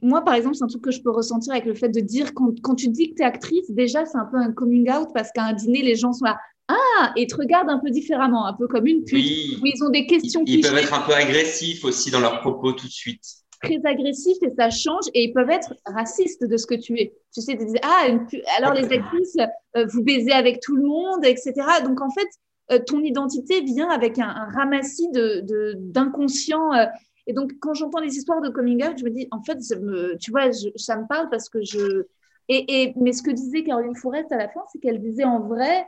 moi, 0.02 0.22
par 0.22 0.34
exemple, 0.34 0.56
c'est 0.56 0.64
un 0.64 0.68
truc 0.68 0.82
que 0.82 0.90
je 0.90 1.00
peux 1.00 1.10
ressentir 1.10 1.54
avec 1.54 1.64
le 1.64 1.74
fait 1.74 1.88
de 1.88 2.00
dire, 2.00 2.34
quand, 2.34 2.52
quand 2.60 2.74
tu 2.74 2.88
dis 2.88 3.10
que 3.10 3.14
tu 3.16 3.22
es 3.22 3.24
actrice, 3.24 3.70
déjà, 3.70 4.04
c'est 4.04 4.18
un 4.18 4.26
peu 4.26 4.36
un 4.36 4.52
coming 4.52 4.90
out 4.90 5.08
parce 5.14 5.32
qu'à 5.32 5.44
un 5.44 5.54
dîner, 5.54 5.82
les 5.82 5.96
gens 5.96 6.12
sont 6.12 6.26
là. 6.26 6.38
Ah, 6.68 7.12
et 7.16 7.26
te 7.26 7.36
regardent 7.36 7.70
un 7.70 7.78
peu 7.78 7.90
différemment, 7.90 8.46
un 8.46 8.54
peu 8.54 8.66
comme 8.66 8.86
une 8.86 9.04
pute, 9.04 9.18
oui. 9.18 9.58
où 9.60 9.66
ils 9.66 9.84
ont 9.84 9.90
des 9.90 10.06
questions 10.06 10.42
Ils, 10.46 10.60
ils 10.60 10.62
peuvent 10.62 10.78
être 10.78 10.94
un 10.94 11.02
peu 11.02 11.12
agressifs 11.12 11.84
aussi 11.84 12.10
dans 12.10 12.20
leurs 12.20 12.40
propos 12.40 12.72
tout 12.72 12.86
de 12.86 12.92
suite. 12.92 13.22
Très 13.62 13.80
agressifs 13.84 14.42
et 14.42 14.50
ça 14.56 14.70
change, 14.70 15.04
et 15.12 15.24
ils 15.24 15.32
peuvent 15.32 15.50
être 15.50 15.74
racistes 15.84 16.44
de 16.44 16.56
ce 16.56 16.66
que 16.66 16.74
tu 16.74 16.98
es. 16.98 17.14
Tu 17.34 17.42
sais, 17.42 17.56
tu 17.56 17.66
dis, 17.66 17.76
ah, 17.82 18.08
une 18.08 18.26
alors 18.56 18.72
les 18.72 18.90
actrices, 18.92 19.36
euh, 19.76 19.86
vous 19.92 20.02
baisez 20.02 20.32
avec 20.32 20.60
tout 20.60 20.76
le 20.76 20.84
monde, 20.84 21.24
etc. 21.24 21.52
Donc 21.84 22.00
en 22.00 22.10
fait, 22.10 22.28
euh, 22.72 22.78
ton 22.78 23.00
identité 23.00 23.60
vient 23.60 23.90
avec 23.90 24.18
un, 24.18 24.28
un 24.28 24.50
ramassis 24.50 25.08
d'inconscient. 25.12 26.70
De, 26.70 26.78
euh, 26.78 26.86
et 27.26 27.34
donc 27.34 27.52
quand 27.60 27.74
j'entends 27.74 28.00
les 28.00 28.16
histoires 28.16 28.40
de 28.40 28.48
coming 28.48 28.84
out, 28.84 28.98
je 28.98 29.04
me 29.04 29.10
dis, 29.10 29.28
en 29.30 29.42
fait, 29.42 29.58
me, 29.80 30.16
tu 30.16 30.30
vois, 30.30 30.50
je, 30.50 30.68
ça 30.76 30.96
me 30.96 31.06
parle 31.06 31.28
parce 31.30 31.48
que 31.48 31.62
je. 31.62 32.04
Et, 32.48 32.82
et, 32.82 32.94
mais 32.96 33.12
ce 33.12 33.22
que 33.22 33.30
disait 33.30 33.64
Caroline 33.64 33.96
Forest 33.96 34.30
à 34.32 34.36
la 34.36 34.48
fin, 34.48 34.60
c'est 34.70 34.78
qu'elle 34.78 35.00
disait 35.00 35.24
en 35.24 35.40
vrai, 35.40 35.86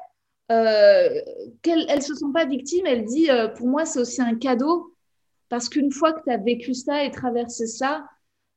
euh, 0.50 1.08
qu'elles 1.62 1.86
ne 1.94 2.00
se 2.00 2.14
sont 2.14 2.32
pas 2.32 2.46
victimes. 2.46 2.86
Elle 2.86 3.04
dit, 3.04 3.30
euh, 3.30 3.48
pour 3.48 3.66
moi, 3.66 3.84
c'est 3.84 4.00
aussi 4.00 4.22
un 4.22 4.34
cadeau, 4.34 4.94
parce 5.48 5.68
qu'une 5.68 5.92
fois 5.92 6.12
que 6.12 6.22
tu 6.24 6.30
as 6.30 6.38
vécu 6.38 6.74
ça 6.74 7.04
et 7.04 7.10
traversé 7.10 7.66
ça, 7.66 8.04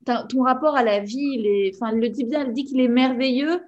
ton 0.04 0.42
rapport 0.42 0.76
à 0.76 0.82
la 0.82 1.00
vie, 1.00 1.42
est, 1.44 1.72
elle 1.86 1.98
le 1.98 2.08
dit 2.08 2.24
bien, 2.24 2.42
elle 2.46 2.52
dit 2.52 2.64
qu'il 2.64 2.80
est 2.80 2.88
merveilleux. 2.88 3.60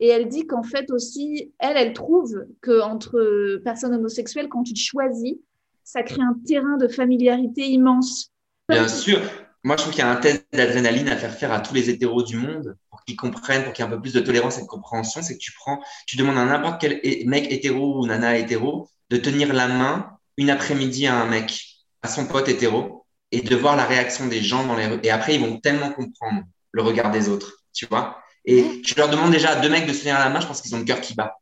Et 0.00 0.08
elle 0.08 0.28
dit 0.28 0.46
qu'en 0.46 0.62
fait 0.62 0.90
aussi, 0.90 1.52
elle, 1.58 1.76
elle 1.76 1.92
trouve 1.92 2.46
qu'entre 2.62 3.60
personnes 3.62 3.94
homosexuelles, 3.94 4.48
quand 4.48 4.64
tu 4.64 4.74
choisis, 4.74 5.36
ça 5.84 6.02
crée 6.02 6.22
un 6.22 6.36
terrain 6.46 6.76
de 6.78 6.88
familiarité 6.88 7.62
immense. 7.68 8.32
Bien 8.68 8.88
sûr. 8.88 9.20
Moi, 9.62 9.76
je 9.76 9.82
trouve 9.82 9.94
qu'il 9.94 10.04
y 10.04 10.06
a 10.06 10.10
un 10.10 10.16
test 10.16 10.46
d'adrénaline 10.52 11.08
à 11.08 11.16
faire 11.16 11.32
faire 11.32 11.52
à 11.52 11.60
tous 11.60 11.74
les 11.74 11.88
hétéros 11.88 12.22
du 12.22 12.36
monde 12.36 12.76
qu'ils 13.06 13.16
comprennent, 13.16 13.64
pour 13.64 13.72
qu'il 13.72 13.84
y 13.84 13.88
ait 13.88 13.90
un 13.90 13.94
peu 13.94 14.00
plus 14.00 14.12
de 14.12 14.20
tolérance 14.20 14.58
et 14.58 14.62
de 14.62 14.66
compréhension. 14.66 15.22
C'est 15.22 15.34
que 15.34 15.42
tu 15.42 15.52
prends, 15.52 15.82
tu 16.06 16.16
demandes 16.16 16.38
à 16.38 16.44
n'importe 16.44 16.80
quel 16.80 17.00
mec 17.26 17.50
hétéro 17.50 18.00
ou 18.00 18.06
nana 18.06 18.36
hétéro 18.36 18.88
de 19.10 19.16
tenir 19.16 19.52
la 19.52 19.68
main 19.68 20.10
une 20.36 20.50
après-midi 20.50 21.06
à 21.06 21.14
un 21.14 21.26
mec, 21.26 21.64
à 22.02 22.08
son 22.08 22.26
pote 22.26 22.48
hétéro, 22.48 23.06
et 23.30 23.40
de 23.40 23.56
voir 23.56 23.76
la 23.76 23.84
réaction 23.84 24.26
des 24.26 24.42
gens 24.42 24.64
dans 24.64 24.76
les 24.76 24.86
rues. 24.86 25.00
Et 25.02 25.10
après, 25.10 25.34
ils 25.34 25.40
vont 25.40 25.58
tellement 25.60 25.90
comprendre 25.90 26.42
le 26.72 26.82
regard 26.82 27.10
des 27.10 27.28
autres, 27.28 27.52
tu 27.72 27.86
vois. 27.86 28.20
Et 28.44 28.82
tu 28.82 28.94
leur 28.96 29.08
demandes 29.08 29.30
déjà 29.30 29.50
à 29.50 29.56
deux 29.56 29.68
mecs 29.68 29.86
de 29.86 29.92
se 29.92 30.00
tenir 30.00 30.18
la 30.18 30.28
main, 30.28 30.40
je 30.40 30.46
pense 30.46 30.60
qu'ils 30.60 30.74
ont 30.74 30.78
le 30.78 30.84
cœur 30.84 31.00
qui 31.00 31.14
bat. 31.14 31.36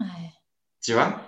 Ouais. 0.00 0.06
Tu 0.82 0.92
vois? 0.92 1.20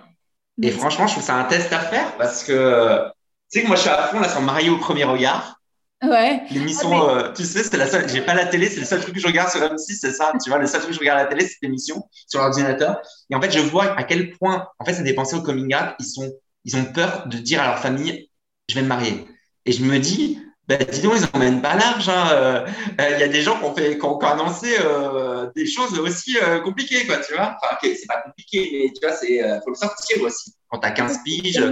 Et 0.61 0.71
franchement, 0.71 1.07
je 1.07 1.13
trouve 1.13 1.23
ça 1.23 1.35
un 1.35 1.43
test 1.45 1.73
à 1.73 1.79
faire 1.79 2.15
parce 2.17 2.43
que, 2.43 3.07
tu 3.51 3.59
sais 3.59 3.63
que 3.63 3.67
moi, 3.67 3.75
je 3.75 3.81
suis 3.81 3.89
à 3.89 4.07
fond 4.07 4.19
là 4.19 4.29
sur 4.29 4.41
Mario 4.41 4.75
au 4.75 4.79
premier 4.79 5.03
regard. 5.03 5.59
Ouais. 6.03 6.41
L'émission, 6.51 6.89
ah, 6.93 7.15
mais... 7.15 7.23
euh, 7.23 7.33
tu 7.33 7.43
sais, 7.43 7.63
c'est 7.63 7.77
la 7.77 7.87
seule. 7.87 8.07
J'ai 8.09 8.21
pas 8.21 8.33
la 8.33 8.45
télé, 8.45 8.69
c'est 8.69 8.79
le 8.79 8.85
seul 8.85 9.01
truc 9.01 9.15
que 9.15 9.19
je 9.19 9.27
regarde 9.27 9.49
sur 9.49 9.61
M6, 9.61 9.97
c'est 9.99 10.11
ça. 10.11 10.33
Tu 10.43 10.49
vois, 10.49 10.59
le 10.59 10.67
seul 10.67 10.81
truc 10.81 10.91
que 10.91 10.95
je 10.95 10.99
regarde 10.99 11.19
à 11.19 11.23
la 11.23 11.29
télé, 11.29 11.47
c'est 11.47 11.57
l'émission 11.61 12.07
sur 12.27 12.41
l'ordinateur. 12.41 13.01
Et 13.29 13.35
en 13.35 13.41
fait, 13.41 13.51
je 13.51 13.59
vois 13.59 13.97
à 13.97 14.03
quel 14.03 14.31
point, 14.31 14.67
en 14.79 14.85
fait, 14.85 14.93
ça 14.93 15.03
des 15.03 15.13
pensées 15.13 15.35
au 15.35 15.41
coming 15.41 15.73
out. 15.73 15.95
Ils 15.99 16.05
sont, 16.05 16.31
ils 16.65 16.75
ont 16.75 16.85
peur 16.85 17.27
de 17.27 17.37
dire 17.37 17.61
à 17.61 17.67
leur 17.67 17.79
famille, 17.79 18.29
je 18.69 18.75
vais 18.75 18.81
me 18.81 18.87
marier. 18.87 19.25
Et 19.65 19.71
je 19.71 19.83
me 19.83 19.97
dis, 19.97 20.39
ben, 20.67 20.79
dis 20.91 21.01
donc, 21.01 21.13
ils 21.15 21.27
emmènent 21.33 21.61
pas 21.61 21.75
large. 21.75 22.05
Il 22.07 22.11
hein. 22.11 22.27
euh, 22.31 22.67
euh, 22.99 23.17
y 23.17 23.23
a 23.23 23.27
des 23.27 23.41
gens 23.41 23.57
qui 23.57 23.65
ont, 23.65 23.75
fait, 23.75 23.97
qui 23.97 24.05
ont, 24.05 24.17
qui 24.17 24.25
ont 24.25 24.29
annoncé 24.29 24.75
euh, 24.79 25.49
des 25.55 25.65
choses 25.65 25.97
aussi 25.99 26.37
compliquées, 26.63 27.05
quoi, 27.05 27.17
tu 27.17 27.33
vois. 27.33 27.57
Enfin, 27.61 27.75
okay, 27.75 27.95
c'est 27.95 28.07
pas 28.07 28.21
compliqué, 28.21 28.69
mais 28.73 28.93
tu 28.93 29.05
vois, 29.05 29.15
c'est 29.15 29.41
faut 29.63 29.69
le 29.69 29.75
sortir 29.75 30.21
aussi. 30.23 30.53
Quand 30.69 30.79
tu 30.79 30.87
as 30.87 30.91
15 30.91 31.19
piges, 31.23 31.63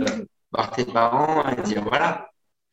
voir 0.51 0.71
tes 0.71 0.85
parents 0.85 1.43
et 1.49 1.61
dire 1.63 1.83
voilà. 1.83 2.29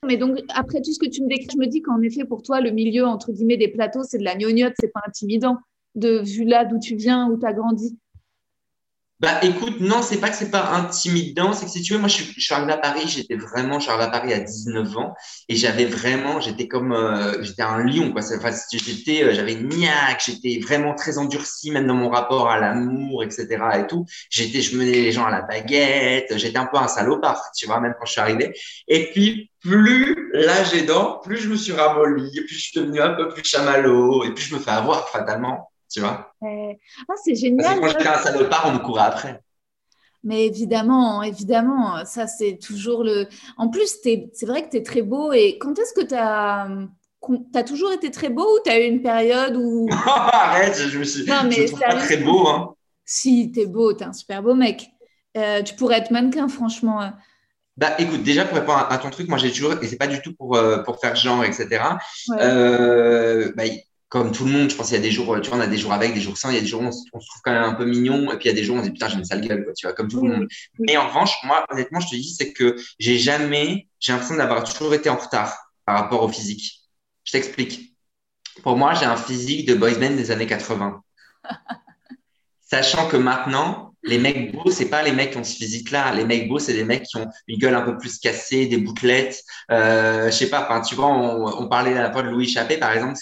Mais 0.06 0.16
donc, 0.16 0.38
après 0.48 0.80
tout 0.80 0.92
ce 0.92 0.98
que 0.98 1.08
tu 1.08 1.22
me 1.22 1.28
décris, 1.28 1.48
je 1.52 1.58
me 1.58 1.66
dis 1.66 1.82
qu'en 1.82 2.00
effet, 2.00 2.24
pour 2.24 2.42
toi, 2.42 2.60
le 2.60 2.70
milieu, 2.70 3.04
entre 3.04 3.32
guillemets, 3.32 3.58
des 3.58 3.68
plateaux, 3.68 4.02
c'est 4.02 4.18
de 4.18 4.24
la 4.24 4.34
gnognotte, 4.34 4.72
c'est 4.80 4.92
pas 4.92 5.02
intimidant, 5.06 5.58
de 5.94 6.20
vu 6.20 6.44
là 6.44 6.64
d'où 6.64 6.78
tu 6.78 6.96
viens, 6.96 7.28
où 7.28 7.38
tu 7.38 7.46
as 7.46 7.52
grandi. 7.52 7.98
Bah 9.20 9.38
écoute, 9.42 9.80
non, 9.80 10.00
c'est 10.00 10.18
pas 10.18 10.30
que 10.30 10.34
c'est 10.34 10.50
pas 10.50 10.70
intimidant, 10.70 11.52
c'est 11.52 11.66
que 11.66 11.70
si 11.70 11.82
tu 11.82 11.92
veux, 11.92 11.98
moi 11.98 12.08
je 12.08 12.22
suis, 12.22 12.54
arrivé 12.54 12.72
à 12.72 12.78
Paris, 12.78 13.02
j'étais 13.06 13.36
vraiment, 13.36 13.78
je 13.78 13.90
suis 13.90 13.92
à 13.92 14.08
Paris 14.08 14.32
à 14.32 14.40
19 14.40 14.96
ans 14.96 15.14
et 15.50 15.56
j'avais 15.56 15.84
vraiment, 15.84 16.40
j'étais 16.40 16.66
comme, 16.66 16.92
euh, 16.92 17.42
j'étais 17.42 17.60
un 17.60 17.84
lion 17.84 18.12
quoi. 18.12 18.22
Enfin, 18.34 18.50
j'étais, 18.72 19.22
euh, 19.22 19.34
j'avais 19.34 19.52
une 19.52 19.68
niaque, 19.68 20.22
j'étais 20.24 20.58
vraiment 20.62 20.94
très 20.94 21.18
endurci 21.18 21.70
même 21.70 21.86
dans 21.86 21.94
mon 21.94 22.08
rapport 22.08 22.48
à 22.48 22.58
l'amour, 22.58 23.22
etc. 23.22 23.46
et 23.78 23.86
tout. 23.86 24.06
J'étais, 24.30 24.62
je 24.62 24.74
menais 24.78 24.92
les 24.92 25.12
gens 25.12 25.26
à 25.26 25.30
la 25.30 25.42
baguette, 25.42 26.34
j'étais 26.38 26.58
un 26.58 26.64
peu 26.64 26.78
un 26.78 26.88
salopard, 26.88 27.42
tu 27.54 27.66
vois, 27.66 27.78
même 27.78 27.92
quand 27.98 28.06
je 28.06 28.12
suis 28.12 28.20
arrivé. 28.22 28.54
Et 28.88 29.10
puis 29.12 29.49
plus 29.60 30.30
l'âge 30.32 30.74
aidant, 30.74 31.20
plus 31.22 31.38
je 31.38 31.48
me 31.48 31.56
suis 31.56 31.72
ramolli, 31.72 32.30
plus 32.46 32.54
je 32.54 32.60
suis 32.60 32.80
devenu 32.80 33.00
un 33.00 33.14
peu 33.14 33.28
plus 33.28 33.44
chamallow 33.44 34.24
et 34.24 34.32
plus 34.32 34.44
je 34.44 34.54
me 34.54 34.60
fais 34.60 34.70
avoir 34.70 35.08
fatalement 35.08 35.70
tu 35.90 36.00
vois. 36.00 36.32
Ah, 36.42 37.14
c'est 37.22 37.34
génial. 37.34 37.80
Parce 37.80 37.94
que 37.94 37.98
quand 37.98 37.98
j'étais 37.98 38.08
un 38.08 38.22
salopard, 38.22 38.64
on 38.66 38.72
me 38.74 38.78
courait 38.78 39.02
après. 39.02 39.42
Mais 40.22 40.46
évidemment, 40.46 41.22
évidemment, 41.22 42.04
ça 42.04 42.26
c'est 42.26 42.58
toujours 42.58 43.02
le. 43.04 43.26
En 43.56 43.68
plus, 43.68 43.98
c'est 44.02 44.46
vrai 44.46 44.62
que 44.62 44.70
tu 44.70 44.76
es 44.76 44.82
très 44.82 45.02
beau. 45.02 45.32
Et 45.32 45.58
quand 45.58 45.78
est-ce 45.78 45.92
que 45.92 46.06
tu 46.06 46.14
as. 46.14 46.68
T'as 47.52 47.64
toujours 47.64 47.92
été 47.92 48.10
très 48.10 48.30
beau 48.30 48.44
ou 48.44 48.60
tu 48.64 48.70
as 48.70 48.80
eu 48.80 48.84
une 48.84 49.02
période 49.02 49.56
où. 49.56 49.88
Arrête, 50.06 50.76
je 50.76 50.98
me 50.98 51.04
suis. 51.04 51.26
Non, 51.26 51.42
mais 51.44 51.66
pas 51.70 51.94
très 51.96 52.18
beau. 52.18 52.46
Hein. 52.48 52.74
Si, 53.04 53.50
t'es 53.52 53.66
beau, 53.66 53.92
t'es 53.92 54.04
un 54.04 54.12
super 54.12 54.42
beau 54.42 54.54
mec. 54.54 54.90
Euh, 55.36 55.62
tu 55.62 55.74
pourrais 55.74 55.98
être 55.98 56.10
mannequin, 56.10 56.48
franchement. 56.48 57.12
Bah, 57.80 57.94
écoute, 57.98 58.22
déjà 58.22 58.44
pour 58.44 58.58
répondre 58.58 58.86
à, 58.90 58.98
ton 58.98 59.08
truc, 59.08 59.26
moi 59.28 59.38
j'ai 59.38 59.50
toujours, 59.50 59.72
et 59.82 59.86
c'est 59.88 59.96
pas 59.96 60.06
du 60.06 60.20
tout 60.20 60.34
pour, 60.34 60.54
euh, 60.54 60.82
pour 60.82 61.00
faire 61.00 61.16
genre, 61.16 61.42
etc. 61.46 61.82
Euh, 62.38 63.50
bah, 63.56 63.62
comme 64.10 64.32
tout 64.32 64.44
le 64.44 64.50
monde, 64.50 64.68
je 64.68 64.76
pense 64.76 64.88
qu'il 64.88 64.96
y 64.96 64.98
a 64.98 65.02
des 65.02 65.10
jours, 65.10 65.40
tu 65.40 65.48
vois, 65.48 65.56
on 65.56 65.62
a 65.62 65.66
des 65.66 65.78
jours 65.78 65.94
avec, 65.94 66.12
des 66.12 66.20
jours 66.20 66.36
sans, 66.36 66.50
il 66.50 66.56
y 66.56 66.58
a 66.58 66.60
des 66.60 66.66
jours 66.66 66.82
où 66.82 66.84
on, 66.84 66.92
se 66.92 67.06
trouve 67.08 67.40
quand 67.42 67.52
même 67.52 67.62
un 67.62 67.72
peu 67.72 67.86
mignon, 67.86 68.30
et 68.32 68.36
puis 68.36 68.48
il 68.48 68.48
y 68.48 68.50
a 68.50 68.54
des 68.54 68.64
jours 68.64 68.76
où 68.76 68.80
on 68.80 68.82
se 68.82 68.88
dit 68.88 68.92
putain, 68.92 69.08
j'ai 69.08 69.16
une 69.16 69.24
sale 69.24 69.40
gueule, 69.40 69.64
quoi, 69.64 69.72
tu 69.72 69.86
vois, 69.86 69.94
comme 69.94 70.08
tout 70.08 70.20
le 70.20 70.30
monde. 70.30 70.48
Mais 70.78 70.98
en 70.98 71.08
revanche, 71.08 71.32
moi, 71.44 71.64
honnêtement, 71.70 72.00
je 72.00 72.08
te 72.08 72.16
dis, 72.16 72.34
c'est 72.34 72.52
que 72.52 72.76
j'ai 72.98 73.18
jamais, 73.18 73.88
j'ai 73.98 74.12
l'impression 74.12 74.36
d'avoir 74.36 74.62
toujours 74.64 74.92
été 74.92 75.08
en 75.08 75.16
retard 75.16 75.56
par 75.86 75.96
rapport 75.98 76.22
au 76.22 76.28
physique. 76.28 76.82
Je 77.24 77.32
t'explique. 77.32 77.96
Pour 78.62 78.76
moi, 78.76 78.92
j'ai 78.92 79.06
un 79.06 79.16
physique 79.16 79.66
de 79.66 79.74
boys 79.74 79.94
band 79.94 80.10
des 80.10 80.30
années 80.30 80.46
80. 80.46 81.02
Sachant 82.60 83.08
que 83.08 83.16
maintenant, 83.16 83.89
les 84.02 84.18
mecs 84.18 84.52
beaux, 84.52 84.70
c'est 84.70 84.88
pas 84.88 85.02
les 85.02 85.12
mecs 85.12 85.32
qui 85.32 85.38
ont 85.38 85.44
ce 85.44 85.54
physique-là. 85.56 86.14
Les 86.14 86.24
mecs 86.24 86.48
beaux, 86.48 86.58
c'est 86.58 86.72
des 86.74 86.84
mecs 86.84 87.04
qui 87.04 87.16
ont 87.18 87.26
une 87.48 87.58
gueule 87.58 87.74
un 87.74 87.82
peu 87.82 87.98
plus 87.98 88.18
cassée, 88.18 88.66
des 88.66 88.78
bouclettes. 88.78 89.42
Euh, 89.70 90.26
je 90.26 90.30
sais 90.30 90.50
pas. 90.50 90.62
Enfin, 90.64 90.80
tu 90.80 90.94
vois, 90.94 91.08
on, 91.08 91.46
on 91.62 91.68
parlait 91.68 91.94
la 91.94 92.10
fois 92.12 92.22
de 92.22 92.28
Louis 92.28 92.48
Chappé, 92.48 92.78
par 92.78 92.92
exemple. 92.92 93.18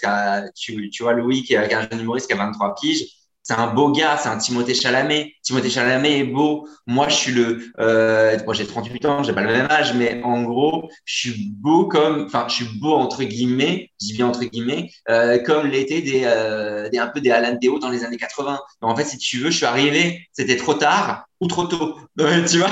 Tu, 0.54 0.90
tu 0.90 1.02
vois 1.02 1.12
Louis 1.14 1.42
qui 1.42 1.54
est 1.54 1.74
un 1.74 1.88
jeune 1.90 2.00
humoriste 2.00 2.26
qui 2.28 2.32
a 2.34 2.36
23 2.36 2.74
piges 2.76 3.17
c'est 3.48 3.54
un 3.54 3.68
beau 3.68 3.90
gars, 3.92 4.18
c'est 4.18 4.28
un 4.28 4.36
Timothée 4.36 4.74
Chalamet. 4.74 5.32
Timothée 5.42 5.70
Chalamet 5.70 6.18
est 6.18 6.24
beau. 6.24 6.68
Moi, 6.86 7.08
je 7.08 7.14
suis 7.14 7.32
le, 7.32 7.72
euh, 7.80 8.36
moi 8.44 8.52
j'ai 8.52 8.66
38 8.66 9.06
ans, 9.06 9.22
j'ai 9.22 9.32
pas 9.32 9.40
le 9.40 9.50
même 9.50 9.68
âge, 9.70 9.94
mais 9.94 10.20
en 10.22 10.42
gros, 10.42 10.90
je 11.06 11.18
suis 11.18 11.50
beau 11.54 11.86
comme, 11.86 12.26
enfin, 12.26 12.44
je 12.48 12.56
suis 12.56 12.78
beau 12.78 12.92
entre 12.92 13.24
guillemets, 13.24 13.90
je 14.02 14.08
dis 14.08 14.12
bien 14.12 14.26
entre 14.26 14.44
guillemets, 14.44 14.90
euh, 15.08 15.38
comme 15.38 15.66
l'été 15.66 16.02
des, 16.02 16.24
euh, 16.24 16.90
des, 16.90 16.98
un 16.98 17.06
peu 17.06 17.22
des 17.22 17.30
Alan 17.30 17.56
Théo 17.56 17.78
dans 17.78 17.88
les 17.88 18.04
années 18.04 18.18
80. 18.18 18.60
Donc, 18.82 18.90
en 18.90 18.94
fait, 18.96 19.04
si 19.04 19.16
tu 19.16 19.38
veux, 19.38 19.50
je 19.50 19.56
suis 19.56 19.66
arrivé, 19.66 20.28
c'était 20.32 20.56
trop 20.58 20.74
tard 20.74 21.24
ou 21.40 21.46
trop 21.46 21.64
tôt. 21.64 21.96
tu 22.18 22.58
vois? 22.58 22.68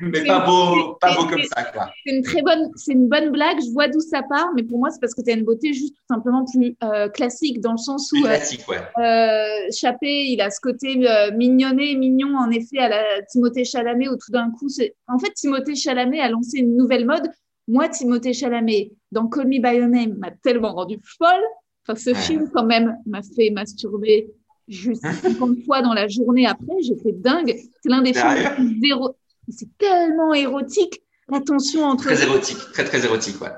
Mais 0.00 0.24
pas 0.24 0.46
beau, 0.46 0.94
pas 1.00 1.14
beau 1.14 1.26
comme 1.26 1.42
ça, 1.42 1.64
quoi. 1.64 1.90
C'est 2.04 2.14
une 2.14 2.22
très 2.22 2.42
bonne, 2.42 2.70
c'est 2.76 2.92
une 2.92 3.08
bonne 3.08 3.30
blague. 3.30 3.58
Je 3.60 3.70
vois 3.72 3.88
d'où 3.88 4.00
ça 4.00 4.22
part, 4.22 4.50
mais 4.54 4.62
pour 4.62 4.78
moi, 4.78 4.90
c'est 4.90 5.00
parce 5.00 5.14
que 5.14 5.22
tu 5.22 5.30
as 5.30 5.34
une 5.34 5.44
beauté 5.44 5.72
juste 5.72 5.94
tout 5.94 6.14
simplement 6.14 6.44
plus 6.44 6.76
euh, 6.82 7.08
classique, 7.08 7.60
dans 7.60 7.72
le 7.72 7.78
sens 7.78 8.10
où. 8.12 8.16
Plus 8.16 8.24
euh, 8.24 8.28
classique, 8.28 8.68
ouais. 8.68 8.78
Euh, 8.98 9.70
Chappé, 9.72 10.26
il 10.26 10.40
a 10.40 10.50
ce 10.50 10.60
côté 10.60 11.06
mignonné, 11.34 11.94
mignon, 11.96 12.36
en 12.36 12.50
effet, 12.50 12.78
à 12.78 12.88
la 12.88 13.22
Timothée 13.30 13.64
Chalamet, 13.64 14.08
où 14.08 14.16
tout 14.16 14.32
d'un 14.32 14.50
coup. 14.50 14.68
En 15.08 15.18
fait, 15.18 15.32
Timothée 15.34 15.74
Chalamet 15.74 16.20
a 16.20 16.28
lancé 16.28 16.58
une 16.58 16.76
nouvelle 16.76 17.06
mode. 17.06 17.28
Moi, 17.68 17.88
Timothée 17.88 18.32
Chalamet, 18.32 18.92
dans 19.12 19.28
Call 19.28 19.46
Me 19.46 19.60
By 19.60 19.78
Your 19.78 19.88
Name, 19.88 20.16
m'a 20.18 20.30
tellement 20.42 20.72
rendu 20.74 20.98
folle. 21.18 21.44
Enfin, 21.86 21.98
ce 21.98 22.14
film, 22.14 22.50
quand 22.52 22.64
même, 22.64 22.96
m'a 23.06 23.20
fait 23.22 23.50
masturber 23.50 24.28
juste 24.70 25.04
50 25.04 25.64
fois 25.66 25.82
dans 25.82 25.92
la 25.92 26.08
journée 26.08 26.46
après. 26.46 26.80
J'étais 26.82 27.12
dingue. 27.12 27.54
C'est 27.82 27.88
l'un 27.90 28.02
des 28.02 28.14
films 28.14 28.80
zéro 28.82 29.16
c'est 29.52 29.68
tellement 29.78 30.34
érotique, 30.34 31.02
la 31.28 31.40
tension 31.40 31.84
entre. 31.84 32.04
Très 32.04 32.22
érotique, 32.22 32.58
très 32.72 32.84
très 32.84 33.04
érotique, 33.04 33.40
ouais. 33.40 33.52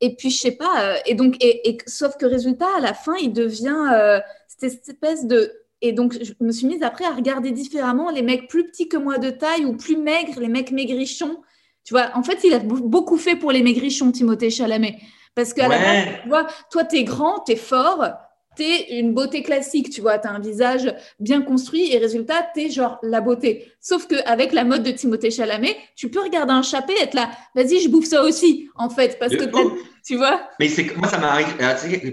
Et 0.00 0.16
puis, 0.16 0.30
je 0.30 0.38
sais 0.38 0.52
pas, 0.52 0.82
euh, 0.82 0.96
et 1.06 1.14
donc, 1.14 1.36
et, 1.40 1.78
sauf 1.86 2.16
que 2.16 2.26
résultat, 2.26 2.68
à 2.76 2.80
la 2.80 2.94
fin, 2.94 3.14
il 3.16 3.32
devient 3.32 3.90
euh, 3.92 4.20
cette 4.48 4.88
espèce 4.88 5.26
de. 5.26 5.52
Et 5.80 5.92
donc, 5.92 6.16
je 6.22 6.32
me 6.40 6.52
suis 6.52 6.66
mise 6.66 6.82
après 6.82 7.04
à 7.04 7.10
regarder 7.10 7.50
différemment 7.50 8.10
les 8.10 8.22
mecs 8.22 8.48
plus 8.48 8.66
petits 8.66 8.88
que 8.88 8.96
moi 8.96 9.18
de 9.18 9.30
taille 9.30 9.64
ou 9.64 9.76
plus 9.76 9.96
maigres, 9.96 10.40
les 10.40 10.48
mecs 10.48 10.70
maigrichons. 10.70 11.42
Tu 11.84 11.92
vois, 11.92 12.10
en 12.14 12.22
fait, 12.22 12.38
il 12.44 12.54
a 12.54 12.58
beaucoup 12.58 13.18
fait 13.18 13.36
pour 13.36 13.52
les 13.52 13.62
maigrichons, 13.62 14.10
Timothée 14.10 14.50
Chalamet. 14.50 14.98
Parce 15.34 15.52
que 15.52 15.60
la 15.60 16.22
tu 16.22 16.28
vois, 16.28 16.46
toi, 16.70 16.84
t'es 16.84 17.04
grand, 17.04 17.40
t'es 17.40 17.56
fort, 17.56 18.06
t'es 18.56 18.98
une 18.98 19.14
beauté 19.14 19.42
classique, 19.42 19.90
tu 19.90 20.00
vois, 20.00 20.18
t'as 20.18 20.30
un 20.30 20.40
visage 20.40 20.92
bien 21.20 21.42
construit 21.42 21.92
et 21.92 21.98
résultat, 21.98 22.46
t'es 22.54 22.70
genre 22.70 22.98
la 23.02 23.20
beauté. 23.20 23.72
Sauf 23.80 24.06
qu'avec 24.06 24.52
la 24.52 24.64
mode 24.64 24.82
de 24.82 24.90
Timothée 24.90 25.30
Chalamet, 25.30 25.76
tu 25.96 26.10
peux 26.10 26.20
regarder 26.20 26.52
un 26.52 26.62
chapeau 26.62 26.92
et 26.98 27.02
être 27.02 27.14
là, 27.14 27.30
vas-y, 27.54 27.80
je 27.80 27.88
bouffe 27.88 28.06
ça 28.06 28.22
aussi, 28.22 28.68
en 28.76 28.90
fait, 28.90 29.18
parce 29.18 29.34
que 29.34 29.44
tu 30.06 30.16
vois. 30.16 30.48
Mais 30.60 30.68
c'est 30.68 30.96
moi, 30.96 31.08
ça 31.08 31.18
m'arrive, 31.18 31.56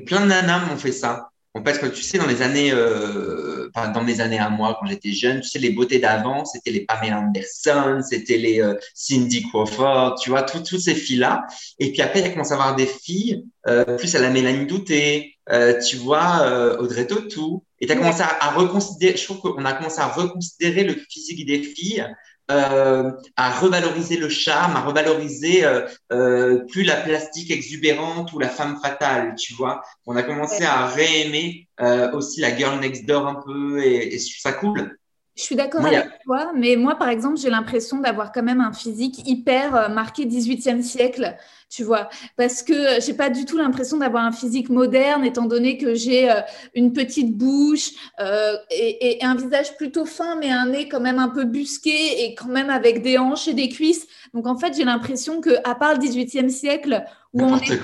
plein 0.06 0.22
de 0.22 0.28
nanas 0.28 0.66
m'ont 0.66 0.78
fait 0.78 0.92
ça. 0.92 1.32
En 1.54 1.64
fait, 1.66 1.92
tu 1.92 2.02
sais, 2.02 2.18
dans 2.18 2.28
les 2.28 2.42
années, 2.42 2.72
euh, 2.72 3.70
dans 3.94 4.04
mes 4.04 4.22
années 4.22 4.40
à 4.40 4.50
moi, 4.50 4.78
quand 4.80 4.88
j'étais 4.88 5.12
jeune, 5.12 5.42
tu 5.42 5.50
sais, 5.50 5.60
les 5.60 5.72
beautés 5.72 6.00
d'avant, 6.00 6.46
c'était 6.46 6.72
les 6.72 6.86
Pamela 6.86 7.20
Anderson, 7.20 8.00
c'était 8.10 8.38
les 8.38 8.62
euh, 8.62 8.76
Cindy 8.94 9.44
Crawford, 9.50 10.16
tu 10.22 10.30
vois, 10.30 10.44
toutes 10.44 10.80
ces 10.80 10.96
filles-là. 10.96 11.46
Et 11.78 11.92
puis 11.92 12.02
après, 12.02 12.22
il 12.22 12.26
a 12.26 12.30
commencé 12.30 12.54
à 12.54 12.56
avoir 12.56 12.76
des 12.78 12.86
filles, 12.86 13.44
euh, 13.68 13.84
plus 13.98 14.16
à 14.16 14.20
la 14.20 14.30
Mélanie 14.30 14.66
Douté, 14.66 15.36
euh, 15.52 15.80
tu 15.80 15.98
vois, 15.98 16.42
euh, 16.44 16.78
Audrey 16.78 17.08
Tautou. 17.08 17.64
Et 17.80 17.88
tu 17.88 17.94
as 17.94 17.96
commencé 17.96 18.22
à, 18.22 18.38
à, 18.40 18.52
reconsidérer, 18.52 19.18
je 19.18 19.24
trouve 19.26 19.40
qu'on 19.40 19.66
a 19.66 19.74
commencé 19.74 20.00
à 20.00 20.08
reconsidérer 20.08 20.84
le 20.84 20.94
physique 20.94 21.46
des 21.46 21.64
filles 21.64 22.06
euh, 22.52 23.12
à 23.38 23.60
revaloriser 23.60 24.18
le 24.18 24.28
charme, 24.28 24.76
à 24.76 24.82
revaloriser 24.82 25.64
euh, 25.64 25.88
euh, 26.12 26.66
plus 26.66 26.84
la 26.84 26.98
plastique 26.98 27.50
exubérante 27.50 28.34
ou 28.34 28.40
la 28.40 28.50
femme 28.50 28.78
fatale, 28.82 29.36
tu 29.36 29.54
vois. 29.54 29.82
On 30.06 30.18
a 30.18 30.24
commencé 30.24 30.66
à 30.66 30.88
réaimer 30.88 31.70
aussi 32.14 32.42
la 32.42 32.56
girl 32.56 32.80
next 32.80 33.06
door 33.06 33.26
un 33.26 33.42
peu 33.46 33.82
et, 33.84 34.14
et 34.14 34.20
ça 34.20 34.52
coule. 34.52 34.98
Je 35.36 35.44
suis 35.44 35.56
d'accord 35.56 35.86
avec 35.86 36.10
toi, 36.26 36.52
mais 36.56 36.76
moi, 36.76 36.96
par 36.96 37.08
exemple, 37.08 37.38
j'ai 37.38 37.50
l'impression 37.50 38.00
d'avoir 38.00 38.34
quand 38.34 38.44
même 38.44 38.60
un 38.60 38.74
physique 38.74 39.26
hyper 39.26 39.76
euh, 39.76 39.88
marqué 39.88 40.26
18e 40.26 40.82
siècle, 40.82 41.38
tu 41.70 41.84
vois, 41.84 42.10
parce 42.36 42.62
que 42.62 43.00
j'ai 43.00 43.14
pas 43.14 43.30
du 43.30 43.46
tout 43.46 43.58
l'impression 43.58 43.98
d'avoir 43.98 44.26
un 44.26 44.34
physique 44.34 44.70
moderne, 44.70 45.24
étant 45.24 45.46
donné 45.46 45.78
que 45.78 45.96
j'ai 45.96 46.30
euh, 46.30 46.42
une 46.76 46.92
petite 46.92 47.38
bouche 47.38 47.92
euh, 48.20 48.58
et, 48.72 49.20
un 49.22 49.36
visage 49.36 49.78
plutôt 49.78 50.06
fin, 50.06 50.36
mais 50.36 50.52
un 50.52 50.66
nez 50.66 50.90
quand 50.90 51.00
même 51.00 51.20
un 51.20 51.30
peu 51.30 51.46
busqué 51.46 52.26
et 52.26 52.36
quand 52.36 52.50
même 52.50 52.70
avec 52.70 53.02
des 53.02 53.18
hanches 53.18 53.48
et 53.48 53.54
des 53.54 53.70
cuisses. 53.70 54.08
Donc, 54.34 54.48
en 54.48 54.58
fait, 54.58 54.76
j'ai 54.76 54.84
l'impression 54.84 55.40
que, 55.40 55.52
à 55.64 55.76
part 55.76 55.94
le 55.94 56.00
18e 56.00 56.50
siècle, 56.50 57.06
où 57.32 57.42
on 57.42 57.58
est 57.58 57.80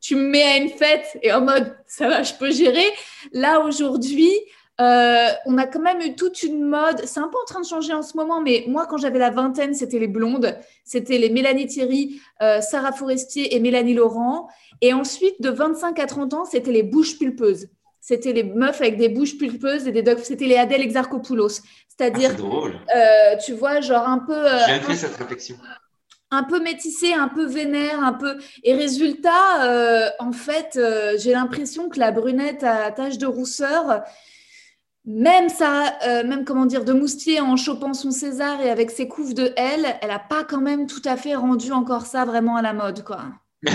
tu 0.00 0.16
me 0.16 0.28
mets 0.28 0.42
à 0.42 0.56
une 0.56 0.68
fête 0.68 1.16
et 1.22 1.32
en 1.32 1.42
mode 1.42 1.76
ça 1.86 2.08
va, 2.08 2.22
je 2.24 2.34
peux 2.34 2.50
gérer. 2.50 2.84
Là, 3.32 3.60
aujourd'hui, 3.60 4.32
euh, 4.80 5.28
on 5.44 5.58
a 5.58 5.66
quand 5.66 5.80
même 5.80 6.00
eu 6.00 6.14
toute 6.14 6.42
une 6.42 6.64
mode. 6.64 7.02
C'est 7.04 7.20
un 7.20 7.28
peu 7.28 7.38
en 7.40 7.44
train 7.44 7.60
de 7.60 7.66
changer 7.66 7.92
en 7.92 8.02
ce 8.02 8.16
moment, 8.16 8.40
mais 8.40 8.64
moi, 8.68 8.86
quand 8.86 8.96
j'avais 8.96 9.18
la 9.18 9.30
vingtaine, 9.30 9.74
c'était 9.74 9.98
les 9.98 10.08
blondes. 10.08 10.58
C'était 10.84 11.18
les 11.18 11.30
Mélanie 11.30 11.66
Thierry, 11.66 12.20
euh, 12.40 12.60
Sarah 12.60 12.92
Forestier 12.92 13.54
et 13.54 13.60
Mélanie 13.60 13.94
Laurent. 13.94 14.48
Et 14.80 14.92
ensuite, 14.92 15.40
de 15.40 15.50
25 15.50 15.98
à 15.98 16.06
30 16.06 16.34
ans, 16.34 16.44
c'était 16.44 16.72
les 16.72 16.82
bouches 16.82 17.18
pulpeuses. 17.18 17.68
C'était 18.00 18.32
les 18.32 18.42
meufs 18.42 18.80
avec 18.80 18.96
des 18.96 19.08
bouches 19.08 19.36
pulpeuses 19.36 19.86
et 19.86 19.92
des 19.92 20.02
dogs. 20.02 20.18
C'était 20.18 20.46
les 20.46 20.56
Adèle 20.56 20.80
Exarchopoulos. 20.80 21.60
C'est-à-dire, 21.88 22.34
ah, 22.36 22.96
euh, 22.96 23.36
tu 23.44 23.52
vois, 23.52 23.80
genre 23.80 24.08
un 24.08 24.18
peu. 24.18 24.42
J'ai 24.66 24.80
fait 24.80 24.96
cette 24.96 25.16
réflexion 25.16 25.56
un 26.34 26.44
peu 26.44 26.62
métissé, 26.62 27.12
un 27.12 27.28
peu 27.28 27.44
vénère, 27.44 28.02
un 28.02 28.14
peu. 28.14 28.38
Et 28.64 28.72
résultat, 28.72 30.14
en 30.18 30.32
fait, 30.32 30.80
j'ai 31.18 31.32
l'impression 31.32 31.90
que 31.90 32.00
la 32.00 32.10
brunette 32.10 32.64
à 32.64 32.90
tache 32.90 33.18
de 33.18 33.26
rousseur, 33.26 34.02
même 35.04 35.48
ça, 35.48 35.98
euh, 36.06 36.24
même 36.24 36.44
comment 36.44 36.66
dire, 36.66 36.84
de 36.84 36.92
Moustier 36.92 37.40
en 37.40 37.56
chopant 37.56 37.94
son 37.94 38.12
César 38.12 38.60
et 38.60 38.70
avec 38.70 38.90
ses 38.90 39.08
couves 39.08 39.34
de 39.34 39.52
L, 39.56 39.96
elle 40.00 40.10
a 40.10 40.20
pas 40.20 40.44
quand 40.44 40.60
même 40.60 40.86
tout 40.86 41.02
à 41.04 41.16
fait 41.16 41.34
rendu 41.34 41.72
encore 41.72 42.06
ça 42.06 42.24
vraiment 42.24 42.56
à 42.56 42.62
la 42.62 42.72
mode, 42.72 43.02
quoi. 43.02 43.24
je 43.62 43.72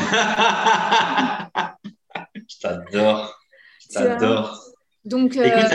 t'adore, 2.61 3.37
je 3.81 3.93
t'adore. 3.93 4.63
Donc, 5.03 5.37
euh, 5.37 5.45
Écoute, 5.45 5.71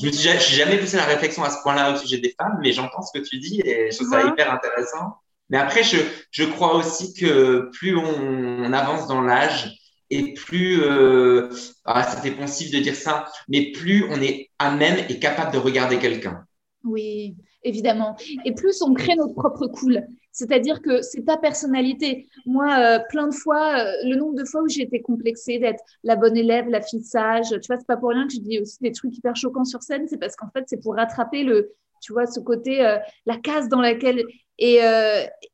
je 0.00 0.06
ne 0.06 0.38
suis 0.38 0.56
jamais 0.56 0.78
poussé 0.78 0.96
la 0.96 1.04
réflexion 1.04 1.42
à 1.42 1.50
ce 1.50 1.60
point-là 1.62 1.92
au 1.92 1.96
sujet 1.96 2.18
des 2.18 2.34
femmes, 2.40 2.58
mais 2.60 2.72
j'entends 2.72 3.02
ce 3.02 3.18
que 3.18 3.24
tu 3.24 3.38
dis 3.38 3.60
et 3.64 3.90
je 3.90 3.96
trouve 3.96 4.10
ça 4.10 4.22
hyper 4.22 4.52
intéressant. 4.52 5.18
Mais 5.48 5.58
après, 5.58 5.82
je, 5.82 5.98
je 6.30 6.44
crois 6.44 6.76
aussi 6.76 7.12
que 7.14 7.68
plus 7.72 7.96
on 7.96 8.72
avance 8.72 9.08
dans 9.08 9.20
l'âge, 9.22 9.79
et 10.10 10.34
plus, 10.34 10.82
euh, 10.82 11.48
ah, 11.84 12.02
ça 12.02 12.20
fait 12.20 12.32
pensif 12.32 12.70
de 12.72 12.78
dire 12.78 12.96
ça, 12.96 13.26
mais 13.48 13.70
plus 13.72 14.04
on 14.10 14.20
est 14.20 14.50
à 14.58 14.74
même 14.74 15.04
et 15.08 15.18
capable 15.18 15.52
de 15.52 15.58
regarder 15.58 15.98
quelqu'un. 15.98 16.44
Oui, 16.84 17.36
évidemment. 17.62 18.16
Et 18.44 18.54
plus 18.54 18.82
on 18.82 18.94
crée 18.94 19.14
notre 19.14 19.34
propre 19.34 19.66
cool. 19.66 20.02
C'est-à-dire 20.32 20.80
que 20.80 21.02
c'est 21.02 21.24
ta 21.24 21.36
personnalité. 21.36 22.26
Moi, 22.46 22.78
euh, 22.78 22.98
plein 23.08 23.28
de 23.28 23.34
fois, 23.34 23.78
euh, 23.78 23.92
le 24.04 24.16
nombre 24.16 24.34
de 24.34 24.44
fois 24.44 24.62
où 24.62 24.68
j'ai 24.68 24.82
été 24.82 25.02
complexée 25.02 25.58
d'être 25.58 25.82
la 26.04 26.16
bonne 26.16 26.36
élève, 26.36 26.68
la 26.68 26.80
fille 26.80 27.02
sage, 27.02 27.48
tu 27.50 27.66
vois, 27.66 27.78
c'est 27.78 27.86
pas 27.86 27.96
pour 27.96 28.10
rien 28.10 28.26
que 28.26 28.32
je 28.32 28.40
dis 28.40 28.60
aussi 28.60 28.78
des 28.80 28.92
trucs 28.92 29.16
hyper 29.16 29.34
choquants 29.36 29.64
sur 29.64 29.82
scène, 29.82 30.06
c'est 30.08 30.18
parce 30.18 30.36
qu'en 30.36 30.48
fait, 30.50 30.64
c'est 30.68 30.80
pour 30.80 30.94
rattraper 30.94 31.42
le, 31.42 31.72
tu 32.00 32.12
vois, 32.12 32.26
ce 32.26 32.40
côté, 32.40 32.84
euh, 32.84 32.98
la 33.26 33.36
case 33.36 33.68
dans 33.68 33.80
laquelle. 33.80 34.22
Et, 34.60 34.78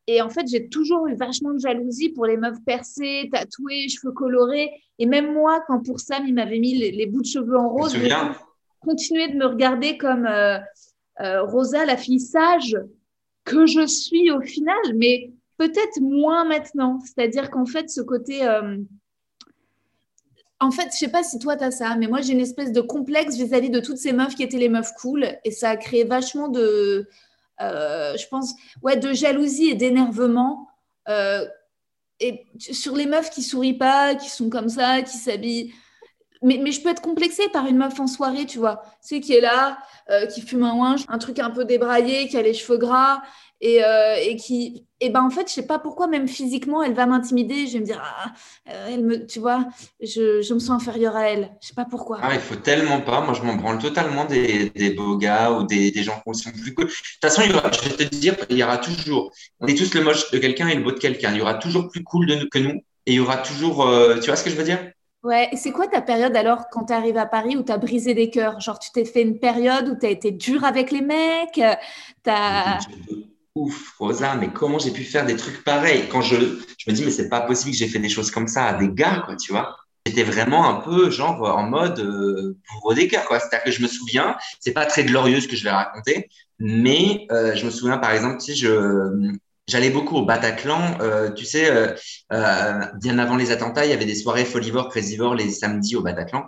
et 0.08 0.20
en 0.20 0.28
fait, 0.28 0.46
j'ai 0.48 0.68
toujours 0.68 1.06
eu 1.06 1.14
vachement 1.14 1.54
de 1.54 1.60
jalousie 1.60 2.08
pour 2.08 2.26
les 2.26 2.36
meufs 2.36 2.58
percées, 2.66 3.28
tatouées, 3.32 3.88
cheveux 3.88 4.12
colorés. 4.12 4.70
Et 4.98 5.06
même 5.06 5.32
moi, 5.32 5.62
quand 5.68 5.80
pour 5.84 6.00
Sam, 6.00 6.24
il 6.26 6.34
m'avait 6.34 6.58
mis 6.58 6.74
les, 6.74 7.06
bouts 7.06 7.22
de 7.22 7.26
cheveux 7.26 7.56
en 7.56 7.68
rose, 7.68 7.96
j'ai 7.96 8.10
continué 8.80 9.28
de 9.28 9.36
me 9.36 9.46
regarder 9.46 9.96
comme 9.96 10.28
Rosa, 11.20 11.84
la 11.84 11.96
fille 11.96 12.20
sage 12.20 12.76
que 13.46 13.64
je 13.64 13.86
suis 13.86 14.30
au 14.30 14.42
final, 14.42 14.76
mais 14.96 15.30
peut-être 15.56 16.00
moins 16.00 16.44
maintenant. 16.44 16.98
C'est-à-dire 17.00 17.50
qu'en 17.50 17.64
fait, 17.64 17.88
ce 17.88 18.02
côté... 18.02 18.46
Euh, 18.46 18.76
en 20.58 20.70
fait, 20.70 20.88
je 20.92 20.96
sais 20.96 21.08
pas 21.08 21.22
si 21.22 21.38
toi, 21.38 21.56
tu 21.56 21.64
as 21.64 21.70
ça, 21.70 21.96
mais 21.96 22.06
moi, 22.06 22.22
j'ai 22.22 22.32
une 22.32 22.40
espèce 22.40 22.72
de 22.72 22.80
complexe 22.80 23.36
vis-à-vis 23.36 23.70
de 23.70 23.80
toutes 23.80 23.98
ces 23.98 24.12
meufs 24.12 24.34
qui 24.34 24.42
étaient 24.42 24.58
les 24.58 24.70
meufs 24.70 24.92
cool. 24.94 25.26
Et 25.44 25.50
ça 25.50 25.70
a 25.70 25.76
créé 25.76 26.04
vachement 26.04 26.48
de... 26.48 27.08
Euh, 27.60 28.16
je 28.16 28.26
pense, 28.28 28.54
ouais, 28.82 28.96
de 28.96 29.12
jalousie 29.12 29.70
et 29.70 29.74
d'énervement. 29.74 30.68
Euh, 31.08 31.46
et 32.20 32.46
sur 32.58 32.96
les 32.96 33.06
meufs 33.06 33.30
qui 33.30 33.42
sourient 33.42 33.78
pas, 33.78 34.14
qui 34.14 34.30
sont 34.30 34.48
comme 34.48 34.68
ça, 34.68 35.02
qui 35.02 35.16
s'habillent 35.16 35.72
mais, 36.42 36.58
mais, 36.62 36.70
je 36.70 36.82
peux 36.82 36.90
être 36.90 37.02
complexée 37.02 37.48
par 37.48 37.66
une 37.66 37.78
meuf 37.78 37.98
en 37.98 38.06
soirée, 38.06 38.46
tu 38.46 38.58
vois. 38.58 38.82
C'est 39.00 39.20
qui 39.20 39.34
est 39.34 39.40
là, 39.40 39.78
euh, 40.10 40.26
qui 40.26 40.42
fume 40.42 40.64
un 40.64 40.74
ouinge, 40.74 41.04
un 41.08 41.18
truc 41.18 41.38
un 41.38 41.50
peu 41.50 41.64
débraillé, 41.64 42.28
qui 42.28 42.36
a 42.36 42.42
les 42.42 42.54
cheveux 42.54 42.78
gras 42.78 43.22
et, 43.60 43.84
euh, 43.84 44.16
et 44.20 44.36
qui. 44.36 44.84
Et 45.00 45.10
ben 45.10 45.22
en 45.22 45.28
fait, 45.28 45.48
je 45.48 45.52
sais 45.52 45.66
pas 45.66 45.78
pourquoi, 45.78 46.06
même 46.06 46.26
physiquement, 46.26 46.82
elle 46.82 46.94
va 46.94 47.04
m'intimider. 47.04 47.66
Je 47.66 47.74
vais 47.74 47.80
me 47.80 47.84
dire, 47.84 48.02
ah, 48.02 48.32
euh, 48.70 48.88
elle 48.90 49.04
me, 49.04 49.26
tu 49.26 49.40
vois, 49.40 49.66
je, 50.00 50.40
je, 50.40 50.54
me 50.54 50.58
sens 50.58 50.70
inférieure 50.70 51.16
à 51.16 51.28
elle. 51.28 51.50
Je 51.60 51.68
sais 51.68 51.74
pas 51.74 51.84
pourquoi. 51.84 52.18
Ah, 52.22 52.30
il 52.32 52.40
faut 52.40 52.56
tellement 52.56 53.02
pas. 53.02 53.20
Moi, 53.20 53.34
je 53.34 53.42
m'en 53.42 53.56
branle 53.56 53.78
totalement 53.78 54.24
des, 54.24 54.70
des, 54.70 54.90
beaux 54.90 55.18
gars 55.18 55.52
ou 55.52 55.64
des, 55.64 55.90
des 55.90 56.02
gens 56.02 56.22
qui 56.26 56.38
sont 56.38 56.50
plus 56.50 56.74
cool. 56.74 56.86
De 56.86 56.90
toute 56.90 57.20
façon, 57.20 57.42
il 57.44 57.50
y 57.50 57.54
aura, 57.54 57.70
je 57.70 57.88
vais 57.88 57.96
te 57.96 58.14
dire, 58.14 58.36
il 58.48 58.56
y 58.56 58.64
aura 58.64 58.78
toujours. 58.78 59.32
On 59.60 59.66
est 59.66 59.76
tous 59.76 59.92
le 59.94 60.02
moche 60.02 60.30
de 60.30 60.38
quelqu'un 60.38 60.68
et 60.68 60.74
le 60.74 60.82
beau 60.82 60.92
de 60.92 60.98
quelqu'un. 60.98 61.32
Il 61.32 61.38
y 61.38 61.42
aura 61.42 61.54
toujours 61.54 61.88
plus 61.90 62.02
cool 62.02 62.26
de 62.26 62.36
nous, 62.36 62.48
que 62.48 62.58
nous. 62.58 62.80
Et 63.04 63.12
il 63.12 63.14
y 63.14 63.20
aura 63.20 63.36
toujours. 63.36 63.86
tu 64.22 64.26
vois 64.26 64.36
ce 64.36 64.44
que 64.44 64.50
je 64.50 64.56
veux 64.56 64.64
dire? 64.64 64.78
Ouais, 65.22 65.50
c'est 65.56 65.72
quoi 65.72 65.88
ta 65.88 66.00
période 66.00 66.36
alors 66.36 66.68
quand 66.70 66.84
tu 66.84 66.92
arrives 66.92 67.16
à 67.16 67.26
Paris 67.26 67.56
où 67.56 67.64
tu 67.64 67.72
as 67.72 67.78
brisé 67.78 68.14
des 68.14 68.30
cœurs? 68.30 68.60
Genre, 68.60 68.78
tu 68.78 68.90
t'es 68.92 69.04
fait 69.04 69.22
une 69.22 69.40
période 69.40 69.88
où 69.88 69.96
tu 69.98 70.06
as 70.06 70.10
été 70.10 70.30
dur 70.30 70.64
avec 70.64 70.90
les 70.90 71.00
mecs 71.00 71.60
as... 72.26 72.78
Ouf, 73.56 73.94
Rosa, 73.98 74.36
mais 74.36 74.52
comment 74.52 74.78
j'ai 74.78 74.92
pu 74.92 75.02
faire 75.02 75.26
des 75.26 75.34
trucs 75.34 75.64
pareils? 75.64 76.08
Quand 76.08 76.22
je, 76.22 76.36
je 76.78 76.90
me 76.90 76.94
dis, 76.94 77.04
mais 77.04 77.10
c'est 77.10 77.28
pas 77.28 77.40
possible 77.40 77.72
que 77.72 77.76
j'ai 77.76 77.88
fait 77.88 77.98
des 77.98 78.08
choses 78.08 78.30
comme 78.30 78.46
ça 78.46 78.66
à 78.66 78.74
des 78.74 78.88
gars, 78.88 79.22
quoi, 79.26 79.34
tu 79.36 79.50
vois 79.50 79.76
J'étais 80.06 80.22
vraiment 80.22 80.68
un 80.68 80.74
peu, 80.82 81.10
genre, 81.10 81.42
en 81.42 81.64
mode 81.64 81.98
euh, 81.98 82.56
pour 82.68 82.94
des 82.94 83.08
quoi. 83.08 83.40
C'est-à-dire 83.40 83.64
que 83.64 83.72
je 83.72 83.82
me 83.82 83.88
souviens, 83.88 84.36
c'est 84.60 84.72
pas 84.72 84.86
très 84.86 85.02
glorieux 85.04 85.40
ce 85.40 85.48
que 85.48 85.56
je 85.56 85.64
vais 85.64 85.70
raconter, 85.70 86.28
mais 86.60 87.26
euh, 87.32 87.56
je 87.56 87.64
me 87.66 87.70
souviens, 87.70 87.98
par 87.98 88.12
exemple, 88.12 88.40
si 88.40 88.54
je, 88.54 89.36
J'allais 89.68 89.90
beaucoup 89.90 90.16
au 90.16 90.24
Bataclan. 90.24 90.98
Euh, 91.00 91.32
tu 91.32 91.44
sais, 91.44 91.68
euh, 91.70 91.92
euh, 92.32 92.86
bien 93.00 93.18
avant 93.18 93.36
les 93.36 93.50
attentats, 93.50 93.84
il 93.84 93.90
y 93.90 93.94
avait 93.94 94.04
des 94.04 94.14
soirées 94.14 94.44
folivores, 94.44 94.88
crésivores 94.90 95.34
les 95.34 95.50
samedis 95.50 95.96
au 95.96 96.02
Bataclan, 96.02 96.44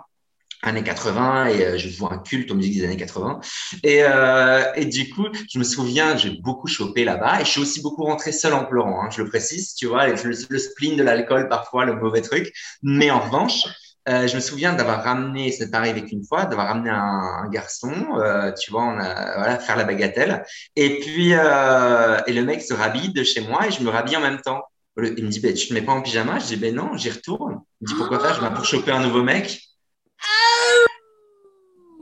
années 0.61 0.83
80, 0.83 1.47
et 1.47 1.65
euh, 1.65 1.77
je 1.77 1.89
vois 1.97 2.13
un 2.13 2.17
culte 2.17 2.51
aux 2.51 2.55
musiques 2.55 2.77
des 2.77 2.85
années 2.85 2.97
80. 2.97 3.39
Et, 3.83 4.03
euh, 4.03 4.63
et 4.75 4.85
du 4.85 5.09
coup, 5.09 5.27
je 5.51 5.59
me 5.59 5.63
souviens, 5.63 6.17
j'ai 6.17 6.31
beaucoup 6.41 6.67
chopé 6.67 7.03
là-bas, 7.03 7.41
et 7.41 7.45
je 7.45 7.49
suis 7.49 7.61
aussi 7.61 7.81
beaucoup 7.81 8.03
rentré 8.03 8.31
seul 8.31 8.53
en 8.53 8.65
pleurant, 8.65 9.03
hein, 9.03 9.09
je 9.11 9.21
le 9.21 9.29
précise, 9.29 9.73
tu 9.75 9.87
vois, 9.87 10.07
le, 10.07 10.15
le 10.49 10.59
spleen 10.59 10.97
de 10.97 11.03
l'alcool, 11.03 11.47
parfois, 11.47 11.85
le 11.85 11.95
mauvais 11.95 12.21
truc. 12.21 12.51
Mais 12.83 13.09
en 13.11 13.19
revanche, 13.19 13.63
euh, 14.09 14.27
je 14.27 14.35
me 14.35 14.39
souviens 14.39 14.73
d'avoir 14.73 15.03
ramené, 15.03 15.51
c'est 15.51 15.69
pareil 15.69 15.91
avec 15.91 16.11
une 16.11 16.23
fois, 16.23 16.45
d'avoir 16.45 16.67
ramené 16.67 16.89
un, 16.89 17.47
garçon, 17.51 17.93
euh, 18.17 18.51
tu 18.53 18.71
vois, 18.71 18.83
on 18.83 18.97
a, 18.97 19.37
voilà, 19.37 19.59
faire 19.59 19.75
la 19.75 19.83
bagatelle. 19.83 20.43
Et 20.75 20.99
puis, 20.99 21.33
euh, 21.33 22.19
et 22.25 22.33
le 22.33 22.43
mec 22.43 22.61
se 22.61 22.73
rhabille 22.73 23.13
de 23.13 23.23
chez 23.23 23.41
moi 23.41 23.67
et 23.67 23.71
je 23.71 23.83
me 23.83 23.89
rhabille 23.89 24.17
en 24.17 24.21
même 24.21 24.41
temps. 24.41 24.63
Il 24.97 25.23
me 25.23 25.29
dit, 25.29 25.39
ben, 25.39 25.53
tu 25.53 25.67
te 25.67 25.73
mets 25.73 25.81
pas 25.81 25.93
en 25.93 26.01
pyjama 26.01 26.39
Je 26.39 26.47
dis, 26.47 26.55
ben 26.57 26.75
non, 26.75 26.97
j'y 26.97 27.09
retourne. 27.09 27.61
Il 27.79 27.85
me 27.85 27.87
dit, 27.87 27.93
pourquoi 27.95 28.19
faire? 28.19 28.33
Je 28.35 28.41
vais 28.41 28.53
pour 28.53 28.65
choper 28.65 28.91
un 28.91 29.01
nouveau 29.01 29.23
mec. 29.23 29.61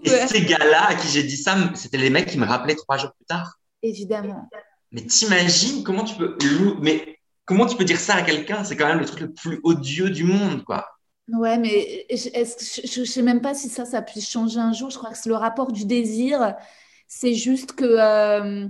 Et 0.04 0.10
ces 0.28 0.44
gars-là 0.44 0.90
à 0.90 0.96
qui 0.96 1.08
j'ai 1.08 1.24
dit 1.24 1.38
ça, 1.38 1.56
c'était 1.76 1.98
les 1.98 2.10
mecs 2.10 2.28
qui 2.28 2.38
me 2.38 2.46
rappelaient 2.46 2.76
trois 2.76 2.98
jours 2.98 3.14
plus 3.14 3.26
tard. 3.26 3.60
Évidemment. 3.82 4.48
Mais 4.92 5.02
t'imagines 5.02 5.84
comment 5.84 6.04
tu 6.04 6.16
peux, 6.16 6.38
mais 6.82 7.20
comment 7.46 7.66
tu 7.66 7.76
peux 7.76 7.84
dire 7.84 8.00
ça 8.00 8.16
à 8.16 8.22
quelqu'un? 8.22 8.64
C'est 8.64 8.78
quand 8.78 8.88
même 8.88 9.00
le 9.00 9.06
truc 9.06 9.20
le 9.20 9.34
plus 9.34 9.60
odieux 9.64 10.10
du 10.10 10.24
monde, 10.24 10.64
quoi. 10.64 10.88
Ouais, 11.30 11.58
mais 11.58 12.06
je 12.10 13.00
ne 13.00 13.06
sais 13.06 13.22
même 13.22 13.42
pas 13.42 13.54
si 13.54 13.68
ça, 13.68 13.84
ça 13.84 14.02
puisse 14.02 14.30
changer 14.30 14.60
un 14.60 14.72
jour. 14.72 14.90
Je 14.90 14.98
crois 14.98 15.12
que 15.12 15.18
c'est 15.18 15.30
le 15.30 15.36
rapport 15.36 15.74
du 15.74 15.86
désir. 15.86 16.56
C'est 17.08 17.34
juste 17.34 17.74
que, 17.74 17.84
euh, 17.84 18.68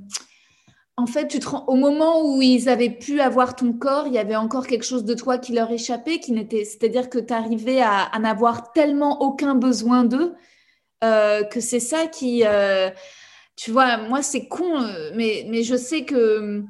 en 0.98 1.06
fait, 1.06 1.28
tu 1.28 1.40
au 1.68 1.76
moment 1.76 2.24
où 2.26 2.42
ils 2.42 2.70
avaient 2.70 2.90
pu 2.90 3.22
avoir 3.22 3.56
ton 3.56 3.74
corps, 3.74 4.08
il 4.08 4.14
y 4.14 4.18
avait 4.18 4.36
encore 4.36 4.68
quelque 4.68 4.86
chose 4.86 5.06
de 5.06 5.14
toi 5.14 5.38
qui 5.38 5.54
leur 5.54 5.72
échappait, 5.72 6.20
qui 6.20 6.32
n'était, 6.32 6.66
c'est-à-dire 6.66 7.10
que 7.10 7.20
tu 7.20 7.34
arrivais 7.34 7.82
à, 7.82 8.12
n'avoir 8.20 8.74
tellement 8.74 9.22
aucun 9.22 9.56
besoin 9.56 10.04
d'eux 10.04 10.36
euh, 11.04 11.44
que 11.44 11.60
c'est 11.62 11.80
ça 11.80 12.08
qui, 12.08 12.44
euh, 12.46 12.90
tu 13.56 13.72
vois, 13.72 13.98
moi 13.98 14.24
c'est 14.24 14.48
con, 14.48 14.82
mais, 15.16 15.46
mais 15.50 15.64
je 15.64 15.76
sais 15.76 16.04
que 16.06 16.64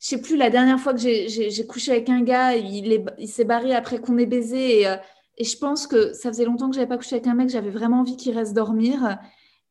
je 0.00 0.08
sais 0.08 0.20
plus, 0.20 0.36
la 0.36 0.50
dernière 0.50 0.80
fois 0.80 0.92
que 0.94 1.00
j'ai 1.00 1.66
couché 1.66 1.92
avec 1.92 2.08
un 2.10 2.22
gars, 2.22 2.56
il, 2.56 3.06
il 3.18 3.28
s'est 3.28 3.44
barré 3.44 3.74
après 3.74 3.98
qu'on 3.98 4.18
ait 4.18 4.26
baisé 4.26 4.82
et 4.82 4.96
et 5.36 5.44
je 5.44 5.58
pense 5.58 5.86
que 5.86 6.12
ça 6.12 6.28
faisait 6.30 6.44
longtemps 6.44 6.68
que 6.68 6.76
j'avais 6.76 6.86
pas 6.86 6.96
couché 6.96 7.16
avec 7.16 7.26
un 7.26 7.34
mec, 7.34 7.48
j'avais 7.48 7.70
vraiment 7.70 8.00
envie 8.00 8.16
qu'il 8.16 8.36
reste 8.36 8.54
dormir 8.54 9.18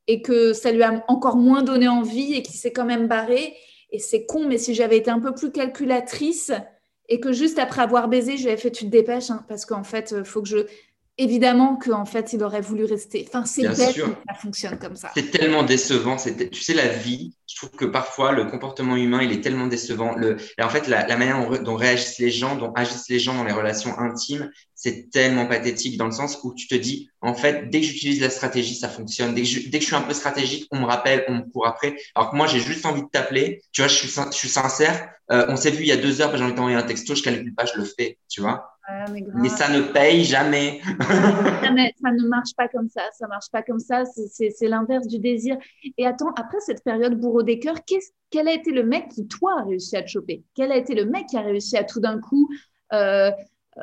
et 0.07 0.21
que 0.21 0.51
ça 0.53 0.71
lui 0.71 0.83
a 0.83 1.03
encore 1.07 1.37
moins 1.37 1.63
donné 1.63 1.87
envie 1.87 2.33
et 2.33 2.43
qu'il 2.43 2.55
s'est 2.55 2.73
quand 2.73 2.85
même 2.85 3.07
barré. 3.07 3.55
Et 3.93 3.99
c'est 3.99 4.25
con, 4.25 4.47
mais 4.47 4.57
si 4.57 4.73
j'avais 4.73 4.97
été 4.97 5.09
un 5.09 5.19
peu 5.19 5.33
plus 5.33 5.51
calculatrice 5.51 6.51
et 7.07 7.19
que 7.19 7.31
juste 7.31 7.59
après 7.59 7.81
avoir 7.81 8.09
baisé, 8.09 8.35
je 8.37 8.43
lui 8.43 8.51
avais 8.51 8.61
fait 8.61 8.71
tu 8.71 8.85
te 8.85 8.89
dépêches 8.89 9.29
hein, 9.29 9.45
parce 9.47 9.65
qu'en 9.65 9.83
fait, 9.83 10.13
il 10.17 10.25
faut 10.25 10.41
que 10.41 10.49
je 10.49 10.65
évidemment 11.17 11.75
qu'en 11.75 12.05
fait, 12.05 12.33
il 12.33 12.43
aurait 12.43 12.61
voulu 12.61 12.85
rester. 12.85 13.25
Enfin, 13.27 13.45
c'est 13.45 13.63
bête, 13.67 13.77
ça 13.77 14.33
fonctionne 14.41 14.79
comme 14.79 14.95
ça. 14.95 15.11
C'est 15.13 15.31
tellement 15.31 15.63
décevant. 15.63 16.17
Tu 16.17 16.61
sais, 16.61 16.73
la 16.73 16.87
vie, 16.87 17.35
je 17.53 17.57
trouve 17.57 17.77
que 17.77 17.85
parfois, 17.85 18.31
le 18.31 18.45
comportement 18.45 18.95
humain, 18.95 19.21
il 19.21 19.31
est 19.31 19.41
tellement 19.41 19.67
décevant. 19.67 20.15
Le, 20.15 20.37
en 20.59 20.69
fait, 20.69 20.87
la, 20.87 21.05
manière 21.17 21.61
dont 21.61 21.75
réagissent 21.75 22.17
les 22.17 22.31
gens, 22.31 22.55
dont 22.55 22.73
agissent 22.73 23.09
les 23.09 23.19
gens 23.19 23.35
dans 23.35 23.43
les 23.43 23.51
relations 23.51 23.97
intimes, 23.99 24.49
c'est 24.73 25.11
tellement 25.11 25.45
pathétique 25.45 25.97
dans 25.97 26.07
le 26.07 26.11
sens 26.11 26.39
où 26.43 26.53
tu 26.55 26.67
te 26.67 26.73
dis, 26.73 27.09
en 27.21 27.35
fait, 27.35 27.69
dès 27.69 27.81
que 27.81 27.85
j'utilise 27.85 28.21
la 28.21 28.31
stratégie, 28.31 28.75
ça 28.75 28.89
fonctionne. 28.89 29.35
Dès 29.35 29.43
que, 29.43 29.47
je, 29.47 29.85
suis 29.85 29.95
un 29.95 30.01
peu 30.01 30.13
stratégique, 30.13 30.67
on 30.71 30.79
me 30.79 30.85
rappelle, 30.85 31.25
on 31.27 31.35
me 31.35 31.51
court 31.51 31.67
après. 31.67 31.95
Alors 32.15 32.31
que 32.31 32.35
moi, 32.35 32.47
j'ai 32.47 32.59
juste 32.59 32.87
envie 32.87 33.03
de 33.03 33.09
t'appeler. 33.09 33.61
Tu 33.71 33.81
vois, 33.81 33.87
je 33.87 33.95
suis, 33.95 34.09
je 34.09 34.35
suis 34.35 34.49
sincère. 34.49 35.09
Euh, 35.31 35.45
on 35.49 35.55
s'est 35.55 35.71
vu 35.71 35.83
il 35.83 35.87
y 35.87 35.91
a 35.91 35.97
deux 35.97 36.21
heures, 36.21 36.35
j'ai 36.35 36.43
envie 36.43 36.55
d'envoyer 36.55 36.77
un 36.77 36.83
texto, 36.83 37.13
je 37.13 37.21
calcule 37.21 37.53
pas, 37.53 37.65
je 37.65 37.79
le 37.79 37.85
fais, 37.85 38.17
tu 38.29 38.41
vois 38.41 38.72
mais, 39.35 39.49
ça 39.49 39.69
ne 39.69 39.81
paye 39.81 40.23
jamais. 40.25 40.81
ça, 40.83 41.71
ne, 41.71 42.27
marche 42.27 42.53
pas 42.55 42.67
comme 42.67 42.89
ça. 42.89 43.01
Ça 43.17 43.27
marche 43.27 43.49
pas 43.51 43.61
comme 43.61 43.79
ça. 43.79 44.03
C'est 44.05 44.67
l'inverse 44.67 45.07
du 45.07 45.19
désir. 45.19 45.57
Et 45.97 46.05
attends, 46.05 46.33
après 46.35 46.59
cette 46.59 46.83
période 46.83 47.19
bourreau 47.19 47.43
des 47.43 47.59
cœurs, 47.59 47.79
quel 48.29 48.47
a 48.47 48.53
été 48.53 48.71
le 48.71 48.83
mec 48.83 49.09
qui, 49.09 49.27
toi, 49.27 49.59
a 49.59 49.63
réussi 49.63 49.95
à 49.95 50.03
te 50.03 50.07
choper? 50.09 50.43
Quel 50.55 50.71
a 50.71 50.77
été 50.77 50.95
le 50.95 51.05
mec 51.05 51.27
qui 51.27 51.37
a 51.37 51.41
réussi 51.41 51.77
à 51.77 51.83
tout 51.83 51.99
d'un 51.99 52.19
coup 52.19 52.49
euh, 52.91 53.31
euh, 53.77 53.81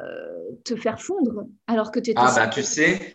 te 0.64 0.76
faire 0.76 1.01
fondre 1.01 1.44
alors 1.66 1.90
que 1.90 1.98
tu 1.98 2.11
étais. 2.11 2.20
Ah, 2.22 2.32
bah, 2.36 2.48
tu 2.48 2.62
sais. 2.62 3.14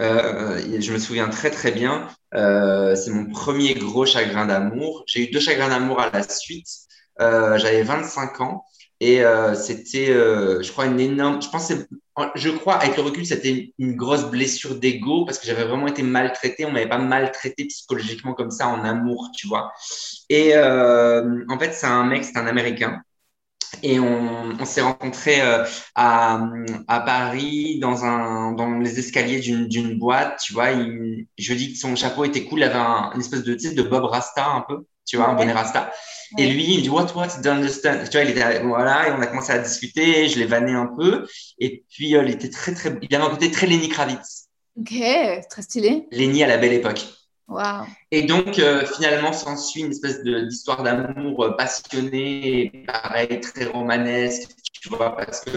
Euh, 0.00 0.58
je 0.80 0.92
me 0.92 0.98
souviens 0.98 1.28
très 1.28 1.50
très 1.50 1.70
bien, 1.70 2.08
c'est 2.32 3.10
mon 3.10 3.26
premier 3.30 3.74
gros 3.74 4.06
chagrin 4.06 4.46
d'amour. 4.46 5.04
J'ai 5.06 5.28
eu 5.28 5.32
deux 5.32 5.40
chagrins 5.40 5.68
d'amour 5.68 6.00
à 6.00 6.10
la 6.10 6.22
suite. 6.22 6.68
J'avais 7.18 7.82
25 7.82 8.40
ans 8.40 8.64
et 9.00 9.24
euh, 9.24 9.54
c'était, 9.54 10.10
euh, 10.10 10.62
je 10.62 10.70
crois, 10.72 10.86
une 10.86 11.00
énorme. 11.00 11.42
Je 11.42 11.48
pense, 11.48 11.72
je 12.34 12.50
crois, 12.50 12.74
avec 12.76 12.96
le 12.96 13.02
recul, 13.02 13.26
c'était 13.26 13.72
une 13.78 13.96
grosse 13.96 14.24
blessure 14.30 14.76
d'ego 14.76 15.24
parce 15.24 15.38
que 15.38 15.46
j'avais 15.46 15.64
vraiment 15.64 15.88
été 15.88 16.02
maltraité. 16.02 16.64
On 16.64 16.70
m'avait 16.70 16.88
pas 16.88 16.98
maltraité 16.98 17.64
psychologiquement 17.66 18.34
comme 18.34 18.50
ça 18.50 18.68
en 18.68 18.84
amour, 18.84 19.30
tu 19.36 19.48
vois. 19.48 19.72
Et 20.28 20.52
euh, 20.54 21.44
en 21.48 21.58
fait, 21.58 21.72
c'est 21.72 21.86
un 21.86 22.04
mec, 22.04 22.24
c'est 22.24 22.38
un 22.38 22.46
Américain. 22.46 23.02
Et 23.82 23.98
on, 23.98 24.64
s'est 24.64 24.80
rencontrés 24.82 25.40
à, 25.96 26.40
Paris 26.86 27.78
dans, 27.80 28.04
un, 28.04 28.52
dans 28.52 28.78
les 28.78 28.98
escaliers 29.00 29.40
d'une 29.40 29.98
boîte, 29.98 30.40
tu 30.42 30.54
vois. 30.54 30.70
Je 30.72 31.54
dis 31.54 31.72
que 31.72 31.78
son 31.78 31.96
chapeau 31.96 32.24
était 32.24 32.44
cool, 32.44 32.60
il 32.60 32.62
avait 32.62 32.76
un, 32.76 33.10
une 33.14 33.20
espèce 33.20 33.42
de, 33.42 33.54
tu 33.54 33.74
de 33.74 33.82
Bob 33.82 34.04
Rasta 34.04 34.46
un 34.48 34.60
peu, 34.60 34.86
tu 35.06 35.16
vois, 35.16 35.28
un 35.28 35.34
bonnet 35.34 35.52
Rasta. 35.52 35.92
Et 36.38 36.46
lui, 36.46 36.64
il 36.64 36.78
me 36.78 36.82
dit, 36.82 36.88
what, 36.88 37.12
what, 37.14 37.28
don't 37.42 37.56
understand. 37.56 38.04
Tu 38.04 38.16
vois, 38.16 38.22
il 38.22 38.30
était, 38.30 38.60
voilà, 38.62 39.08
et 39.08 39.12
on 39.12 39.20
a 39.20 39.26
commencé 39.26 39.52
à 39.52 39.58
discuter, 39.58 40.28
je 40.28 40.38
l'ai 40.38 40.46
vanné 40.46 40.72
un 40.72 40.86
peu. 40.86 41.26
Et 41.58 41.84
puis, 41.90 42.16
euh, 42.16 42.24
il 42.24 42.30
était 42.30 42.50
très, 42.50 42.74
très, 42.74 42.96
il 43.02 43.14
avait 43.14 43.24
un 43.24 43.30
côté 43.30 43.50
très 43.50 43.66
Lenny 43.66 43.88
Kravitz. 43.88 44.48
Ok, 44.76 44.94
très 45.48 45.62
stylé. 45.62 46.08
Lenny 46.10 46.42
à 46.42 46.48
la 46.48 46.56
belle 46.56 46.72
époque. 46.72 47.06
Wow. 47.46 47.84
Et 48.10 48.22
donc, 48.22 48.58
euh, 48.58 48.84
finalement, 48.86 49.32
s'ensuit 49.32 49.82
une 49.82 49.90
espèce 49.90 50.22
d'histoire 50.22 50.82
d'amour 50.82 51.44
euh, 51.44 51.56
passionnée, 51.56 52.84
pareil, 52.86 53.40
très 53.40 53.66
romanesque, 53.66 54.50
tu 54.72 54.88
vois, 54.88 55.14
parce 55.14 55.40
que 55.42 55.50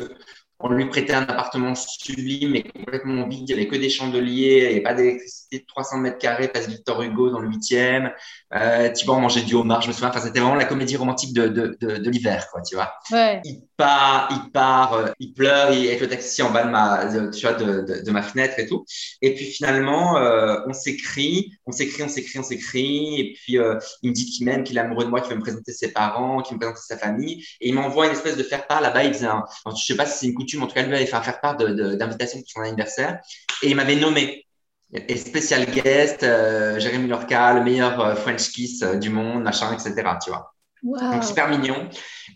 on 0.60 0.70
lui 0.70 0.86
prêtait 0.86 1.14
un 1.14 1.24
appartement 1.24 1.76
sublime 1.76 2.56
et 2.56 2.64
complètement 2.64 3.28
vide. 3.28 3.50
Il 3.50 3.54
n'y 3.56 3.62
avait 3.62 3.68
que 3.68 3.76
des 3.76 3.90
chandeliers 3.90 4.72
et 4.74 4.82
pas 4.82 4.94
d'électricité 4.94 5.60
de 5.60 5.66
300 5.66 6.00
mètres 6.00 6.18
carrés, 6.18 6.48
place 6.48 6.68
Victor 6.68 7.02
Hugo 7.02 7.30
dans 7.30 7.40
le 7.40 7.50
8e. 7.50 8.12
Euh, 8.54 8.92
tu 8.92 9.06
vois, 9.06 9.18
on 9.18 9.22
mangeait 9.22 9.42
du 9.42 9.54
homard, 9.54 9.82
je 9.82 9.90
me 9.90 9.94
souviens. 9.94 10.10
Enfin, 10.10 10.22
c'était 10.22 10.40
vraiment 10.40 10.56
la 10.56 10.66
comédie 10.66 10.98
romantique 10.98 11.34
de, 11.34 11.48
de, 11.48 11.78
de, 11.80 11.98
de 11.98 12.10
l'hiver, 12.10 12.48
quoi, 12.52 12.62
tu 12.62 12.76
vois. 12.76 12.94
Ouais. 13.12 13.40
Il 13.46 13.62
part, 13.78 14.30
il 14.32 14.52
part, 14.52 14.94
euh, 14.94 15.12
il 15.20 15.34
pleure, 15.34 15.72
il, 15.72 15.88
avec 15.88 16.02
le 16.02 16.08
taxi 16.08 16.42
en 16.42 16.50
bas 16.50 16.64
de 16.64 16.70
ma, 16.70 17.06
de, 17.06 17.30
tu 17.30 17.46
vois, 17.46 17.54
de, 17.54 18.12
ma 18.12 18.24
fenêtre 18.24 18.58
et 18.58 18.66
tout. 18.66 18.86
Et 19.22 19.36
puis 19.36 19.46
finalement, 19.46 20.18
euh, 20.18 20.58
on 20.66 20.74
s'écrit, 20.74 21.52
on 21.68 21.72
s'écrit, 21.72 22.04
on 22.04 22.08
s'écrit, 22.10 22.40
on 22.40 22.44
s'écrit. 22.44 23.20
Et 23.20 23.34
puis 23.34 23.60
euh, 23.60 23.78
il 24.02 24.10
me 24.10 24.16
dit 24.16 24.26
qu'il 24.26 24.46
m'aime, 24.46 24.64
qu'il 24.64 24.78
est 24.78 24.82
amoureux 24.82 25.06
de 25.06 25.10
moi, 25.10 25.22
qu'il 25.22 25.30
veut 25.32 25.38
me 25.38 25.42
présenter 25.42 25.72
ses 25.72 25.92
parents, 25.92 26.42
qu'il 26.42 26.56
me 26.56 26.60
présenter 26.60 26.82
sa 26.84 26.98
famille. 26.98 27.44
Et 27.62 27.70
il 27.70 27.76
m'envoie 27.76 28.08
une 28.08 28.14
espèce 28.14 28.38
de 28.38 28.44
faire-part 28.44 28.82
là-bas. 28.82 29.04
Il 29.04 29.14
faisait 29.14 29.28
un, 29.28 29.44
je 29.76 29.86
sais 29.86 29.96
pas 29.96 30.06
si 30.08 30.20
c'est 30.20 30.26
une 30.28 30.34
en 30.60 30.68
tout 30.68 30.74
cas, 30.74 30.84
lui 30.84 30.96
avait 30.96 31.06
fait 31.06 31.16
un 31.16 31.22
faire-part 31.22 31.58
d'invitation 31.58 32.40
pour 32.40 32.50
son 32.50 32.62
anniversaire. 32.62 33.20
Et 33.62 33.70
il 33.70 33.76
m'avait 33.76 33.96
nommé 33.96 34.48
et 34.94 35.18
spécial 35.18 35.66
guest, 35.66 36.24
euh, 36.24 36.80
Jérémy 36.80 37.08
Lorca, 37.10 37.54
le 37.54 37.64
meilleur 37.64 38.00
euh, 38.00 38.16
French 38.16 38.52
kiss 38.52 38.82
euh, 38.84 38.96
du 38.96 39.10
monde, 39.10 39.44
machin, 39.44 39.74
etc. 39.74 39.94
Tu 40.24 40.30
vois. 40.30 40.54
Wow. 40.84 41.12
Donc, 41.12 41.24
super 41.24 41.50
mignon. 41.50 41.90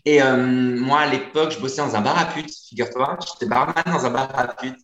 Et 0.04 0.22
euh, 0.22 0.36
moi, 0.36 1.00
à 1.00 1.06
l'époque, 1.06 1.52
je 1.52 1.60
bossais 1.60 1.80
dans 1.80 1.96
un 1.96 2.00
bar 2.00 2.18
à 2.18 2.26
putes, 2.26 2.52
figure-toi. 2.68 3.18
J'étais 3.26 3.46
barman 3.46 3.74
dans 3.86 4.04
un 4.04 4.10
bar 4.10 4.38
à 4.38 4.48
putes. 4.48 4.80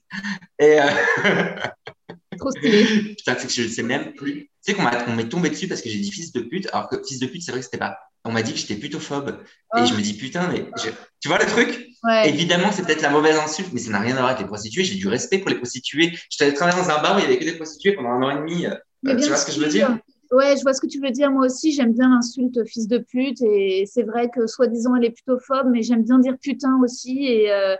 Et. 0.58 0.80
Euh... 0.80 0.86
Trop 2.38 2.50
stylé. 2.50 2.84
Putain, 3.16 3.36
c'est 3.38 3.46
que 3.46 3.52
je 3.52 3.62
ne 3.62 3.68
sais 3.68 3.82
même 3.82 4.14
plus. 4.14 4.50
Tu 4.64 4.72
sais 4.72 4.74
qu'on 4.74 5.14
m'est 5.14 5.28
tombé 5.28 5.50
dessus 5.50 5.68
parce 5.68 5.82
que 5.82 5.88
j'ai 5.88 5.98
dit 5.98 6.10
fils 6.10 6.32
de 6.32 6.40
pute, 6.40 6.68
alors 6.72 6.88
que 6.88 6.96
fils 7.06 7.18
de 7.18 7.26
pute, 7.26 7.42
c'est 7.42 7.52
vrai 7.52 7.60
que 7.60 7.64
c'était 7.64 7.78
pas. 7.78 7.98
On 8.24 8.32
m'a 8.32 8.42
dit 8.42 8.52
que 8.52 8.58
j'étais 8.58 8.74
putophobe. 8.74 9.38
Oh. 9.74 9.78
Et 9.78 9.86
je 9.86 9.94
me 9.94 10.00
dis, 10.00 10.14
putain, 10.14 10.48
mais. 10.48 10.66
Je... 10.76 10.90
Tu 11.20 11.28
vois 11.28 11.38
le 11.38 11.46
truc? 11.46 11.88
Ouais. 12.04 12.28
Évidemment, 12.28 12.70
c'est 12.72 12.84
peut-être 12.84 13.02
la 13.02 13.10
mauvaise 13.10 13.36
insulte, 13.38 13.70
mais 13.72 13.80
ça 13.80 13.90
n'a 13.90 14.00
rien 14.00 14.14
à 14.16 14.18
voir 14.18 14.26
avec 14.26 14.40
les 14.40 14.46
prostituées. 14.46 14.84
J'ai 14.84 14.96
du 14.96 15.08
respect 15.08 15.38
pour 15.38 15.50
les 15.50 15.56
prostituées. 15.56 16.12
Je 16.30 16.36
t'avais 16.38 16.52
travaillé 16.52 16.76
dans 16.76 16.90
un 16.90 17.00
bar 17.00 17.16
où 17.16 17.18
il 17.18 17.22
y 17.22 17.26
avait 17.26 17.38
que 17.38 17.44
des 17.44 17.56
prostituées 17.56 17.94
pendant 17.94 18.10
un 18.10 18.22
an 18.22 18.30
et 18.30 18.40
demi. 18.40 18.66
Euh, 18.66 18.74
tu 19.02 19.28
vois 19.28 19.36
ce 19.36 19.46
que 19.46 19.52
je 19.52 19.60
veux 19.60 19.68
dire? 19.68 19.98
Ouais, 20.30 20.56
je 20.56 20.62
vois 20.62 20.74
ce 20.74 20.80
que 20.80 20.86
tu 20.86 21.00
veux 21.00 21.10
dire. 21.10 21.30
Moi 21.30 21.46
aussi, 21.46 21.72
j'aime 21.72 21.92
bien 21.94 22.10
l'insulte 22.10 22.62
fils 22.66 22.86
de 22.86 22.98
pute. 22.98 23.40
Et 23.42 23.84
c'est 23.86 24.02
vrai 24.02 24.28
que 24.28 24.46
soi-disant, 24.46 24.94
elle 24.96 25.06
est 25.06 25.10
putophobe, 25.10 25.68
mais 25.72 25.82
j'aime 25.82 26.02
bien 26.02 26.18
dire 26.18 26.36
putain 26.40 26.78
aussi. 26.82 27.26
Et 27.26 27.50
euh, 27.50 27.76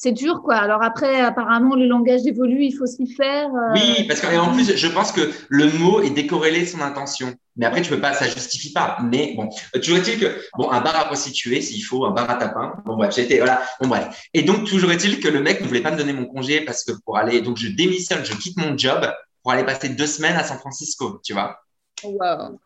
c'est 0.00 0.12
dur, 0.12 0.42
quoi. 0.44 0.54
Alors 0.54 0.80
après, 0.80 1.20
apparemment, 1.20 1.74
le 1.74 1.84
langage 1.84 2.24
évolue, 2.24 2.64
il 2.64 2.70
faut 2.70 2.86
s'y 2.86 3.12
faire. 3.12 3.48
euh, 3.52 3.72
Oui, 3.74 4.04
parce 4.06 4.20
qu'en 4.20 4.52
plus, 4.52 4.76
je 4.76 4.86
pense 4.86 5.10
que 5.10 5.28
le 5.48 5.72
mot 5.72 6.00
est 6.00 6.10
décorrélé 6.10 6.60
de 6.60 6.66
son 6.66 6.80
intention. 6.80 7.34
Mais 7.56 7.66
après, 7.66 7.82
tu 7.82 7.90
peux 7.90 8.00
pas, 8.00 8.12
ça 8.12 8.28
justifie 8.28 8.72
pas. 8.72 8.98
Mais 9.02 9.34
bon, 9.34 9.48
toujours 9.82 9.98
est-il 9.98 10.20
que, 10.20 10.40
bon, 10.56 10.70
un 10.70 10.80
bar 10.80 10.94
à 10.94 11.06
prostituer, 11.06 11.60
s'il 11.60 11.82
faut, 11.82 12.04
un 12.06 12.12
bar 12.12 12.30
à 12.30 12.36
tapin. 12.36 12.74
Bon, 12.84 12.94
bref, 12.94 13.12
j'ai 13.12 13.22
été, 13.22 13.38
voilà. 13.38 13.60
Bon, 13.80 13.88
bref. 13.88 14.28
Et 14.34 14.42
donc, 14.42 14.68
toujours 14.68 14.92
est-il 14.92 15.18
que 15.18 15.26
le 15.26 15.40
mec 15.40 15.60
ne 15.62 15.66
voulait 15.66 15.80
pas 15.82 15.90
me 15.90 15.96
donner 15.98 16.12
mon 16.12 16.26
congé 16.26 16.60
parce 16.60 16.84
que 16.84 16.92
pour 17.04 17.18
aller, 17.18 17.40
donc 17.40 17.56
je 17.56 17.66
démissionne, 17.66 18.24
je 18.24 18.34
quitte 18.34 18.56
mon 18.56 18.78
job 18.78 19.04
pour 19.42 19.50
aller 19.50 19.64
passer 19.64 19.88
deux 19.88 20.06
semaines 20.06 20.36
à 20.36 20.44
San 20.44 20.58
Francisco, 20.58 21.20
tu 21.24 21.32
vois. 21.32 21.58
wow. 22.04 22.56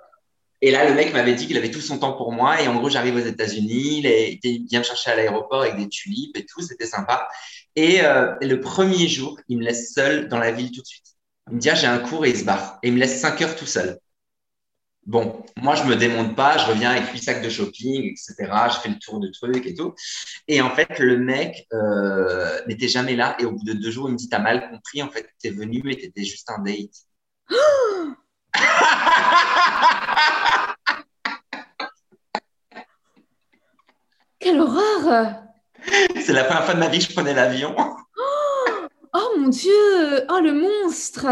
Et 0.63 0.71
là, 0.71 0.89
le 0.89 0.95
mec 0.95 1.13
m'avait 1.13 1.35
dit 1.35 1.47
qu'il 1.47 1.59
avait 1.59 1.71
tout 1.73 1.81
son 1.83 1.99
temps 1.99 2.15
pour 2.15 2.33
moi. 2.33 2.63
Et 2.63 2.69
en 2.69 2.77
gros, 2.77 2.89
j'arrive 2.89 3.17
aux 3.17 3.19
États-Unis. 3.19 3.99
Il, 3.99 4.07
est- 4.07 4.41
il 4.45 4.67
vient 4.69 4.81
me 4.81 4.85
chercher 4.85 5.11
à 5.11 5.17
l'aéroport 5.17 5.63
avec 5.63 5.77
des 5.77 5.89
tulipes 5.89 6.37
et 6.37 6.47
tout. 6.47 6.63
C'était 6.63 6.87
sympa. 6.87 7.29
Et 7.77 8.03
euh, 8.05 8.35
le 8.41 8.61
premier 8.61 9.09
jour, 9.09 9.39
il 9.49 9.59
me 9.59 9.65
laisse 9.65 9.93
seul 9.93 10.29
dans 10.29 10.39
la 10.39 10.53
ville 10.53 10.71
tout 10.73 10.81
de 10.83 10.87
suite. 10.87 11.05
Il 11.51 11.57
me 11.57 11.61
dit, 11.61 11.71
ah, 11.71 11.75
j'ai 11.75 11.87
un 11.89 11.99
cours 11.99 12.25
et 12.27 12.31
il 12.31 12.39
se 12.39 12.45
barre. 12.45 12.79
Et 12.83 12.89
il 12.89 12.95
me 12.95 12.99
laisse 13.01 13.21
cinq 13.21 13.43
heures 13.43 13.57
tout 13.57 13.67
seul. 13.67 13.99
Bon, 15.05 15.45
moi, 15.61 15.75
je 15.75 15.83
me 15.85 15.97
démonte 15.97 16.37
pas. 16.37 16.59
Je 16.59 16.67
reviens 16.67 16.91
avec 16.93 17.11
huit 17.13 17.23
sacs 17.23 17.43
de 17.43 17.49
shopping, 17.51 18.05
etc. 18.13 18.69
Je 18.69 18.79
fais 18.79 18.89
le 18.89 18.99
tour 19.01 19.19
de 19.19 19.29
trucs 19.29 19.67
et 19.67 19.75
tout. 19.75 19.95
Et 20.49 20.61
en 20.61 20.71
fait, 20.75 20.99
le 21.01 21.19
mec 21.19 21.67
euh, 21.73 22.61
n'était 22.69 22.89
jamais 22.89 23.17
là. 23.17 23.37
Et 23.41 23.45
au 23.45 23.53
bout 23.53 23.65
de 23.65 23.73
deux 23.75 23.91
jours, 23.91 24.09
il 24.09 24.13
me 24.13 24.19
dit, 24.19 24.29
t'as 24.29 24.39
mal 24.41 24.71
compris. 24.71 25.03
En 25.03 25.11
fait, 25.11 25.29
t'es 25.41 25.51
venu 25.51 25.83
et 25.91 25.97
t'étais 25.99 26.25
juste 26.25 26.51
un 26.51 26.63
date. 26.63 26.91
Quelle 34.39 34.61
horreur! 34.61 35.35
C'est 36.25 36.33
la 36.33 36.45
première 36.45 36.65
fois 36.65 36.75
de 36.75 36.81
ma 36.81 36.89
vie 36.89 36.99
que 36.99 37.05
je 37.05 37.13
prenais 37.13 37.35
l'avion. 37.35 37.75
Oh 39.15 39.35
mon 39.37 39.49
Dieu! 39.49 40.27
Oh 40.31 40.41
le 40.41 40.53
monstre! 40.53 41.27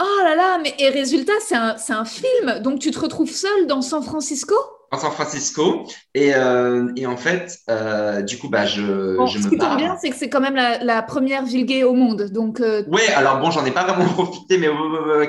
Oh 0.00 0.20
là 0.22 0.34
là! 0.34 0.58
Mais 0.58 0.74
et 0.78 0.88
résultat, 0.90 1.34
c'est 1.40 1.54
un, 1.54 1.76
un 1.88 2.04
film. 2.04 2.60
Donc 2.60 2.80
tu 2.80 2.90
te 2.90 2.98
retrouves 2.98 3.30
seul 3.30 3.66
dans 3.66 3.82
San 3.82 4.02
Francisco? 4.02 4.54
En 4.92 4.98
San 4.98 5.10
Francisco. 5.12 5.86
Et, 6.14 6.34
euh, 6.34 6.90
et 6.96 7.06
en 7.06 7.16
fait, 7.16 7.58
euh, 7.70 8.22
du 8.22 8.38
coup, 8.38 8.48
bah, 8.48 8.66
je, 8.66 9.16
Bon, 9.16 9.26
je 9.26 9.38
ce 9.38 9.44
me 9.44 9.50
qui 9.50 9.58
tombe 9.58 9.76
bien, 9.76 9.96
c'est 10.00 10.10
que 10.10 10.16
c'est 10.16 10.28
quand 10.28 10.40
même 10.40 10.54
la, 10.54 10.78
la 10.82 11.02
première 11.02 11.44
ville 11.44 11.64
gay 11.66 11.82
au 11.82 11.92
monde. 11.94 12.30
Donc, 12.32 12.60
euh, 12.60 12.82
Ouais, 12.88 13.06
alors 13.08 13.38
bon, 13.40 13.50
j'en 13.50 13.64
ai 13.64 13.70
pas 13.72 13.84
vraiment 13.84 14.08
profité, 14.12 14.58
mais 14.58 14.68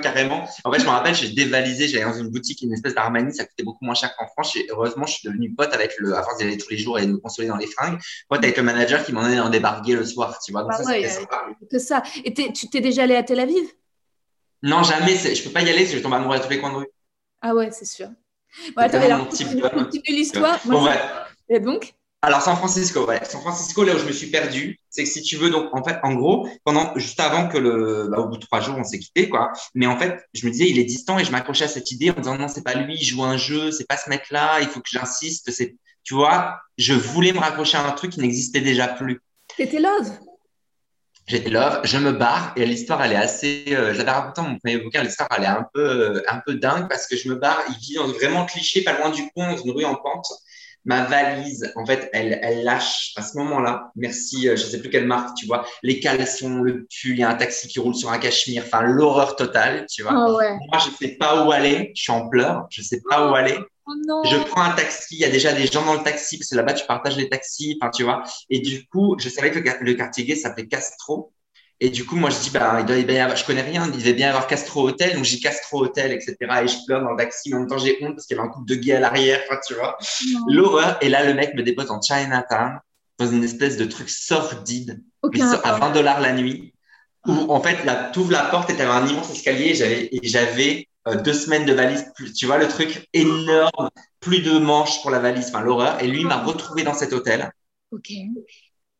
carrément. 0.02 0.46
En 0.64 0.72
fait, 0.72 0.80
je 0.80 0.86
me 0.86 0.90
rappelle, 0.90 1.16
j'ai 1.16 1.30
dévalisé, 1.30 1.88
j'allais 1.88 2.06
dans 2.06 2.14
une 2.18 2.30
boutique, 2.30 2.62
une 2.62 2.74
espèce 2.74 2.94
d'Armani, 2.96 3.34
ça 3.34 3.46
coûtait 3.46 3.64
beaucoup 3.64 3.84
moins 3.86 3.96
cher 3.96 4.16
qu'en 4.18 4.28
France. 4.28 4.56
Et 4.56 4.68
heureusement, 4.70 5.06
je 5.06 5.14
suis 5.14 5.28
devenu 5.28 5.54
pote 5.54 5.74
avec 5.74 5.94
le, 6.00 6.16
à 6.16 6.24
force 6.24 6.38
d'y 6.38 6.44
aller 6.44 6.58
tous 6.58 6.70
les 6.70 6.78
jours 6.78 7.00
et 7.00 7.06
de 7.06 7.12
me 7.12 7.18
consoler 7.18 7.48
dans 7.48 7.58
les 7.58 7.68
fringues, 7.68 7.98
pote 8.30 8.44
avec 8.44 8.58
le 8.58 8.64
manager 8.64 9.04
qui 9.04 9.14
m'en 9.14 9.22
allait 9.22 9.40
en 9.40 9.50
débarquer 9.50 9.94
le 9.94 10.06
soir, 10.06 10.38
tu 10.46 10.52
vois. 10.52 10.64
Donc 10.64 10.72
Bah 10.72 10.78
ça, 10.78 10.84
ouais, 10.92 11.02
c'était 11.04 11.22
sympa. 11.22 11.46
que 11.72 11.80
ça. 11.80 12.04
Et 12.26 12.34
tu 12.34 12.70
t'es 12.70 12.82
déjà 12.82 13.04
allé 13.04 13.16
à 13.16 13.24
Tel 13.24 13.40
Aviv? 13.40 13.66
Non, 14.62 14.84
jamais, 14.84 15.16
je 15.16 15.44
peux 15.44 15.50
pas 15.52 15.62
y 15.62 15.70
aller, 15.70 15.80
parce 15.82 15.92
que 15.92 15.98
je 15.98 16.04
tombe 16.04 16.14
amoureux 16.14 16.36
à 16.36 16.40
tous 16.40 16.50
les 16.50 16.60
coins 16.60 16.72
de 16.72 16.78
rue. 16.78 16.88
Ah 17.42 17.56
ouais, 17.56 17.72
c'est 17.72 17.86
sûr. 17.86 18.10
Bon, 18.76 18.82
attends, 18.82 19.02
alors, 19.02 19.28
continue, 19.28 19.62
l'histoire. 20.10 20.60
Bon, 20.66 20.82
bref. 20.82 21.02
Et 21.50 21.60
donc? 21.60 21.94
Alors, 22.22 22.42
San 22.42 22.56
Francisco, 22.58 23.06
ouais. 23.06 23.24
San 23.24 23.42
Francisco, 23.42 23.84
là 23.84 23.96
où 23.96 24.00
je 24.00 24.06
me 24.06 24.12
suis 24.12 24.28
perdu, 24.28 24.80
c'est 24.90 25.04
que 25.04 25.10
si 25.10 25.22
tu 25.22 25.38
veux, 25.38 25.50
donc, 25.52 25.74
en 25.74 25.84
fait, 25.84 25.98
en 26.04 26.16
gros, 26.16 26.50
pendant, 26.64 26.92
juste 26.98 27.20
avant 27.20 27.48
que 27.48 27.58
le, 27.58 28.08
bah, 28.10 28.20
au 28.20 28.28
bout 28.28 28.38
de 28.38 28.46
trois 28.46 28.60
jours, 28.60 28.76
on 28.78 28.84
s'est 28.84 29.00
quitté, 29.00 29.30
quoi. 29.30 29.52
Mais 29.76 29.86
en 29.86 29.98
fait, 29.98 30.26
je 30.34 30.46
me 30.46 30.52
disais, 30.52 30.68
il 30.68 30.80
est 30.80 30.84
distant 30.84 31.20
et 31.20 31.24
je 31.24 31.32
m'accrochais 31.32 31.66
à 31.66 31.68
cette 31.68 31.92
idée 31.92 32.10
en 32.10 32.16
disant, 32.16 32.38
non, 32.38 32.48
c'est 32.48 32.64
pas 32.64 32.74
lui, 32.74 32.96
il 32.96 33.04
joue 33.06 33.24
un 33.24 33.38
jeu, 33.38 33.72
c'est 33.72 33.88
pas 33.88 33.98
ce 33.98 34.10
mec-là, 34.10 34.60
il 34.62 34.68
faut 34.68 34.80
que 34.80 34.90
j'insiste, 34.90 35.52
c'est, 35.52 35.76
tu 36.04 36.16
vois, 36.16 36.60
je 36.78 36.94
voulais 36.94 37.34
me 37.34 37.40
raccrocher 37.40 37.78
à 37.78 37.88
un 37.88 37.92
truc 37.92 38.12
qui 38.14 38.20
n'existait 38.20 38.62
déjà 38.62 38.88
plus. 38.88 39.22
T'étais 39.56 39.80
love? 39.80 40.12
J'étais 41.28 41.50
love, 41.50 41.82
je 41.84 41.98
me 41.98 42.14
barre 42.14 42.54
et 42.56 42.66
l'histoire, 42.66 43.04
elle 43.04 43.12
est 43.12 43.18
assez, 43.18 43.66
euh, 43.72 43.94
je 43.94 43.98
l'avais 43.98 44.12
raconté 44.12 44.42
dans 44.42 44.48
mon 44.48 44.60
premier 44.60 44.78
bouquin, 44.78 45.04
l'histoire, 45.04 45.28
elle 45.38 45.44
est 45.44 45.48
un 45.48 45.68
peu, 45.74 45.82
euh, 45.82 46.24
un 46.30 46.40
peu 46.46 46.54
dingue 46.54 46.88
parce 46.88 47.06
que 47.06 47.18
je 47.18 47.28
me 47.28 47.36
barre, 47.36 47.62
il 47.68 47.76
vit 47.86 47.96
dans 47.96 48.08
vraiment 48.08 48.46
cliché, 48.46 48.82
pas 48.82 48.98
loin 48.98 49.10
du 49.10 49.24
pont, 49.36 49.46
dans 49.46 49.58
une 49.58 49.72
rue 49.72 49.84
en 49.84 49.96
pente. 49.96 50.26
Ma 50.86 51.04
valise, 51.04 51.70
en 51.76 51.86
fait, 51.86 52.10
elle, 52.14 52.40
elle 52.42 52.64
lâche 52.64 53.12
à 53.18 53.22
ce 53.22 53.38
moment-là. 53.40 53.92
Merci, 53.98 54.48
euh, 54.48 54.56
je 54.56 54.64
sais 54.64 54.80
plus 54.80 54.90
quelle 54.90 55.06
marque, 55.06 55.36
tu 55.36 55.46
vois. 55.46 55.66
Les 55.84 56.00
caleçons, 56.00 56.62
le 56.62 56.86
pull, 56.86 57.12
il 57.12 57.18
y 57.18 57.24
a 57.24 57.30
un 57.30 57.36
taxi 57.36 57.68
qui 57.68 57.80
roule 57.80 57.94
sur 57.94 58.10
un 58.10 58.20
cachemire, 58.20 58.64
enfin, 58.66 58.84
l'horreur 58.84 59.36
totale, 59.36 59.86
tu 59.92 60.04
vois. 60.04 60.14
Oh 60.16 60.38
ouais. 60.38 60.54
Moi, 60.54 60.80
je 60.80 61.06
sais 61.06 61.16
pas 61.16 61.44
où 61.44 61.52
aller, 61.52 61.92
je 61.94 62.04
suis 62.04 62.12
en 62.14 62.30
pleurs, 62.30 62.68
je 62.70 62.82
sais 62.82 63.02
pas 63.10 63.30
où 63.30 63.36
aller. 63.36 63.60
Oh 63.88 63.94
non. 64.06 64.24
Je 64.26 64.38
prends 64.38 64.62
un 64.62 64.72
taxi, 64.74 65.16
il 65.16 65.20
y 65.20 65.26
a 65.26 65.30
déjà 65.30 65.54
des 65.54 65.68
gens 65.68 65.86
dans 65.86 65.94
le 65.94 66.04
taxi, 66.04 66.38
parce 66.38 66.50
que 66.50 66.56
là-bas, 66.56 66.74
tu 66.74 66.86
partages 66.86 67.16
les 67.18 67.30
taxis, 67.30 67.78
enfin, 67.82 67.90
tu 67.92 68.04
vois. 68.04 68.24
Et 68.50 68.60
du 68.60 68.86
coup, 68.88 69.16
je 69.20 69.30
savais 69.30 69.52
que 69.52 69.60
le, 69.60 69.64
quar- 69.66 69.78
le 69.82 69.94
quartier 69.94 70.26
gay 70.26 70.36
s'appelait 70.36 70.68
Castro. 70.68 71.32
Et 71.80 71.90
du 71.90 72.06
coup, 72.06 72.16
moi, 72.16 72.32
je 72.32 72.40
dis, 72.40 72.50
bah, 72.50 72.78
il 72.80 72.86
doit 72.86 73.00
bien 73.04 73.16
y 73.16 73.20
avoir, 73.20 73.38
je 73.38 73.46
connais 73.46 73.62
rien, 73.62 73.86
il 73.94 74.00
devait 74.00 74.14
bien 74.14 74.28
y 74.28 74.30
avoir 74.30 74.48
Castro 74.48 74.88
Hotel, 74.88 75.16
donc 75.16 75.24
j'ai 75.26 75.40
Castro 75.40 75.84
Hotel, 75.84 76.12
etc. 76.12 76.64
Et 76.64 76.68
je 76.68 76.76
pleure 76.88 77.02
dans 77.02 77.12
le 77.12 77.18
taxi, 77.18 77.50
mais 77.50 77.56
en 77.56 77.60
même 77.60 77.70
temps, 77.70 77.78
j'ai 77.78 77.98
honte 78.04 78.16
parce 78.16 78.26
qu'il 78.26 78.36
y 78.36 78.40
avait 78.40 78.50
un 78.50 78.52
couple 78.52 78.68
de 78.68 78.76
gays 78.76 78.94
à 78.94 79.00
l'arrière, 79.00 79.42
tu 79.68 79.76
vois. 79.76 79.96
L'horreur. 80.50 80.98
Et 81.02 81.10
là, 81.10 81.24
le 81.24 81.34
mec 81.36 81.54
me 81.54 81.62
dépose 81.64 81.92
en 81.92 82.02
Chinatown, 82.02 82.80
dans 83.20 83.28
une 83.32 83.44
espèce 83.44 83.78
de 83.78 83.86
truc 83.86 84.10
sordide, 84.10 85.02
mais 85.32 85.40
so- 85.40 85.60
à 85.64 85.72
rapport. 85.74 85.90
20 85.90 85.94
dollars 85.94 86.20
la 86.20 86.34
nuit, 86.34 86.74
où, 87.28 87.32
en 87.52 87.62
fait, 87.62 87.84
là, 87.86 88.10
t'ouvres 88.12 88.32
la 88.32 88.44
porte 88.46 88.70
et 88.72 88.76
t'avais 88.76 88.90
un 88.92 89.06
immense 89.06 89.30
escalier, 89.32 89.70
et 89.72 90.28
j'avais, 90.28 90.88
deux 91.16 91.34
semaines 91.34 91.66
de 91.66 91.74
valise, 91.74 92.06
plus, 92.16 92.34
tu 92.34 92.46
vois, 92.46 92.58
le 92.58 92.68
truc 92.68 93.08
énorme, 93.14 93.90
plus 94.20 94.42
de 94.42 94.58
manches 94.60 95.02
pour 95.02 95.12
la 95.12 95.20
valise, 95.20 95.48
enfin, 95.50 95.62
l'horreur. 95.62 96.02
Et 96.02 96.08
lui, 96.08 96.24
m'a 96.26 96.44
retrouvé 96.44 96.84
dans 96.84 96.94
cet 96.94 97.14
hôtel. 97.14 97.52
Ok. 97.92 98.12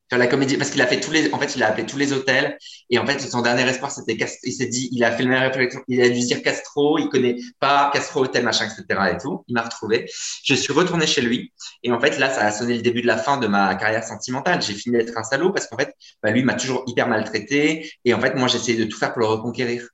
faire 0.10 0.20
la 0.20 0.28
comédie 0.28 0.58
parce 0.58 0.70
qu'il 0.70 0.82
a 0.82 0.88
fait 0.88 1.00
tous 1.00 1.12
les 1.12 1.34
en 1.34 1.40
fait 1.40 1.56
il 1.56 1.64
a 1.64 1.68
appelé 1.68 1.86
tous 1.86 1.98
les 1.98 2.14
hôtels. 2.14 2.58
Et 2.90 2.98
en 3.00 3.06
fait 3.06 3.20
son 3.20 3.42
dernier 3.42 3.64
espoir 3.64 3.92
c'était 3.92 4.16
Castro 4.18 4.40
il 4.44 4.54
s'est 4.54 4.68
dit 4.68 4.90
il 4.92 5.04
a 5.04 5.12
fait 5.12 5.24
le 5.24 5.30
même 5.30 5.42
réflexion. 5.44 5.82
Il 5.88 6.02
a 6.02 6.10
dû 6.10 6.22
se 6.22 6.28
dire 6.28 6.42
Castro 6.42 6.98
il 6.98 7.10
connaît 7.10 7.36
pas 7.60 7.90
Castro 7.94 8.22
Hôtel 8.24 8.44
machin 8.44 8.66
etc 8.66 9.02
et 9.14 9.18
tout. 9.18 9.44
Il 9.48 9.54
m'a 9.54 9.64
retrouvé. 9.64 10.10
Je 10.44 10.54
suis 10.56 10.72
retourné 10.74 11.06
chez 11.08 11.22
lui. 11.22 11.52
Et 11.84 11.92
en 11.92 12.00
fait 12.00 12.18
là 12.20 12.30
ça 12.30 12.42
a 12.46 12.52
sonné 12.52 12.76
le 12.76 12.82
début 12.82 13.02
de 13.02 13.08
la 13.08 13.18
fin 13.18 13.38
de 13.38 13.48
ma 13.48 13.76
carrière 13.76 14.04
sentimentale. 14.04 14.62
J'ai 14.62 14.74
fini 14.74 14.98
d'être 14.98 15.18
un 15.18 15.24
salaud 15.24 15.52
parce 15.52 15.68
qu'en 15.68 15.78
fait 15.78 15.94
bah, 16.24 16.32
lui 16.32 16.44
m'a 16.44 16.54
toujours 16.56 16.84
hyper 16.88 17.08
maltraité. 17.08 17.92
Et 18.06 18.14
en 18.14 18.22
fait 18.22 18.36
moi 18.36 18.48
j'ai 18.48 18.58
essayé 18.58 18.78
de 18.78 18.86
tout 18.90 18.98
faire 18.98 19.12
pour 19.14 19.22
le 19.22 19.28
reconquérir. 19.28 19.90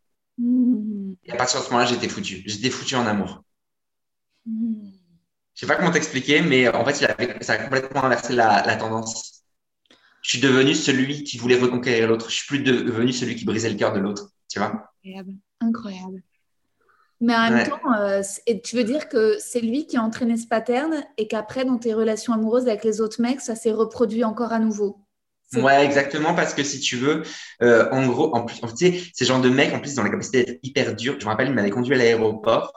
Et 1.26 1.32
à 1.32 1.36
partir 1.36 1.59
de 1.59 1.65
ce 1.65 1.71
moment-là 1.71 1.88
j'étais 1.89 2.09
foutu 2.09 2.43
j'étais 2.45 2.69
foutu 2.69 2.95
en 2.95 3.05
amour 3.05 3.43
Hmm. 4.45 4.93
je 5.55 5.61
sais 5.61 5.67
pas 5.67 5.76
comment 5.76 5.91
t'expliquer 5.91 6.41
mais 6.41 6.67
en 6.67 6.84
fait 6.86 6.93
ça 7.43 7.53
a 7.53 7.57
complètement 7.57 8.03
inversé 8.05 8.34
la, 8.34 8.65
la 8.65 8.76
tendance 8.76 9.43
je 10.21 10.32
suis 10.32 10.39
devenu 10.41 10.76
celui 10.76 11.24
qui 11.24 11.38
voulait 11.38 11.59
reconquérir 11.59 12.07
l'autre. 12.09 12.30
Je 12.30 12.36
suis 12.38 12.47
plus 12.47 12.59
devenu 12.61 13.13
celui 13.13 13.36
qui 13.36 13.45
brisait 13.45 13.69
le 13.69 13.78
cœur 13.78 13.93
de 13.93 13.99
l'autre. 13.99 14.30
Tu 14.49 14.59
vois? 14.59 14.91
Incroyable. 15.03 15.38
Incroyable. 15.61 16.24
Mais 17.21 17.36
en 17.36 17.41
même 17.51 17.59
Ouais. 17.59 17.63
temps, 17.63 17.93
euh, 17.95 18.21
tu 18.63 18.76
veux 18.76 18.84
dire 18.84 19.09
que 19.09 19.38
c'est 19.39 19.61
lui 19.61 19.88
qui 19.88 19.97
a 19.97 20.03
entraîné 20.03 20.38
ce 20.38 20.47
pattern 20.47 21.03
et 21.17 21.28
qu'après, 21.28 21.65
dans 21.65 21.78
tes 21.80 21.93
relations 21.93 22.34
amoureuses 22.34 22.67
avec 22.67 22.84
les 22.84 23.01
autres 23.01 23.21
mecs, 23.21 23.41
ça 23.41 23.55
s'est 23.55 23.71
reproduit 23.71 24.24
encore 24.24 24.53
à 24.53 24.59
nouveau? 24.59 25.03
Ouais, 25.56 25.86
exactement, 25.86 26.34
parce 26.34 26.54
que 26.56 26.64
si 26.64 26.80
tu 26.80 26.95
veux, 26.97 27.22
euh, 27.62 27.88
en 27.91 28.08
gros, 28.08 28.36
en 28.36 28.43
plus, 28.43 28.60
tu 28.60 28.68
sais, 28.76 29.04
ces 29.14 29.26
genres 29.26 29.39
de 29.41 29.49
mecs, 29.49 29.72
en 29.74 29.80
plus, 29.80 29.93
ils 29.93 29.99
ont 29.99 30.04
la 30.04 30.10
capacité 30.10 30.43
d'être 30.43 30.60
hyper 30.64 30.95
durs. 30.95 31.16
Je 31.20 31.26
me 31.26 31.30
rappelle, 31.30 31.47
il 31.47 31.54
m'avait 31.54 31.70
conduit 31.70 31.93
à 31.93 31.97
l'aéroport 31.97 32.74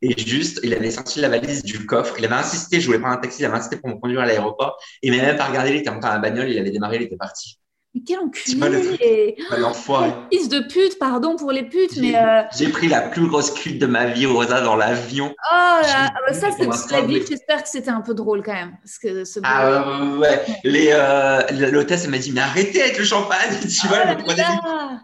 et 0.00 0.16
juste, 0.20 0.60
il 0.62 0.72
avait 0.74 0.92
sorti 0.92 1.20
la 1.20 1.28
valise 1.28 1.62
du 1.64 1.86
coffre. 1.86 2.14
Il 2.18 2.24
avait 2.24 2.34
insisté, 2.36 2.80
je 2.80 2.86
voulais 2.86 3.00
prendre 3.00 3.14
un 3.16 3.20
taxi, 3.20 3.42
il 3.42 3.46
avait 3.46 3.56
insisté 3.56 3.76
pour 3.78 3.88
me 3.90 3.94
conduire 3.96 4.20
à 4.20 4.26
l'aéroport. 4.26 4.78
Il 5.02 5.10
m'avait 5.12 5.26
même 5.26 5.36
pas 5.36 5.46
regardé, 5.46 5.70
il 5.70 5.76
était 5.76 5.90
monté 5.90 6.06
dans 6.06 6.12
la 6.12 6.18
bagnole, 6.18 6.48
il 6.50 6.58
avait 6.58 6.70
démarré, 6.70 6.96
il 6.96 7.02
était 7.02 7.16
parti. 7.16 7.59
Mais 7.94 8.02
quel 8.06 8.18
le 8.18 8.22
enculé 8.26 8.96
et- 9.00 9.36
L'enfoiré. 9.58 10.12
Fils 10.32 10.48
de 10.48 10.60
pute, 10.60 10.98
pardon 10.98 11.34
pour 11.36 11.50
les 11.50 11.64
putes, 11.64 11.96
mais 11.96 12.16
euh, 12.16 12.42
j'ai 12.56 12.68
pris 12.68 12.86
la 12.86 13.00
plus 13.00 13.26
grosse 13.26 13.50
cuite 13.50 13.80
de 13.80 13.86
ma 13.86 14.06
vie, 14.06 14.26
Rosa, 14.26 14.60
dans 14.60 14.76
l'avion. 14.76 15.26
oh 15.30 15.54
là, 15.82 16.10
ah 16.14 16.18
bah 16.26 16.32
ça, 16.32 16.50
c'est 16.56 16.66
dit, 17.06 17.14
oui. 17.14 17.24
j'espère 17.28 17.62
que 17.64 17.68
c'était 17.68 17.90
un 17.90 18.00
peu 18.00 18.14
drôle 18.14 18.42
quand 18.44 18.52
même. 18.52 18.76
Parce 18.82 18.98
que 18.98 19.24
ce 19.24 19.40
Ah 19.42 19.66
euh, 20.02 20.18
ouais, 20.18 20.44
les 20.62 20.90
euh, 20.92 21.40
l'hôtesse 21.70 22.06
m'a 22.06 22.18
dit 22.18 22.30
mais 22.32 22.42
arrêtez 22.42 22.80
avec 22.80 22.98
le 22.98 23.04
champagne, 23.04 23.50
tu 23.60 23.86
vois, 23.88 23.98
elle 23.98 24.18
me 24.18 24.22
prenait 24.22 24.36
des- 24.36 24.42
là 24.42 25.00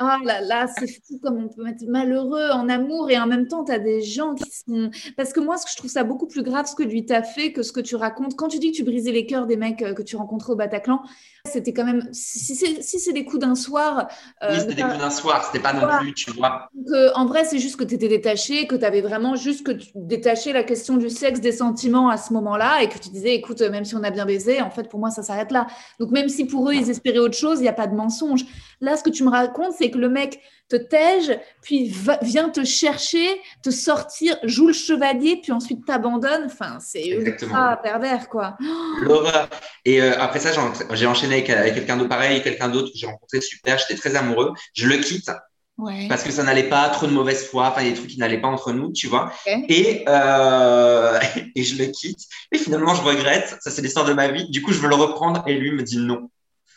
Oh 0.00 0.24
là 0.24 0.40
là, 0.40 0.66
c'est 0.76 0.88
fou 0.88 1.20
comme 1.22 1.36
on 1.44 1.48
peut 1.48 1.68
être 1.68 1.86
malheureux 1.86 2.50
en 2.50 2.68
amour 2.68 3.12
et 3.12 3.18
en 3.18 3.28
même 3.28 3.46
temps, 3.46 3.62
tu 3.64 3.70
as 3.70 3.78
des 3.78 4.02
gens 4.02 4.34
qui 4.34 4.50
sont. 4.50 4.90
Parce 5.16 5.32
que 5.32 5.38
moi, 5.38 5.56
ce 5.56 5.64
que 5.66 5.70
je 5.70 5.76
trouve 5.76 5.90
ça 5.90 6.02
beaucoup 6.02 6.26
plus 6.26 6.42
grave 6.42 6.66
ce 6.66 6.74
que 6.74 6.82
lui 6.82 7.06
t'a 7.06 7.22
fait 7.22 7.52
que 7.52 7.62
ce 7.62 7.70
que 7.70 7.78
tu 7.78 7.94
racontes. 7.94 8.34
Quand 8.34 8.48
tu 8.48 8.58
dis 8.58 8.72
que 8.72 8.76
tu 8.76 8.82
brisais 8.82 9.12
les 9.12 9.24
cœurs 9.24 9.46
des 9.46 9.56
mecs 9.56 9.82
euh, 9.82 9.94
que 9.94 10.02
tu 10.02 10.16
rencontrais 10.16 10.52
au 10.52 10.56
Bataclan, 10.56 11.00
c'était 11.46 11.74
quand 11.74 11.84
même. 11.84 12.08
Si 12.12 12.54
c'est 12.54 12.82
si 12.82 13.12
des 13.12 13.24
coups 13.24 13.40
d'un 13.42 13.54
soir. 13.54 14.08
euh, 14.42 14.48
Oui, 14.54 14.60
c'était 14.60 14.74
des 14.76 14.82
coups 14.82 14.98
d'un 14.98 15.10
soir, 15.10 15.44
c'était 15.44 15.62
pas 15.62 15.74
non 15.74 15.80
Voilà. 15.80 15.98
plus, 15.98 16.14
tu 16.14 16.30
vois. 16.32 16.68
donc, 16.74 16.86
euh, 16.94 17.10
en 17.14 17.26
vrai, 17.26 17.44
c'est 17.44 17.58
juste 17.58 17.76
que 17.76 17.84
tu 17.84 17.94
étais 17.94 18.08
détaché, 18.08 18.66
que 18.66 18.74
tu 18.76 18.84
avais 18.84 19.02
vraiment 19.02 19.36
juste 19.36 19.64
que 19.64 19.72
tu 19.72 20.52
la 20.52 20.64
question 20.64 20.96
du 20.96 21.10
sexe, 21.10 21.40
des 21.40 21.52
sentiments 21.52 22.08
à 22.08 22.16
ce 22.16 22.32
moment-là, 22.32 22.82
et 22.82 22.88
que 22.88 22.98
tu 22.98 23.10
disais, 23.10 23.34
écoute, 23.34 23.60
euh, 23.60 23.70
même 23.70 23.84
si 23.84 23.94
on 23.94 24.02
a 24.02 24.10
bien 24.10 24.24
baisé, 24.24 24.62
en 24.62 24.70
fait, 24.70 24.88
pour 24.88 24.98
moi, 24.98 25.10
ça 25.10 25.22
s'arrête 25.22 25.52
là. 25.52 25.66
Donc, 26.00 26.10
même 26.12 26.28
si 26.30 26.46
pour 26.46 26.68
eux, 26.70 26.74
ils 26.74 26.88
espéraient 26.88 27.18
autre 27.18 27.36
chose, 27.36 27.58
il 27.58 27.62
n'y 27.62 27.68
a 27.68 27.72
pas 27.74 27.86
de 27.86 27.94
mensonge. 27.94 28.44
Là, 28.80 28.96
ce 28.96 29.02
que 29.02 29.10
tu 29.10 29.22
me 29.22 29.30
racontes, 29.30 29.74
c'est 29.76 29.90
que 29.90 29.98
le 29.98 30.08
mec 30.08 30.40
te 30.68 30.76
tège, 30.76 31.38
puis 31.62 31.88
va- 31.90 32.18
vient 32.22 32.48
te 32.48 32.64
chercher, 32.64 33.40
te 33.62 33.70
sortir, 33.70 34.36
joue 34.44 34.68
le 34.68 34.72
chevalier, 34.72 35.38
puis 35.42 35.52
ensuite 35.52 35.84
t'abandonne. 35.84 36.44
Enfin, 36.46 36.78
c'est 36.80 37.06
ultra 37.06 37.76
pervers, 37.82 38.28
quoi. 38.28 38.56
L'horreur. 39.02 39.48
Et 39.84 40.00
euh, 40.00 40.14
après 40.18 40.40
ça, 40.40 40.50
j'ai- 40.94 41.06
enchaîné 41.06 41.34
avec, 41.34 41.50
avec 41.50 41.74
quelqu'un 41.74 41.96
de 41.96 42.04
pareil, 42.04 42.42
quelqu'un 42.42 42.68
d'autre 42.68 42.92
que 42.92 42.98
j'ai 42.98 43.06
rencontré 43.06 43.40
super, 43.40 43.78
j'étais 43.78 43.94
très 43.96 44.16
amoureux. 44.16 44.52
Je 44.74 44.86
le 44.88 44.96
quitte 44.98 45.30
Ouais. 45.76 46.06
parce 46.08 46.22
que 46.22 46.30
ça 46.30 46.44
n'allait 46.44 46.68
pas, 46.68 46.88
trop 46.90 47.08
de 47.08 47.12
mauvaise 47.12 47.46
foi, 47.48 47.66
enfin, 47.68 47.82
des 47.82 47.94
trucs 47.94 48.06
qui 48.06 48.18
n'allaient 48.20 48.40
pas 48.40 48.46
entre 48.46 48.72
nous, 48.72 48.92
tu 48.92 49.08
vois. 49.08 49.32
Et, 49.46 50.04
euh, 50.08 51.18
et 51.56 51.62
je 51.64 51.76
le 51.82 51.86
quitte. 51.90 52.20
Et 52.52 52.58
finalement, 52.58 52.94
je 52.94 53.02
regrette. 53.02 53.56
Ça, 53.60 53.72
c'est 53.72 53.82
l'histoire 53.82 54.04
de 54.06 54.12
ma 54.12 54.28
vie. 54.28 54.48
Du 54.50 54.62
coup, 54.62 54.72
je 54.72 54.78
veux 54.78 54.88
le 54.88 54.94
reprendre 54.94 55.42
et 55.48 55.54
lui 55.54 55.72
me 55.72 55.82
dit 55.82 55.98
non. 55.98 56.30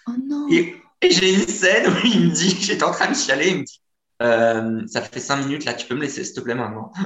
Oh 0.08 0.12
non. 0.28 0.48
Et, 0.52 0.76
et 1.02 1.12
j'ai 1.12 1.34
une 1.34 1.48
scène 1.48 1.88
où 1.92 2.06
il 2.06 2.28
me 2.28 2.32
dit, 2.32 2.58
j'étais 2.62 2.84
en 2.84 2.92
train 2.92 3.10
de 3.10 3.16
chialer, 3.16 3.50
il 3.50 3.58
me 3.60 3.64
dit, 3.64 3.82
euh, 4.22 4.82
ça 4.88 5.02
fait 5.02 5.20
cinq 5.20 5.38
minutes 5.46 5.66
là, 5.66 5.74
tu 5.74 5.88
peux 5.88 5.96
me 5.96 6.02
laisser, 6.02 6.24
s'il 6.24 6.36
te 6.36 6.42
plaît, 6.42 6.56
maintenant. 6.56 6.92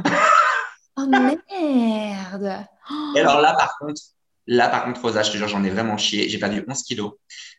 Oh 0.98 1.06
merde. 1.06 2.68
Et 3.16 3.20
alors 3.22 3.40
là, 3.40 3.54
par 3.54 3.78
contre, 3.80 4.02
là, 4.46 4.68
par 4.68 4.84
contre, 4.84 5.02
Rosa, 5.02 5.24
je 5.24 5.32
te 5.32 5.38
jure, 5.38 5.48
j'en 5.48 5.64
ai 5.64 5.70
vraiment 5.70 5.98
chié. 5.98 6.28
J'ai 6.28 6.38
perdu 6.38 6.64
11 6.68 6.84
kilos. 6.84 7.14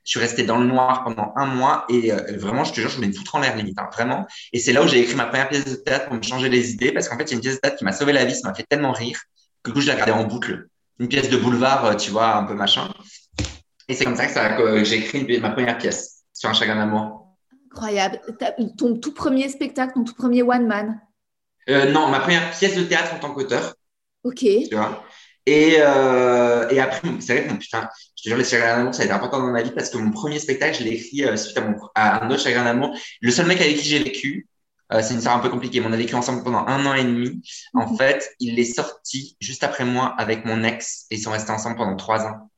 Je 0.05 0.11
suis 0.11 0.21
restée 0.21 0.43
dans 0.43 0.59
le 0.59 0.67
noir 0.67 1.03
pendant 1.03 1.33
un 1.37 1.47
mois 1.47 1.87
et 1.89 2.13
euh, 2.13 2.37
vraiment, 2.37 2.65
je 2.65 2.73
te 2.73 2.81
jure, 2.81 2.91
je 2.91 2.97
voulais 2.97 3.09
me 3.09 3.13
foutre 3.15 3.35
en 3.35 3.41
l'air 3.41 3.57
limite, 3.57 3.79
hein, 3.79 3.89
vraiment. 3.93 4.27
Et 4.53 4.59
c'est 4.59 4.73
là 4.75 4.83
où 4.83 4.87
j'ai 4.89 5.01
écrit 5.01 5.15
ma 5.15 5.25
première 5.27 5.49
pièce 5.49 5.65
de 5.65 5.75
théâtre 5.77 6.07
pour 6.09 6.15
me 6.17 6.23
changer 6.23 6.51
les 6.51 6.73
idées 6.73 6.93
parce 6.93 7.09
qu'en 7.09 7.17
fait, 7.17 7.25
il 7.25 7.31
y 7.31 7.33
a 7.33 7.37
une 7.37 7.41
pièce 7.41 7.55
de 7.55 7.61
théâtre 7.61 7.77
qui 7.79 7.85
m'a 7.85 7.93
sauvé 7.93 8.13
la 8.13 8.25
vie, 8.27 8.35
ça 8.35 8.49
m'a 8.49 8.55
fait 8.55 8.67
tellement 8.69 8.93
rire 8.93 9.19
que 9.63 9.71
du 9.71 9.75
coup, 9.75 9.81
je 9.81 9.87
l'ai 9.87 9.93
regardée 9.93 10.13
en 10.13 10.25
boucle. 10.25 10.67
Une 10.99 11.09
pièce 11.09 11.31
de 11.31 11.37
boulevard, 11.39 11.85
euh, 11.87 11.95
tu 11.95 12.11
vois, 12.11 12.37
un 12.37 12.45
peu 12.45 12.55
machin. 12.55 12.93
Et 13.89 13.95
c'est 13.95 14.05
comme 14.05 14.17
ça 14.17 14.27
que, 14.27 14.33
ça- 14.33 14.57
que 14.57 14.85
j'ai 14.85 14.97
écrit 14.99 15.41
ma 15.41 15.51
première 15.51 15.79
pièce 15.79 16.22
sur 16.43 16.51
un 16.51 16.55
chagrin 16.55 16.75
d'amour. 16.75 17.29
Incroyable. 17.71 18.21
Ton 18.77 18.97
tout 18.99 19.15
premier 19.15 19.49
spectacle, 19.49 19.93
ton 19.95 20.03
tout 20.03 20.15
premier 20.15 20.43
one 20.43 20.67
man? 20.67 21.01
Euh, 21.71 21.93
non, 21.93 22.09
ma 22.09 22.19
première 22.19 22.51
pièce 22.51 22.75
de 22.77 22.83
théâtre 22.83 23.15
en 23.15 23.21
tant 23.21 23.33
qu'auteur. 23.33 23.75
Ok. 24.25 24.39
tu 24.41 24.75
vois? 24.75 25.05
Et, 25.47 25.77
euh, 25.79 26.69
et 26.69 26.81
après, 26.81 27.01
c'est 27.21 27.35
vrai 27.35 27.45
que 27.47 27.53
mon 27.53 27.59
putain, 27.59 27.89
je 28.17 28.25
te 28.25 28.29
jure, 28.29 28.37
les 28.39 28.45
chagrins 28.45 28.77
d'amour, 28.79 28.93
ça 28.93 29.03
a 29.03 29.05
été 29.05 29.15
important 29.15 29.39
dans 29.39 29.53
ma 29.53 29.63
vie 29.63 29.71
parce 29.71 29.89
que 29.91 29.99
mon 29.99 30.11
premier 30.11 30.41
spectacle, 30.41 30.77
je 30.79 30.83
l'ai 30.83 30.95
écrit 30.95 31.25
euh, 31.25 31.37
suite 31.37 31.57
à, 31.57 31.61
mon, 31.61 31.77
à 31.95 32.25
un 32.25 32.31
autre 32.31 32.43
chagrin 32.43 32.65
d'amour. 32.65 32.93
Le 33.21 33.31
seul 33.31 33.47
mec 33.47 33.61
avec 33.61 33.77
qui 33.77 33.85
j'ai 33.85 34.01
vécu, 34.03 34.49
euh, 34.93 35.01
c'est 35.01 35.13
une 35.13 35.19
histoire 35.19 35.37
un 35.37 35.41
peu 35.41 35.49
compliquée, 35.49 35.79
mais 35.81 35.87
on 35.87 35.93
a 35.93 35.97
vécu 35.97 36.17
ensemble 36.17 36.43
pendant 36.43 36.67
un 36.67 36.85
an 36.87 36.95
et 36.95 37.05
demi. 37.05 37.41
En 37.75 37.89
Mhm. 37.89 37.97
fait, 37.99 38.29
il 38.41 38.59
est 38.59 38.65
sorti 38.65 39.37
juste 39.41 39.63
après 39.63 39.85
moi 39.85 40.13
avec 40.19 40.45
mon 40.45 40.65
ex 40.65 41.07
et 41.13 41.15
ils 41.15 41.23
sont 41.23 41.31
restés 41.31 41.53
ensemble 41.53 41.77
pendant 41.77 41.95
trois 41.95 42.27
ans. 42.27 42.51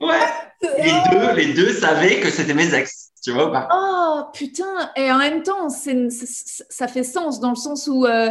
Ouais, 0.00 0.49
les 0.62 0.92
deux, 1.10 1.32
les 1.34 1.54
deux 1.54 1.72
savaient 1.72 2.20
que 2.20 2.30
c'était 2.30 2.54
mes 2.54 2.74
ex, 2.74 3.10
tu 3.22 3.32
vois 3.32 3.48
ou 3.48 3.52
pas? 3.52 3.68
Oh 3.72 4.24
putain 4.32 4.90
Et 4.96 5.10
en 5.10 5.18
même 5.18 5.42
temps, 5.42 5.68
ça 5.68 6.88
fait 6.88 7.02
sens 7.04 7.40
dans 7.40 7.50
le 7.50 7.56
sens 7.56 7.88
où, 7.88 8.06
euh, 8.06 8.30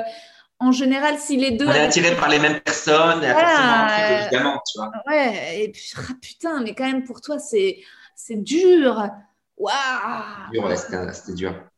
en 0.59 0.71
général, 0.71 1.17
si 1.17 1.37
les 1.37 1.51
deux. 1.51 1.67
On 1.67 1.71
est 1.71 1.79
attirés 1.79 2.15
par 2.15 2.29
les 2.29 2.39
mêmes 2.39 2.59
personnes 2.59 3.23
et 3.23 3.31
Voilà, 3.31 3.87
truc, 3.87 4.05
euh, 4.05 4.21
évidemment, 4.21 4.61
tu 4.71 4.79
vois. 4.79 4.91
Ouais, 5.07 5.63
et 5.63 5.71
puis, 5.71 5.93
ah, 5.97 6.13
putain, 6.21 6.61
mais 6.61 6.75
quand 6.75 6.85
même, 6.85 7.03
pour 7.03 7.21
toi, 7.21 7.37
c'est 7.39 7.81
dur. 8.31 9.09
Waouh 9.57 10.51
Dur, 10.53 10.65
ouais, 10.65 10.75
c'était 10.75 11.11
c'était 11.13 11.33
dur. 11.33 11.68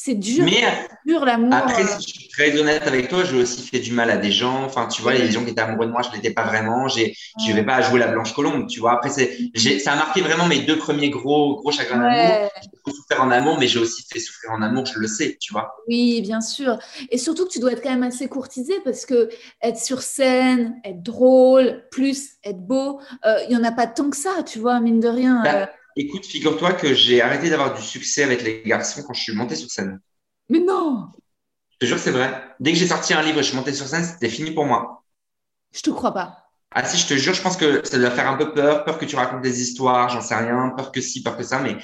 C'est 0.00 0.14
dur, 0.14 0.44
Mais 0.44 0.62
dur 1.04 1.24
l'amour. 1.24 1.52
Après, 1.52 1.82
euh. 1.82 1.86
si 1.98 2.06
je 2.06 2.18
suis 2.20 2.28
très 2.28 2.56
honnête 2.56 2.86
avec 2.86 3.08
toi, 3.08 3.24
j'ai 3.24 3.36
aussi 3.36 3.62
fait 3.62 3.80
du 3.80 3.90
mal 3.92 4.12
à 4.12 4.16
des 4.16 4.30
gens. 4.30 4.62
Enfin, 4.62 4.86
tu 4.86 5.02
vois, 5.02 5.12
des 5.12 5.28
gens 5.32 5.42
qui 5.42 5.50
étaient 5.50 5.60
amoureux 5.60 5.86
de 5.86 5.90
moi, 5.90 6.02
je 6.02 6.10
ne 6.10 6.14
l'étais 6.14 6.30
pas 6.30 6.44
vraiment. 6.44 6.86
J'ai, 6.86 7.16
je 7.44 7.52
vais 7.52 7.64
pas 7.64 7.82
jouer 7.82 7.98
la 7.98 8.06
blanche 8.06 8.32
colombe, 8.32 8.68
tu 8.68 8.78
vois. 8.78 8.92
Après, 8.92 9.08
c'est, 9.08 9.36
j'ai, 9.54 9.80
ça 9.80 9.94
a 9.94 9.96
marqué 9.96 10.20
vraiment 10.20 10.46
mes 10.46 10.60
deux 10.60 10.78
premiers 10.78 11.10
gros, 11.10 11.56
gros 11.56 11.72
chagrins 11.72 11.98
d'amour. 11.98 12.48
J'ai 12.62 12.68
beaucoup 12.72 12.96
souffert 12.96 13.24
en 13.24 13.32
amour, 13.32 13.58
mais 13.58 13.66
j'ai 13.66 13.80
aussi 13.80 14.04
fait 14.08 14.20
souffrir 14.20 14.52
en 14.52 14.62
amour, 14.62 14.86
je 14.86 15.00
le 15.00 15.08
sais, 15.08 15.36
tu 15.40 15.52
vois. 15.52 15.74
oui, 15.88 16.20
bien 16.22 16.40
sûr. 16.40 16.78
Et 17.10 17.18
surtout 17.18 17.46
que 17.46 17.50
tu 17.50 17.58
dois 17.58 17.72
être 17.72 17.82
quand 17.82 17.90
même 17.90 18.04
assez 18.04 18.28
courtisé 18.28 18.74
parce 18.84 19.04
que 19.04 19.28
être 19.62 19.78
sur 19.78 20.02
scène, 20.02 20.76
être 20.84 21.02
drôle, 21.02 21.82
plus 21.90 22.34
être 22.44 22.64
beau, 22.64 23.00
euh, 23.26 23.38
il 23.48 23.52
y 23.52 23.56
en 23.56 23.64
a 23.64 23.72
pas 23.72 23.88
tant 23.88 24.10
que 24.10 24.16
ça, 24.16 24.44
tu 24.46 24.60
vois, 24.60 24.78
mine 24.78 25.00
de 25.00 25.08
rien. 25.08 25.42
Bah, 25.42 25.54
euh. 25.56 25.66
Écoute, 25.98 26.24
figure-toi 26.24 26.72
que 26.74 26.94
j'ai 26.94 27.20
arrêté 27.20 27.50
d'avoir 27.50 27.74
du 27.74 27.82
succès 27.82 28.22
avec 28.22 28.42
les 28.42 28.62
garçons 28.64 29.02
quand 29.02 29.12
je 29.14 29.20
suis 29.20 29.34
monté 29.34 29.54
sur 29.56 29.70
scène. 29.70 30.00
Mais 30.48 30.60
non, 30.60 31.10
Je 31.72 31.78
te 31.78 31.86
jure 31.86 31.98
c'est 31.98 32.10
vrai. 32.12 32.54
Dès 32.60 32.72
que 32.72 32.78
j'ai 32.78 32.86
sorti 32.86 33.14
un 33.14 33.22
livre 33.22 33.38
et 33.40 33.42
je 33.42 33.48
suis 33.48 33.56
monté 33.56 33.72
sur 33.74 33.86
scène, 33.86 34.04
c'était 34.04 34.28
fini 34.28 34.52
pour 34.52 34.64
moi. 34.64 35.04
je 35.72 35.80
te 35.82 35.90
crois 35.90 36.12
pas. 36.12 36.44
Ah 36.70 36.84
si, 36.84 36.98
je 36.98 37.06
te 37.06 37.14
jure, 37.14 37.34
je 37.34 37.42
pense 37.42 37.56
que 37.56 37.86
ça 37.86 37.98
doit 37.98 38.10
faire 38.10 38.28
un 38.28 38.36
peu 38.36 38.52
peur, 38.52 38.84
peur 38.84 38.98
que 38.98 39.04
tu 39.06 39.16
racontes 39.16 39.42
des 39.42 39.62
histoires, 39.62 40.08
j'en 40.10 40.20
sais 40.20 40.34
rien, 40.36 40.70
peur 40.76 40.92
que 40.92 41.00
si, 41.00 41.22
peur 41.22 41.36
que 41.36 41.42
ça, 41.42 41.60
mais 41.60 41.76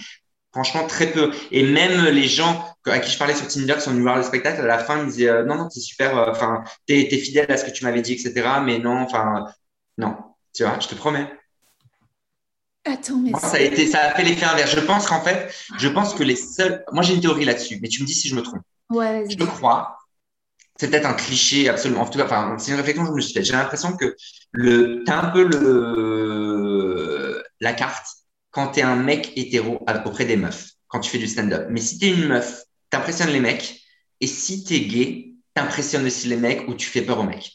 franchement 0.53 0.87
très 0.87 1.11
peu. 1.13 1.33
Et 1.51 1.65
même 1.65 2.05
les 2.07 2.29
gens 2.29 2.65
à 2.87 2.99
qui 3.01 3.11
je 3.11 3.19
parlais 3.19 3.35
sur 3.35 3.49
Tinder 3.49 3.75
qui 3.77 3.81
sont 3.83 3.91
venus 3.91 4.03
voir 4.05 4.17
le 4.19 4.23
spectacle, 4.23 4.61
à 4.61 4.67
la 4.67 4.79
fin, 4.79 4.99
ils 4.99 5.07
me 5.07 5.11
disaient 5.11 5.29
euh, 5.31 5.45
non, 5.45 5.57
non, 5.57 5.71
c'est 5.71 5.81
super, 5.81 6.17
euh, 6.19 6.31
enfin, 6.31 6.65
t'es, 6.87 7.09
t'es 7.11 7.19
fidèle 7.19 7.51
à 7.51 7.57
ce 7.57 7.65
que 7.65 7.71
tu 7.73 7.85
m'avais 7.85 8.03
dit, 8.03 8.13
etc. 8.15 8.61
Mais 8.65 8.79
non, 8.79 8.99
enfin, 9.01 9.47
non, 9.99 10.17
tu 10.55 10.65
vois, 10.65 10.79
je 10.81 10.89
te 10.89 10.95
promets. 10.95 11.31
Attends, 12.85 13.19
mais 13.19 13.31
Moi, 13.33 13.41
ça 13.41 13.57
a 13.57 13.61
été, 13.61 13.87
ça 13.87 14.01
a 14.01 14.15
fait 14.15 14.23
l'effet 14.25 14.45
inverse. 14.45 14.75
Je 14.75 14.81
pense 14.81 15.07
qu'en 15.07 15.21
fait, 15.23 15.53
je 15.79 15.89
pense 15.89 16.15
que 16.15 16.23
les 16.23 16.37
seuls, 16.37 16.85
moi 16.93 17.03
j'ai 17.03 17.15
une 17.15 17.21
théorie 17.21 17.45
là-dessus, 17.45 17.79
mais 17.83 17.89
tu 17.89 18.03
me 18.03 18.07
dis 18.07 18.15
si 18.15 18.29
je 18.29 18.35
me 18.37 18.43
trompe. 18.43 18.63
Ouais, 18.91 19.25
Je 19.29 19.45
crois, 19.45 19.99
c'est 20.79 20.91
peut-être 20.91 21.07
un 21.07 21.15
cliché 21.15 21.69
absolument. 21.69 22.03
En 22.03 22.07
tout 22.11 22.19
cas, 22.19 22.25
enfin, 22.27 22.57
c'est 22.59 22.73
une 22.73 22.77
réflexion 22.79 23.05
que 23.05 23.11
je 23.11 23.15
me 23.17 23.21
suis 23.21 23.33
faite. 23.35 23.45
J'ai 23.45 23.53
l'impression 23.55 23.97
que 23.97 24.15
le, 24.53 25.03
t'as 25.07 25.21
un 25.23 25.31
peu 25.31 25.45
le, 25.45 27.43
la 27.61 27.73
carte 27.75 28.07
quand 28.51 28.69
t'es 28.69 28.83
un 28.83 28.97
mec 28.97 29.33
hétéro 29.37 29.83
à- 29.87 30.07
auprès 30.07 30.25
des 30.27 30.37
meufs, 30.37 30.71
quand 30.89 31.01
tu 31.01 31.11
fais 31.11 31.19
du 31.19 31.29
stand-up. 31.29 31.67
Mais 31.71 31.81
si 31.81 31.99
t'es 31.99 32.11
une 32.11 32.27
meuf, 32.29 32.65
t'impressionnes 32.91 33.31
les 33.31 33.41
mecs. 33.41 33.81
Et 34.21 34.27
si 34.27 34.65
t'es 34.65 34.81
gay, 34.83 35.33
t'impressionnes 35.55 36.07
aussi 36.07 36.29
les 36.29 36.37
mecs 36.37 36.69
ou 36.69 36.75
tu 36.75 36.87
fais 36.89 37.03
peur 37.03 37.19
aux 37.21 37.25
mecs. 37.25 37.53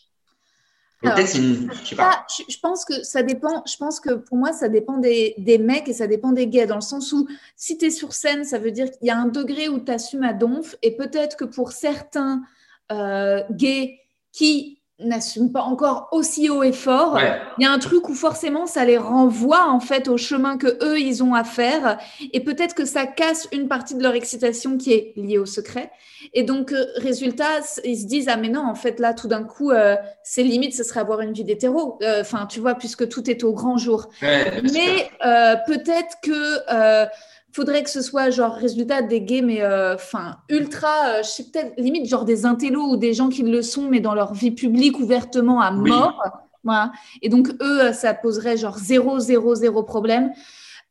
Et 1.01 1.07
Alors, 1.07 1.15
peut-être 1.15 1.29
c'est 1.29 1.37
une, 1.37 1.71
je 1.83 1.89
sais 1.89 1.95
pas. 1.95 2.25
Je, 2.29 2.43
je 2.53 2.59
pense 2.59 2.83
que 2.83 3.03
ça 3.03 3.23
dépend. 3.23 3.63
Je 3.65 3.77
pense 3.77 3.99
que 3.99 4.15
pour 4.15 4.37
moi, 4.37 4.51
ça 4.51 4.67
dépend 4.67 4.97
des, 4.97 5.33
des 5.37 5.57
mecs 5.57 5.87
et 5.87 5.93
ça 5.93 6.07
dépend 6.07 6.31
des 6.31 6.47
gays, 6.47 6.67
dans 6.67 6.75
le 6.75 6.81
sens 6.81 7.13
où 7.13 7.27
si 7.55 7.77
tu 7.77 7.85
es 7.85 7.89
sur 7.89 8.13
scène, 8.13 8.43
ça 8.43 8.59
veut 8.59 8.71
dire 8.71 8.91
qu'il 8.91 9.07
y 9.07 9.09
a 9.09 9.17
un 9.17 9.27
degré 9.27 9.69
où 9.69 9.79
tu 9.79 9.91
assumes 9.91 10.23
à 10.23 10.33
donf, 10.33 10.75
et 10.81 10.95
peut-être 10.95 11.37
que 11.37 11.45
pour 11.45 11.71
certains 11.71 12.43
euh, 12.91 13.43
gays 13.51 13.99
qui 14.31 14.78
n'assument 15.01 15.51
pas 15.51 15.61
encore 15.61 16.09
aussi 16.11 16.49
haut 16.49 16.63
et 16.63 16.71
fort, 16.73 17.13
Ouais. 17.13 17.39
il 17.57 17.63
y 17.63 17.67
a 17.67 17.71
un 17.71 17.79
truc 17.79 18.09
où 18.09 18.13
forcément 18.13 18.65
ça 18.65 18.83
les 18.85 18.97
renvoie 18.97 19.67
en 19.69 19.79
fait 19.79 20.07
au 20.07 20.17
chemin 20.17 20.57
que 20.57 20.67
eux 20.83 20.99
ils 20.99 21.23
ont 21.23 21.33
à 21.33 21.43
faire. 21.43 21.97
Et 22.33 22.41
peut-être 22.41 22.75
que 22.75 22.85
ça 22.85 23.05
casse 23.05 23.47
une 23.51 23.67
partie 23.67 23.95
de 23.95 24.03
leur 24.03 24.13
excitation 24.15 24.77
qui 24.77 24.91
est 24.93 25.13
liée 25.15 25.37
au 25.37 25.45
secret. 25.45 25.91
Et 26.33 26.43
donc 26.43 26.73
euh, 26.73 26.85
résultat 26.97 27.61
ils 27.85 27.97
se 27.97 28.05
disent 28.07 28.27
ah 28.29 28.35
mais 28.37 28.49
non 28.49 28.65
en 28.65 28.75
fait 28.75 28.99
là 28.99 29.13
tout 29.13 29.27
d'un 29.29 29.43
coup 29.43 29.71
euh, 29.71 29.95
c'est 30.23 30.43
limite 30.43 30.73
ce 30.75 30.83
serait 30.83 30.99
avoir 30.99 31.21
une 31.21 31.31
vie 31.33 31.45
d'hétéro. 31.45 31.97
Euh, 32.03 32.21
enfin 32.21 32.45
tu 32.45 32.59
vois 32.59 32.75
puisque 32.75 33.07
tout 33.07 33.29
est 33.29 33.43
au 33.43 33.53
grand 33.53 33.77
jour. 33.77 34.09
Ouais, 34.21 34.61
mais 34.63 35.09
euh, 35.25 35.55
peut-être 35.65 36.17
que 36.21 37.07
faudrait 37.51 37.83
que 37.83 37.89
ce 37.89 38.01
soit 38.01 38.29
genre 38.29 38.53
résultat 38.53 39.01
des 39.01 39.21
gays, 39.21 39.41
mais 39.41 39.61
euh, 39.61 39.95
enfin 39.95 40.37
ultra, 40.49 41.07
euh, 41.07 41.23
je 41.23 41.29
sais 41.29 41.43
peut-être 41.43 41.73
limite 41.77 42.07
genre 42.07 42.25
des 42.25 42.45
intellos 42.45 42.91
ou 42.91 42.97
des 42.97 43.13
gens 43.13 43.29
qui 43.29 43.43
le 43.43 43.61
sont, 43.61 43.89
mais 43.89 43.99
dans 43.99 44.13
leur 44.13 44.33
vie 44.33 44.51
publique 44.51 44.99
ouvertement 44.99 45.61
à 45.61 45.71
mort. 45.71 46.21
Voilà. 46.63 46.91
Et 47.21 47.29
donc 47.29 47.49
eux, 47.61 47.93
ça 47.93 48.13
poserait 48.13 48.57
genre 48.57 48.77
zéro, 48.77 49.19
zéro, 49.19 49.55
zéro 49.55 49.83
problème. 49.83 50.31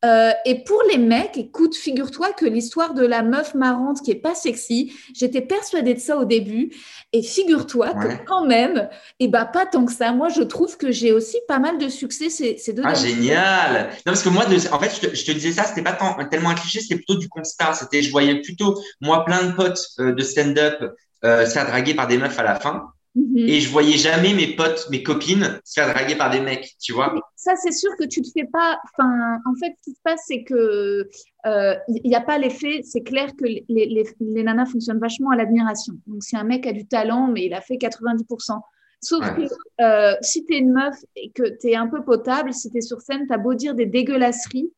Euh, 0.04 0.30
et 0.44 0.62
pour 0.62 0.80
les 0.90 0.98
mecs, 0.98 1.36
écoute, 1.36 1.74
figure-toi 1.74 2.32
que 2.32 2.46
l'histoire 2.46 2.94
de 2.94 3.04
la 3.04 3.22
meuf 3.22 3.54
marrante 3.54 4.00
qui 4.02 4.12
est 4.12 4.20
pas 4.20 4.34
sexy, 4.34 4.92
j'étais 5.12 5.40
persuadée 5.40 5.94
de 5.94 5.98
ça 5.98 6.16
au 6.16 6.24
début. 6.24 6.70
Et 7.12 7.22
figure-toi 7.22 7.94
que 7.94 8.24
quand 8.24 8.46
même, 8.46 8.88
et 9.18 9.24
eh 9.24 9.28
bah 9.28 9.44
pas 9.44 9.66
tant 9.66 9.84
que 9.84 9.92
ça. 9.92 10.12
Moi, 10.12 10.28
je 10.28 10.42
trouve 10.42 10.76
que 10.76 10.92
j'ai 10.92 11.10
aussi 11.10 11.38
pas 11.48 11.58
mal 11.58 11.78
de 11.78 11.88
succès 11.88 12.30
ces, 12.30 12.58
ces 12.58 12.72
deux. 12.72 12.82
Ah 12.84 12.94
génial 12.94 13.88
Non 14.06 14.12
parce 14.12 14.22
que 14.22 14.28
moi, 14.28 14.44
en 14.46 14.78
fait, 14.78 15.14
je 15.14 15.24
te, 15.24 15.32
disais 15.32 15.52
ça, 15.52 15.64
c'était 15.64 15.82
pas 15.82 15.98
tellement 16.30 16.50
un 16.50 16.54
cliché, 16.54 16.80
c'était 16.80 16.96
plutôt 16.96 17.16
du 17.16 17.28
constat. 17.28 17.74
C'était, 17.74 18.02
je 18.02 18.10
voyais 18.10 18.40
plutôt 18.40 18.80
moi 19.00 19.24
plein 19.24 19.44
de 19.44 19.52
potes 19.52 19.84
euh, 19.98 20.12
de 20.12 20.22
stand-up 20.22 20.80
euh, 21.24 21.44
se 21.46 21.50
faire 21.50 21.66
draguer 21.66 21.94
par 21.94 22.06
des 22.06 22.18
meufs 22.18 22.38
à 22.38 22.44
la 22.44 22.54
fin. 22.54 22.92
Mhm. 23.28 23.48
Et 23.48 23.60
je 23.60 23.70
voyais 23.70 23.98
jamais 23.98 24.32
mes 24.32 24.54
potes, 24.56 24.88
mes 24.90 25.02
copines 25.02 25.60
se 25.64 25.80
faire 25.80 25.92
draguer 25.92 26.16
par 26.16 26.30
des 26.30 26.40
mecs, 26.40 26.74
tu 26.80 26.92
vois. 26.92 27.14
Ça, 27.36 27.56
c'est 27.56 27.72
sûr 27.72 27.90
que 27.98 28.04
tu 28.04 28.22
te 28.22 28.28
fais 28.32 28.46
pas. 28.50 28.78
Enfin, 28.84 29.38
en 29.44 29.54
fait, 29.60 29.74
ce 29.80 29.90
qui 29.90 29.96
se 29.96 30.00
passe, 30.02 30.22
c'est 30.26 30.44
que 30.44 31.06
il 31.44 31.50
euh, 31.50 31.74
n'y 32.04 32.14
a 32.14 32.20
pas 32.20 32.38
l'effet. 32.38 32.80
C'est 32.82 33.02
clair 33.02 33.30
que 33.36 33.44
les, 33.44 33.64
les, 33.68 34.04
les, 34.20 34.42
nanas 34.42 34.66
fonctionnent 34.66 34.98
vachement 34.98 35.30
à 35.30 35.36
l'admiration. 35.36 35.94
Donc, 36.06 36.22
si 36.22 36.36
un 36.36 36.44
mec 36.44 36.66
a 36.66 36.72
du 36.72 36.86
talent, 36.86 37.28
mais 37.28 37.46
il 37.46 37.54
a 37.54 37.60
fait 37.60 37.76
90%. 37.76 38.60
Sauf 39.00 39.24
que 39.36 39.42
euh, 39.80 40.16
si 40.22 40.44
tu 40.44 40.54
es 40.54 40.58
une 40.58 40.72
meuf 40.72 40.96
et 41.14 41.30
que 41.30 41.44
tu 41.60 41.68
es 41.68 41.76
un 41.76 41.86
peu 41.86 42.02
potable, 42.02 42.52
si 42.52 42.70
tu 42.70 42.78
es 42.78 42.80
sur 42.80 43.00
scène, 43.00 43.26
tu 43.26 43.32
as 43.32 43.38
beau 43.38 43.54
dire 43.54 43.74
des 43.74 43.86
dégueulasseries. 43.86 44.72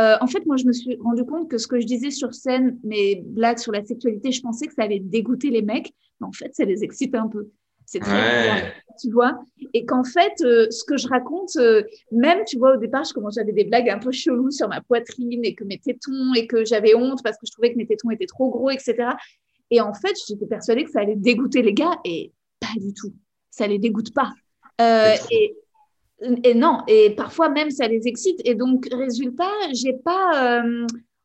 Euh, 0.00 0.16
en 0.20 0.26
fait, 0.26 0.44
moi, 0.46 0.56
je 0.56 0.64
me 0.64 0.72
suis 0.72 0.96
rendu 0.96 1.24
compte 1.24 1.50
que 1.50 1.58
ce 1.58 1.68
que 1.68 1.78
je 1.78 1.86
disais 1.86 2.10
sur 2.10 2.34
scène, 2.34 2.78
mes 2.82 3.22
blagues 3.24 3.58
sur 3.58 3.72
la 3.72 3.84
sexualité, 3.84 4.32
je 4.32 4.40
pensais 4.40 4.66
que 4.66 4.72
ça 4.72 4.82
allait 4.82 5.00
dégoûter 5.00 5.50
les 5.50 5.62
mecs, 5.62 5.92
mais 6.20 6.26
en 6.26 6.32
fait, 6.32 6.54
ça 6.54 6.64
les 6.64 6.82
excite 6.82 7.14
un 7.14 7.28
peu. 7.28 7.50
C'est 7.86 8.00
très 8.00 8.72
tu 9.00 9.10
vois. 9.10 9.38
Et 9.74 9.84
qu'en 9.84 10.04
fait, 10.04 10.34
euh, 10.42 10.66
ce 10.70 10.84
que 10.84 10.96
je 10.96 11.08
raconte, 11.08 11.56
euh, 11.56 11.82
même, 12.10 12.44
tu 12.46 12.58
vois, 12.58 12.74
au 12.74 12.76
départ, 12.76 13.04
je 13.04 13.12
commençais 13.12 13.40
j'avais 13.40 13.52
des 13.52 13.64
blagues 13.64 13.88
un 13.88 13.98
peu 13.98 14.12
cheloues 14.12 14.50
sur 14.50 14.68
ma 14.68 14.80
poitrine 14.80 15.44
et 15.44 15.54
que 15.54 15.64
mes 15.64 15.78
tétons 15.78 16.34
et 16.36 16.46
que 16.46 16.64
j'avais 16.64 16.94
honte 16.94 17.22
parce 17.22 17.36
que 17.38 17.46
je 17.46 17.52
trouvais 17.52 17.72
que 17.72 17.78
mes 17.78 17.86
tétons 17.86 18.10
étaient 18.10 18.26
trop 18.26 18.50
gros, 18.50 18.70
etc. 18.70 19.08
Et 19.70 19.80
en 19.80 19.94
fait, 19.94 20.14
j'étais 20.28 20.46
persuadée 20.46 20.84
que 20.84 20.90
ça 20.90 21.00
allait 21.00 21.16
dégoûter 21.16 21.62
les 21.62 21.72
gars 21.72 21.98
et 22.04 22.32
pas 22.60 22.78
du 22.78 22.92
tout. 22.92 23.12
Ça 23.50 23.66
les 23.66 23.78
dégoûte 23.78 24.12
pas. 24.14 24.30
Euh, 24.80 25.14
et, 25.30 25.56
et 26.44 26.54
non, 26.54 26.80
et 26.86 27.10
parfois 27.10 27.48
même 27.48 27.70
ça 27.70 27.88
les 27.88 28.06
excite. 28.06 28.40
Et 28.44 28.54
donc, 28.54 28.86
résultat, 28.92 29.50
j'ai 29.72 29.94
pas. 29.94 30.62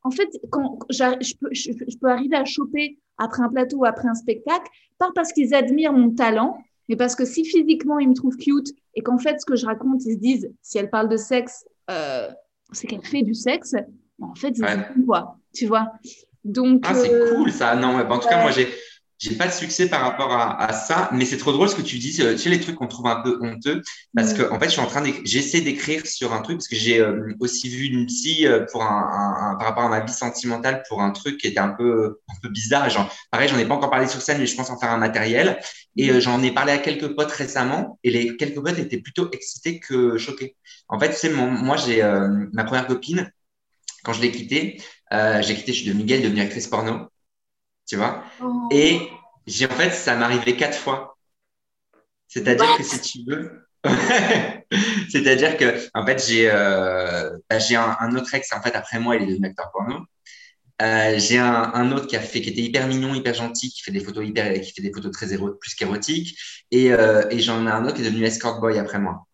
en 0.03 0.11
fait, 0.11 0.29
quand 0.49 0.79
je 0.89 1.35
peux, 1.39 1.49
je 1.51 1.97
peux 1.97 2.07
arriver 2.07 2.37
à 2.37 2.45
choper 2.45 2.97
après 3.17 3.43
un 3.43 3.49
plateau 3.49 3.77
ou 3.77 3.85
après 3.85 4.07
un 4.07 4.15
spectacle, 4.15 4.67
pas 4.97 5.09
parce 5.15 5.31
qu'ils 5.31 5.53
admirent 5.53 5.93
mon 5.93 6.11
talent, 6.11 6.57
mais 6.89 6.95
parce 6.95 7.15
que 7.15 7.25
si 7.25 7.43
physiquement 7.45 7.99
ils 7.99 8.09
me 8.09 8.13
trouvent 8.13 8.37
cute 8.37 8.69
et 8.95 9.01
qu'en 9.01 9.17
fait 9.17 9.39
ce 9.39 9.45
que 9.45 9.55
je 9.55 9.65
raconte, 9.65 10.03
ils 10.05 10.13
se 10.13 10.19
disent, 10.19 10.51
si 10.61 10.77
elle 10.77 10.89
parle 10.89 11.09
de 11.09 11.17
sexe, 11.17 11.65
euh, 11.89 12.29
c'est 12.71 12.87
qu'elle 12.87 13.05
fait 13.05 13.23
du 13.23 13.33
sexe, 13.33 13.75
en 14.21 14.35
fait, 14.35 14.49
ils 14.49 14.63
ouais. 14.63 15.05
quoi, 15.05 15.37
tu 15.53 15.67
vois. 15.67 15.91
Donc, 16.43 16.83
ah, 16.87 16.93
c'est 16.93 17.13
euh, 17.13 17.35
cool 17.35 17.51
ça. 17.51 17.75
Non, 17.75 17.99
en 17.99 18.19
tout 18.19 18.27
cas, 18.27 18.41
moi 18.41 18.51
j'ai 18.51 18.67
j'ai 19.19 19.35
pas 19.35 19.47
de 19.47 19.51
succès 19.51 19.89
par 19.89 20.01
rapport 20.01 20.31
à, 20.31 20.61
à 20.63 20.73
ça, 20.73 21.09
mais 21.11 21.25
c'est 21.25 21.37
trop 21.37 21.51
drôle 21.51 21.69
ce 21.69 21.75
que 21.75 21.81
tu 21.81 21.97
dis. 21.97 22.13
Tu 22.13 22.37
sais, 22.37 22.49
les 22.49 22.59
trucs 22.59 22.75
qu'on 22.75 22.87
trouve 22.87 23.07
un 23.07 23.21
peu 23.21 23.39
honteux, 23.41 23.81
parce 24.15 24.33
que 24.33 24.43
en 24.51 24.59
fait, 24.59 24.65
je 24.65 24.71
suis 24.71 24.81
en 24.81 24.85
train 24.85 25.03
j'essaie 25.23 25.61
d'écrire 25.61 26.05
sur 26.05 26.33
un 26.33 26.41
truc 26.41 26.57
parce 26.57 26.67
que 26.67 26.75
j'ai 26.75 26.99
euh, 26.99 27.33
aussi 27.39 27.67
vu 27.69 27.85
une 27.85 28.05
psy 28.05 28.45
euh, 28.45 28.65
pour 28.71 28.83
un, 28.83 28.87
un, 29.53 29.55
par 29.55 29.67
rapport 29.69 29.83
à 29.85 29.89
ma 29.89 30.01
vie 30.01 30.13
sentimentale 30.13 30.83
pour 30.87 31.01
un 31.01 31.09
truc 31.11 31.37
qui 31.37 31.47
était 31.47 31.59
un 31.59 31.69
peu 31.69 32.19
un 32.29 32.33
peu 32.43 32.49
bizarre. 32.49 32.89
Genre, 32.89 33.11
pareil, 33.31 33.49
j'en 33.49 33.57
ai 33.57 33.65
pas 33.65 33.75
encore 33.75 33.89
parlé 33.89 34.07
sur 34.07 34.21
scène, 34.21 34.37
mais 34.39 34.45
je 34.45 34.55
pense 34.55 34.69
en 34.69 34.79
faire 34.79 34.91
un 34.91 34.97
matériel. 34.97 35.59
Et 35.95 36.11
euh, 36.11 36.19
j'en 36.19 36.43
ai 36.43 36.51
parlé 36.51 36.71
à 36.71 36.77
quelques 36.77 37.15
potes 37.15 37.31
récemment, 37.31 37.99
et 38.03 38.11
les 38.11 38.37
quelques 38.37 38.61
potes 38.63 38.77
étaient 38.77 39.01
plutôt 39.01 39.29
excités 39.31 39.79
que 39.79 40.17
choqués. 40.17 40.55
En 40.89 40.99
fait, 40.99 41.13
sais, 41.13 41.29
mon, 41.29 41.49
moi, 41.49 41.75
j'ai 41.75 42.03
ma 42.53 42.63
première 42.63 42.87
copine 42.87 43.31
quand 44.03 44.13
je 44.13 44.21
l'ai 44.21 44.31
quittée. 44.31 44.81
j'ai 45.11 45.55
quitté, 45.55 45.73
je 45.73 45.81
suis 45.81 45.89
de 45.89 45.93
Miguel, 45.93 46.21
devenue 46.21 46.41
actrice 46.41 46.67
porno 46.67 47.09
tu 47.87 47.95
vois. 47.95 48.23
Oh. 48.41 48.67
Et 48.71 49.09
j'ai 49.47 49.65
en 49.65 49.69
fait, 49.69 49.91
ça 49.91 50.15
m'arrivait 50.15 50.55
quatre 50.55 50.77
fois. 50.77 51.17
C'est-à-dire 52.27 52.77
que 52.77 52.83
si 52.83 53.01
tu 53.01 53.19
veux, 53.25 53.67
c'est-à-dire 55.09 55.57
que 55.57 55.87
en 55.93 56.05
fait, 56.05 56.25
j'ai 56.27 56.49
euh, 56.51 57.37
bah, 57.49 57.59
j'ai 57.59 57.75
un, 57.75 57.95
un, 57.99 58.15
autre 58.15 58.33
ex 58.33 58.51
en 58.53 58.61
fait 58.61 58.75
après 58.75 58.99
moi, 58.99 59.15
il 59.15 59.23
est 59.23 59.27
devenu 59.27 59.47
acteur 59.47 59.71
porno. 59.71 60.05
Euh, 60.79 61.17
j'ai 61.17 61.39
un, 61.39 61.71
un, 61.73 61.91
autre 61.91 62.05
qui 62.05 62.15
a 62.15 62.19
fait, 62.19 62.39
qui 62.39 62.49
était 62.49 62.61
hyper 62.61 62.87
mignon, 62.87 63.15
hyper 63.15 63.33
gentil, 63.33 63.71
qui 63.71 63.81
fait 63.81 63.91
des 63.91 63.99
photos 63.99 64.27
hyper, 64.27 64.53
qui 64.61 64.73
fait 64.73 64.83
des 64.83 64.91
photos 64.91 65.11
très 65.11 65.27
plus 65.27 65.73
qu'érotiques. 65.75 66.37
Et, 66.69 66.91
euh, 66.91 67.23
et 67.31 67.39
j'en 67.39 67.65
ai 67.65 67.71
un 67.71 67.83
autre 67.85 67.95
qui 67.95 68.01
est 68.01 68.05
devenu 68.05 68.25
escort 68.25 68.59
boy 68.59 68.77
après 68.77 68.99
moi. 68.99 69.25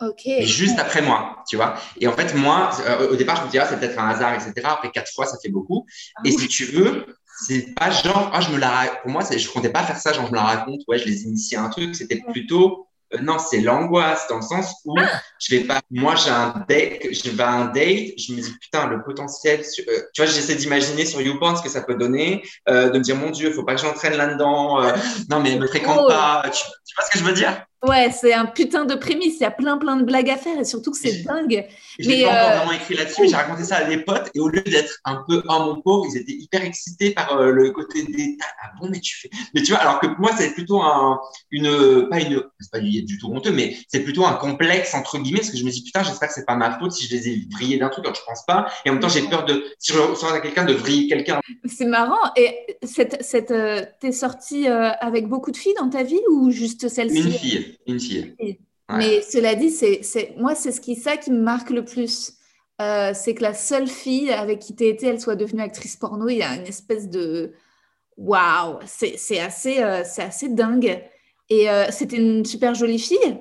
Ok. 0.00 0.26
Et 0.26 0.46
juste 0.46 0.78
après 0.78 1.02
moi, 1.02 1.42
tu 1.48 1.56
vois. 1.56 1.74
Et 2.00 2.06
en 2.06 2.12
fait, 2.12 2.32
moi, 2.34 2.70
au 3.10 3.16
départ, 3.16 3.36
je 3.36 3.42
me 3.42 3.46
disais, 3.48 3.58
ah, 3.58 3.66
c'est 3.68 3.78
peut-être 3.78 3.98
un 3.98 4.08
hasard, 4.08 4.34
etc. 4.34 4.52
Après 4.64 4.90
quatre 4.90 5.12
fois, 5.12 5.26
ça 5.26 5.36
fait 5.42 5.50
beaucoup. 5.50 5.84
Ah 6.16 6.20
et 6.24 6.30
si 6.30 6.46
tu 6.46 6.64
veux, 6.66 7.04
c'est 7.40 7.74
pas 7.74 7.90
genre, 7.90 8.30
ah, 8.32 8.40
je 8.40 8.50
me 8.50 8.58
la, 8.58 8.98
pour 9.02 9.10
moi, 9.10 9.22
je 9.30 9.48
comptais 9.48 9.70
pas 9.70 9.82
faire 9.82 9.98
ça, 9.98 10.12
genre, 10.12 10.26
je 10.26 10.30
me 10.32 10.36
la 10.36 10.42
raconte, 10.42 10.80
ouais, 10.88 10.98
je 10.98 11.06
les 11.06 11.22
initie 11.22 11.56
à 11.56 11.62
un 11.62 11.68
truc. 11.68 11.94
C'était 11.94 12.20
plutôt, 12.32 12.88
euh, 13.14 13.18
non, 13.22 13.38
c'est 13.38 13.60
l'angoisse 13.60 14.26
dans 14.28 14.36
le 14.36 14.42
sens 14.42 14.74
où 14.84 14.96
je 15.38 15.56
vais 15.56 15.64
pas, 15.64 15.80
moi, 15.90 16.14
j'ai 16.16 16.30
un 16.30 16.64
date, 16.68 17.02
je 17.10 17.30
vais 17.30 17.42
à 17.42 17.50
un 17.50 17.64
date, 17.66 18.18
je 18.18 18.32
me 18.32 18.40
dis, 18.40 18.52
putain, 18.60 18.88
le 18.88 19.02
potentiel, 19.04 19.60
euh, 19.60 20.00
tu 20.12 20.22
vois, 20.22 20.30
j'essaie 20.30 20.56
d'imaginer 20.56 21.06
sur 21.06 21.20
YouPorn 21.20 21.56
ce 21.56 21.62
que 21.62 21.70
ça 21.70 21.82
peut 21.82 21.94
donner, 21.94 22.42
euh, 22.68 22.90
de 22.90 22.98
me 22.98 23.04
dire, 23.04 23.16
mon 23.16 23.30
Dieu, 23.30 23.52
faut 23.52 23.64
pas 23.64 23.76
que 23.76 23.80
j'entraîne 23.80 24.16
là-dedans, 24.16 24.82
non, 25.30 25.40
mais 25.40 25.56
me 25.56 25.66
fréquente 25.66 26.08
pas, 26.08 26.42
tu, 26.52 26.62
tu 26.62 26.94
vois 26.96 27.04
ce 27.04 27.10
que 27.10 27.18
je 27.18 27.24
veux 27.24 27.34
dire? 27.34 27.64
Ouais, 27.86 28.10
c'est 28.10 28.34
un 28.34 28.46
putain 28.46 28.84
de 28.84 28.96
prémisse. 28.96 29.36
Il 29.38 29.44
y 29.44 29.46
a 29.46 29.52
plein, 29.52 29.78
plein 29.78 29.96
de 29.96 30.02
blagues 30.02 30.30
à 30.30 30.36
faire 30.36 30.58
et 30.58 30.64
surtout 30.64 30.90
que 30.90 30.98
c'est 30.98 31.22
dingue. 31.22 31.64
Je 31.98 32.08
n'ai 32.08 32.22
pas 32.22 32.28
encore 32.28 32.50
euh, 32.50 32.56
vraiment 32.58 32.72
écrit 32.72 32.94
là-dessus, 32.94 33.28
j'ai 33.28 33.34
raconté 33.34 33.64
ça 33.64 33.76
à 33.76 33.84
des 33.84 33.98
potes 33.98 34.30
et 34.34 34.40
au 34.40 34.48
lieu 34.48 34.60
d'être 34.60 34.98
un 35.04 35.24
peu 35.28 35.42
un 35.48 35.58
mon 35.58 35.80
pauvre, 35.80 36.06
ils 36.08 36.16
étaient 36.16 36.32
hyper 36.32 36.62
excités 36.62 37.10
par 37.10 37.36
euh, 37.36 37.50
le 37.50 37.70
côté 37.70 38.04
des 38.04 38.36
ah 38.40 38.70
bon, 38.80 38.88
mais 38.88 39.00
tu 39.00 39.16
fais. 39.16 39.30
Mais 39.54 39.62
tu 39.62 39.72
vois, 39.72 39.80
alors 39.80 39.98
que 39.98 40.06
moi, 40.18 40.30
c'est 40.36 40.54
plutôt 40.54 40.80
un, 40.80 41.20
une, 41.50 42.08
pas 42.08 42.20
une, 42.20 42.42
c'est 42.60 42.70
pas 42.70 42.80
du 42.80 43.18
tout 43.18 43.32
honteux, 43.32 43.50
mais 43.50 43.76
c'est 43.88 44.00
plutôt 44.00 44.24
un 44.26 44.34
complexe 44.34 44.94
entre 44.94 45.18
guillemets 45.18 45.40
parce 45.40 45.50
que 45.50 45.58
je 45.58 45.64
me 45.64 45.70
dis 45.70 45.82
putain, 45.82 46.02
j'espère 46.04 46.28
que 46.28 46.34
c'est 46.34 46.46
pas 46.46 46.56
ma 46.56 46.78
faute 46.78 46.92
si 46.92 47.06
je 47.06 47.16
les 47.16 47.28
ai 47.28 47.48
vrillés 47.52 47.78
d'un 47.78 47.88
truc 47.88 48.04
quand 48.04 48.14
je 48.14 48.22
pense 48.24 48.44
pas. 48.46 48.66
Et 48.84 48.90
en 48.90 48.92
même 48.92 49.02
temps, 49.02 49.08
j'ai 49.08 49.22
peur 49.22 49.44
de, 49.44 49.64
si 49.78 49.92
je 49.92 49.98
ressens 49.98 50.32
à 50.32 50.40
quelqu'un, 50.40 50.64
de 50.64 50.74
vriller 50.74 51.08
quelqu'un. 51.08 51.40
C'est 51.64 51.86
marrant. 51.86 52.30
Et 52.36 52.78
cette, 52.84 53.22
cette, 53.24 53.50
euh, 53.50 53.84
t'es 54.00 54.12
sortie 54.12 54.68
avec 54.68 55.26
beaucoup 55.26 55.50
de 55.50 55.56
filles 55.56 55.74
dans 55.78 55.90
ta 55.90 56.02
vie 56.02 56.20
ou 56.30 56.50
juste 56.50 56.88
celle-ci? 56.88 57.18
Une 57.18 57.32
fille 57.32 57.78
une 57.86 58.00
fille. 58.00 58.58
Mais 58.96 59.22
cela 59.22 59.54
dit, 59.54 59.70
c'est, 59.70 60.34
moi, 60.38 60.54
c'est 60.54 60.72
ce 60.72 60.80
qui, 60.80 60.96
ça 60.96 61.16
qui 61.16 61.30
me 61.30 61.40
marque 61.40 61.70
le 61.70 61.84
plus. 61.84 62.32
Euh, 62.80 63.12
c'est 63.12 63.34
que 63.34 63.42
la 63.42 63.54
seule 63.54 63.88
fille 63.88 64.30
avec 64.30 64.60
qui 64.60 64.74
tu 64.74 64.84
été, 64.84 65.08
elle 65.08 65.20
soit 65.20 65.36
devenue 65.36 65.62
actrice 65.62 65.96
porno. 65.96 66.28
Il 66.28 66.38
y 66.38 66.42
a 66.42 66.54
une 66.54 66.66
espèce 66.66 67.08
de 67.08 67.52
waouh, 68.16 68.78
c'est, 68.86 69.40
assez, 69.40 69.82
euh, 69.82 70.02
c'est 70.04 70.22
assez 70.22 70.48
dingue. 70.48 71.02
Et 71.50 71.68
euh, 71.68 71.90
c'était 71.90 72.16
une 72.16 72.44
super 72.44 72.74
jolie 72.74 72.98
fille. 72.98 73.38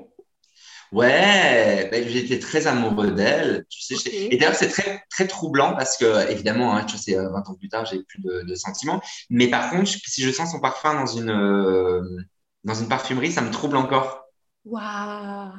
Ouais, 0.91 1.89
ben, 1.91 2.07
j'étais 2.07 2.39
très 2.39 2.65
amoureux 2.65 3.11
d'elle. 3.11 3.65
Tu 3.69 3.81
sais, 3.81 4.09
Et 4.13 4.37
d'ailleurs, 4.37 4.55
c'est 4.55 4.69
très, 4.69 5.03
très 5.09 5.27
troublant 5.27 5.75
parce 5.75 5.97
que, 5.97 6.29
évidemment, 6.31 6.75
hein, 6.75 6.85
tu 6.85 6.97
sais, 6.97 7.15
20 7.15 7.49
ans 7.49 7.55
plus 7.55 7.69
tard, 7.69 7.85
j'ai 7.85 8.03
plus 8.03 8.21
de, 8.21 8.43
de, 8.43 8.55
sentiments. 8.55 9.01
Mais 9.29 9.49
par 9.49 9.69
contre, 9.69 9.89
si 9.89 10.23
je 10.23 10.31
sens 10.31 10.51
son 10.51 10.61
parfum 10.61 10.93
dans 10.93 11.05
une, 11.05 12.25
dans 12.63 12.73
une 12.73 12.87
parfumerie, 12.87 13.31
ça 13.31 13.41
me 13.41 13.51
trouble 13.51 13.77
encore. 13.77 14.26
Waouh 14.65 15.51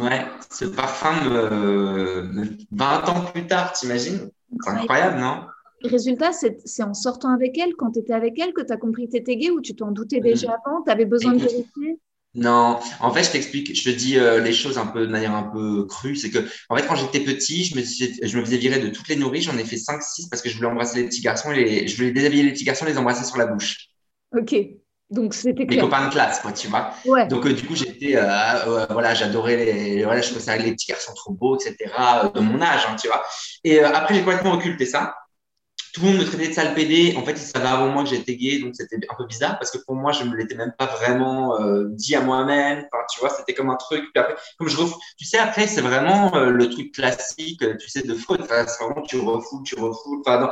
Ouais, 0.00 0.26
ce 0.50 0.64
parfum, 0.64 1.12
me... 1.24 2.56
20 2.72 3.08
ans 3.08 3.24
plus 3.32 3.46
tard, 3.46 3.72
t'imagines? 3.72 4.30
C'est 4.60 4.70
incroyable, 4.70 5.20
non? 5.20 5.46
Résultat, 5.82 6.32
c'est 6.32 6.82
en 6.82 6.94
sortant 6.94 7.30
avec 7.30 7.56
elle, 7.58 7.74
quand 7.76 7.92
tu 7.92 8.00
étais 8.00 8.12
avec 8.12 8.38
elle, 8.38 8.52
que 8.52 8.62
tu 8.62 8.72
as 8.72 8.76
compris 8.76 9.06
que 9.06 9.12
tu 9.12 9.18
étais 9.18 9.36
gay 9.36 9.50
ou 9.50 9.60
tu 9.60 9.74
t'en 9.74 9.92
doutais 9.92 10.20
déjà 10.20 10.48
mm. 10.48 10.56
avant? 10.64 10.82
Tu 10.82 10.90
avais 10.90 11.04
besoin 11.04 11.32
de 11.32 11.38
vérifier? 11.38 12.00
non, 12.34 12.78
en 13.00 13.10
fait, 13.12 13.22
je 13.22 13.30
t'explique, 13.30 13.74
je 13.74 13.90
te 13.90 13.96
dis 13.96 14.18
euh, 14.18 14.40
les 14.40 14.52
choses 14.52 14.76
un 14.76 14.86
peu 14.86 15.06
de 15.06 15.10
manière 15.10 15.34
un 15.34 15.44
peu 15.44 15.86
crue. 15.86 16.16
C'est 16.16 16.30
que, 16.30 16.38
en 16.68 16.76
fait, 16.76 16.86
quand 16.86 16.96
j'étais 16.96 17.20
petit, 17.20 17.64
je 17.64 17.76
me, 17.76 17.82
je 17.82 18.38
me 18.38 18.44
faisais 18.44 18.58
virer 18.58 18.78
de 18.78 18.88
toutes 18.88 19.08
les 19.08 19.16
nourrices. 19.16 19.44
J'en 19.44 19.56
ai 19.56 19.64
fait 19.64 19.76
5-6 19.76 20.28
parce 20.28 20.42
que 20.42 20.50
je 20.50 20.56
voulais 20.56 20.68
embrasser 20.68 21.00
les 21.00 21.08
petits 21.08 21.22
garçons 21.22 21.50
et 21.52 21.86
je 21.86 21.96
voulais 21.96 22.10
déshabiller 22.10 22.42
les 22.42 22.52
petits 22.52 22.64
garçons 22.64 22.84
et 22.84 22.90
les 22.90 22.98
embrasser 22.98 23.24
sur 23.24 23.38
la 23.38 23.46
bouche. 23.46 23.88
Ok. 24.36 24.54
Donc 25.10 25.34
c'était 25.34 25.64
Mes 25.64 25.78
copains 25.78 26.06
de 26.06 26.12
classe, 26.12 26.40
quoi, 26.40 26.52
tu 26.52 26.66
vois. 26.66 26.90
Donc 27.26 27.46
euh, 27.46 27.52
du 27.52 27.64
coup, 27.64 27.76
j'étais, 27.76 28.16
euh, 28.16 28.24
euh, 28.66 28.86
voilà, 28.90 29.14
j'adorais 29.14 29.56
les, 29.56 30.04
voilà, 30.04 30.20
je 30.20 30.26
trouvais 30.26 30.44
ça 30.44 30.56
les 30.56 30.72
petits 30.72 30.88
garçons 30.88 31.14
trop 31.14 31.32
beaux, 31.32 31.56
etc. 31.56 31.76
de 32.34 32.40
mon 32.40 32.60
âge, 32.60 32.86
hein, 32.88 32.96
tu 33.00 33.06
vois. 33.06 33.22
Et 33.62 33.80
après, 33.80 34.14
j'ai 34.14 34.20
complètement 34.22 34.52
occulté 34.52 34.84
ça. 34.84 35.14
Tout 35.96 36.02
le 36.02 36.08
monde 36.08 36.18
me 36.18 36.24
traitait 36.26 36.48
de 36.48 36.52
sale 36.52 36.74
PD. 36.74 37.14
En 37.16 37.24
fait, 37.24 37.32
ils 37.32 37.38
savaient 37.38 37.68
avant 37.68 37.88
moi 37.88 38.04
que 38.04 38.10
j'étais 38.10 38.36
gay, 38.36 38.58
donc 38.58 38.74
c'était 38.76 38.96
un 39.08 39.14
peu 39.14 39.24
bizarre 39.24 39.58
parce 39.58 39.70
que 39.70 39.78
pour 39.78 39.94
moi, 39.94 40.12
je 40.12 40.24
me 40.24 40.36
l'étais 40.36 40.54
même 40.54 40.74
pas 40.78 40.84
vraiment 40.84 41.58
euh, 41.58 41.86
dit 41.88 42.14
à 42.14 42.20
moi-même. 42.20 42.84
Enfin, 42.92 43.02
tu 43.10 43.20
vois, 43.20 43.30
c'était 43.30 43.54
comme 43.54 43.70
un 43.70 43.76
truc. 43.76 44.04
Puis 44.12 44.20
après, 44.20 44.34
comme 44.58 44.68
je 44.68 44.76
refou... 44.76 44.94
tu 45.16 45.24
sais, 45.24 45.38
après, 45.38 45.66
c'est 45.66 45.80
vraiment 45.80 46.36
euh, 46.36 46.50
le 46.50 46.68
truc 46.68 46.92
classique, 46.92 47.62
euh, 47.62 47.78
tu 47.80 47.88
sais, 47.88 48.02
de 48.02 48.12
faute. 48.12 48.42
Enfin, 48.42 48.66
c'est 48.66 48.84
vraiment 48.84 49.00
tu 49.06 49.18
refoules, 49.18 49.62
tu 49.64 49.74
refoules. 49.76 50.20
Enfin, 50.26 50.38
non. 50.38 50.50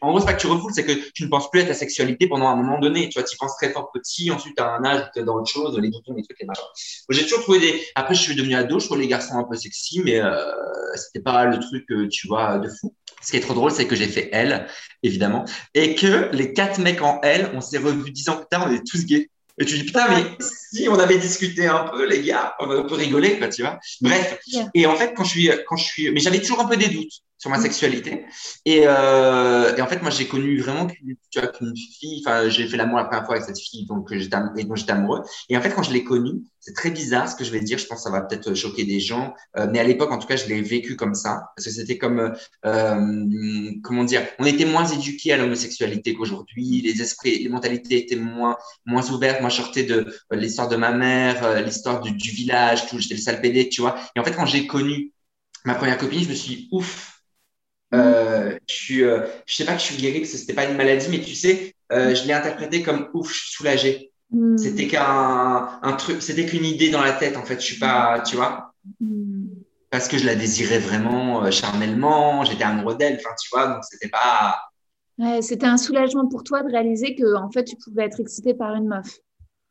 En 0.00 0.10
gros, 0.12 0.20
c'est 0.20 0.24
pas 0.24 0.32
que 0.32 0.40
tu 0.40 0.46
refoules, 0.46 0.72
c'est 0.72 0.86
que 0.86 1.10
tu 1.12 1.24
ne 1.24 1.28
penses 1.28 1.50
plus 1.50 1.60
à 1.60 1.66
ta 1.66 1.74
sexualité 1.74 2.26
pendant 2.26 2.48
un 2.48 2.56
moment 2.56 2.78
donné. 2.78 3.10
Tu 3.10 3.20
vois, 3.20 3.28
tu 3.28 3.36
penses 3.36 3.56
très 3.56 3.68
fort 3.68 3.92
petit. 3.92 4.30
Ensuite, 4.30 4.58
à 4.58 4.76
un 4.76 4.84
âge, 4.86 5.10
tu 5.14 5.22
dans 5.24 5.34
autre 5.34 5.52
chose, 5.52 5.78
les 5.78 5.90
boutons, 5.90 6.14
les 6.14 6.22
trucs, 6.22 6.40
les 6.40 6.46
machins. 6.46 6.64
J'ai 7.10 7.24
toujours 7.24 7.42
trouvé 7.42 7.58
des. 7.58 7.84
Après, 7.96 8.14
je 8.14 8.22
suis 8.22 8.34
devenu 8.34 8.54
ado, 8.54 8.78
je 8.80 8.86
trouve 8.86 8.98
les 8.98 9.08
garçons 9.08 9.34
un 9.34 9.44
peu 9.44 9.56
sexy, 9.56 10.00
mais 10.02 10.20
euh, 10.20 10.50
c'était 10.96 11.22
pas 11.22 11.44
le 11.44 11.58
truc, 11.58 11.84
tu 12.10 12.28
vois, 12.28 12.56
de 12.56 12.70
fou. 12.70 12.94
Ce 13.20 13.30
qui 13.30 13.36
est 13.36 13.40
trop 13.40 13.54
drôle, 13.54 13.70
c'est 13.70 13.86
que 13.86 13.96
j'ai 13.96 14.08
fait 14.08 14.28
elle, 14.32 14.66
évidemment, 15.02 15.44
et 15.74 15.94
que 15.94 16.30
les 16.32 16.52
quatre 16.52 16.80
mecs 16.80 17.02
en 17.02 17.20
elle, 17.22 17.50
on 17.54 17.60
s'est 17.60 17.78
revus 17.78 18.10
dix 18.10 18.28
ans 18.28 18.36
plus 18.36 18.46
tard, 18.50 18.66
on 18.68 18.74
est 18.74 18.86
tous 18.86 19.04
gays. 19.04 19.28
Et 19.58 19.64
tu 19.66 19.76
dis, 19.76 19.84
putain, 19.84 20.08
mais 20.08 20.24
si 20.40 20.88
on 20.88 20.98
avait 20.98 21.18
discuté 21.18 21.66
un 21.66 21.84
peu, 21.84 22.08
les 22.08 22.22
gars, 22.22 22.54
on 22.60 22.66
peut 22.66 22.94
rigoler, 22.94 23.38
quoi, 23.38 23.48
tu 23.48 23.60
vois. 23.60 23.78
Bref. 24.00 24.38
Et 24.74 24.86
en 24.86 24.96
fait, 24.96 25.12
quand 25.14 25.24
je 25.24 25.30
suis, 25.30 25.50
quand 25.66 25.76
je 25.76 25.84
suis, 25.84 26.10
mais 26.10 26.20
j'avais 26.20 26.40
toujours 26.40 26.60
un 26.60 26.66
peu 26.66 26.76
des 26.76 26.88
doutes 26.88 27.12
sur 27.40 27.50
ma 27.50 27.58
sexualité. 27.58 28.26
Et, 28.66 28.82
euh, 28.84 29.74
et 29.74 29.80
en 29.80 29.86
fait, 29.86 30.02
moi, 30.02 30.10
j'ai 30.10 30.28
connu 30.28 30.60
vraiment 30.60 30.86
qu'une, 30.86 31.16
qu'une 31.32 31.74
fille, 31.76 32.22
enfin, 32.24 32.50
j'ai 32.50 32.68
fait 32.68 32.76
l'amour 32.76 32.98
la 32.98 33.04
première 33.04 33.24
fois 33.24 33.36
avec 33.36 33.46
cette 33.46 33.58
fille 33.58 33.86
donc, 33.86 34.12
j'étais, 34.12 34.92
amoureux. 34.92 35.22
Et 35.48 35.56
en 35.56 35.62
fait, 35.62 35.70
quand 35.70 35.82
je 35.82 35.92
l'ai 35.92 36.04
connue, 36.04 36.42
c'est 36.60 36.74
très 36.74 36.90
bizarre 36.90 37.30
ce 37.30 37.34
que 37.34 37.42
je 37.42 37.50
vais 37.50 37.60
dire. 37.60 37.78
Je 37.78 37.86
pense 37.86 37.98
que 37.98 38.04
ça 38.04 38.10
va 38.10 38.20
peut-être 38.20 38.52
choquer 38.52 38.84
des 38.84 39.00
gens. 39.00 39.32
Euh, 39.56 39.66
mais 39.72 39.78
à 39.78 39.84
l'époque, 39.84 40.12
en 40.12 40.18
tout 40.18 40.28
cas, 40.28 40.36
je 40.36 40.46
l'ai 40.48 40.60
vécu 40.60 40.96
comme 40.96 41.14
ça. 41.14 41.44
Parce 41.56 41.66
que 41.66 41.72
c'était 41.72 41.96
comme, 41.96 42.34
euh, 42.66 43.70
comment 43.82 44.04
dire, 44.04 44.22
on 44.38 44.44
était 44.44 44.66
moins 44.66 44.84
éduqués 44.84 45.32
à 45.32 45.38
l'homosexualité 45.38 46.14
qu'aujourd'hui. 46.14 46.82
Les 46.82 47.00
esprits, 47.00 47.42
les 47.42 47.48
mentalités 47.48 47.96
étaient 47.96 48.16
moins, 48.16 48.58
moins 48.84 49.10
ouvertes. 49.10 49.40
Moi, 49.40 49.48
je 49.48 49.56
sortais 49.56 49.84
de 49.84 50.06
euh, 50.32 50.36
l'histoire 50.36 50.68
de 50.68 50.76
ma 50.76 50.92
mère, 50.92 51.42
euh, 51.42 51.62
l'histoire 51.62 52.02
du, 52.02 52.12
village, 52.12 52.86
tout. 52.86 52.98
J'étais 52.98 53.14
le 53.14 53.20
sale 53.20 53.40
pédé, 53.40 53.70
tu 53.70 53.80
vois. 53.80 53.96
Et 54.14 54.20
en 54.20 54.24
fait, 54.24 54.32
quand 54.32 54.44
j'ai 54.44 54.66
connu 54.66 55.12
ma 55.64 55.74
première 55.74 55.96
copine, 55.96 56.22
je 56.22 56.28
me 56.28 56.34
suis 56.34 56.68
ouf, 56.72 57.19
euh, 57.94 58.58
je 58.68 58.74
suis, 58.74 59.02
euh, 59.02 59.26
je 59.46 59.54
sais 59.54 59.64
pas 59.64 59.74
que 59.74 59.80
je 59.80 59.86
suis 59.86 59.96
guéri, 59.96 60.22
que 60.22 60.26
c'était 60.26 60.54
pas 60.54 60.64
une 60.64 60.76
maladie, 60.76 61.08
mais 61.10 61.20
tu 61.20 61.34
sais, 61.34 61.74
euh, 61.92 62.14
je 62.14 62.24
l'ai 62.26 62.32
interprété 62.32 62.82
comme 62.82 63.08
ouf, 63.14 63.32
je 63.32 63.40
suis 63.40 63.52
soulagé. 63.52 64.12
Mm. 64.30 64.56
C'était 64.56 64.86
qu'un 64.86 65.80
un 65.82 65.92
truc, 65.94 66.22
c'était 66.22 66.46
qu'une 66.46 66.64
idée 66.64 66.90
dans 66.90 67.02
la 67.02 67.12
tête, 67.12 67.36
en 67.36 67.44
fait. 67.44 67.60
Je 67.60 67.66
suis 67.66 67.78
pas, 67.78 68.20
tu 68.20 68.36
vois, 68.36 68.70
Mm. 69.00 69.46
parce 69.90 70.08
que 70.08 70.18
je 70.18 70.26
la 70.26 70.34
désirais 70.34 70.78
vraiment 70.78 71.44
euh, 71.44 71.50
charnellement, 71.50 72.44
j'étais 72.44 72.64
amoureux 72.64 72.96
d'elle, 72.96 73.16
enfin, 73.16 73.34
tu 73.40 73.48
vois, 73.52 73.66
donc 73.66 73.84
c'était 73.84 74.08
pas. 74.08 74.60
Ouais, 75.18 75.42
c'était 75.42 75.66
un 75.66 75.76
soulagement 75.76 76.28
pour 76.28 76.44
toi 76.44 76.62
de 76.62 76.70
réaliser 76.70 77.14
que 77.14 77.36
en 77.36 77.50
fait 77.50 77.64
tu 77.64 77.76
pouvais 77.76 78.04
être 78.04 78.20
excité 78.20 78.54
par 78.54 78.74
une 78.74 78.88
meuf. 78.88 79.18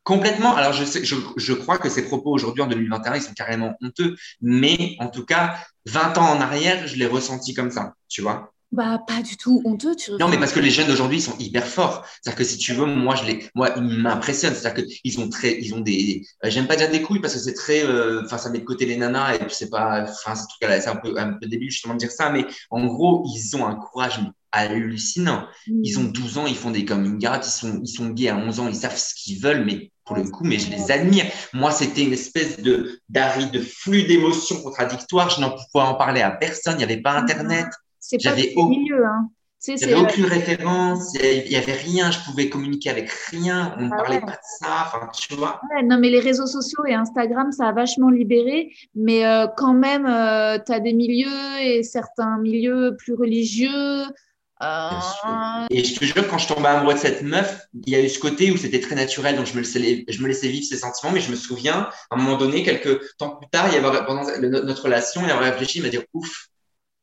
Complètement. 0.03 0.55
Alors, 0.55 0.73
je, 0.73 0.85
sais, 0.85 1.03
je, 1.03 1.15
je 1.37 1.53
crois 1.53 1.77
que 1.77 1.89
ces 1.89 2.03
propos 2.05 2.31
aujourd'hui 2.31 2.63
en 2.63 2.67
2021, 2.67 3.15
ils 3.15 3.21
sont 3.21 3.33
carrément 3.33 3.75
honteux. 3.81 4.15
Mais 4.41 4.95
en 4.99 5.07
tout 5.07 5.23
cas, 5.23 5.55
20 5.85 6.17
ans 6.17 6.29
en 6.29 6.41
arrière, 6.41 6.87
je 6.87 6.95
l'ai 6.95 7.05
ressenti 7.05 7.53
comme 7.53 7.71
ça, 7.71 7.93
tu 8.07 8.21
vois. 8.21 8.53
Bah 8.71 9.01
pas 9.07 9.23
du 9.23 9.35
tout 9.35 9.63
honteux, 9.65 9.95
tu 9.95 10.11
Non, 10.11 10.27
mais 10.27 10.37
parce 10.37 10.53
que 10.53 10.59
les 10.59 10.69
jeunes 10.69 10.87
d'aujourd'hui, 10.87 11.17
ils 11.17 11.23
sont 11.23 11.35
hyper 11.39 11.65
forts. 11.65 12.05
C'est-à-dire 12.21 12.37
que 12.37 12.43
si 12.43 12.59
tu 12.59 12.73
veux, 12.73 12.85
moi, 12.85 13.15
je 13.15 13.25
les, 13.25 13.49
moi, 13.55 13.71
ils 13.75 13.81
m'impressionnent. 13.81 14.53
C'est-à-dire 14.53 14.85
qu'ils 14.85 15.19
ont 15.19 15.27
très, 15.27 15.57
ils 15.59 15.73
ont 15.73 15.79
des, 15.79 16.23
euh, 16.45 16.51
j'aime 16.51 16.67
pas 16.67 16.75
dire 16.75 16.91
des 16.91 17.01
couilles 17.01 17.19
parce 17.19 17.33
que 17.33 17.39
c'est 17.39 17.55
très, 17.55 17.83
euh, 17.83 18.21
enfin, 18.23 18.37
ça 18.37 18.51
met 18.51 18.59
de 18.59 18.63
côté 18.65 18.85
les 18.85 18.95
nanas 18.95 19.35
et 19.35 19.39
puis 19.39 19.55
c'est 19.55 19.71
pas, 19.71 20.03
enfin, 20.03 20.35
c'est 20.35 20.87
un 20.87 20.95
peu, 20.97 21.17
un 21.17 21.33
peu 21.33 21.47
débile 21.47 21.71
justement 21.71 21.95
de 21.95 21.99
dire 21.99 22.11
ça, 22.11 22.29
mais 22.29 22.45
en 22.69 22.85
gros, 22.85 23.25
ils 23.25 23.55
ont 23.55 23.65
un 23.65 23.73
courage 23.73 24.19
hallucinant. 24.51 25.47
Mm. 25.67 25.81
Ils 25.83 25.99
ont 25.99 26.03
12 26.03 26.37
ans, 26.37 26.45
ils 26.45 26.55
font 26.55 26.71
des 26.71 26.85
coming 26.85 27.27
out, 27.27 27.41
ils 27.43 27.49
sont, 27.49 27.81
ils 27.83 27.87
sont 27.87 28.09
gays 28.09 28.29
à 28.29 28.37
11 28.37 28.59
ans, 28.59 28.67
ils 28.67 28.75
savent 28.75 28.97
ce 28.97 29.15
qu'ils 29.15 29.41
veulent, 29.41 29.65
mais 29.65 29.91
pour 30.09 30.17
le 30.17 30.23
coup, 30.23 30.43
mais 30.43 30.57
je 30.57 30.71
les 30.71 30.89
admire. 30.91 31.25
Moi, 31.53 31.69
c'était 31.71 32.03
une 32.03 32.13
espèce 32.13 32.59
de, 32.59 32.99
d'arri, 33.09 33.45
de 33.51 33.59
flux 33.59 34.03
d'émotions 34.03 34.59
contradictoires. 34.63 35.29
Je 35.29 35.39
n'en 35.39 35.51
pouvais 35.51 35.83
en 35.85 35.93
parler 35.93 36.21
à 36.21 36.31
personne. 36.31 36.73
Il 36.73 36.77
n'y 36.79 36.83
avait 36.83 37.01
pas 37.01 37.11
Internet. 37.13 37.67
C'est 37.99 38.17
pas 38.17 38.29
J'avais 38.31 38.53
au 38.55 38.63
au- 38.63 38.69
milieu, 38.69 39.05
hein. 39.05 39.29
Aucune 39.97 40.25
référence. 40.25 41.13
Il 41.21 41.49
n'y 41.49 41.55
avait 41.57 41.73
rien. 41.73 42.09
Je 42.11 42.19
pouvais 42.25 42.49
communiquer 42.49 42.89
avec 42.89 43.09
rien. 43.29 43.75
On 43.77 43.83
ne 43.83 43.89
Ah 43.93 43.97
parlait 43.97 44.15
ouais. 44.15 44.21
pas 44.25 44.31
de 44.31 44.37
ça. 44.59 44.67
Enfin, 44.87 45.07
tu 45.13 45.35
vois. 45.35 45.59
Ouais, 45.75 45.83
non, 45.83 45.99
mais 45.99 46.09
les 46.09 46.21
réseaux 46.21 46.47
sociaux 46.47 46.85
et 46.87 46.93
Instagram, 46.95 47.51
ça 47.51 47.67
a 47.67 47.71
vachement 47.73 48.09
libéré, 48.09 48.71
mais 48.95 49.25
euh, 49.27 49.47
quand 49.57 49.73
même, 49.73 50.05
tu 50.65 50.71
as 50.71 50.79
des 50.79 50.93
milieux 50.93 51.59
et 51.61 51.83
certains 51.83 52.37
milieux 52.39 52.95
plus 52.97 53.13
religieux. 53.13 54.03
Euh. 54.61 55.67
Et 55.69 55.83
je 55.83 55.97
te 55.97 56.03
jure, 56.03 56.27
quand 56.27 56.37
je 56.37 56.47
tombais 56.47 56.67
amoureux 56.67 56.93
de 56.93 56.99
cette 56.99 57.21
meuf, 57.21 57.61
il 57.85 57.93
y 57.93 57.95
a 57.95 58.01
eu 58.01 58.09
ce 58.09 58.19
côté 58.19 58.51
où 58.51 58.57
c'était 58.57 58.79
très 58.79 58.95
naturel, 58.95 59.37
donc 59.37 59.45
je 59.45 59.53
me, 59.53 59.59
laissais, 59.59 60.05
je 60.07 60.21
me 60.21 60.27
laissais 60.27 60.49
vivre 60.49 60.65
ces 60.65 60.77
sentiments, 60.77 61.13
mais 61.13 61.21
je 61.21 61.31
me 61.31 61.35
souviens, 61.35 61.89
à 62.09 62.15
un 62.15 62.17
moment 62.17 62.37
donné, 62.37 62.63
quelques 62.63 63.15
temps 63.17 63.37
plus 63.37 63.49
tard, 63.49 63.67
il 63.67 63.73
y 63.73 63.77
avait, 63.77 64.05
pendant 64.05 64.23
notre 64.41 64.83
relation, 64.83 65.21
il 65.23 65.31
avait 65.31 65.49
réfléchi, 65.49 65.79
il 65.79 65.83
m'a 65.83 65.89
dit 65.89 65.99
ouf. 66.13 66.47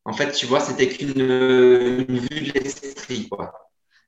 En 0.05 0.13
fait, 0.13 0.33
tu 0.33 0.47
vois, 0.47 0.61
c'était 0.61 0.89
qu'une 0.89 1.21
une 1.21 2.19
vue 2.19 2.53
de 2.53 2.61
l'esprit, 2.61 3.29
quoi. 3.29 3.66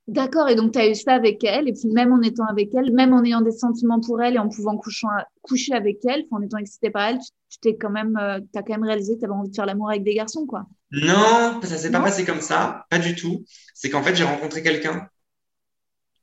D'accord, 0.09 0.49
et 0.49 0.55
donc 0.55 0.73
tu 0.73 0.79
as 0.79 0.89
eu 0.89 0.95
ça 0.95 1.13
avec 1.13 1.45
elle, 1.45 1.69
et 1.69 1.73
puis 1.75 1.89
même 1.89 2.15
en 2.15 2.23
étant 2.23 2.47
avec 2.47 2.75
elle, 2.75 2.93
même 2.93 3.13
en 3.13 3.23
ayant 3.23 3.43
des 3.43 3.53
sentiments 3.53 4.01
pour 4.01 4.23
elle 4.23 4.37
et 4.37 4.39
en 4.39 4.49
pouvant 4.49 4.77
couchant- 4.79 5.09
coucher 5.43 5.75
avec 5.75 5.99
elle, 6.07 6.25
en 6.31 6.41
étant 6.41 6.57
excité 6.57 6.89
par 6.89 7.09
elle, 7.09 7.19
tu 7.51 7.59
t'es 7.61 7.77
quand 7.77 7.91
même, 7.91 8.17
euh, 8.17 8.41
quand 8.55 8.69
même 8.71 8.85
réalisé 8.85 9.15
que 9.15 9.21
tu 9.21 9.25
avais 9.27 9.35
envie 9.35 9.51
de 9.51 9.55
faire 9.55 9.67
l'amour 9.67 9.91
avec 9.91 10.05
des 10.05 10.15
garçons, 10.15 10.47
quoi. 10.47 10.65
Non, 10.91 11.61
ça 11.63 11.77
s'est 11.77 11.91
pas 11.91 12.01
passé 12.01 12.25
comme 12.25 12.41
ça, 12.41 12.87
pas 12.89 12.99
du 12.99 13.15
tout. 13.15 13.45
C'est 13.75 13.91
qu'en 13.91 14.03
fait, 14.03 14.15
j'ai 14.15 14.25
rencontré 14.25 14.63
quelqu'un. 14.63 15.01
Tu 15.01 15.09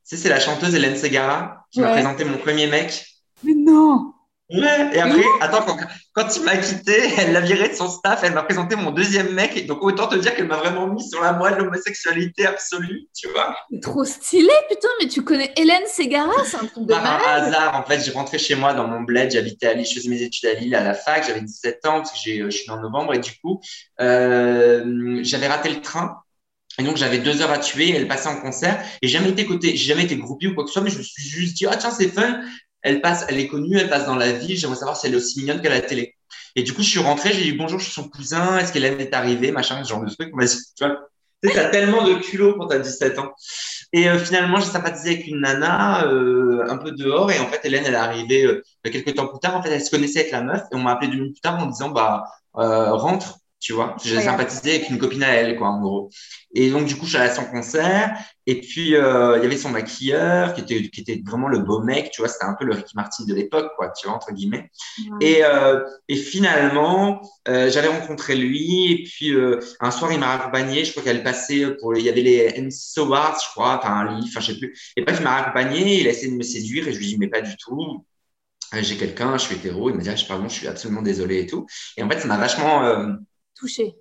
sais, 0.02 0.16
c'est 0.16 0.28
la 0.28 0.40
chanteuse 0.40 0.74
Hélène 0.74 0.96
Segara 0.96 1.64
qui 1.70 1.80
m'a 1.80 1.90
présenté 1.90 2.24
mon 2.24 2.38
premier 2.38 2.66
mec. 2.66 3.06
Mais 3.44 3.54
non! 3.54 4.14
Ouais, 4.48 4.90
et 4.94 5.00
après, 5.00 5.24
attends, 5.40 5.62
quand, 5.62 5.76
quand 6.12 6.36
il 6.36 6.44
m'a 6.44 6.56
quitté, 6.56 6.92
elle 7.18 7.32
l'a 7.32 7.40
viré 7.40 7.68
de 7.68 7.74
son 7.74 7.88
staff, 7.88 8.20
elle 8.22 8.32
m'a 8.32 8.44
présenté 8.44 8.76
mon 8.76 8.92
deuxième 8.92 9.32
mec. 9.34 9.66
Donc, 9.66 9.82
autant 9.82 10.06
te 10.06 10.14
dire 10.14 10.36
qu'elle 10.36 10.46
m'a 10.46 10.56
vraiment 10.56 10.86
mis 10.86 11.02
sur 11.08 11.20
la 11.20 11.32
voie 11.32 11.50
de 11.50 11.56
l'homosexualité 11.56 12.46
absolue, 12.46 13.08
tu 13.12 13.28
vois. 13.30 13.56
Trop 13.82 14.04
stylé, 14.04 14.52
putain, 14.68 14.88
mais 15.00 15.08
tu 15.08 15.24
connais 15.24 15.52
Hélène 15.56 15.82
Ségara, 15.86 16.44
c'est 16.44 16.58
un 16.58 16.66
truc 16.66 16.84
de 16.86 16.92
Par 16.92 17.02
malade. 17.02 17.48
hasard, 17.48 17.74
en 17.80 17.82
fait, 17.82 17.98
j'ai 18.04 18.12
rentré 18.12 18.38
chez 18.38 18.54
moi 18.54 18.72
dans 18.72 18.86
mon 18.86 19.00
bled, 19.00 19.32
j'habitais 19.32 19.66
à 19.66 19.74
Lille, 19.74 19.84
je 19.84 19.94
faisais 19.94 20.08
mes 20.08 20.22
études 20.22 20.48
à 20.48 20.54
Lille, 20.54 20.74
à 20.76 20.84
la 20.84 20.94
fac, 20.94 21.26
j'avais 21.26 21.40
17 21.40 21.84
ans, 21.86 21.96
parce 21.98 22.12
que 22.12 22.18
j'ai, 22.22 22.38
je 22.44 22.50
suis 22.50 22.70
en 22.70 22.80
novembre, 22.80 23.14
et 23.14 23.18
du 23.18 23.32
coup, 23.42 23.60
euh, 24.00 25.18
j'avais 25.22 25.48
raté 25.48 25.70
le 25.70 25.80
train. 25.80 26.18
Et 26.78 26.82
donc, 26.82 26.98
j'avais 26.98 27.18
deux 27.18 27.40
heures 27.40 27.50
à 27.50 27.58
tuer, 27.58 27.90
elle 27.96 28.06
passait 28.06 28.28
en 28.28 28.40
concert, 28.40 28.78
et 29.00 29.08
j'ai 29.08 29.18
jamais 29.18 29.30
été 29.30 29.46
côté, 29.46 29.70
j'ai 29.76 29.88
jamais 29.88 30.04
été 30.04 30.16
groupie 30.16 30.46
ou 30.48 30.54
quoi 30.54 30.62
que 30.64 30.68
ce 30.68 30.74
soit, 30.74 30.82
mais 30.82 30.90
je 30.90 30.98
me 30.98 31.02
suis 31.02 31.22
juste 31.22 31.56
dit, 31.56 31.66
ah, 31.66 31.76
tiens, 31.76 31.90
c'est 31.90 32.08
fun. 32.08 32.40
Elle 32.82 33.00
passe, 33.00 33.24
elle 33.28 33.38
est 33.38 33.48
connue, 33.48 33.76
elle 33.76 33.88
passe 33.88 34.06
dans 34.06 34.16
la 34.16 34.32
ville, 34.32 34.56
j'aimerais 34.56 34.76
savoir 34.76 34.96
si 34.96 35.06
elle 35.06 35.14
est 35.14 35.16
aussi 35.16 35.40
mignonne 35.40 35.60
qu'à 35.60 35.70
la 35.70 35.80
télé. 35.80 36.14
Et 36.54 36.62
du 36.62 36.72
coup, 36.72 36.82
je 36.82 36.88
suis 36.88 37.00
rentré, 37.00 37.32
j'ai 37.32 37.42
dit, 37.42 37.52
bonjour, 37.52 37.78
je 37.78 37.84
suis 37.84 37.92
son 37.92 38.08
cousin, 38.08 38.58
est-ce 38.58 38.72
qu'Hélène 38.72 39.00
est 39.00 39.14
arrivée, 39.14 39.52
machin, 39.52 39.82
ce 39.82 39.88
genre 39.88 40.04
de 40.04 40.10
truc. 40.12 40.30
On 40.32 40.36
m'a 40.36 40.46
dit, 40.46 40.56
tu 40.76 40.84
t'as 41.52 41.68
tellement 41.68 42.02
de 42.02 42.14
culot 42.14 42.54
quand 42.58 42.66
t'as 42.66 42.78
17 42.78 43.18
ans. 43.18 43.32
Et 43.92 44.08
euh, 44.08 44.18
finalement, 44.18 44.58
j'ai 44.58 44.66
sympathisé 44.66 45.10
avec 45.14 45.26
une 45.26 45.40
nana 45.40 46.06
euh, 46.06 46.64
un 46.68 46.76
peu 46.76 46.92
dehors. 46.92 47.30
Et 47.30 47.38
en 47.38 47.46
fait, 47.46 47.60
Hélène, 47.64 47.84
elle 47.86 47.94
est 47.94 47.96
arrivée 47.96 48.44
euh, 48.44 48.62
quelques 48.84 49.14
temps 49.14 49.28
plus 49.28 49.38
tard. 49.38 49.56
En 49.56 49.62
fait, 49.62 49.70
elle 49.70 49.84
se 49.84 49.90
connaissait 49.90 50.20
avec 50.20 50.32
la 50.32 50.42
meuf. 50.42 50.62
Et 50.72 50.74
on 50.74 50.80
m'a 50.80 50.92
appelé 50.92 51.08
deux 51.08 51.18
minutes 51.18 51.34
plus 51.34 51.40
tard 51.40 51.62
en 51.62 51.66
disant, 51.66 51.90
bah, 51.90 52.24
euh, 52.56 52.92
rentre, 52.92 53.38
tu 53.66 53.72
vois. 53.74 53.96
J'ai 54.04 54.16
Ouais. 54.16 54.22
sympathisé 54.22 54.76
avec 54.76 54.90
une 54.90 54.98
copine 54.98 55.22
à 55.24 55.28
elle, 55.34 55.56
quoi, 55.56 55.68
en 55.68 55.80
gros. 55.80 56.10
Et 56.54 56.70
donc, 56.70 56.86
du 56.86 56.96
coup, 56.96 57.04
je 57.04 57.10
suis 57.10 57.18
allé 57.18 57.30
à 57.30 57.34
son 57.34 57.44
concert. 57.46 58.16
Et 58.46 58.60
puis, 58.60 58.94
euh, 58.94 59.36
il 59.38 59.42
y 59.42 59.46
avait 59.46 59.56
son 59.56 59.70
maquilleur 59.70 60.54
qui 60.54 60.60
était, 60.60 60.88
qui 60.90 61.00
était 61.00 61.20
vraiment 61.26 61.48
le 61.48 61.58
beau 61.58 61.80
mec, 61.82 62.10
tu 62.12 62.20
vois. 62.22 62.28
C'était 62.28 62.44
un 62.44 62.54
peu 62.58 62.64
le 62.64 62.74
Ricky 62.74 62.94
Martin 62.96 63.24
de 63.26 63.34
l'époque, 63.34 63.72
quoi, 63.76 63.90
tu 63.90 64.06
vois, 64.06 64.16
entre 64.16 64.32
guillemets. 64.32 64.70
Et, 65.20 65.44
euh, 65.44 65.80
et 66.08 66.16
finalement, 66.16 67.20
euh, 67.48 67.70
j'avais 67.70 67.88
rencontré 67.88 68.36
lui. 68.36 68.92
Et 68.92 69.04
puis, 69.04 69.32
euh, 69.34 69.60
un 69.80 69.90
soir, 69.90 70.12
il 70.12 70.20
m'a 70.20 70.32
accompagné. 70.34 70.84
Je 70.84 70.92
crois 70.92 71.02
qu'elle 71.02 71.22
passait 71.24 71.66
pour. 71.80 71.96
Il 71.96 72.04
y 72.04 72.08
avait 72.08 72.22
les 72.22 72.52
MC 72.56 73.00
Awards, 73.00 73.38
je 73.44 73.50
crois, 73.50 73.78
enfin, 73.78 73.92
un 73.94 74.14
livre, 74.16 74.26
enfin, 74.30 74.40
je 74.40 74.52
sais 74.52 74.58
plus. 74.58 74.74
Et 74.96 75.02
bref, 75.02 75.16
il 75.20 75.24
m'a 75.24 75.36
accompagné. 75.36 76.00
Il 76.00 76.06
a 76.06 76.10
essayé 76.10 76.30
de 76.32 76.36
me 76.36 76.42
séduire. 76.42 76.88
Et 76.88 76.92
je 76.92 76.98
lui 76.98 77.06
ai 77.06 77.08
dit, 77.10 77.18
mais 77.18 77.28
pas 77.28 77.40
du 77.42 77.56
tout. 77.56 78.04
J'ai 78.80 78.96
quelqu'un, 78.96 79.38
je 79.38 79.44
suis 79.44 79.56
hétéro. 79.56 79.90
Il 79.90 79.96
m'a 79.96 80.02
dit, 80.02 80.10
ah, 80.10 80.16
je- 80.16 80.26
pardon, 80.26 80.48
je 80.48 80.54
suis 80.54 80.68
absolument 80.68 81.02
désolé 81.02 81.40
et 81.40 81.46
tout. 81.46 81.66
Et 81.96 82.02
en 82.02 82.08
fait, 82.10 82.20
ça 82.20 82.26
m'a 82.28 82.36
vachement 82.36 82.84
euh, 82.84 83.14
Touché. 83.56 83.96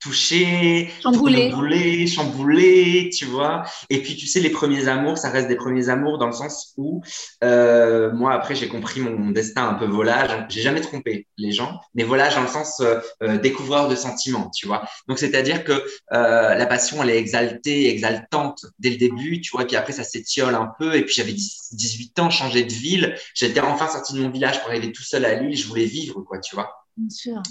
touché, 0.00 0.90
Chamboulé. 1.02 1.50
chamboulé, 1.50 2.06
chamboulé, 2.06 3.10
tu 3.10 3.26
vois. 3.26 3.64
Et 3.90 4.00
puis, 4.00 4.16
tu 4.16 4.26
sais, 4.26 4.40
les 4.40 4.48
premiers 4.48 4.88
amours, 4.88 5.18
ça 5.18 5.28
reste 5.28 5.46
des 5.48 5.56
premiers 5.56 5.90
amours 5.90 6.16
dans 6.16 6.26
le 6.26 6.32
sens 6.32 6.72
où, 6.78 7.02
euh, 7.44 8.10
moi, 8.12 8.32
après, 8.32 8.54
j'ai 8.54 8.66
compris 8.68 9.00
mon 9.00 9.30
destin 9.30 9.68
un 9.68 9.74
peu 9.74 9.84
volage. 9.84 10.46
J'ai 10.48 10.62
jamais 10.62 10.80
trompé 10.80 11.26
les 11.36 11.52
gens, 11.52 11.78
mais 11.94 12.02
volage 12.02 12.34
dans 12.34 12.40
le 12.40 12.48
sens 12.48 12.80
euh, 12.80 12.98
euh, 13.22 13.36
découvreur 13.36 13.88
de 13.88 13.94
sentiments, 13.94 14.50
tu 14.56 14.66
vois. 14.66 14.88
Donc, 15.06 15.18
c'est-à-dire 15.18 15.64
que 15.64 15.72
euh, 15.72 16.54
la 16.54 16.66
passion, 16.66 17.02
elle 17.02 17.10
est 17.10 17.18
exaltée, 17.18 17.90
exaltante 17.90 18.64
dès 18.78 18.90
le 18.90 18.96
début, 18.96 19.42
tu 19.42 19.50
vois. 19.50 19.62
Et 19.64 19.66
puis 19.66 19.76
après, 19.76 19.92
ça 19.92 20.04
s'étiole 20.04 20.54
un 20.54 20.70
peu. 20.78 20.94
Et 20.94 21.04
puis, 21.04 21.14
j'avais 21.14 21.32
10 21.34 21.68
18 21.72 22.18
ans, 22.20 22.30
changé 22.30 22.64
de 22.64 22.72
ville. 22.72 23.16
J'étais 23.34 23.60
enfin 23.60 23.86
sorti 23.86 24.14
de 24.14 24.20
mon 24.20 24.30
village 24.30 24.60
pour 24.60 24.70
arriver 24.70 24.92
tout 24.92 25.02
seul 25.02 25.26
à 25.26 25.34
Lille. 25.34 25.56
Je 25.56 25.66
voulais 25.66 25.84
vivre, 25.84 26.22
quoi, 26.22 26.38
tu 26.38 26.54
vois. 26.54 26.72
Bien 27.00 27.08
sûr. 27.08 27.42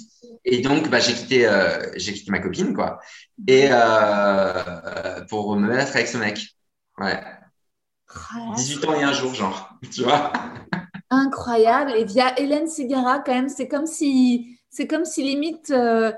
Et 0.46 0.62
donc, 0.62 0.90
bah, 0.90 1.00
j'ai 1.00 1.14
quitté, 1.14 1.48
euh, 1.48 1.92
j'ai 1.96 2.14
quitté 2.14 2.30
ma 2.30 2.40
copine, 2.40 2.74
quoi. 2.74 3.00
Et 3.48 3.68
euh, 3.72 5.26
pour 5.28 5.56
me 5.56 5.68
mettre 5.68 5.96
avec 5.96 6.08
ce 6.08 6.18
mec. 6.18 6.56
Ouais. 7.00 7.20
18 8.56 8.86
ans 8.86 9.00
et 9.00 9.04
un 9.04 9.14
jour, 9.14 9.34
genre. 9.34 9.70
Tu 9.92 10.04
vois 10.04 10.32
Incroyable. 11.10 11.94
Et 11.98 12.06
via 12.06 12.40
Hélène 12.40 12.68
Sigara, 12.68 13.20
quand 13.20 13.34
même, 13.34 13.50
c'est 13.50 13.68
comme 13.68 13.88
si, 13.88 14.60
c'est 14.70 14.86
comme 14.86 15.06
si 15.06 15.24
limite 15.24 15.72
euh, 15.72 16.12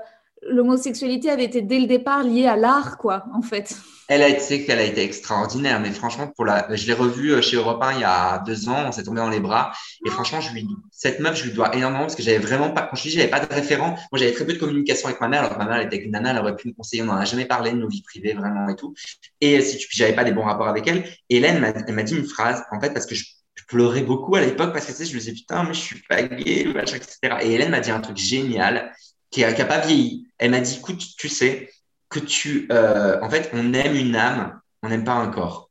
l'homosexualité 0.48 1.30
avait 1.30 1.44
été 1.44 1.62
dès 1.62 1.78
le 1.78 1.86
départ 1.86 2.22
liée 2.22 2.46
à 2.46 2.56
l'art, 2.56 2.98
quoi, 2.98 3.24
en 3.34 3.42
fait. 3.42 3.76
Elle 4.08 4.22
a 4.22 4.28
été, 4.28 4.64
qu'elle 4.64 4.78
a 4.78 4.84
été 4.84 5.02
extraordinaire, 5.02 5.80
mais 5.80 5.90
franchement, 5.90 6.26
pour 6.26 6.44
la, 6.44 6.66
je 6.74 6.86
l'ai 6.86 6.92
revue 6.92 7.32
euh, 7.32 7.40
chez 7.40 7.56
Europe 7.56 7.82
1 7.82 7.92
il 7.94 8.00
y 8.00 8.04
a 8.04 8.42
deux 8.44 8.68
ans, 8.68 8.84
on 8.86 8.92
s'est 8.92 9.04
tombé 9.04 9.20
dans 9.20 9.30
les 9.30 9.40
bras, 9.40 9.72
et 10.04 10.10
franchement, 10.10 10.40
je 10.40 10.52
lui, 10.52 10.66
cette 10.90 11.20
meuf, 11.20 11.36
je 11.36 11.44
lui 11.44 11.52
dois 11.52 11.74
énormément 11.74 12.02
parce 12.02 12.16
que 12.16 12.22
j'avais 12.22 12.38
vraiment 12.38 12.70
pas, 12.70 12.82
quand 12.82 12.96
je 12.96 13.02
dis, 13.02 13.10
j'avais 13.10 13.28
pas 13.28 13.40
de 13.40 13.52
référent. 13.52 13.90
Moi, 14.10 14.18
j'avais 14.18 14.32
très 14.32 14.44
peu 14.44 14.52
de 14.52 14.58
communication 14.58 15.08
avec 15.08 15.20
ma 15.20 15.28
mère, 15.28 15.44
alors 15.44 15.56
ma 15.56 15.64
mère 15.64 15.80
était 15.80 15.94
avec 15.96 16.04
une 16.04 16.12
nana, 16.12 16.32
elle 16.32 16.38
aurait 16.38 16.56
pu 16.56 16.68
me 16.68 16.74
conseiller, 16.74 17.02
on 17.02 17.06
n'en 17.06 17.16
a 17.16 17.24
jamais 17.24 17.46
parlé 17.46 17.70
de 17.70 17.76
nos 17.76 17.88
vies 17.88 18.02
privées, 18.02 18.34
vraiment 18.34 18.68
et 18.68 18.76
tout. 18.76 18.94
Et 19.40 19.60
si 19.62 19.78
tu, 19.78 19.88
j'avais 19.92 20.14
pas 20.14 20.24
des 20.24 20.32
bons 20.32 20.44
rapports 20.44 20.68
avec 20.68 20.86
elle. 20.88 21.04
Hélène, 21.30 21.64
elle 21.86 21.94
m'a 21.94 22.02
dit 22.02 22.16
une 22.16 22.26
phrase, 22.26 22.62
en 22.70 22.80
fait, 22.80 22.92
parce 22.92 23.06
que 23.06 23.14
je, 23.14 23.24
pleurais 23.68 24.02
beaucoup 24.02 24.36
à 24.36 24.40
l'époque 24.42 24.72
parce 24.74 24.84
que 24.84 24.90
tu 24.90 24.98
sais, 24.98 25.06
je 25.06 25.14
me 25.14 25.18
disais 25.18 25.32
putain, 25.32 25.64
mais 25.64 25.72
je 25.72 25.80
suis 25.80 26.02
pas 26.06 26.22
gay, 26.22 26.66
etc. 26.68 27.38
Et 27.40 27.52
Hélène 27.52 27.70
m'a 27.70 27.80
dit 27.80 27.90
un 27.90 28.00
truc 28.00 28.18
génial 28.18 28.92
qui 29.30 29.44
a, 29.44 29.52
qui 29.52 29.62
a 29.62 29.64
pas 29.64 29.78
vieilli. 29.78 30.28
Elle 30.42 30.50
m'a 30.50 30.60
dit, 30.60 30.78
écoute, 30.78 31.04
tu 31.16 31.28
sais 31.28 31.70
que 32.08 32.18
tu, 32.18 32.66
euh, 32.72 33.20
en 33.22 33.30
fait, 33.30 33.48
on 33.52 33.72
aime 33.74 33.94
une 33.94 34.16
âme, 34.16 34.60
on 34.82 34.88
n'aime 34.88 35.04
pas 35.04 35.12
un 35.14 35.28
corps. 35.30 35.70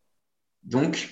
Donc, 0.63 1.09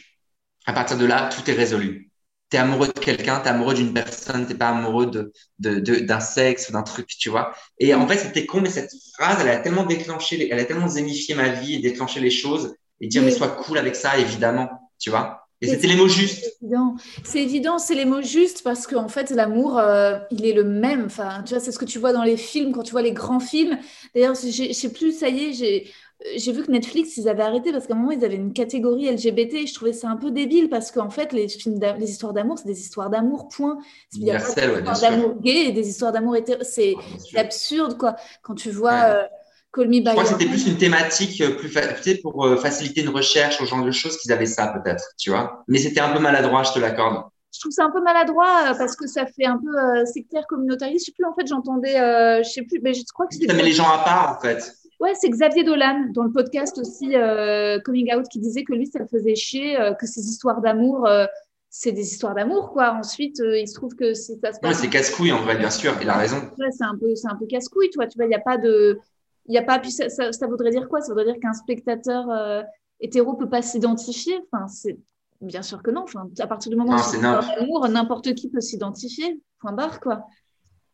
à 0.66 0.74
partir 0.74 0.98
de 0.98 1.06
là, 1.06 1.30
tout 1.30 1.50
est 1.52 1.54
résolu. 1.54 2.10
Tu 2.50 2.58
es 2.58 2.60
amoureux 2.62 2.88
de 2.88 2.94
quelqu'un, 3.00 3.42
tu 3.42 3.48
es 3.48 3.50
amoureux 3.50 3.74
d'une 3.74 3.94
personne, 3.94 4.48
tu 4.48 4.56
pas 4.58 4.70
amoureux 4.70 5.08
de, 5.08 5.34
de, 5.60 5.80
de, 5.80 5.96
d'un 6.00 6.22
sexe 6.22 6.70
ou 6.70 6.72
d'un 6.72 6.84
truc, 6.84 7.08
tu 7.08 7.30
vois. 7.30 7.54
Et 7.80 7.94
en 7.94 8.08
fait, 8.08 8.18
c'était 8.18 8.46
con, 8.46 8.62
mais 8.62 8.70
cette 8.70 8.94
phrase, 9.16 9.40
elle 9.42 9.50
a 9.50 9.58
tellement 9.60 9.86
déclenché, 9.86 10.50
elle 10.50 10.60
a 10.60 10.66
tellement 10.66 10.88
zénifié 10.88 11.36
ma 11.36 11.50
vie 11.50 11.76
et 11.76 11.80
déclenché 11.80 12.22
les 12.22 12.32
choses 12.32 12.76
et 13.02 13.08
dire, 13.08 13.24
mais 13.24 13.32
sois 13.32 13.50
cool 13.50 13.78
avec 13.78 13.96
ça, 13.98 14.18
évidemment, 14.18 14.92
tu 15.00 15.10
vois. 15.10 15.49
Et 15.62 15.68
c'était 15.68 15.88
les 15.88 15.96
mots 15.96 16.08
justes. 16.08 16.58
C'est 17.24 17.42
évident, 17.42 17.80
c'est 17.80 17.96
les 17.96 18.06
mots 18.06 18.22
justes 18.22 18.64
parce 18.64 18.88
qu'en 18.88 19.08
fait, 19.08 19.30
l'amour, 19.32 19.78
euh, 19.78 20.18
il 20.32 20.46
est 20.46 20.54
le 20.54 20.64
même. 20.64 21.06
Enfin, 21.06 21.44
tu 21.46 21.54
vois, 21.54 21.60
c'est 21.64 21.72
ce 21.72 21.80
que 21.80 21.86
tu 21.86 22.00
vois 22.00 22.14
dans 22.14 22.24
les 22.24 22.38
films, 22.38 22.72
quand 22.72 22.84
tu 22.84 22.92
vois 22.92 23.02
les 23.02 23.12
grands 23.12 23.40
films. 23.40 23.78
D'ailleurs, 24.16 24.36
je 24.36 24.72
sais 24.74 24.92
plus, 24.92 25.12
ça 25.18 25.30
y 25.30 25.46
est, 25.46 25.54
j'ai 25.54 25.92
j'ai 26.36 26.52
vu 26.52 26.64
que 26.66 26.72
Netflix, 26.72 27.16
ils 27.16 27.30
avaient 27.30 27.44
arrêté 27.44 27.72
parce 27.72 27.88
qu'à 27.88 27.94
un 27.94 27.98
moment, 27.98 28.12
ils 28.12 28.26
avaient 28.26 28.36
une 28.36 28.52
catégorie 28.52 29.10
LGBT 29.10 29.54
et 29.54 29.68
je 29.68 29.74
trouvais 29.74 29.94
ça 29.94 30.10
un 30.10 30.18
peu 30.18 30.32
débile 30.32 30.68
parce 30.70 30.92
qu'en 30.92 31.10
fait, 31.10 31.32
les 31.32 31.48
films, 31.48 31.80
les 31.98 32.10
histoires 32.12 32.34
d'amour, 32.34 32.60
c'est 32.60 32.68
des 32.68 32.78
histoires 32.80 33.10
d'amour, 33.10 33.48
point. 33.48 33.78
Il 34.14 34.24
y 34.24 34.32
a 34.32 34.38
d'histoires 34.38 34.98
sûr. 34.98 35.10
d'amour 35.10 35.36
gay 35.42 35.68
et 35.68 35.72
des 35.72 35.88
histoires 35.88 36.12
d'amour 36.12 36.36
hétéro. 36.36 36.60
C'est 36.64 36.96
absurde, 37.36 37.98
quoi. 37.98 38.18
Quand 38.42 38.56
tu 38.56 38.70
vois 38.70 38.92
Ouais. 38.92 39.04
euh, 39.06 39.24
Call 39.72 39.88
Me 39.88 40.00
By 40.00 40.06
Je 40.06 40.12
crois 40.12 40.24
que 40.24 40.30
c'était 40.30 40.46
plus 40.46 40.68
une 40.68 40.78
thématique 40.78 41.42
euh, 41.42 41.56
plus 41.56 42.22
pour 42.22 42.46
euh, 42.46 42.58
faciliter 42.58 43.02
une 43.02 43.10
recherche, 43.10 43.62
au 43.62 43.66
genre 43.66 43.84
de 43.84 43.92
choses 43.92 44.18
qu'ils 44.18 44.32
avaient 44.32 44.46
ça 44.46 44.68
peut-être, 44.68 45.04
tu 45.18 45.30
vois. 45.30 45.64
Mais 45.68 45.78
c'était 45.78 46.02
un 46.02 46.10
peu 46.10 46.20
maladroit, 46.20 46.64
je 46.64 46.74
te 46.74 46.80
l'accorde. 46.80 47.26
je 47.54 47.60
trouve 47.60 47.72
ça 47.72 47.86
un 47.86 47.92
peu 47.92 48.02
maladroit 48.02 48.72
euh, 48.72 48.78
parce 48.78 48.96
que 48.96 49.08
ça 49.08 49.26
fait 49.26 49.46
un 49.46 49.58
peu 49.58 50.06
sectaire 50.06 50.46
communautariste. 50.48 51.06
Je 51.06 51.12
sais 51.12 51.16
plus, 51.16 51.26
en 51.26 51.34
fait, 51.36 51.48
j'entendais, 51.48 52.00
euh, 52.00 52.44
je 52.44 52.50
sais 52.50 52.64
plus, 52.64 52.80
mais 52.82 52.94
je 52.94 53.04
crois 53.14 53.28
que 53.28 53.36
Ça 53.36 53.42
c'était 53.42 53.54
met 53.54 53.64
les 53.64 53.74
gens 53.74 53.90
à 53.90 54.00
part, 54.00 54.38
en 54.38 54.42
fait. 54.42 54.74
Ouais, 55.00 55.14
c'est 55.16 55.30
Xavier 55.30 55.64
Dolan 55.64 56.08
dans 56.14 56.24
le 56.24 56.32
podcast 56.32 56.78
aussi 56.78 57.16
euh, 57.16 57.80
Coming 57.80 58.14
Out 58.14 58.26
qui 58.30 58.40
disait 58.40 58.66
que 58.66 58.74
lui, 58.74 58.86
ça 58.86 59.00
le 59.00 59.08
faisait 59.08 59.36
chier, 59.36 59.80
euh, 59.80 59.94
que 59.94 60.06
ces 60.06 60.28
histoires 60.28 60.60
d'amour, 60.60 61.08
euh, 61.08 61.26
c'est 61.70 61.94
des 61.94 62.02
histoires 62.02 62.36
d'amour, 62.36 62.72
quoi. 62.74 62.92
Ensuite, 62.92 63.40
il 63.40 63.68
se 63.68 63.76
trouve 63.76 63.96
que 63.96 64.14
si 64.14 64.38
ça 64.44 64.52
se 64.52 64.60
passe, 64.60 64.80
c'est 64.80 64.90
casse-couille, 64.90 65.32
en 65.32 65.42
vrai, 65.42 65.56
bien 65.56 65.70
sûr. 65.70 65.96
Il 66.02 66.10
a 66.10 66.18
raison. 66.18 66.38
ouais, 66.58 66.72
c'est 66.72 66.84
un 66.84 66.98
peu, 67.00 67.14
un 67.24 67.36
peu 67.36 67.46
casse-couille, 67.46 67.92
toi. 67.92 68.08
Tu 68.08 68.18
vois, 68.18 68.26
il 68.26 68.30
n'y 68.30 68.36
a 68.36 68.40
pas 68.40 68.58
de, 68.58 69.00
il 69.50 69.58
a 69.58 69.64
pas. 69.64 69.80
Puis 69.80 69.92
ça, 69.92 70.10
ça, 70.10 70.32
ça 70.32 70.48
voudrait 70.48 70.72
dire 70.72 70.88
quoi? 70.88 71.02
Ça 71.02 71.10
voudrait 71.10 71.26
dire 71.26 71.40
qu'un 71.42 71.54
spectateur 71.54 72.30
euh, 72.30 72.62
hétéro 73.02 73.34
peut 73.34 73.50
pas 73.50 73.62
s'identifier? 73.62 74.36
Enfin, 74.52 74.68
c'est 74.68 74.98
bien 75.42 75.62
sûr 75.62 75.84
que 75.84 75.92
non. 75.92 76.04
Enfin, 76.04 76.28
à 76.40 76.48
partir 76.48 76.70
du 76.72 76.78
moment 76.78 76.96
où 76.96 77.00
c'est 77.00 77.20
d'amour, 77.22 77.88
n'importe 77.90 78.34
qui 78.36 78.50
peut 78.50 78.62
s'identifier. 78.62 79.42
Point 79.60 79.74
barre, 79.74 80.00
quoi. 80.00 80.24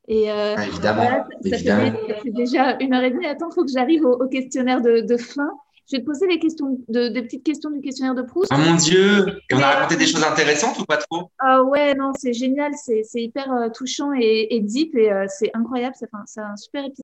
Et 0.08 0.32
euh, 0.32 0.56
Ouais, 0.56 0.68
évidemment. 0.68 1.02
voilà, 1.02 1.18
ça- 1.44 1.50
ça 1.50 1.56
évidemment. 1.56 1.92
fait, 1.98 2.14
ça 2.14 2.20
fait 2.22 2.30
déjà 2.32 2.78
une 2.80 2.94
heure 2.94 3.04
et 3.04 3.12
demie. 3.12 3.26
Attends, 3.26 3.50
il 3.52 3.54
faut 3.56 3.64
que 3.66 3.72
j'arrive 3.72 4.06
au, 4.06 4.14
au 4.24 4.28
questionnaire 4.28 4.82
de, 4.82 5.02
de 5.02 5.18
fin. 5.18 5.50
Je 5.88 5.98
vais 5.98 6.02
te 6.02 6.06
poser 6.08 6.26
les 6.28 6.40
questions, 6.40 6.80
de, 6.88 7.10
des 7.10 7.22
petites 7.22 7.44
questions 7.44 7.70
du 7.70 7.80
questionnaire 7.80 8.16
de 8.16 8.24
Proust. 8.24 8.52
Oh 8.52 8.58
mon 8.58 8.76
Dieu 8.76 9.28
Et 9.52 9.54
on 9.54 9.60
a 9.60 9.68
raconté 9.72 9.98
des 9.98 10.08
choses 10.08 10.24
intéressantes 10.24 10.80
ou 10.80 10.86
pas 10.86 10.98
trop? 10.98 11.30
Ah 11.38 11.62
ouais, 11.64 11.94
non, 11.94 12.12
c'est 12.18 12.34
génial, 12.34 12.72
c'est 12.76 13.04
c'est 13.04 13.22
hyper 13.22 13.52
euh, 13.52 13.70
touchant 13.70 14.12
et, 14.14 14.48
et 14.56 14.62
deep 14.62 14.96
et 14.96 15.12
euh, 15.12 15.26
c'est 15.28 15.52
incroyable. 15.54 15.94
Un- 16.14 16.24
C'est 16.26 16.42
un 16.42 16.56
super 16.56 16.86
épisode. 16.86 17.04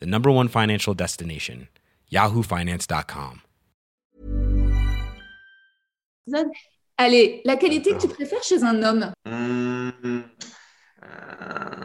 the 0.00 0.06
number 0.06 0.30
one 0.30 0.48
financial 0.48 0.94
destination, 0.94 1.68
yahoofinance.com. 2.12 3.40
Allez, 6.96 7.40
la 7.44 7.56
qualité 7.56 7.92
que 7.92 8.00
tu 8.00 8.08
préfères 8.08 8.42
chez 8.42 8.62
un 8.62 8.82
homme 8.82 9.12
Hum, 9.26 10.24
euh, 11.02 11.84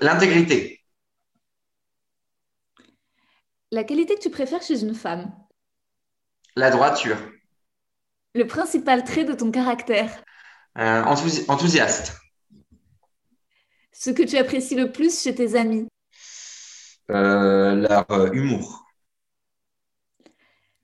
L'intégrité. 0.00 0.80
La 3.70 3.84
qualité 3.84 4.14
que 4.14 4.20
tu 4.20 4.30
préfères 4.30 4.62
chez 4.62 4.82
une 4.82 4.94
femme 4.94 5.32
La 6.56 6.70
droiture. 6.70 7.16
Le 8.34 8.46
principal 8.46 9.04
trait 9.04 9.24
de 9.24 9.34
ton 9.34 9.50
caractère 9.50 10.22
Euh, 10.78 11.02
enthousi- 11.04 11.44
enthousiaste. 11.50 12.16
Ce 13.92 14.10
que 14.10 14.22
tu 14.22 14.36
apprécies 14.38 14.74
le 14.74 14.90
plus 14.90 15.20
chez 15.22 15.34
tes 15.34 15.54
amis 15.56 15.86
Euh, 17.12 17.74
leur 17.74 18.10
euh, 18.10 18.30
humour. 18.32 18.86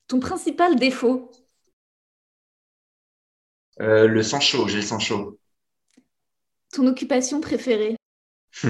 Ton 0.08 0.20
principal 0.20 0.76
défaut? 0.76 1.30
Euh, 3.80 4.06
le 4.06 4.22
sang 4.22 4.40
chaud, 4.40 4.68
j'ai 4.68 4.76
le 4.76 4.82
sang 4.82 4.98
chaud. 4.98 5.38
Ton 6.72 6.86
occupation 6.86 7.40
préférée? 7.40 7.96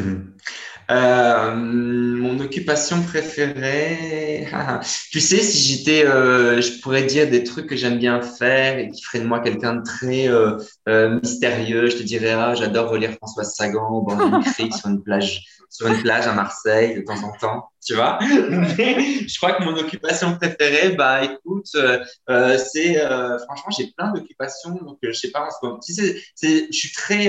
Euh, 0.90 1.54
mon 1.54 2.40
occupation 2.40 3.02
préférée, 3.02 4.48
tu 5.10 5.20
sais, 5.20 5.42
si 5.42 5.58
j'étais, 5.58 6.06
euh, 6.06 6.62
je 6.62 6.80
pourrais 6.80 7.02
dire 7.02 7.28
des 7.28 7.44
trucs 7.44 7.66
que 7.66 7.76
j'aime 7.76 7.98
bien 7.98 8.22
faire 8.22 8.78
et 8.78 8.88
qui 8.90 9.02
feraient 9.02 9.20
de 9.20 9.26
moi 9.26 9.40
quelqu'un 9.40 9.74
de 9.74 9.82
très 9.82 10.28
euh, 10.28 10.56
euh, 10.88 11.20
mystérieux. 11.22 11.90
Je 11.90 11.98
te 11.98 12.02
dirais, 12.02 12.32
ah, 12.32 12.54
j'adore 12.54 12.88
relire 12.90 13.12
François 13.12 13.44
Sagan 13.44 13.86
au 13.90 14.02
bord 14.02 14.16
d'une 14.16 14.42
crique 14.42 14.74
sur 14.74 14.88
une 14.88 15.02
plage, 15.02 15.44
sur 15.68 15.88
une 15.88 16.00
plage 16.00 16.26
à 16.26 16.32
Marseille 16.32 16.94
de 16.96 17.02
temps 17.02 17.22
en 17.22 17.32
temps, 17.32 17.70
tu 17.84 17.94
vois. 17.94 18.18
Je 18.22 19.36
crois 19.36 19.52
que 19.52 19.64
mon 19.64 19.76
occupation 19.76 20.38
préférée, 20.38 20.96
bah, 20.96 21.22
écoute, 21.22 21.68
euh, 21.76 22.58
c'est, 22.58 22.98
franchement, 23.44 23.70
j'ai 23.76 23.92
plein 23.94 24.10
d'occupations, 24.12 24.70
donc 24.70 24.96
je 25.02 25.12
sais 25.12 25.30
pas. 25.30 25.50
Tu 25.86 25.92
sais, 25.92 26.22
je 26.40 26.76
suis 26.76 26.92
très 26.92 27.28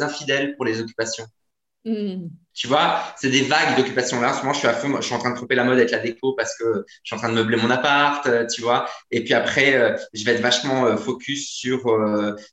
infidèle 0.00 0.54
pour 0.54 0.64
les 0.64 0.80
occupations. 0.80 1.24
Hmm. 1.84 2.28
Tu 2.54 2.68
vois, 2.68 3.02
c'est 3.16 3.30
des 3.30 3.42
vagues 3.42 3.76
d'occupation. 3.76 4.20
Là, 4.20 4.30
en 4.30 4.32
ce 4.32 4.38
moment, 4.38 4.52
je 4.52 4.60
suis 4.60 4.68
à 4.68 4.72
fond, 4.72 4.94
je 4.96 5.02
suis 5.02 5.14
en 5.14 5.18
train 5.18 5.30
de 5.30 5.36
tromper 5.36 5.54
la 5.54 5.64
mode 5.64 5.76
avec 5.76 5.90
la 5.90 5.98
déco 5.98 6.34
parce 6.34 6.56
que 6.56 6.64
je 6.86 7.00
suis 7.02 7.14
en 7.16 7.18
train 7.18 7.28
de 7.28 7.34
meubler 7.34 7.56
mon 7.56 7.68
appart, 7.68 8.24
euh, 8.26 8.46
tu 8.46 8.62
vois. 8.62 8.86
Et 9.10 9.24
puis 9.24 9.34
après, 9.34 9.74
euh, 9.74 9.96
je 10.14 10.24
vais 10.24 10.32
être 10.32 10.40
vachement 10.40 10.86
euh, 10.86 10.96
focus 10.96 11.50
sur, 11.50 11.82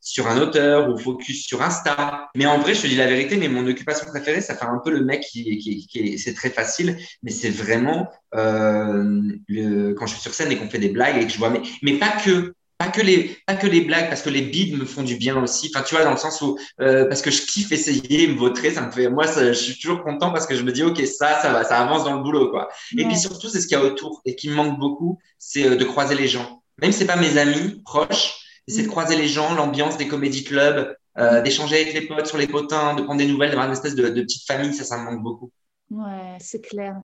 sur 0.01 0.27
un 0.27 0.41
auteur 0.41 0.89
ou 0.89 0.97
focus 0.97 1.45
sur 1.45 1.61
Insta. 1.61 2.29
Mais 2.35 2.45
en 2.45 2.57
vrai, 2.59 2.73
je 2.73 2.81
te 2.81 2.87
dis 2.87 2.95
la 2.95 3.07
vérité, 3.07 3.37
mais 3.37 3.47
mon 3.47 3.65
occupation 3.67 4.05
préférée, 4.07 4.41
ça 4.41 4.55
fait 4.55 4.65
un 4.65 4.81
peu 4.83 4.91
le 4.91 5.05
mec 5.05 5.21
qui, 5.21 5.57
qui, 5.59 5.87
qui 5.87 5.99
est, 5.99 6.17
c'est 6.17 6.33
très 6.33 6.49
facile, 6.49 6.97
mais 7.23 7.31
c'est 7.31 7.51
vraiment 7.51 8.09
euh, 8.33 9.21
le, 9.47 9.93
quand 9.93 10.07
je 10.07 10.13
suis 10.13 10.21
sur 10.21 10.33
scène 10.33 10.51
et 10.51 10.57
qu'on 10.57 10.69
fait 10.69 10.79
des 10.79 10.89
blagues 10.89 11.21
et 11.21 11.25
que 11.25 11.31
je 11.31 11.37
vois, 11.37 11.49
mais, 11.49 11.61
mais 11.81 11.93
pas 11.97 12.11
que. 12.23 12.53
Pas 12.81 12.87
que, 12.89 13.01
les, 13.01 13.37
pas 13.45 13.53
que 13.55 13.67
les 13.67 13.81
blagues, 13.81 14.09
parce 14.09 14.23
que 14.23 14.31
les 14.31 14.41
bides 14.41 14.75
me 14.75 14.85
font 14.85 15.03
du 15.03 15.15
bien 15.15 15.39
aussi. 15.43 15.71
Enfin, 15.71 15.83
tu 15.83 15.93
vois, 15.93 16.03
dans 16.03 16.09
le 16.11 16.17
sens 16.17 16.41
où, 16.41 16.57
euh, 16.79 17.05
parce 17.05 17.21
que 17.21 17.29
je 17.29 17.43
kiffe 17.45 17.71
essayer, 17.71 18.27
me 18.27 18.35
vautrer, 18.35 18.71
ça 18.71 18.81
me 18.81 18.91
fait, 18.91 19.07
moi, 19.07 19.27
ça, 19.27 19.53
je 19.53 19.59
suis 19.59 19.79
toujours 19.79 20.03
content 20.03 20.31
parce 20.31 20.47
que 20.47 20.55
je 20.55 20.63
me 20.63 20.71
dis, 20.71 20.81
OK, 20.81 20.99
ça, 21.05 21.39
ça 21.41 21.53
va, 21.53 21.63
ça 21.63 21.79
avance 21.79 22.05
dans 22.05 22.15
le 22.15 22.23
boulot, 22.23 22.49
quoi. 22.49 22.69
Et 22.97 23.05
puis 23.05 23.15
surtout, 23.15 23.49
c'est 23.49 23.61
ce 23.61 23.67
qu'il 23.67 23.77
y 23.77 23.79
a 23.79 23.83
autour 23.83 24.21
et 24.25 24.35
qui 24.35 24.49
me 24.49 24.55
manque 24.55 24.79
beaucoup, 24.79 25.19
c'est 25.37 25.67
euh, 25.67 25.75
de 25.75 25.85
croiser 25.85 26.15
les 26.15 26.27
gens. 26.27 26.63
Même 26.81 26.91
si 26.91 26.99
c'est 26.99 27.05
pas 27.05 27.17
mes 27.17 27.37
amis 27.37 27.81
proches, 27.85 28.33
c'est 28.67 28.81
de 28.83 28.87
Mm. 28.87 28.89
croiser 28.89 29.15
les 29.15 29.27
gens, 29.27 29.53
l'ambiance 29.53 29.97
des 29.97 30.07
comédie 30.07 30.43
clubs, 30.43 30.95
euh, 31.19 31.41
d'échanger 31.41 31.81
avec 31.81 31.93
les 31.93 32.07
potes 32.07 32.25
sur 32.25 32.39
les 32.39 32.47
potins, 32.47 32.95
de 32.95 33.03
prendre 33.03 33.19
des 33.19 33.27
nouvelles, 33.27 33.49
d'avoir 33.49 33.67
une 33.67 33.73
espèce 33.73 33.93
de, 33.95 34.09
de 34.09 34.21
petite 34.23 34.47
famille, 34.47 34.73
ça, 34.73 34.83
ça 34.85 34.97
me 34.97 35.03
manque 35.05 35.21
beaucoup. 35.21 35.51
Ouais, 35.91 36.37
c'est 36.39 36.61
clair. 36.61 36.99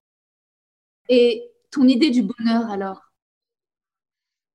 Et 1.08 1.50
ton 1.70 1.86
idée 1.86 2.10
du 2.10 2.22
bonheur 2.22 2.70
alors? 2.70 3.02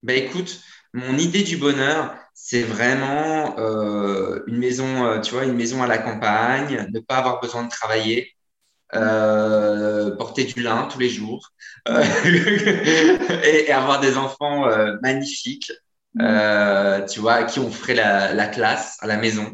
Ben 0.03 0.17
écoute, 0.21 0.61
mon 0.93 1.17
idée 1.17 1.43
du 1.43 1.57
bonheur, 1.57 2.15
c'est 2.33 2.63
vraiment 2.63 3.57
euh, 3.59 4.43
une 4.47 4.57
maison, 4.57 5.05
euh, 5.05 5.19
tu 5.21 5.33
vois, 5.33 5.45
une 5.45 5.55
maison 5.55 5.81
à 5.83 5.87
la 5.87 5.97
campagne, 5.97 6.87
ne 6.93 6.99
pas 6.99 7.17
avoir 7.17 7.39
besoin 7.41 7.63
de 7.63 7.69
travailler, 7.69 8.31
euh, 8.95 10.15
porter 10.17 10.45
du 10.45 10.61
lin 10.63 10.87
tous 10.91 10.99
les 10.99 11.09
jours 11.09 11.49
euh, 11.89 12.03
et, 13.45 13.65
et 13.67 13.71
avoir 13.73 13.99
des 14.01 14.17
enfants 14.17 14.67
euh, 14.69 14.97
magnifiques, 15.03 15.71
euh, 16.21 17.05
tu 17.07 17.19
vois, 17.21 17.33
à 17.35 17.43
qui 17.45 17.59
on 17.59 17.71
ferait 17.71 17.95
la, 17.95 18.33
la 18.33 18.47
classe 18.47 18.97
à 19.01 19.07
la 19.07 19.17
maison. 19.17 19.51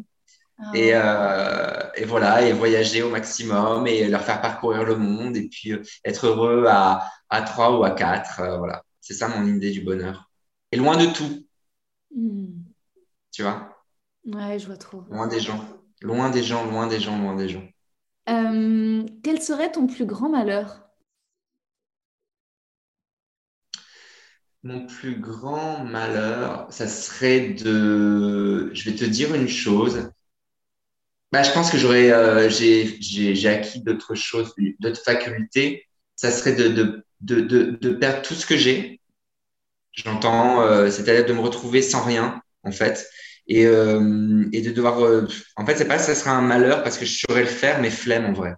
Ah. 0.60 0.72
Et, 0.76 0.92
euh, 0.96 1.90
et 1.96 2.06
voilà, 2.06 2.44
et 2.44 2.54
voyager 2.54 3.02
au 3.04 3.10
maximum 3.10 3.88
et 3.88 4.08
leur 4.10 4.24
faire 4.24 4.42
parcourir 4.42 4.84
le 4.86 4.96
monde 4.98 5.38
et 5.38 5.50
puis 5.50 5.74
être 6.06 6.28
heureux 6.28 6.66
à, 6.70 7.10
à 7.30 7.42
trois 7.44 7.78
ou 7.80 7.84
à 7.86 7.92
quatre. 7.92 8.42
euh, 8.42 8.58
voilà, 8.58 8.84
c'est 9.02 9.14
ça 9.16 9.28
mon 9.30 9.46
idée 9.48 9.72
du 9.72 9.82
bonheur. 9.82 10.29
Et 10.72 10.78
loin 10.78 10.98
de 10.98 11.06
tout, 11.14 11.46
Hmm. 12.16 12.70
tu 13.32 13.44
vois, 13.44 13.76
Ouais, 14.26 14.58
je 14.60 14.66
vois 14.68 14.78
trop. 14.78 15.04
loin 15.10 15.28
des 15.28 15.42
gens, 15.42 15.62
loin 16.02 16.30
des 16.30 16.42
gens, 16.42 16.66
loin 16.66 16.88
des 16.88 17.02
gens, 17.02 17.20
loin 17.20 17.36
des 17.36 17.50
gens. 17.50 17.68
Euh, 18.30 19.06
quel 19.26 19.42
serait 19.42 19.74
ton 19.74 19.86
plus 19.88 20.06
grand 20.06 20.30
malheur? 20.30 20.90
Mon 24.64 24.86
plus 24.88 25.20
grand 25.20 25.84
malheur, 25.84 26.72
ça 26.72 26.88
serait 26.88 27.50
de, 27.50 28.72
je 28.74 28.90
vais 28.90 28.96
te 28.96 29.04
dire 29.04 29.36
une 29.36 29.50
chose. 29.50 30.10
Bah, 31.32 31.44
je 31.44 31.52
pense 31.52 31.70
que 31.72 31.78
j'aurais, 31.78 32.12
euh, 32.12 32.50
j'ai, 32.50 33.48
acquis 33.48 33.82
d'autres 33.84 34.16
choses, 34.16 34.54
d'autres 34.80 35.02
facultés. 35.04 35.86
Ça 36.16 36.32
serait 36.32 36.56
de, 36.56 36.70
de, 36.70 37.04
de 37.80 37.90
perdre 37.94 38.22
tout 38.24 38.34
ce 38.34 38.46
que 38.48 38.58
j'ai. 38.58 38.99
J'entends, 39.94 40.62
euh, 40.62 40.90
c'est-à-dire 40.90 41.26
de 41.26 41.34
me 41.34 41.40
retrouver 41.42 41.82
sans 41.82 42.04
rien, 42.04 42.42
en 42.64 42.72
fait. 42.72 43.08
Et, 43.48 43.66
euh, 43.66 44.46
et 44.54 44.62
de 44.62 44.72
devoir, 44.72 45.04
euh, 45.04 45.28
en 45.56 45.66
fait, 45.66 45.76
c'est 45.78 45.88
pas 45.88 45.98
ça 46.00 46.14
serait 46.16 46.30
un 46.30 46.42
malheur 46.42 46.84
parce 46.84 46.98
que 46.98 47.06
je 47.06 47.18
saurais 47.28 47.42
le 47.42 47.48
faire, 47.48 47.82
mais 47.82 47.90
flemme 47.90 48.26
en 48.28 48.34
vrai. 48.34 48.54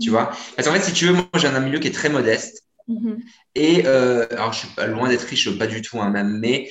Tu 0.00 0.10
Mhm. 0.10 0.16
vois? 0.16 0.30
Parce 0.56 0.68
qu'en 0.68 0.74
fait, 0.74 0.82
si 0.82 0.92
tu 0.94 1.06
veux, 1.06 1.14
moi, 1.14 1.26
j'ai 1.36 1.48
un 1.48 1.60
milieu 1.60 1.78
qui 1.80 1.88
est 1.88 1.92
très 1.92 2.10
modeste. 2.10 2.62
Mhm. 2.88 3.22
Et 3.54 3.86
alors, 3.86 4.52
je 4.52 4.60
suis 4.60 4.68
pas 4.68 4.86
loin 4.86 5.08
d'être 5.08 5.22
riche, 5.24 5.58
pas 5.58 5.66
du 5.66 5.82
tout, 5.82 6.00
hein, 6.00 6.10
même, 6.10 6.38
mais 6.40 6.70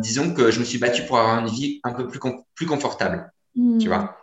disons 0.00 0.34
que 0.34 0.50
je 0.50 0.60
me 0.60 0.64
suis 0.64 0.78
battu 0.78 1.04
pour 1.04 1.18
avoir 1.18 1.40
une 1.40 1.48
vie 1.52 1.80
un 1.84 1.92
peu 1.92 2.08
plus, 2.08 2.20
plus 2.54 2.66
confortable, 2.66 3.32
tu 3.78 3.88
vois? 3.88 4.16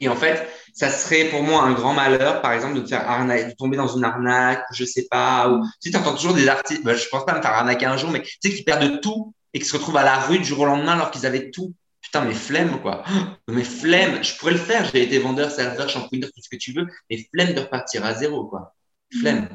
Et 0.00 0.08
en 0.08 0.16
fait, 0.16 0.48
ça 0.74 0.90
serait 0.90 1.24
pour 1.24 1.42
moi 1.42 1.62
un 1.62 1.72
grand 1.72 1.92
malheur, 1.92 2.40
par 2.40 2.52
exemple, 2.52 2.74
de 2.74 2.80
te 2.80 2.88
faire 2.88 3.08
arnaquer, 3.08 3.44
de 3.44 3.52
tomber 3.52 3.76
dans 3.76 3.88
une 3.88 4.04
arnaque, 4.04 4.64
je 4.72 4.84
sais 4.84 5.06
pas, 5.10 5.48
ou 5.50 5.64
tu 5.82 5.90
sais, 5.90 5.96
entends 5.96 6.14
toujours 6.14 6.34
des 6.34 6.48
artistes, 6.48 6.82
bah, 6.84 6.94
je 6.94 7.08
pense 7.08 7.24
pas 7.24 7.36
me 7.36 7.42
faire 7.42 7.52
arnaquer 7.52 7.86
un 7.86 7.96
jour, 7.96 8.10
mais 8.10 8.22
tu 8.22 8.38
sais, 8.42 8.54
qui 8.54 8.62
perdent 8.62 9.00
tout 9.00 9.34
et 9.52 9.58
qui 9.58 9.64
se 9.64 9.76
retrouvent 9.76 9.96
à 9.96 10.04
la 10.04 10.18
rue 10.18 10.38
du 10.38 10.44
jour 10.44 10.60
au 10.60 10.66
lendemain 10.66 10.92
alors 10.92 11.10
qu'ils 11.10 11.26
avaient 11.26 11.50
tout. 11.50 11.74
Putain, 12.00 12.24
mais 12.24 12.34
flemme, 12.34 12.80
quoi. 12.80 13.04
Mais 13.48 13.62
flemme, 13.62 14.24
je 14.24 14.36
pourrais 14.36 14.52
le 14.52 14.58
faire, 14.58 14.88
j'ai 14.90 15.02
été 15.02 15.18
vendeur, 15.18 15.50
serveur, 15.50 15.88
shampooineur, 15.88 16.30
tout 16.34 16.40
ce 16.42 16.48
que 16.48 16.56
tu 16.56 16.72
veux, 16.72 16.86
mais 17.10 17.26
flemme 17.32 17.54
de 17.54 17.60
repartir 17.60 18.04
à 18.04 18.14
zéro, 18.14 18.46
quoi. 18.46 18.74
Flemme. 19.20 19.48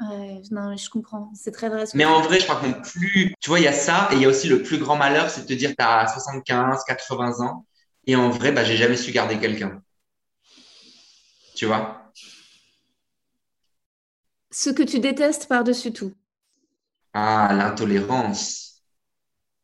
Ouais, 0.00 0.42
non, 0.50 0.70
mais 0.70 0.76
je 0.76 0.90
comprends. 0.90 1.30
C'est 1.34 1.52
très 1.52 1.68
vrai. 1.68 1.84
Mais 1.94 2.04
en 2.04 2.20
vrai, 2.20 2.40
je 2.40 2.44
crois 2.44 2.56
que 2.56 2.66
mon 2.66 2.80
plus, 2.82 3.34
tu 3.40 3.48
vois, 3.48 3.60
il 3.60 3.64
y 3.64 3.68
a 3.68 3.72
ça, 3.72 4.08
et 4.12 4.16
il 4.16 4.22
y 4.22 4.24
a 4.24 4.28
aussi 4.28 4.48
le 4.48 4.62
plus 4.62 4.78
grand 4.78 4.96
malheur, 4.96 5.30
c'est 5.30 5.42
de 5.42 5.46
te 5.46 5.52
dire 5.52 5.70
que 5.70 5.76
tu 5.76 5.84
as 5.84 6.08
75, 6.08 6.82
80 6.84 7.40
ans, 7.46 7.64
et 8.06 8.16
en 8.16 8.28
vrai, 8.28 8.52
bah, 8.52 8.64
j'ai 8.64 8.76
jamais 8.76 8.96
su 8.96 9.12
garder 9.12 9.38
quelqu'un. 9.38 9.80
Tu 11.54 11.66
vois? 11.66 12.12
Ce 14.50 14.70
que 14.70 14.82
tu 14.82 15.00
détestes 15.00 15.48
par-dessus 15.48 15.92
tout. 15.92 16.14
Ah, 17.12 17.52
l'intolérance. 17.52 18.82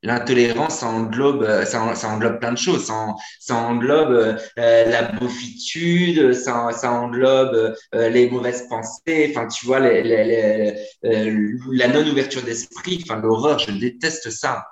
L'intolérance, 0.03 0.79
ça 0.81 0.89
englobe, 0.89 1.43
euh, 1.43 1.65
ça, 1.67 1.83
en- 1.83 1.95
ça 1.95 2.09
englobe 2.11 2.41
plein 2.41 2.53
de 2.53 2.59
choses. 2.59 2.87
Ça, 2.87 2.95
en- 2.95 3.17
ça 3.41 3.57
englobe 3.57 4.13
euh, 4.13 4.39
euh, 4.59 4.87
la 4.91 5.03
beaufitude, 5.13 6.33
ça, 6.35 6.71
ça 6.73 6.93
englobe 6.93 7.75
euh, 7.95 8.09
les 8.11 8.31
mauvaises 8.31 8.69
pensées, 8.69 9.33
enfin, 9.35 9.49
tu 9.49 9.67
vois, 9.67 9.81
les, 9.81 10.03
les- 10.03 10.25
les- 10.25 10.87
euh, 11.07 11.59
la 11.73 11.89
non-ouverture 11.89 12.43
d'esprit, 12.43 13.01
enfin, 13.05 13.21
l'horreur, 13.21 13.59
je 13.61 13.73
déteste 13.73 14.31
ça. 14.31 14.65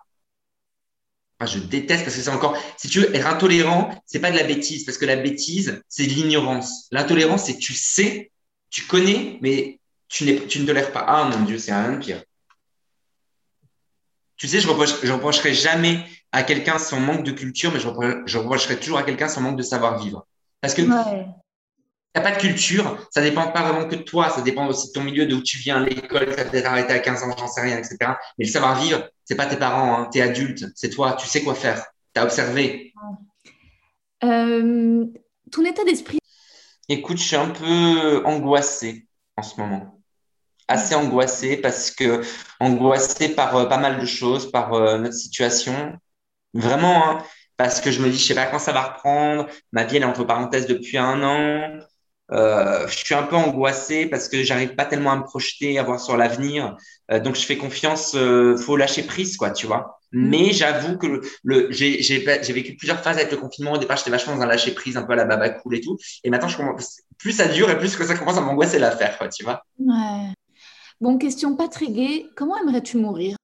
Enfin, 1.40 1.52
je 1.52 1.58
déteste 1.60 2.04
parce 2.04 2.16
que 2.16 2.22
c'est 2.22 2.30
encore, 2.30 2.56
si 2.76 2.88
tu 2.88 3.00
veux, 3.00 3.14
être 3.14 3.26
intolérant, 3.26 3.90
c'est 4.06 4.18
pas 4.18 4.30
de 4.32 4.36
la 4.36 4.42
bêtise, 4.42 4.84
parce 4.84 4.98
que 4.98 5.04
la 5.04 5.16
bêtise, 5.16 5.82
c'est 5.88 6.06
de 6.06 6.10
l'ignorance. 6.12 6.88
L'intolérance, 6.90 7.44
c'est 7.44 7.54
que 7.54 7.60
tu 7.60 7.74
sais, 7.74 8.32
tu 8.70 8.82
connais, 8.86 9.38
mais 9.40 9.78
tu, 10.08 10.24
ne 10.24 10.66
tolères 10.66 10.90
pas. 10.90 11.04
Ah 11.06 11.24
mon 11.24 11.44
Dieu, 11.44 11.58
c'est 11.58 11.72
rien 11.72 11.92
de 11.92 11.98
pire. 11.98 12.22
Tu 14.36 14.48
sais, 14.48 14.60
je 14.60 14.68
reproche, 14.68 14.94
je 15.02 15.12
reprocherai 15.12 15.54
jamais 15.54 16.04
à 16.32 16.42
quelqu'un 16.42 16.78
son 16.78 17.00
manque 17.00 17.24
de 17.24 17.32
culture, 17.32 17.72
mais 17.72 17.80
je, 17.80 17.88
reproche- 17.88 18.22
je 18.26 18.38
reprocherai 18.38 18.78
toujours 18.78 18.98
à 18.98 19.02
quelqu'un 19.02 19.28
son 19.28 19.40
manque 19.40 19.56
de 19.56 19.62
savoir-vivre. 19.62 20.26
Parce 20.60 20.74
que 20.74 20.82
Ouais. 20.82 21.26
t'as 22.12 22.20
pas 22.20 22.32
de 22.32 22.38
culture, 22.40 23.06
ça 23.10 23.20
dépend 23.20 23.48
pas 23.48 23.62
vraiment 23.62 23.88
que 23.88 23.94
de 23.96 24.02
toi, 24.02 24.28
ça 24.30 24.42
dépend 24.42 24.66
aussi 24.66 24.88
de 24.88 24.92
ton 24.92 25.02
milieu, 25.02 25.26
d'où 25.26 25.40
tu 25.42 25.58
viens, 25.58 25.80
l'école, 25.80 26.34
t'as 26.34 26.44
peut-être 26.44 26.66
arrêté 26.66 26.92
à 26.92 26.98
15 26.98 27.22
ans, 27.22 27.34
j'en 27.36 27.48
sais 27.48 27.60
rien, 27.60 27.78
etc. 27.78 27.96
Mais 28.38 28.44
le 28.44 28.50
savoir-vivre, 28.50 29.08
c'est 29.28 29.34
pas 29.34 29.44
tes 29.44 29.56
parents, 29.56 29.94
hein, 29.94 30.08
t'es 30.10 30.22
adulte, 30.22 30.64
c'est 30.74 30.88
toi, 30.88 31.12
tu 31.12 31.28
sais 31.28 31.42
quoi 31.42 31.54
faire, 31.54 31.84
t'as 32.14 32.24
observé. 32.24 32.94
Euh, 34.24 35.04
ton 35.52 35.64
état 35.66 35.84
d'esprit? 35.84 36.18
Écoute, 36.88 37.18
je 37.18 37.24
suis 37.24 37.36
un 37.36 37.50
peu 37.50 38.24
angoissé 38.24 39.06
en 39.36 39.42
ce 39.42 39.60
moment. 39.60 40.00
Assez 40.66 40.94
angoissé 40.94 41.58
parce 41.58 41.90
que 41.90 42.22
angoissé 42.58 43.28
par 43.28 43.54
euh, 43.54 43.66
pas 43.66 43.76
mal 43.76 44.00
de 44.00 44.06
choses, 44.06 44.50
par 44.50 44.72
euh, 44.72 44.96
notre 44.96 45.14
situation. 45.14 45.98
Vraiment, 46.54 47.10
hein, 47.10 47.18
parce 47.58 47.82
que 47.82 47.90
je 47.90 48.00
me 48.00 48.08
dis, 48.08 48.16
je 48.16 48.28
sais 48.28 48.34
pas 48.34 48.46
quand 48.46 48.58
ça 48.58 48.72
va 48.72 48.94
reprendre. 48.94 49.46
Ma 49.72 49.84
vie, 49.84 49.96
elle 49.96 50.04
est 50.04 50.06
entre 50.06 50.24
parenthèses 50.24 50.66
depuis 50.66 50.96
un 50.96 51.22
an. 51.22 51.78
Euh, 52.32 52.86
je 52.88 52.96
suis 52.98 53.14
un 53.14 53.22
peu 53.22 53.36
angoissé 53.36 54.06
parce 54.06 54.28
que 54.28 54.42
j'arrive 54.42 54.74
pas 54.74 54.84
tellement 54.84 55.12
à 55.12 55.16
me 55.16 55.24
projeter, 55.24 55.78
à 55.78 55.82
voir 55.82 55.98
sur 56.00 56.16
l'avenir. 56.16 56.76
Euh, 57.10 57.20
donc, 57.20 57.36
je 57.36 57.42
fais 57.46 57.56
confiance, 57.56 58.14
euh, 58.14 58.56
faut 58.56 58.76
lâcher 58.76 59.02
prise, 59.04 59.36
quoi, 59.36 59.50
tu 59.50 59.66
vois. 59.66 59.98
Mais 60.12 60.52
j'avoue 60.52 60.98
que 60.98 61.06
le, 61.06 61.20
le- 61.44 61.70
j'ai, 61.72 62.02
j'ai, 62.02 62.24
j'ai 62.42 62.52
vécu 62.52 62.76
plusieurs 62.76 63.00
phases 63.00 63.16
avec 63.18 63.30
le 63.30 63.36
confinement. 63.38 63.72
Au 63.72 63.78
départ, 63.78 63.96
j'étais 63.96 64.10
vachement 64.10 64.36
dans 64.36 64.42
un 64.42 64.46
lâcher 64.46 64.72
prise, 64.74 64.96
un 64.96 65.02
peu 65.02 65.12
à 65.12 65.16
la 65.16 65.24
baba 65.24 65.50
cool 65.50 65.76
et 65.76 65.80
tout. 65.80 65.96
Et 66.24 66.30
maintenant, 66.30 66.48
je 66.48 66.56
commence, 66.56 67.00
plus 67.18 67.32
ça 67.32 67.48
dure 67.48 67.70
et 67.70 67.78
plus 67.78 67.96
que 67.96 68.04
ça 68.04 68.14
commence 68.16 68.36
à 68.38 68.40
m'angoisser 68.42 68.78
l'affaire, 68.78 69.16
quoi, 69.18 69.28
tu 69.28 69.44
vois. 69.44 69.62
Ouais. 69.80 70.32
Bon, 71.00 71.18
question 71.18 71.56
pas 71.56 71.68
très 71.68 71.88
gaie. 71.90 72.26
Comment 72.36 72.56
aimerais-tu 72.58 72.98
mourir? 72.98 73.36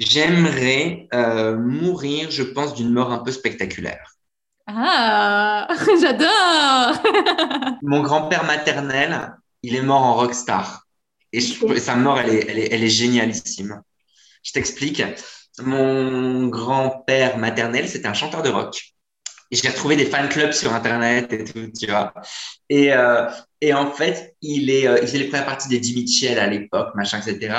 J'aimerais 0.00 1.08
euh, 1.14 1.56
mourir, 1.56 2.30
je 2.30 2.42
pense, 2.42 2.74
d'une 2.74 2.90
mort 2.92 3.12
un 3.12 3.18
peu 3.18 3.30
spectaculaire. 3.32 4.17
Ah, 4.68 5.66
j'adore! 6.00 7.02
Mon 7.82 8.02
grand-père 8.02 8.44
maternel, 8.44 9.36
il 9.62 9.74
est 9.76 9.82
mort 9.82 10.02
en 10.02 10.14
rockstar. 10.14 10.86
Et 11.32 11.40
je- 11.40 11.78
sa 11.78 11.96
mort, 11.96 12.18
elle 12.20 12.30
est, 12.30 12.46
elle 12.48 12.58
est, 12.58 12.72
elle 12.72 12.82
est 12.84 12.88
génialissime. 12.88 13.82
Je 14.44 14.52
t'explique. 14.52 15.02
Mon 15.60 16.48
grand-père 16.48 17.38
maternel, 17.38 17.88
c'était 17.88 18.08
un 18.08 18.14
chanteur 18.14 18.42
de 18.42 18.50
rock. 18.50 18.94
Et 19.50 19.56
J'ai 19.56 19.68
retrouvé 19.68 19.96
des 19.96 20.04
fan 20.04 20.28
clubs 20.28 20.52
sur 20.52 20.74
Internet 20.74 21.32
et 21.32 21.44
tout, 21.44 21.70
tu 21.78 21.86
vois. 21.86 22.12
Et, 22.68 22.92
euh, 22.92 23.26
et 23.62 23.72
en 23.72 23.90
fait, 23.90 24.36
il 24.42 24.68
est, 24.70 24.86
euh, 24.86 24.98
il 25.00 25.08
faisait 25.08 25.18
les 25.18 25.28
premières 25.28 25.46
parties 25.46 25.68
des 25.68 25.80
10 25.80 25.94
Mitchell 25.94 26.38
à 26.38 26.46
l'époque, 26.46 26.94
machin, 26.94 27.18
etc. 27.18 27.54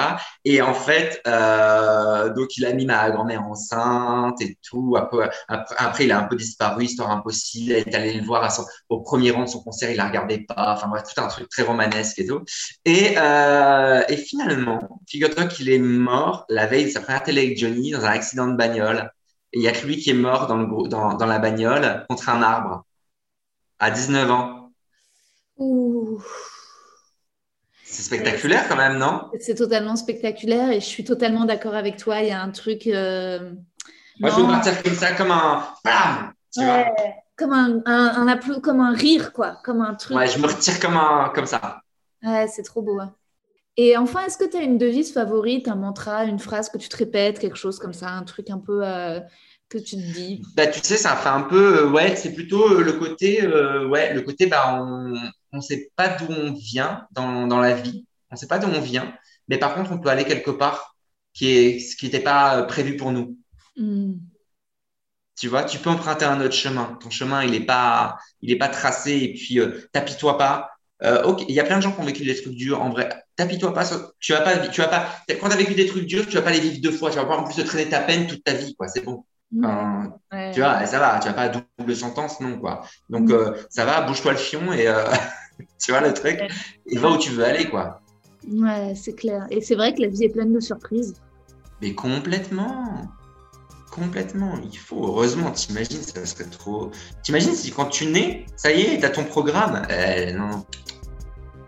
Et 0.46 0.62
en 0.62 0.76
fait, 0.76 1.20
euh, 1.28 2.32
donc 2.34 2.56
il 2.58 2.66
a 2.68 2.74
mis 2.74 2.86
ma 2.86 3.10
grand-mère 3.10 3.44
enceinte 3.44 4.40
et 4.42 4.58
tout. 4.62 4.96
Après, 4.98 6.06
il 6.06 6.12
a 6.12 6.20
un 6.20 6.24
peu 6.24 6.36
disparu, 6.36 6.86
histoire 6.86 7.10
impossible. 7.10 7.72
Elle 7.72 7.88
est 7.88 7.96
allée 7.96 8.14
le 8.14 8.24
voir 8.24 8.44
à 8.44 8.52
son, 8.52 8.66
au 8.90 9.02
premier 9.02 9.32
rang 9.32 9.44
de 9.44 9.50
son 9.50 9.64
concert, 9.64 9.90
il 9.90 9.98
la 9.98 10.08
regardait 10.08 10.40
pas. 10.48 10.76
Enfin 10.78 10.88
bref, 10.90 11.04
tout 11.14 11.20
un 11.22 11.28
truc 11.28 11.50
très 11.50 11.64
romanesque 11.64 12.20
et 12.20 12.28
tout. 12.28 12.42
Et, 12.86 13.16
euh, 13.18 14.04
et 14.08 14.18
finalement, 14.18 15.02
figure-toi 15.08 15.46
qu'il 15.46 15.70
est 15.70 15.80
mort 15.80 16.46
la 16.50 16.68
veille 16.68 16.86
de 16.86 16.90
sa 16.92 17.02
première 17.02 17.24
télé 17.24 17.42
avec 17.42 17.58
Johnny 17.58 17.92
dans 17.92 18.06
un 18.06 18.12
accident 18.12 18.48
de 18.48 18.56
bagnole. 18.56 19.12
Il 19.54 19.62
y 19.62 19.68
a 19.68 19.72
que 19.72 19.86
lui 19.86 19.98
qui 19.98 20.12
est 20.12 20.14
mort 20.14 20.48
dans, 20.48 20.58
le, 20.58 20.88
dans, 20.88 21.14
dans 21.16 21.26
la 21.26 21.40
bagnole 21.40 22.06
contre 22.10 22.30
un 22.30 22.42
arbre 22.42 22.84
à 23.80 23.92
19 23.92 24.30
ans. 24.30 24.72
Ouh. 25.58 26.22
C'est 27.84 28.04
spectaculaire 28.04 28.68
quand 28.70 28.76
même, 28.76 28.98
non? 28.98 29.30
C'est 29.40 29.56
totalement 29.56 29.96
spectaculaire 29.96 30.70
et 30.72 30.80
je 30.80 30.86
suis 30.86 31.04
totalement 31.04 31.46
d'accord 31.46 31.74
avec 31.74 31.98
toi. 31.98 32.22
Il 32.22 32.28
y 32.28 32.32
a 32.32 32.42
un 32.42 32.52
truc. 32.52 32.86
euh, 32.88 33.52
Moi, 34.20 34.30
je 34.30 34.36
veux 34.36 34.48
partir 34.48 34.84
comme 34.84 34.94
ça, 34.94 35.14
comme 35.14 35.32
un 35.32 35.64
bam, 35.84 36.34
tu 36.54 36.64
vois. 36.64 36.86
comme 37.36 37.54
un, 37.54 37.82
un, 37.86 38.28
un 38.28 38.38
comme 38.62 38.80
un 38.80 38.94
rire, 38.94 39.34
quoi. 39.34 39.58
Comme 39.64 39.82
un 39.82 39.96
truc. 39.96 40.18
Ouais, 40.18 40.28
je 40.28 40.38
me 40.40 40.48
retire 40.48 40.80
comme 40.80 40.98
un, 40.98 41.32
comme 41.34 41.46
ça. 41.48 41.82
Ouais, 42.24 42.48
c'est 42.48 42.64
trop 42.64 42.82
beau. 42.82 43.00
hein. 43.00 43.16
Et 43.82 43.96
enfin, 43.96 44.26
est-ce 44.26 44.38
que 44.38 44.44
tu 44.44 44.58
as 44.58 44.62
une 44.62 44.78
devise 44.78 45.14
favorite, 45.14 45.70
un 45.70 45.76
mantra, 45.76 46.26
une 46.26 46.38
phrase 46.38 46.68
que 46.70 46.78
tu 46.78 46.90
te 46.90 46.98
répètes, 46.98 47.40
quelque 47.40 47.56
chose 47.56 47.80
comme 47.80 47.94
ça, 47.94 48.10
un 48.10 48.24
truc 48.24 48.50
un 48.50 48.58
peu 48.58 48.86
euh, 48.86 49.22
que 49.70 49.78
tu 49.78 49.96
te 49.96 50.02
dis? 50.02 50.42
Bah, 50.58 50.68
Tu 50.68 50.82
sais, 50.84 50.98
ça 50.98 51.16
fait 51.16 51.30
un 51.30 51.44
peu, 51.44 51.86
euh, 51.86 51.90
ouais, 51.90 52.18
c'est 52.18 52.34
plutôt 52.34 52.74
euh, 52.74 52.84
le 52.84 52.92
côté, 52.92 53.48
ouais, 53.48 54.14
le 54.14 54.22
côté, 54.22 54.48
bah, 54.48 54.84
on 54.84 55.14
ne 55.54 55.62
sait 55.62 55.94
pas 55.96 56.10
d'où 56.10 56.26
on 56.28 56.52
vient 56.52 57.08
dans, 57.12 57.48
dans, 57.48 57.62
la 57.62 57.74
vie, 57.74 58.06
on 58.30 58.36
ne 58.36 58.38
sait 58.38 58.48
pas 58.48 58.60
d'où 58.60 58.68
on 58.68 58.82
vient, 58.82 59.14
mais 59.48 59.58
par 59.58 59.74
contre, 59.76 59.94
on 59.94 60.00
peut 60.00 60.10
aller 60.10 60.26
quelque 60.26 60.52
part 60.52 60.98
qui 61.32 61.50
est 61.50 61.80
ce 61.80 61.96
qui 61.96 62.04
n'était 62.04 62.20
pas 62.20 62.64
prévu 62.64 62.98
pour 62.98 63.14
nous. 63.14 63.38
Hmm. 63.78 64.16
Tu 65.38 65.48
vois, 65.48 65.64
tu 65.64 65.80
peux 65.80 65.90
emprunter 65.90 66.26
un 66.26 66.42
autre 66.42 66.54
chemin. 66.54 66.98
Ton 67.02 67.10
chemin, 67.10 67.44
il 67.44 67.52
n'est 67.52 67.66
pas, 67.66 68.18
il 68.42 68.52
est 68.52 68.58
pas 68.58 68.68
tracé 68.68 69.14
et 69.14 69.34
puis 69.36 69.62
tapis-toi 69.94 70.38
pas. 70.38 70.70
Euh, 71.04 71.24
ok, 71.24 71.46
il 71.48 71.56
y 71.56 71.60
a 71.60 71.64
plein 71.64 71.78
de 71.78 71.82
gens 71.82 71.92
qui 71.94 72.02
ont 72.02 72.06
vécu 72.06 72.26
des 72.26 72.36
trucs 72.36 72.56
durs. 72.56 72.82
En 72.82 72.90
vrai, 72.90 73.10
tapis-toi 73.38 73.74
pas. 73.74 73.86
Tu 74.20 74.34
vas 74.34 74.42
pas, 74.42 74.58
tu 74.68 74.82
vas 74.82 74.88
pas. 74.88 75.08
Quand 75.40 75.48
tu 75.48 75.54
as 75.54 75.58
vécu 75.58 75.74
des 75.76 75.86
trucs 75.88 76.06
durs, 76.06 76.26
tu 76.28 76.36
vas 76.36 76.42
pas 76.42 76.52
les 76.52 76.60
vivre 76.60 76.82
deux 76.82 76.92
fois. 76.92 77.10
Tu 77.10 77.16
vas 77.18 77.26
pas 77.26 77.38
en 77.38 77.44
plus 77.44 77.56
te 77.56 77.62
traîner 77.62 77.88
ta 77.90 78.00
peine 78.02 78.28
toute 78.28 78.44
ta 78.44 78.54
vie, 78.54 78.76
quoi. 78.76 78.88
C'est 78.90 79.04
bon. 79.06 79.24
Hmm. 79.52 80.10
Tu 80.54 80.60
vois, 80.60 80.86
ça 80.86 81.00
va. 81.00 81.20
Tu 81.20 81.28
vas 81.28 81.34
pas 81.34 81.50
double 81.50 81.96
sentence, 81.96 82.40
non, 82.42 82.60
quoi. 82.60 82.84
Donc 83.10 83.30
Mm. 83.30 83.34
euh, 83.34 83.52
ça 83.70 83.86
va. 83.86 84.02
Bouge-toi 84.02 84.34
le 84.34 84.38
fion 84.38 84.74
et 84.74 84.88
euh, 84.88 85.04
tu 85.84 85.92
vois 85.92 86.02
le 86.02 86.14
truc. 86.14 86.40
Et 86.86 86.98
va 86.98 87.10
où 87.12 87.18
tu 87.18 87.30
veux 87.32 87.46
aller, 87.46 87.70
quoi. 87.70 88.02
Ouais, 88.52 88.94
c'est 88.96 89.14
clair. 89.14 89.48
Et 89.50 89.62
c'est 89.62 89.76
vrai 89.76 89.94
que 89.96 90.02
la 90.02 90.08
vie 90.08 90.26
est 90.26 90.30
pleine 90.30 90.54
de 90.54 90.60
surprises. 90.60 91.14
Mais 91.82 91.94
complètement. 91.96 93.08
Complètement. 93.92 94.54
Il 94.72 94.78
faut, 94.78 95.04
heureusement, 95.08 95.50
t'imagines, 95.52 96.02
ça 96.04 96.24
serait 96.26 96.46
trop. 96.50 96.92
T'imagines 97.24 97.54
si 97.54 97.72
quand 97.72 97.86
tu 97.86 98.06
nais, 98.06 98.46
ça 98.56 98.72
y 98.72 98.82
est, 98.82 99.00
t'as 99.00 99.10
ton 99.10 99.24
programme. 99.24 99.82
Eh, 99.90 100.32
non. 100.34 100.64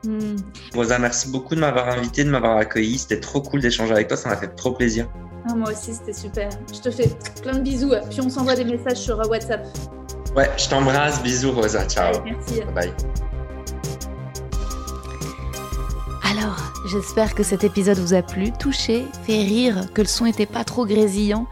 Hmm. 0.04 0.36
Rosa, 0.74 0.98
merci 0.98 1.30
beaucoup 1.30 1.56
de 1.56 1.60
m'avoir 1.60 1.90
invité, 1.90 2.24
de 2.24 2.30
m'avoir 2.30 2.58
accueilli. 2.58 2.98
C'était 2.98 3.20
trop 3.20 3.42
cool 3.42 3.62
d'échanger 3.62 3.94
avec 3.94 4.08
toi, 4.08 4.18
ça 4.18 4.30
m'a 4.30 4.38
fait 4.38 4.56
trop 4.56 4.72
plaisir. 4.72 5.08
Ah, 5.50 5.56
moi 5.56 5.72
aussi, 5.72 5.94
c'était 5.94 6.14
super. 6.14 6.50
Je 6.74 6.80
te 6.80 6.92
fais 6.92 7.10
plein 7.42 7.54
de 7.54 7.62
bisous. 7.62 7.94
Puis 8.10 8.22
on 8.22 8.30
s'envoie 8.30 8.56
des 8.56 8.66
messages 8.66 8.98
sur 8.98 9.20
euh, 9.20 9.28
WhatsApp. 9.28 9.66
Ouais, 10.36 10.50
je 10.58 10.70
t'embrasse. 10.70 11.22
Bisous, 11.24 11.52
Rosa. 11.52 11.88
Ciao. 11.88 12.24
Merci. 12.24 12.62
Bye. 12.76 12.94
Alors, 16.24 16.58
j'espère 16.88 17.36
que 17.36 17.44
cet 17.44 17.64
épisode 17.64 17.98
vous 17.98 18.14
a 18.14 18.22
plu, 18.22 18.52
touché, 18.52 19.06
fait 19.24 19.42
rire, 19.42 19.88
que 19.94 20.02
le 20.02 20.08
son 20.08 20.26
était 20.26 20.46
pas 20.46 20.64
trop 20.64 20.86
grésillant. 20.86 21.48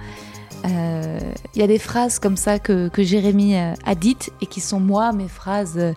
Euh, 0.65 1.19
Il 1.55 1.61
y 1.61 1.63
a 1.63 1.67
des 1.67 1.79
phrases 1.79 2.19
comme 2.19 2.37
ça 2.37 2.59
que, 2.59 2.89
que 2.89 3.03
Jérémy 3.03 3.57
euh, 3.57 3.73
a 3.85 3.95
dites 3.95 4.31
et 4.41 4.45
qui 4.45 4.61
sont 4.61 4.79
moi 4.79 5.11
mes 5.11 5.27
phrases 5.27 5.77
euh, 5.77 5.93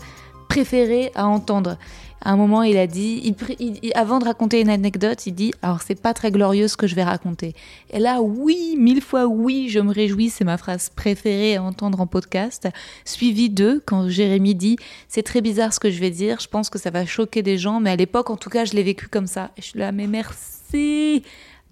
préférées 0.48 1.12
à 1.14 1.26
entendre. 1.26 1.76
À 2.24 2.30
un 2.32 2.36
moment, 2.36 2.62
il 2.62 2.76
a 2.76 2.86
dit, 2.86 3.20
il 3.24 3.34
il- 3.82 3.92
avant 3.96 4.20
de 4.20 4.24
raconter 4.24 4.60
une 4.60 4.70
anecdote, 4.70 5.26
il 5.26 5.34
dit 5.34 5.52
Alors, 5.60 5.82
c'est 5.82 6.00
pas 6.00 6.14
très 6.14 6.30
glorieux 6.30 6.68
ce 6.68 6.76
que 6.76 6.86
je 6.86 6.94
vais 6.94 7.02
raconter. 7.02 7.54
Et 7.90 7.98
là, 7.98 8.22
oui, 8.22 8.76
mille 8.78 9.00
fois 9.00 9.26
oui, 9.26 9.68
je 9.68 9.80
me 9.80 9.92
réjouis, 9.92 10.30
c'est 10.30 10.44
ma 10.44 10.56
phrase 10.56 10.88
préférée 10.88 11.56
à 11.56 11.62
entendre 11.62 12.00
en 12.00 12.06
podcast. 12.06 12.68
Suivi 13.04 13.50
de, 13.50 13.82
quand 13.86 14.08
Jérémy 14.08 14.54
dit 14.54 14.76
C'est 15.08 15.24
très 15.24 15.40
bizarre 15.40 15.72
ce 15.74 15.80
que 15.80 15.90
je 15.90 15.98
vais 15.98 16.10
dire, 16.10 16.38
je 16.40 16.48
pense 16.48 16.70
que 16.70 16.78
ça 16.78 16.90
va 16.90 17.04
choquer 17.06 17.42
des 17.42 17.58
gens, 17.58 17.80
mais 17.80 17.90
à 17.90 17.96
l'époque, 17.96 18.30
en 18.30 18.36
tout 18.36 18.50
cas, 18.50 18.64
je 18.64 18.74
l'ai 18.74 18.84
vécu 18.84 19.08
comme 19.08 19.26
ça. 19.26 19.50
Et 19.56 19.62
je 19.62 19.66
suis 19.66 19.78
là, 19.78 19.90
mais 19.90 20.06
merci 20.06 21.22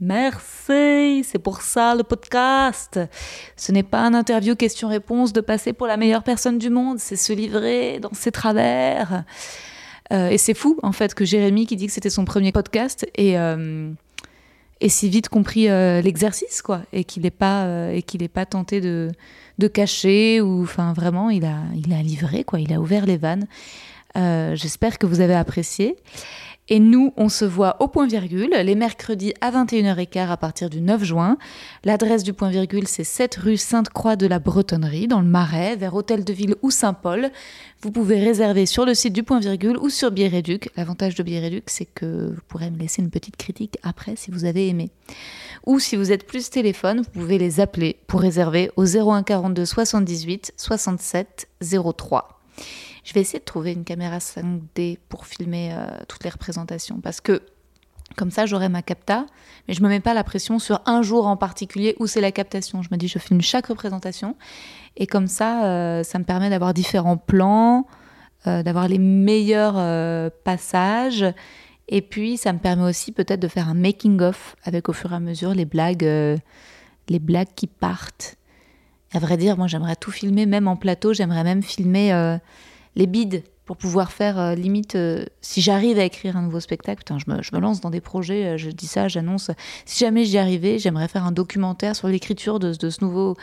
Merci, 0.03 1.25
c'est 1.25 1.39
pour 1.39 1.61
ça 1.61 1.95
le 1.95 2.03
podcast. 2.05 2.99
Ce 3.55 3.71
n'est 3.71 3.83
pas 3.83 4.01
un 4.01 4.15
interview 4.15 4.57
question-réponse 4.57 5.35
de 5.35 5.43
passer 5.43 5.75
pour 5.75 5.87
la 5.87 5.99
meilleure 5.99 6.23
personne 6.23 6.57
du 6.57 6.71
monde, 6.71 6.99
c'est 6.99 7.17
se 7.17 7.35
livrer 7.35 8.01
dans 8.01 8.15
ses 8.15 8.33
travers. 8.33 9.25
Euh, 10.12 10.28
et 10.31 10.39
c'est 10.39 10.55
fou, 10.55 10.78
en 10.82 10.93
fait, 10.93 11.15
que 11.15 11.24
Jérémy, 11.24 11.66
qui 11.66 11.77
dit 11.77 11.87
que 11.87 11.93
c'était 11.93 12.11
son 12.11 12.24
premier 12.24 12.53
podcast, 12.53 13.07
et, 13.16 13.39
euh, 13.39 13.91
et 14.81 14.89
si 14.89 15.09
vite 15.09 15.28
compris 15.28 15.69
euh, 15.69 16.01
l'exercice, 16.01 16.62
quoi, 16.62 16.82
et 16.93 17.05
qu'il 17.05 17.23
n'est 17.23 17.31
pas, 17.31 17.65
euh, 17.65 17.93
et 17.93 18.28
pas 18.28 18.47
tenté 18.47 18.81
de, 18.81 19.11
de 19.59 19.69
cacher, 19.69 20.41
ou 20.41 20.62
enfin 20.62 20.93
vraiment, 20.93 21.31
il 21.31 21.45
a, 21.45 21.59
il 21.77 21.93
a 21.93 22.03
livré, 22.03 22.45
quoi, 22.45 22.61
il 22.61 22.73
a 22.73 22.81
ouvert 22.81 23.07
les 23.07 23.16
vannes. 23.16 23.47
Euh, 24.16 24.57
J'espère 24.57 24.99
que 24.99 25.07
vous 25.07 25.20
avez 25.20 25.35
apprécié. 25.35 25.97
Et 26.73 26.79
nous, 26.79 27.13
on 27.17 27.29
se 27.29 27.45
voit 27.45 27.77
au 27.81 27.89
point 27.89 28.07
virgule 28.07 28.51
les 28.51 28.77
mercredis 28.77 29.35
à 29.41 29.51
21h15 29.51 30.29
à 30.29 30.37
partir 30.37 30.71
du 30.71 30.81
9 30.81 31.03
juin. 31.03 31.37
L'adresse 31.83 32.23
du 32.23 32.33
point 32.33 32.49
virgule, 32.49 32.87
c'est 32.87 33.03
7 33.03 33.35
rue 33.35 33.57
Sainte-Croix 33.57 34.15
de 34.15 34.29
la 34.29 34.39
Bretonnerie, 34.39 35.09
dans 35.09 35.21
le 35.21 35.27
Marais, 35.27 35.75
vers 35.75 35.97
Hôtel 35.97 36.25
de 36.25 36.33
Ville 36.33 36.55
ou 36.63 36.71
Saint-Paul. 36.71 37.31
Vous 37.83 37.91
pouvez 37.91 38.21
réserver 38.21 38.67
sur 38.67 38.87
le 38.87 38.95
site 38.95 39.13
du 39.13 39.25
point 39.25 39.41
virgule 39.41 39.79
ou 39.79 39.91
sur 39.91 40.13
Biéréduc. 40.13 40.71
L'avantage 40.77 41.17
de 41.17 41.25
Biéréduc, 41.25 41.65
c'est 41.67 41.87
que 41.87 42.31
vous 42.35 42.41
pourrez 42.47 42.71
me 42.71 42.79
laisser 42.79 43.03
une 43.03 43.11
petite 43.11 43.37
critique 43.37 43.77
après 43.83 44.15
si 44.15 44.31
vous 44.31 44.45
avez 44.45 44.69
aimé. 44.69 44.91
Ou 45.67 45.81
si 45.81 45.97
vous 45.97 46.13
êtes 46.13 46.25
plus 46.25 46.51
téléphone, 46.51 47.01
vous 47.01 47.11
pouvez 47.11 47.39
les 47.39 47.59
appeler 47.59 47.97
pour 48.07 48.21
réserver 48.21 48.71
au 48.77 48.85
01 48.85 49.25
42 49.25 49.65
78 49.65 50.53
67 50.57 51.49
03. 51.97 52.41
Je 53.11 53.15
vais 53.15 53.23
essayer 53.23 53.41
de 53.41 53.45
trouver 53.45 53.73
une 53.73 53.82
caméra 53.82 54.19
5D 54.19 54.97
pour 55.09 55.27
filmer 55.27 55.73
euh, 55.73 55.85
toutes 56.07 56.23
les 56.23 56.31
représentations 56.31 57.01
parce 57.01 57.20
que 57.20 57.43
comme 58.15 58.31
ça 58.31 58.47
j'aurai 58.47 58.69
ma 58.69 58.82
capta, 58.82 59.27
mais 59.66 59.74
je 59.74 59.82
me 59.82 59.89
mets 59.89 59.99
pas 59.99 60.15
la 60.15 60.23
pression 60.23 60.61
sur 60.61 60.81
un 60.87 61.03
jour 61.03 61.27
en 61.27 61.37
particulier 61.37 61.97
où 61.99 62.07
c'est 62.07 62.20
la 62.20 62.31
captation. 62.31 62.82
Je 62.82 62.89
me 62.93 62.97
dis 62.97 63.09
je 63.09 63.19
filme 63.19 63.41
chaque 63.41 63.66
représentation 63.66 64.37
et 64.97 65.09
comme 65.09 65.27
ça 65.27 65.65
euh, 65.65 66.05
ça 66.05 66.20
me 66.20 66.24
permet 66.24 66.51
d'avoir 66.51 66.73
différents 66.73 67.16
plans, 67.16 67.89
euh, 68.47 68.62
d'avoir 68.62 68.87
les 68.87 69.01
meilleurs 69.01 70.31
passages 70.45 71.24
et 71.89 72.03
puis 72.03 72.37
ça 72.37 72.53
me 72.53 72.61
permet 72.61 72.85
aussi 72.85 73.11
peut-être 73.11 73.41
de 73.41 73.49
faire 73.49 73.69
un 73.69 73.74
making 73.74 74.20
of 74.20 74.55
avec 74.62 74.89
au 74.89 74.93
fur 74.93 75.11
et 75.11 75.16
à 75.16 75.20
mesure 75.20 75.53
les 75.53 75.65
blagues, 75.65 76.05
les 77.09 77.19
blagues 77.19 77.55
qui 77.57 77.66
partent. 77.66 78.37
À 79.12 79.19
vrai 79.19 79.37
dire, 79.37 79.57
moi 79.57 79.66
j'aimerais 79.66 79.97
tout 79.97 80.12
filmer, 80.12 80.47
même 80.47 80.69
en 80.69 80.77
plateau, 80.77 81.12
j'aimerais 81.12 81.43
même 81.43 81.65
filmer 81.65 82.39
les 82.97 83.07
bides 83.07 83.43
pour 83.71 83.77
pouvoir 83.77 84.11
faire 84.11 84.37
euh, 84.41 84.55
limite 84.57 84.97
euh, 84.97 85.25
si 85.43 85.61
j'arrive 85.61 85.97
à 86.01 86.03
écrire 86.03 86.37
un 86.37 86.43
nouveau 86.43 86.59
spectacle 86.59 87.05
putain 87.05 87.19
je 87.19 87.31
me, 87.31 87.61
lance 87.61 87.81
dans 87.81 87.91
des 87.91 88.01
projets 88.01 88.45
euh, 88.45 88.57
je 88.57 88.69
dis 88.69 88.89
ça 88.89 89.07
j'annonce. 89.07 89.53
Si 89.85 90.01
jamais 90.01 90.25
j'y 90.25 90.39
arrivais 90.39 90.81
j'aimerais 90.81 91.07
faire 91.07 91.25
un 91.25 91.31
documentaire 91.31 91.95
sur 91.95 92.09
l'écriture 92.09 92.59
de, 92.59 92.73
ce 92.73 93.05
nouveau 93.05 93.37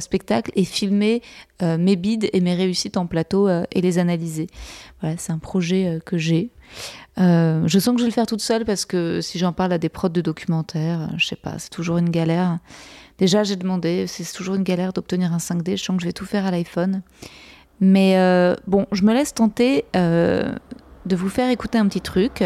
spectacle 0.00 0.52
et 0.54 0.66
filmer 0.66 1.22
mes 1.62 1.96
bides 1.96 2.28
et 2.34 2.42
mes 2.42 2.54
réussites 2.54 2.98
en 2.98 3.06
plateau 3.06 3.48
et 3.48 3.80
les 3.80 3.98
analyser. 3.98 4.48
Voilà 5.00 5.16
c'est 5.16 5.32
un 5.32 5.38
projet 5.38 5.98
que 6.04 6.18
j'ai. 6.18 6.50
Je 7.16 7.78
sens 7.78 7.94
que 7.94 8.00
je 8.00 8.04
vais 8.04 8.10
le 8.10 8.14
faire 8.14 8.26
toute 8.26 8.42
seule 8.42 8.66
parce 8.66 8.84
que 8.84 9.22
si 9.22 9.38
j'en 9.38 9.54
parle 9.54 9.72
à 9.72 9.78
des 9.78 9.88
prods 9.88 10.10
de 10.10 10.20
documentaires 10.20 11.08
je 11.16 11.26
sais 11.26 11.36
pas 11.36 11.58
c'est 11.58 11.70
toujours 11.70 11.96
une 11.96 12.10
galère. 12.10 12.58
Déjà 13.16 13.44
j'ai 13.44 13.56
demandé 13.56 14.06
c'est 14.06 14.30
toujours 14.30 14.56
une 14.56 14.62
galère 14.62 14.92
d'obtenir 14.92 15.32
un 15.32 15.38
5D 15.38 15.78
je 15.78 15.84
sens 15.84 15.96
que 15.96 16.02
je 16.02 16.06
vais 16.06 16.12
tout 16.12 16.26
faire 16.26 16.44
à 16.44 16.50
l'iPhone 16.50 17.02
mais 17.80 18.18
euh, 18.18 18.54
bon, 18.66 18.86
je 18.92 19.02
me 19.04 19.14
laisse 19.14 19.32
tenter 19.32 19.86
euh, 19.96 20.54
de 21.06 21.16
vous 21.16 21.30
faire 21.30 21.50
écouter 21.50 21.78
un 21.78 21.88
petit 21.88 22.02
truc. 22.02 22.44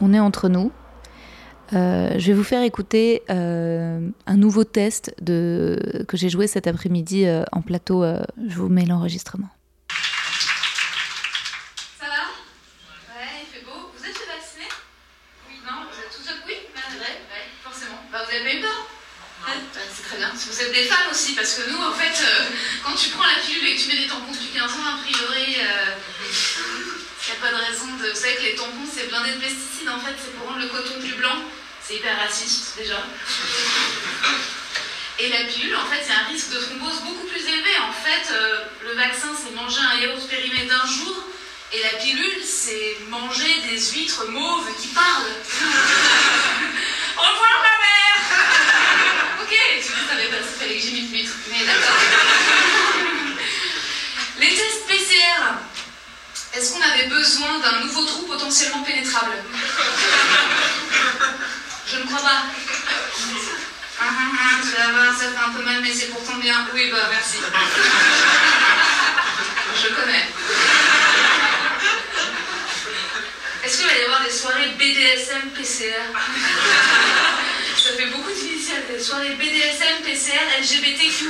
On 0.00 0.12
est 0.12 0.18
entre 0.18 0.48
nous. 0.48 0.72
Euh, 1.72 2.14
je 2.18 2.26
vais 2.28 2.32
vous 2.32 2.44
faire 2.44 2.62
écouter 2.62 3.22
un 3.28 4.36
nouveau 4.36 4.64
test 4.64 5.14
que 5.24 6.16
j'ai 6.16 6.28
joué 6.28 6.46
cet 6.46 6.66
après-midi 6.66 7.26
en 7.52 7.62
plateau. 7.62 8.04
je 8.04 8.56
vous 8.56 8.68
mets 8.68 8.86
l'enregistrement. 8.86 9.48
Ça 12.00 12.06
va 12.06 12.26
Ouais, 13.14 13.42
il 13.42 13.46
fait 13.46 13.64
beau. 13.64 13.92
Vous 13.96 14.04
êtes 14.04 14.16
fait 14.16 14.26
vacciner 14.26 14.68
Oui. 15.48 15.54
Non 15.64 15.86
Vous 15.92 15.98
êtes 16.00 16.10
tous 16.10 16.26
oui 16.46 16.54
Ouais, 16.54 16.98
ouais, 16.98 17.04
ouais, 17.04 17.46
forcément. 17.62 17.98
Bah, 18.10 18.18
vous 18.26 18.34
avez 18.34 18.44
pas 18.44 18.56
eu 18.56 18.60
peur 18.62 18.88
Ouais, 19.46 19.54
bah, 19.74 19.80
C'est 19.92 20.02
très 20.02 20.16
bien. 20.16 20.30
Vous 20.58 20.72
des 20.72 20.84
femmes 20.84 21.06
aussi, 21.12 21.34
parce 21.34 21.54
que 21.54 21.70
nous, 21.70 21.78
en 21.78 21.92
fait, 21.92 22.20
euh, 22.20 22.46
quand 22.84 22.94
tu 22.94 23.10
prends 23.10 23.26
la 23.26 23.40
pilule 23.46 23.64
et 23.64 23.76
que 23.76 23.80
tu 23.80 23.88
mets 23.88 23.98
des 24.02 24.08
tampons 24.08 24.32
depuis 24.32 24.50
15 24.52 24.64
ans, 24.72 24.90
a 24.90 24.98
priori, 25.04 25.44
il 25.46 25.54
n'y 25.54 25.62
a 25.62 27.40
pas 27.40 27.52
de 27.52 27.62
raison 27.62 27.86
de. 28.02 28.10
Vous 28.10 28.16
savez 28.16 28.34
que 28.34 28.42
les 28.42 28.54
tampons, 28.56 28.88
c'est 28.92 29.06
blindé 29.08 29.32
de 29.32 29.38
pesticides, 29.38 29.88
en 29.88 30.00
fait, 30.00 30.16
c'est 30.18 30.34
pour 30.36 30.48
rendre 30.48 30.58
le 30.58 30.66
coton 30.66 30.98
plus 30.98 31.14
blanc. 31.14 31.44
C'est 31.80 31.94
hyper 31.94 32.18
raciste, 32.18 32.74
déjà. 32.76 32.98
Et 35.20 35.28
la 35.28 35.44
pilule, 35.44 35.76
en 35.76 35.86
fait, 35.86 36.04
a 36.10 36.24
un 36.24 36.32
risque 36.32 36.50
de 36.50 36.58
thrombose 36.58 37.02
beaucoup 37.02 37.26
plus 37.28 37.40
élevé. 37.40 37.78
En 37.78 37.92
fait, 37.92 38.32
euh, 38.32 38.64
le 38.82 38.94
vaccin, 38.94 39.28
c'est 39.38 39.54
manger 39.54 39.80
un 39.80 40.00
yaourt 40.00 40.26
périmé 40.28 40.66
d'un 40.66 40.86
jour. 40.86 41.22
Et 41.72 41.82
la 41.84 41.98
pilule, 42.00 42.42
c'est 42.42 42.98
manger 43.08 43.62
des 43.70 43.78
huîtres 43.78 44.26
mauves 44.28 44.74
qui 44.80 44.88
parlent. 44.88 45.32
Au 47.16 47.20
revoir, 47.20 47.62
ma 47.62 47.78
mère 47.78 47.98
Ok, 49.40 49.54
tu 49.82 49.92
ne 49.92 50.08
fallait 50.78 50.90
que 50.90 50.96
j'imite 50.96 51.10
l'huître, 51.12 51.34
mais 51.50 51.64
d'accord. 51.66 51.96
Les 54.38 54.48
tests 54.50 54.86
PCR. 54.86 55.42
Est-ce 56.54 56.72
qu'on 56.72 56.80
avait 56.82 57.08
besoin 57.08 57.58
d'un 57.58 57.80
nouveau 57.84 58.04
trou 58.04 58.22
potentiellement 58.22 58.82
pénétrable? 58.82 59.32
Je 61.90 61.96
ne 61.98 62.04
crois 62.04 62.20
pas. 62.20 62.42
Ah, 64.00 64.04
ah, 64.04 64.30
ah, 64.40 64.60
vas 64.76 64.92
voir, 64.92 65.18
ça 65.18 65.24
fait 65.30 65.44
un 65.44 65.52
peu 65.52 65.62
mal, 65.64 65.80
mais 65.82 65.92
c'est 65.92 66.06
pourtant 66.06 66.36
bien. 66.36 66.66
Oui, 66.72 66.90
bah 66.90 67.08
merci. 67.10 67.38
Je 69.82 69.88
connais. 69.94 70.26
Est-ce 73.64 73.78
qu'il 73.78 73.86
va 73.86 73.98
y 73.98 74.04
avoir 74.04 74.22
des 74.22 74.30
soirées 74.30 74.68
BDSM 74.78 75.50
PCR 75.50 76.12
Ça 77.88 77.94
fais 77.94 78.10
beaucoup 78.10 78.30
d'initiales. 78.30 78.84
Soirée 79.00 79.34
BDSM, 79.36 80.04
PCR, 80.04 80.44
LGBTQ+. 80.60 81.24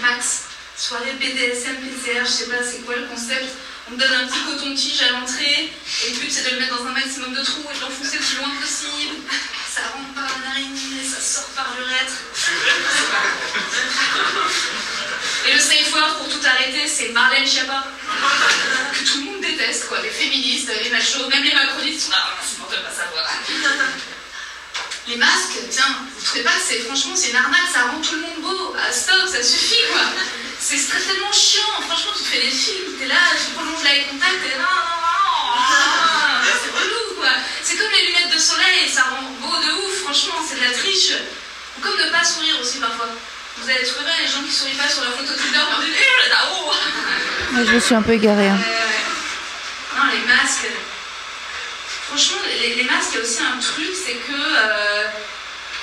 Max. 0.00 0.42
Soirée 0.76 1.12
BDSM, 1.20 1.76
PCR, 1.76 2.24
je 2.24 2.30
sais 2.30 2.46
pas 2.46 2.64
c'est 2.64 2.84
quoi 2.84 2.96
le 2.96 3.06
concept. 3.06 3.46
On 3.86 3.92
me 3.92 3.96
donne 3.96 4.12
un 4.12 4.26
petit 4.26 4.42
coton-tige 4.44 5.02
à 5.02 5.12
l'entrée, 5.12 5.70
et 5.70 6.10
le 6.10 6.18
but 6.18 6.32
c'est 6.32 6.50
de 6.50 6.56
le 6.56 6.60
mettre 6.62 6.76
dans 6.78 6.86
un 6.88 6.92
maximum 6.94 7.32
de 7.32 7.44
trous 7.44 7.62
et 7.70 7.76
de 7.76 7.82
l'enfoncer 7.82 8.16
le 8.18 8.24
plus 8.24 8.38
loin 8.38 8.50
possible. 8.60 9.14
Ça 9.70 9.82
rentre 9.94 10.14
par 10.14 10.24
la 10.24 10.48
narine 10.48 10.74
et 11.00 11.06
ça 11.06 11.20
sort 11.20 11.48
par 11.54 11.76
l'urètre. 11.78 12.14
Et 15.46 15.52
le 15.52 15.60
safe 15.60 15.94
word 15.94 16.18
pour 16.18 16.28
tout 16.28 16.44
arrêter, 16.44 16.88
c'est 16.88 17.10
Marlène 17.10 17.46
Schiappa. 17.46 17.86
Que 18.92 19.04
tout 19.04 19.18
le 19.18 19.24
monde 19.26 19.40
déteste, 19.42 19.86
quoi. 19.86 20.00
Les 20.02 20.10
féministes, 20.10 20.72
les 20.82 20.90
machos, 20.90 21.28
même 21.28 21.44
les 21.44 21.54
macronistes 21.54 22.06
sont 22.06 22.10
là. 22.10 22.18
Ah, 22.20 22.42
c'est 22.42 22.82
pas 22.82 22.90
savoir. 22.90 23.30
Les 25.06 25.16
masques, 25.16 25.60
tiens, 25.70 25.96
vous 26.00 26.24
trouvez 26.24 26.42
pas 26.42 26.50
que 26.50 26.64
c'est 26.66 26.80
franchement 26.80 27.12
c'est 27.14 27.30
une 27.30 27.36
arnaque, 27.36 27.68
ça 27.72 27.82
rend 27.82 28.00
tout 28.00 28.14
le 28.14 28.22
monde 28.22 28.40
beau. 28.40 28.74
Ah, 28.78 28.90
stop, 28.90 29.28
ça 29.28 29.42
suffit 29.42 29.84
quoi. 29.92 30.00
C'est 30.58 30.76
tellement 30.76 31.32
chiant, 31.32 31.76
franchement 31.86 32.12
tu 32.16 32.24
fais 32.24 32.40
des 32.40 32.50
films, 32.50 32.96
t'es 32.98 33.06
là, 33.06 33.20
tu 33.36 33.52
prolonges 33.52 33.84
l'œil 33.84 34.06
contact, 34.10 34.32
t'es 34.42 34.56
là, 34.56 34.64
non, 34.64 34.70
non, 34.72 36.40
non, 36.40 36.56
c'est 36.56 36.72
relou 36.72 37.20
quoi. 37.20 37.28
C'est 37.62 37.76
comme 37.76 37.90
les 37.92 38.06
lunettes 38.06 38.32
de 38.32 38.38
soleil, 38.38 38.88
ça 38.88 39.02
rend 39.02 39.28
beau 39.40 39.56
de 39.56 39.72
ouf, 39.84 40.04
franchement, 40.04 40.40
c'est 40.48 40.56
de 40.56 40.64
la 40.64 40.72
triche. 40.72 41.12
Ou 41.76 41.80
comme 41.82 41.98
ne 41.98 42.10
pas 42.10 42.24
sourire 42.24 42.56
aussi 42.62 42.78
parfois. 42.78 43.08
Vous 43.58 43.70
allez 43.70 43.84
trouver 43.84 44.10
les 44.20 44.26
gens 44.26 44.42
qui 44.42 44.52
sourient 44.52 44.74
pas 44.74 44.88
sur 44.88 45.04
la 45.04 45.10
photo 45.10 45.32
Tinder, 45.32 45.64
on 45.76 45.80
dit, 45.82 45.92
eh, 45.92 46.28
là, 46.28 46.48
oh 46.52 46.72
Moi, 47.52 47.64
je 47.64 47.72
me 47.72 47.80
suis 47.80 47.94
un 47.94 48.02
peu 48.02 48.12
égarée. 48.12 48.48
Hein. 48.48 48.58
Non, 49.96 50.02
les 50.12 50.26
masques. 50.26 50.66
Franchement, 52.08 52.38
les, 52.60 52.74
les 52.76 52.84
masques, 52.84 53.10
il 53.12 53.16
y 53.16 53.18
a 53.18 53.22
aussi 53.22 53.42
un 53.42 53.58
truc, 53.58 53.90
c'est 53.94 54.14
que 54.14 54.36
euh, 54.36 55.04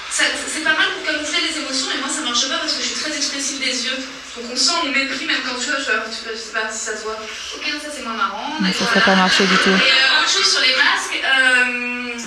c'est 0.09 0.63
pas 0.63 0.73
mal 0.73 0.87
pour 0.95 1.11
camoufler 1.11 1.41
les 1.41 1.57
émotions, 1.59 1.87
et 1.95 1.99
moi 1.99 2.09
ça 2.09 2.21
marche 2.21 2.47
pas 2.47 2.57
parce 2.57 2.73
que 2.73 2.81
je 2.81 2.87
suis 2.87 3.01
très 3.01 3.15
expressive 3.15 3.59
des 3.59 3.85
yeux. 3.85 3.97
Donc 4.37 4.45
on 4.53 4.55
sent 4.55 4.71
mon 4.83 4.91
mépris 4.91 5.25
même 5.25 5.41
quand 5.43 5.59
tu 5.59 5.69
vois, 5.69 5.79
je, 5.79 5.91
je 6.31 6.35
sais 6.37 6.53
pas 6.53 6.71
si 6.71 6.85
ça 6.85 6.97
se 6.97 7.03
voit. 7.03 7.17
Ok, 7.55 7.65
ça 7.81 7.89
c'est 7.93 8.03
moins 8.03 8.13
marrant. 8.13 8.53
Ça 8.59 8.67
d'accord, 8.67 8.87
serait 8.87 8.99
pas 8.99 9.05
voilà. 9.05 9.21
marché 9.23 9.43
du 9.45 9.57
tout. 9.57 9.69
Et 9.69 9.91
euh, 9.91 10.21
autre 10.21 10.29
chose 10.31 10.51
sur 10.51 10.61
les 10.61 10.75
masques, 10.75 11.19
euh, 11.19 12.19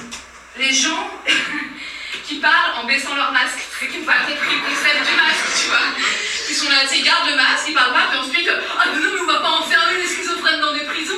les 0.58 0.72
gens 0.72 1.10
qui 2.26 2.36
parlent 2.40 2.82
en 2.82 2.86
baissant 2.86 3.14
leur 3.14 3.32
masque, 3.32 3.62
qui 3.80 3.98
n'ont 3.98 4.04
pas 4.04 4.26
compris 4.26 4.56
le 4.58 4.60
concept 4.68 5.00
du 5.06 5.14
masque, 5.16 5.46
tu 5.62 5.68
vois. 5.68 5.86
Ils 6.50 6.56
sont 6.56 6.68
là, 6.68 6.82
tu 6.82 6.88
sais, 6.88 6.98
ils 6.98 7.04
gardent 7.04 7.30
le 7.30 7.36
masque, 7.36 7.64
ils 7.68 7.74
parlent 7.74 7.94
pas, 7.94 8.08
puis 8.10 8.18
ensuite, 8.18 8.50
ah 8.50 8.84
mais 8.92 9.00
non, 9.00 9.10
mais 9.14 9.20
on 9.20 9.32
va 9.32 9.40
pas 9.40 9.50
enfermer 9.50 9.96
les 10.02 10.08
schizophrènes 10.08 10.60
dans 10.60 10.72
des 10.74 10.84
prisons 10.84 11.14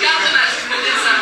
le 0.00 0.32
masque, 0.32 0.62
pour 0.68 0.80
dire 0.80 0.98
ça. 1.04 1.14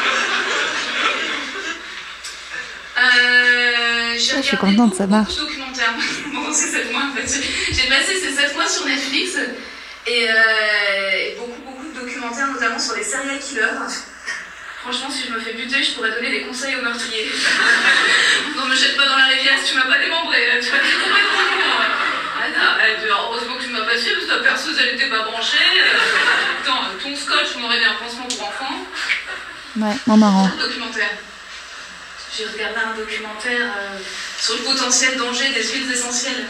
Euh, 3.17 4.15
j'ai 4.19 4.33
Ah, 4.37 4.43
je 4.43 4.47
suis 4.47 4.57
contente, 4.57 4.95
ça 4.95 5.07
marche. 5.07 5.37
documentaires. 5.37 5.95
bon, 6.33 6.53
c'est 6.53 6.69
7 6.69 6.93
mois 6.93 7.03
en 7.11 7.17
fait. 7.17 7.43
J'ai- 7.73 7.89
passé 7.89 8.21
ces 8.21 8.33
7 8.33 8.55
mois 8.55 8.69
sur 8.69 8.85
Netflix 8.87 9.37
et, 10.07 10.29
euh, 10.31 10.35
et 11.15 11.37
beaucoup, 11.39 11.61
beaucoup 11.63 11.87
de 11.89 12.01
documentaires, 12.01 12.49
notamment 12.49 12.79
sur 12.79 12.95
les 12.97 13.03
serial 13.05 13.39
killers. 13.39 13.63
Franchement, 14.83 15.11
si 15.11 15.27
je 15.29 15.33
me 15.35 15.41
fais 15.41 15.53
buter, 15.55 15.83
je 15.83 15.93
pourrais 15.93 16.11
donner 16.13 16.31
des 16.31 16.43
conseils 16.43 16.77
aux 16.77 16.83
meurtriers. 16.83 17.29
non, 18.57 18.67
me 18.67 18.75
jette 18.77 18.97
pas 18.97 19.07
dans 19.07 19.17
la 19.17 19.27
rivière 19.27 19.59
si 19.63 19.73
tu 19.73 19.77
m'as 19.79 19.85
pas 19.87 19.99
démembré. 19.99 20.39
Tu 20.61 20.69
être 20.69 21.01
complètement. 21.05 21.79
Ah, 22.41 22.49
non, 22.57 23.15
heureusement 23.31 23.57
que 23.57 23.65
tu 23.65 23.71
m'as 23.71 23.83
pas 23.85 23.97
tué 23.97 24.13
parce 24.15 24.25
que 24.27 24.31
ta 24.31 24.39
perceuse 24.39 24.77
elle 24.81 24.95
était 24.95 25.09
pas 25.11 25.23
branchée. 25.25 25.57
Euh, 25.59 26.63
Attends, 26.63 26.83
ton 27.03 27.15
scotch 27.17 27.57
m'aurait 27.57 27.79
mis 27.79 27.85
un 27.85 27.95
pansement 27.95 28.27
pour 28.29 28.49
enfant. 28.49 28.75
Ouais, 29.77 29.95
moins 30.07 30.17
marrant. 30.17 30.51
Documentaire. 30.59 31.11
J'ai 32.37 32.47
regardé 32.47 32.79
un 32.79 32.95
documentaire 32.95 33.73
euh, 33.79 33.99
sur 34.39 34.57
le 34.57 34.63
potentiel 34.63 35.17
danger 35.17 35.49
des 35.51 35.65
huiles 35.73 35.91
essentielles. 35.91 36.47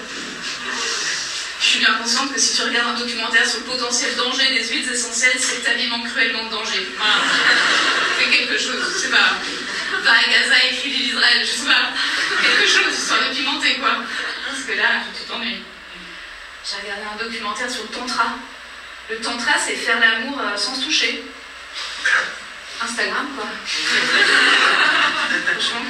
Je 1.61 1.67
suis 1.67 1.79
bien 1.79 1.95
consciente 1.95 2.33
que 2.33 2.41
si 2.41 2.57
tu 2.57 2.63
regardes 2.63 2.97
un 2.97 2.99
documentaire 2.99 3.47
sur 3.47 3.61
le 3.61 3.65
potentiel 3.65 4.15
danger 4.17 4.49
des 4.49 4.69
huiles 4.69 4.91
essentielles, 4.91 5.39
c'est 5.39 5.63
que 5.63 5.65
ta 5.65 5.75
cruellement 6.09 6.45
de 6.45 6.51
danger. 6.51 6.89
Voilà. 6.97 7.15
Fais 8.19 8.31
quelque 8.31 8.59
chose, 8.59 8.93
je 8.95 8.99
sais 8.99 9.09
pas. 9.09 9.35
Va 10.03 10.13
à 10.13 10.31
Gaza, 10.31 10.57
écris 10.71 10.91
l'Israël, 10.91 11.41
je 11.41 11.51
sais 11.51 11.67
pas. 11.67 11.93
Quelque 12.43 12.69
chose, 12.69 12.99
histoire 12.99 13.29
de 13.29 13.35
pimenter, 13.35 13.75
quoi. 13.77 14.03
Parce 14.47 14.63
que 14.63 14.73
là, 14.73 15.03
tu 15.17 15.25
t'ennuies. 15.25 15.63
J'ai 16.65 16.83
regardé 16.83 17.03
un 17.15 17.25
documentaire 17.25 17.71
sur 17.71 17.83
le 17.85 17.89
tantra. 17.89 18.37
Le 19.11 19.17
tantra, 19.21 19.53
c'est 19.65 19.75
faire 19.75 19.99
l'amour 20.01 20.39
euh, 20.41 20.57
sans 20.57 20.75
se 20.75 20.85
toucher. 20.85 21.25
Instagram, 22.83 23.29
quoi. 23.37 23.47
Franchement. 25.47 25.85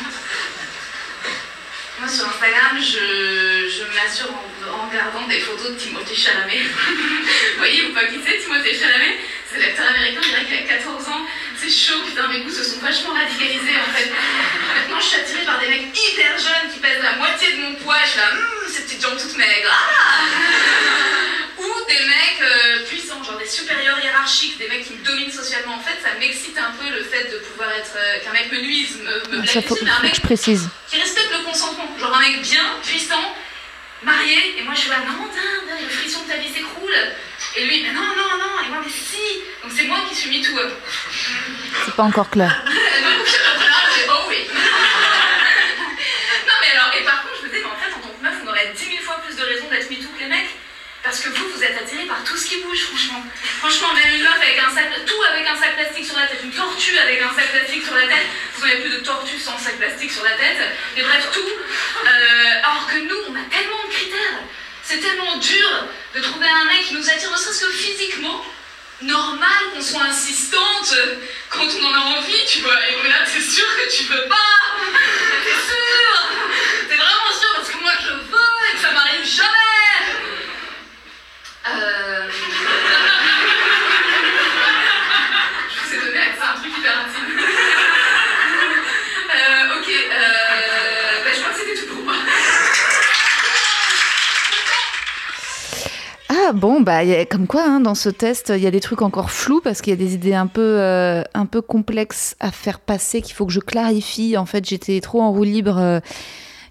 Moi, 2.01 2.09
sur 2.09 2.28
Instagram, 2.28 2.78
je, 2.78 3.69
je 3.69 3.82
m'assure 3.94 4.31
en, 4.31 4.44
en 4.70 4.89
regardant 4.89 5.27
des 5.27 5.40
photos 5.40 5.70
de 5.73 5.77
Timothée 5.77 6.15
Chalamet. 6.15 6.62
Vous 6.62 7.59
voyez 7.59 7.82
ou 7.86 7.93
pas 7.94 8.05
qui 8.06 8.20
c'est, 8.24 8.39
Timothée 8.39 8.74
Chalamet 8.78 9.19
C'est 9.51 9.59
l'acteur 9.59 9.89
américain, 9.89 10.20
je 10.23 10.28
dirais 10.28 10.44
qu'il 10.47 10.55
a 10.59 10.78
14 10.78 11.09
ans. 11.09 11.27
C'est 11.56 11.70
chaud, 11.70 12.01
putain, 12.06 12.28
mes 12.28 12.40
goûts 12.43 12.51
se 12.51 12.62
sont 12.62 12.78
vachement 12.78 13.12
radicalisés, 13.15 13.77
en 13.77 13.93
fait. 13.93 14.12
Maintenant, 14.77 15.01
je 15.01 15.06
suis 15.06 15.20
attirée 15.20 15.44
par 15.44 15.59
des 15.59 15.66
mecs 15.69 15.89
hyper 15.93 16.39
jeunes 16.39 16.70
qui 16.73 16.78
pèsent 16.78 17.02
la 17.02 17.16
moitié 17.16 17.52
de 17.52 17.60
mon 17.62 17.74
poids. 17.74 17.98
Je 18.05 18.10
suis 18.10 18.19
là, 18.20 18.31
Hum, 18.32 18.69
ces 18.73 18.82
petites 18.82 19.02
jambes 19.02 19.19
toutes 19.20 19.36
maigres. 19.36 19.73
Ah 19.73 20.23
ou 21.59 21.86
des 21.89 21.98
mecs 22.06 22.40
euh, 22.43 22.85
puissants, 22.86 23.22
genre 23.24 23.39
des 23.39 23.47
supérieurs 23.47 23.98
hiérarchiques, 24.02 24.59
des 24.59 24.68
mecs 24.68 24.85
qui 24.86 24.94
me 24.94 25.05
dominent 25.05 25.30
socialement. 25.32 25.74
En 25.74 25.80
fait, 25.80 25.98
ça 26.02 26.14
m'excite 26.18 26.56
un 26.59 26.72
peu 26.80 26.89
le 26.90 27.02
fait 27.05 27.24
de 27.32 27.39
pouvoir 27.39 27.70
être. 27.72 27.97
euh, 27.97 28.18
qu'un 28.24 28.32
mec 28.32 28.51
me 28.52 28.60
nuise, 28.60 28.98
me, 29.02 29.39
me 29.39 29.47
Ça 29.47 29.62
faut, 29.62 29.76
mais 29.82 29.90
un 29.90 30.01
mec 30.01 30.14
je 30.14 30.20
précise. 30.20 30.68
qui 30.89 30.98
respecte 31.01 31.32
le 31.32 31.44
consentement. 31.44 31.89
Genre 31.98 32.14
un 32.16 32.20
mec 32.20 32.40
bien, 32.43 32.64
puissant, 32.85 33.35
marié, 34.02 34.59
et 34.59 34.62
moi 34.62 34.74
je 34.74 34.80
suis 34.80 34.90
là, 34.90 34.98
non, 35.06 35.26
dingue, 35.26 35.80
le 35.82 35.89
frisson 35.89 36.22
de 36.24 36.28
ta 36.30 36.36
vie 36.36 36.48
s'écroule. 36.52 36.94
Et 37.56 37.64
lui, 37.66 37.82
mais 37.82 37.93
non, 37.93 38.02
non, 38.02 38.39
non, 38.39 38.64
et 38.64 38.68
moi, 38.68 38.78
mais 38.85 38.90
si. 38.90 39.43
Donc 39.62 39.72
c'est 39.76 39.85
moi 39.85 39.98
qui 40.09 40.14
suis 40.14 40.30
mis 40.30 40.43
tout. 40.43 40.56
C'est 41.85 41.94
pas 41.94 42.05
encore 42.05 42.30
clair. 42.30 42.64
Oh 44.10 44.30
non 46.47 46.55
mais 46.60 46.70
alors, 46.72 46.90
et 46.98 47.05
par 47.05 47.22
contre, 47.22 47.35
je 47.40 47.47
me 47.47 47.48
disais, 47.51 47.62
mais 47.62 47.70
en 47.70 47.76
fait, 47.76 47.93
en 47.94 48.01
tant 48.01 48.09
que 48.16 48.22
meuf, 48.22 48.35
on 48.44 48.48
aurait 48.48 48.72
10 48.74 48.85
000 48.85 48.97
fois 49.02 49.20
plus 49.26 49.36
de 49.36 49.43
raisons 49.43 49.68
d'être 49.70 49.90
mecs. 49.90 50.07
Parce 51.09 51.20
que 51.20 51.30
vous, 51.30 51.48
vous 51.56 51.64
êtes 51.64 51.74
attirés 51.80 52.05
par 52.05 52.22
tout 52.22 52.36
ce 52.36 52.44
qui 52.44 52.60
bouge, 52.60 52.82
franchement. 52.82 53.24
Franchement, 53.60 53.94
même 53.94 54.14
une 54.14 54.22
meuf 54.24 54.36
avec 54.43 54.59
un 54.59 54.68
sac, 54.68 54.93
tout 55.06 55.22
avec 55.32 55.48
un 55.48 55.56
sac 55.56 55.74
plastique 55.74 56.05
sur 56.05 56.18
la 56.18 56.26
tête, 56.26 56.40
une 56.44 56.52
tortue 56.52 56.98
avec 56.98 57.22
un 57.22 57.35
sac 57.35 57.51
plastique 57.51 57.82
sur 57.82 57.94
la 57.94 58.06
tête, 58.06 58.26
vous 58.55 58.66
n'avez 58.66 58.80
plus 58.82 58.90
de 58.90 58.98
tortue 58.98 59.39
sans 59.39 59.56
sac 59.56 59.78
plastique 59.78 60.12
sur 60.12 60.22
la 60.22 60.32
tête, 60.32 60.59
et 60.98 61.01
bref, 61.01 61.28
tout. 61.32 61.40
Euh, 61.40 62.59
alors 62.62 62.86
que 62.93 62.98
nous, 62.98 63.16
on 63.26 63.35
a 63.36 63.44
tellement 63.48 63.82
de 63.89 63.90
critères. 63.90 64.40
C'est 64.82 64.98
tellement 64.98 65.39
dur 65.39 65.70
de 66.14 66.20
trouver 66.20 66.47
un 66.47 66.64
mec 66.66 66.85
qui 66.89 66.93
nous 66.93 67.09
attire, 67.09 67.30
ne 67.30 67.36
serait-ce 67.39 67.64
que 67.64 67.72
physiquement. 67.72 68.44
Normal 69.01 69.62
qu'on 69.72 69.80
soit 69.80 70.02
insistante 70.02 70.94
quand 71.48 71.68
on 71.80 71.85
en 71.86 71.94
a 71.94 72.18
envie, 72.18 72.44
tu 72.47 72.60
vois. 72.60 72.76
Et 72.86 73.09
là, 73.09 73.24
t'es 73.24 73.40
sûr 73.40 73.64
que 73.64 73.97
tu 73.97 74.05
veux 74.05 74.28
pas 74.28 74.36
T'es 75.43 75.56
sûr 75.72 76.28
T'es 76.86 76.97
vraiment 76.97 77.32
sûr 77.40 77.55
Parce 77.56 77.70
que 77.70 77.78
moi, 77.78 77.93
je 77.98 78.12
veux 78.12 78.72
et 78.72 78.76
que 78.76 78.82
ça 78.82 78.93
m'arrive 78.93 79.24
jamais 79.24 79.68
Euh... 81.70 82.28
Je 85.68 85.80
vous 85.85 85.94
ai 85.94 86.06
donné 86.06 86.18
accès 86.18 86.43
à 86.43 86.51
un 86.51 86.55
truc 86.60 86.72
hyper 86.78 86.98
intime. 86.98 87.39
Euh, 89.30 89.78
ok, 89.78 89.89
euh... 89.89 91.24
bah, 91.24 91.30
je 91.35 91.40
crois 91.40 91.52
que 91.52 91.59
c'était 91.59 91.76
tout 91.80 91.94
pour 91.94 92.05
moi. 92.05 92.14
Bon, 96.54 96.80
bah 96.80 97.00
comme 97.26 97.46
quoi, 97.46 97.62
hein, 97.64 97.80
dans 97.80 97.94
ce 97.94 98.08
test, 98.08 98.52
il 98.56 98.62
y 98.62 98.66
a 98.66 98.70
des 98.70 98.80
trucs 98.80 99.02
encore 99.02 99.30
flous 99.30 99.60
parce 99.62 99.80
qu'il 99.82 99.90
y 99.90 99.94
a 99.94 99.96
des 99.96 100.14
idées 100.14 100.34
un 100.34 100.46
peu, 100.46 100.60
euh, 100.80 101.22
un 101.34 101.46
peu 101.46 101.60
complexes 101.62 102.36
à 102.40 102.50
faire 102.50 102.80
passer 102.80 103.20
qu'il 103.22 103.34
faut 103.34 103.46
que 103.46 103.52
je 103.52 103.60
clarifie. 103.60 104.36
En 104.36 104.46
fait, 104.46 104.64
j'étais 104.66 105.00
trop 105.00 105.20
en 105.22 105.30
roue 105.32 105.44
libre. 105.44 105.78
euh, 105.78 106.00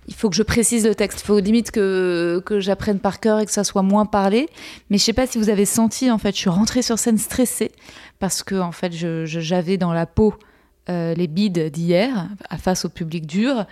il 0.07 0.15
faut 0.15 0.29
que 0.29 0.35
je 0.35 0.43
précise 0.43 0.85
le 0.87 0.95
texte. 0.95 1.21
Il 1.21 1.25
faut 1.25 1.39
limite 1.39 1.71
que, 1.71 2.41
que 2.45 2.59
j'apprenne 2.59 2.99
par 2.99 3.19
cœur 3.19 3.39
et 3.39 3.45
que 3.45 3.51
ça 3.51 3.63
soit 3.65 3.81
moins 3.83 4.05
parlé. 4.05 4.47
Mais 4.89 4.97
je 4.97 5.03
sais 5.03 5.13
pas 5.13 5.27
si 5.27 5.37
vous 5.37 5.49
avez 5.49 5.65
senti, 5.65 6.09
en 6.09 6.17
fait, 6.17 6.31
je 6.33 6.39
suis 6.39 6.49
rentrée 6.49 6.81
sur 6.81 6.97
scène 6.97 7.17
stressée 7.17 7.71
parce 8.19 8.41
que, 8.41 8.55
en 8.55 8.71
fait, 8.71 8.93
je- 8.93 9.25
je- 9.25 9.39
j'avais 9.41 9.77
dans 9.77 9.93
la 9.93 10.05
peau 10.05 10.33
euh, 10.89 11.13
les 11.13 11.27
bides 11.27 11.69
d'hier 11.71 12.27
face 12.59 12.85
au 12.85 12.89
public 12.89 13.25
dur. 13.27 13.65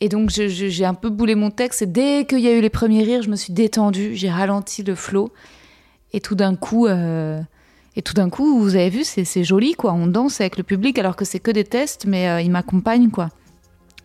Et 0.00 0.08
donc, 0.08 0.30
j'ai 0.30 0.84
un 0.84 0.94
peu 0.94 1.10
boulé 1.10 1.34
mon 1.34 1.50
texte. 1.50 1.82
Et 1.82 1.86
dès 1.86 2.24
qu'il 2.26 2.40
y 2.40 2.48
a 2.48 2.52
eu 2.52 2.60
les 2.60 2.70
premiers 2.70 3.02
rires, 3.02 3.22
je 3.22 3.30
me 3.30 3.36
suis 3.36 3.52
détendue. 3.52 4.12
J'ai 4.14 4.30
ralenti 4.30 4.82
le 4.82 4.94
flow. 4.94 5.30
Et 6.12 6.20
tout 6.20 6.34
d'un 6.34 6.56
coup, 6.56 6.86
euh, 6.86 7.40
et 7.96 8.02
tout 8.02 8.14
d'un 8.14 8.30
coup, 8.30 8.60
vous 8.60 8.76
avez 8.76 8.90
vu, 8.90 9.04
c'est 9.04 9.44
joli, 9.44 9.74
quoi. 9.74 9.92
On 9.92 10.06
danse 10.06 10.40
avec 10.40 10.56
le 10.56 10.62
public 10.62 10.98
alors 10.98 11.16
que 11.16 11.24
c'est 11.24 11.40
que 11.40 11.50
des 11.50 11.64
tests, 11.64 12.06
mais 12.06 12.28
euh, 12.28 12.40
ils 12.40 12.50
m'accompagnent, 12.50 13.10
quoi. 13.10 13.30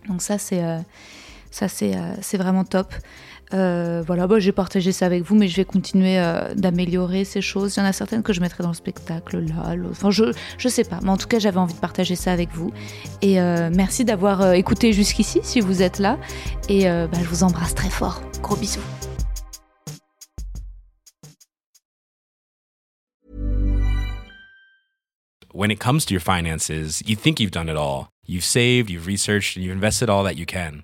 Donc 0.07 0.21
ça, 0.21 0.37
c'est 0.37 0.63
euh, 0.63 0.79
ça, 1.51 1.67
euh, 1.83 2.15
c'est 2.21 2.37
vraiment 2.37 2.65
top. 2.65 2.93
Euh, 3.53 4.03
voilà, 4.05 4.27
bah, 4.27 4.39
j'ai 4.39 4.51
partagé 4.51 4.91
ça 4.91 5.05
avec 5.05 5.23
vous, 5.23 5.35
mais 5.35 5.47
je 5.47 5.55
vais 5.55 5.65
continuer 5.65 6.19
euh, 6.19 6.53
d'améliorer 6.55 7.25
ces 7.25 7.41
choses. 7.41 7.75
Il 7.75 7.79
y 7.79 7.83
en 7.83 7.85
a 7.85 7.93
certaines 7.93 8.23
que 8.23 8.33
je 8.33 8.41
mettrai 8.41 8.63
dans 8.63 8.69
le 8.69 8.75
spectacle, 8.75 9.39
là, 9.39 9.75
enfin 9.89 10.11
je, 10.11 10.25
je 10.57 10.67
sais 10.67 10.83
pas. 10.83 10.99
Mais 11.03 11.09
en 11.09 11.17
tout 11.17 11.27
cas, 11.27 11.39
j'avais 11.39 11.57
envie 11.59 11.73
de 11.73 11.79
partager 11.79 12.15
ça 12.15 12.31
avec 12.31 12.49
vous. 12.53 12.71
Et 13.21 13.39
euh, 13.39 13.69
merci 13.73 14.05
d'avoir 14.05 14.53
écouté 14.53 14.93
jusqu'ici, 14.93 15.39
si 15.43 15.61
vous 15.61 15.81
êtes 15.81 15.99
là. 15.99 16.17
Et 16.69 16.85
bah, 16.85 17.17
je 17.21 17.27
vous 17.27 17.43
embrasse 17.43 17.75
très 17.75 17.89
fort. 17.89 18.21
Gros 18.41 18.55
bisous. 18.55 18.81
When 25.53 25.71
it 25.71 25.79
comes 25.79 26.03
to 26.07 26.13
your 26.13 26.21
finances, 26.21 27.01
you 27.05 27.15
think 27.15 27.39
you've 27.39 27.51
done 27.51 27.69
it 27.69 27.77
all. 27.77 28.09
You've 28.27 28.43
saved, 28.43 28.89
you've 28.89 29.07
researched, 29.07 29.55
and 29.55 29.63
you've 29.63 29.73
invested 29.73 30.09
all 30.09 30.25
that 30.25 30.35
you 30.35 30.45
can. 30.45 30.83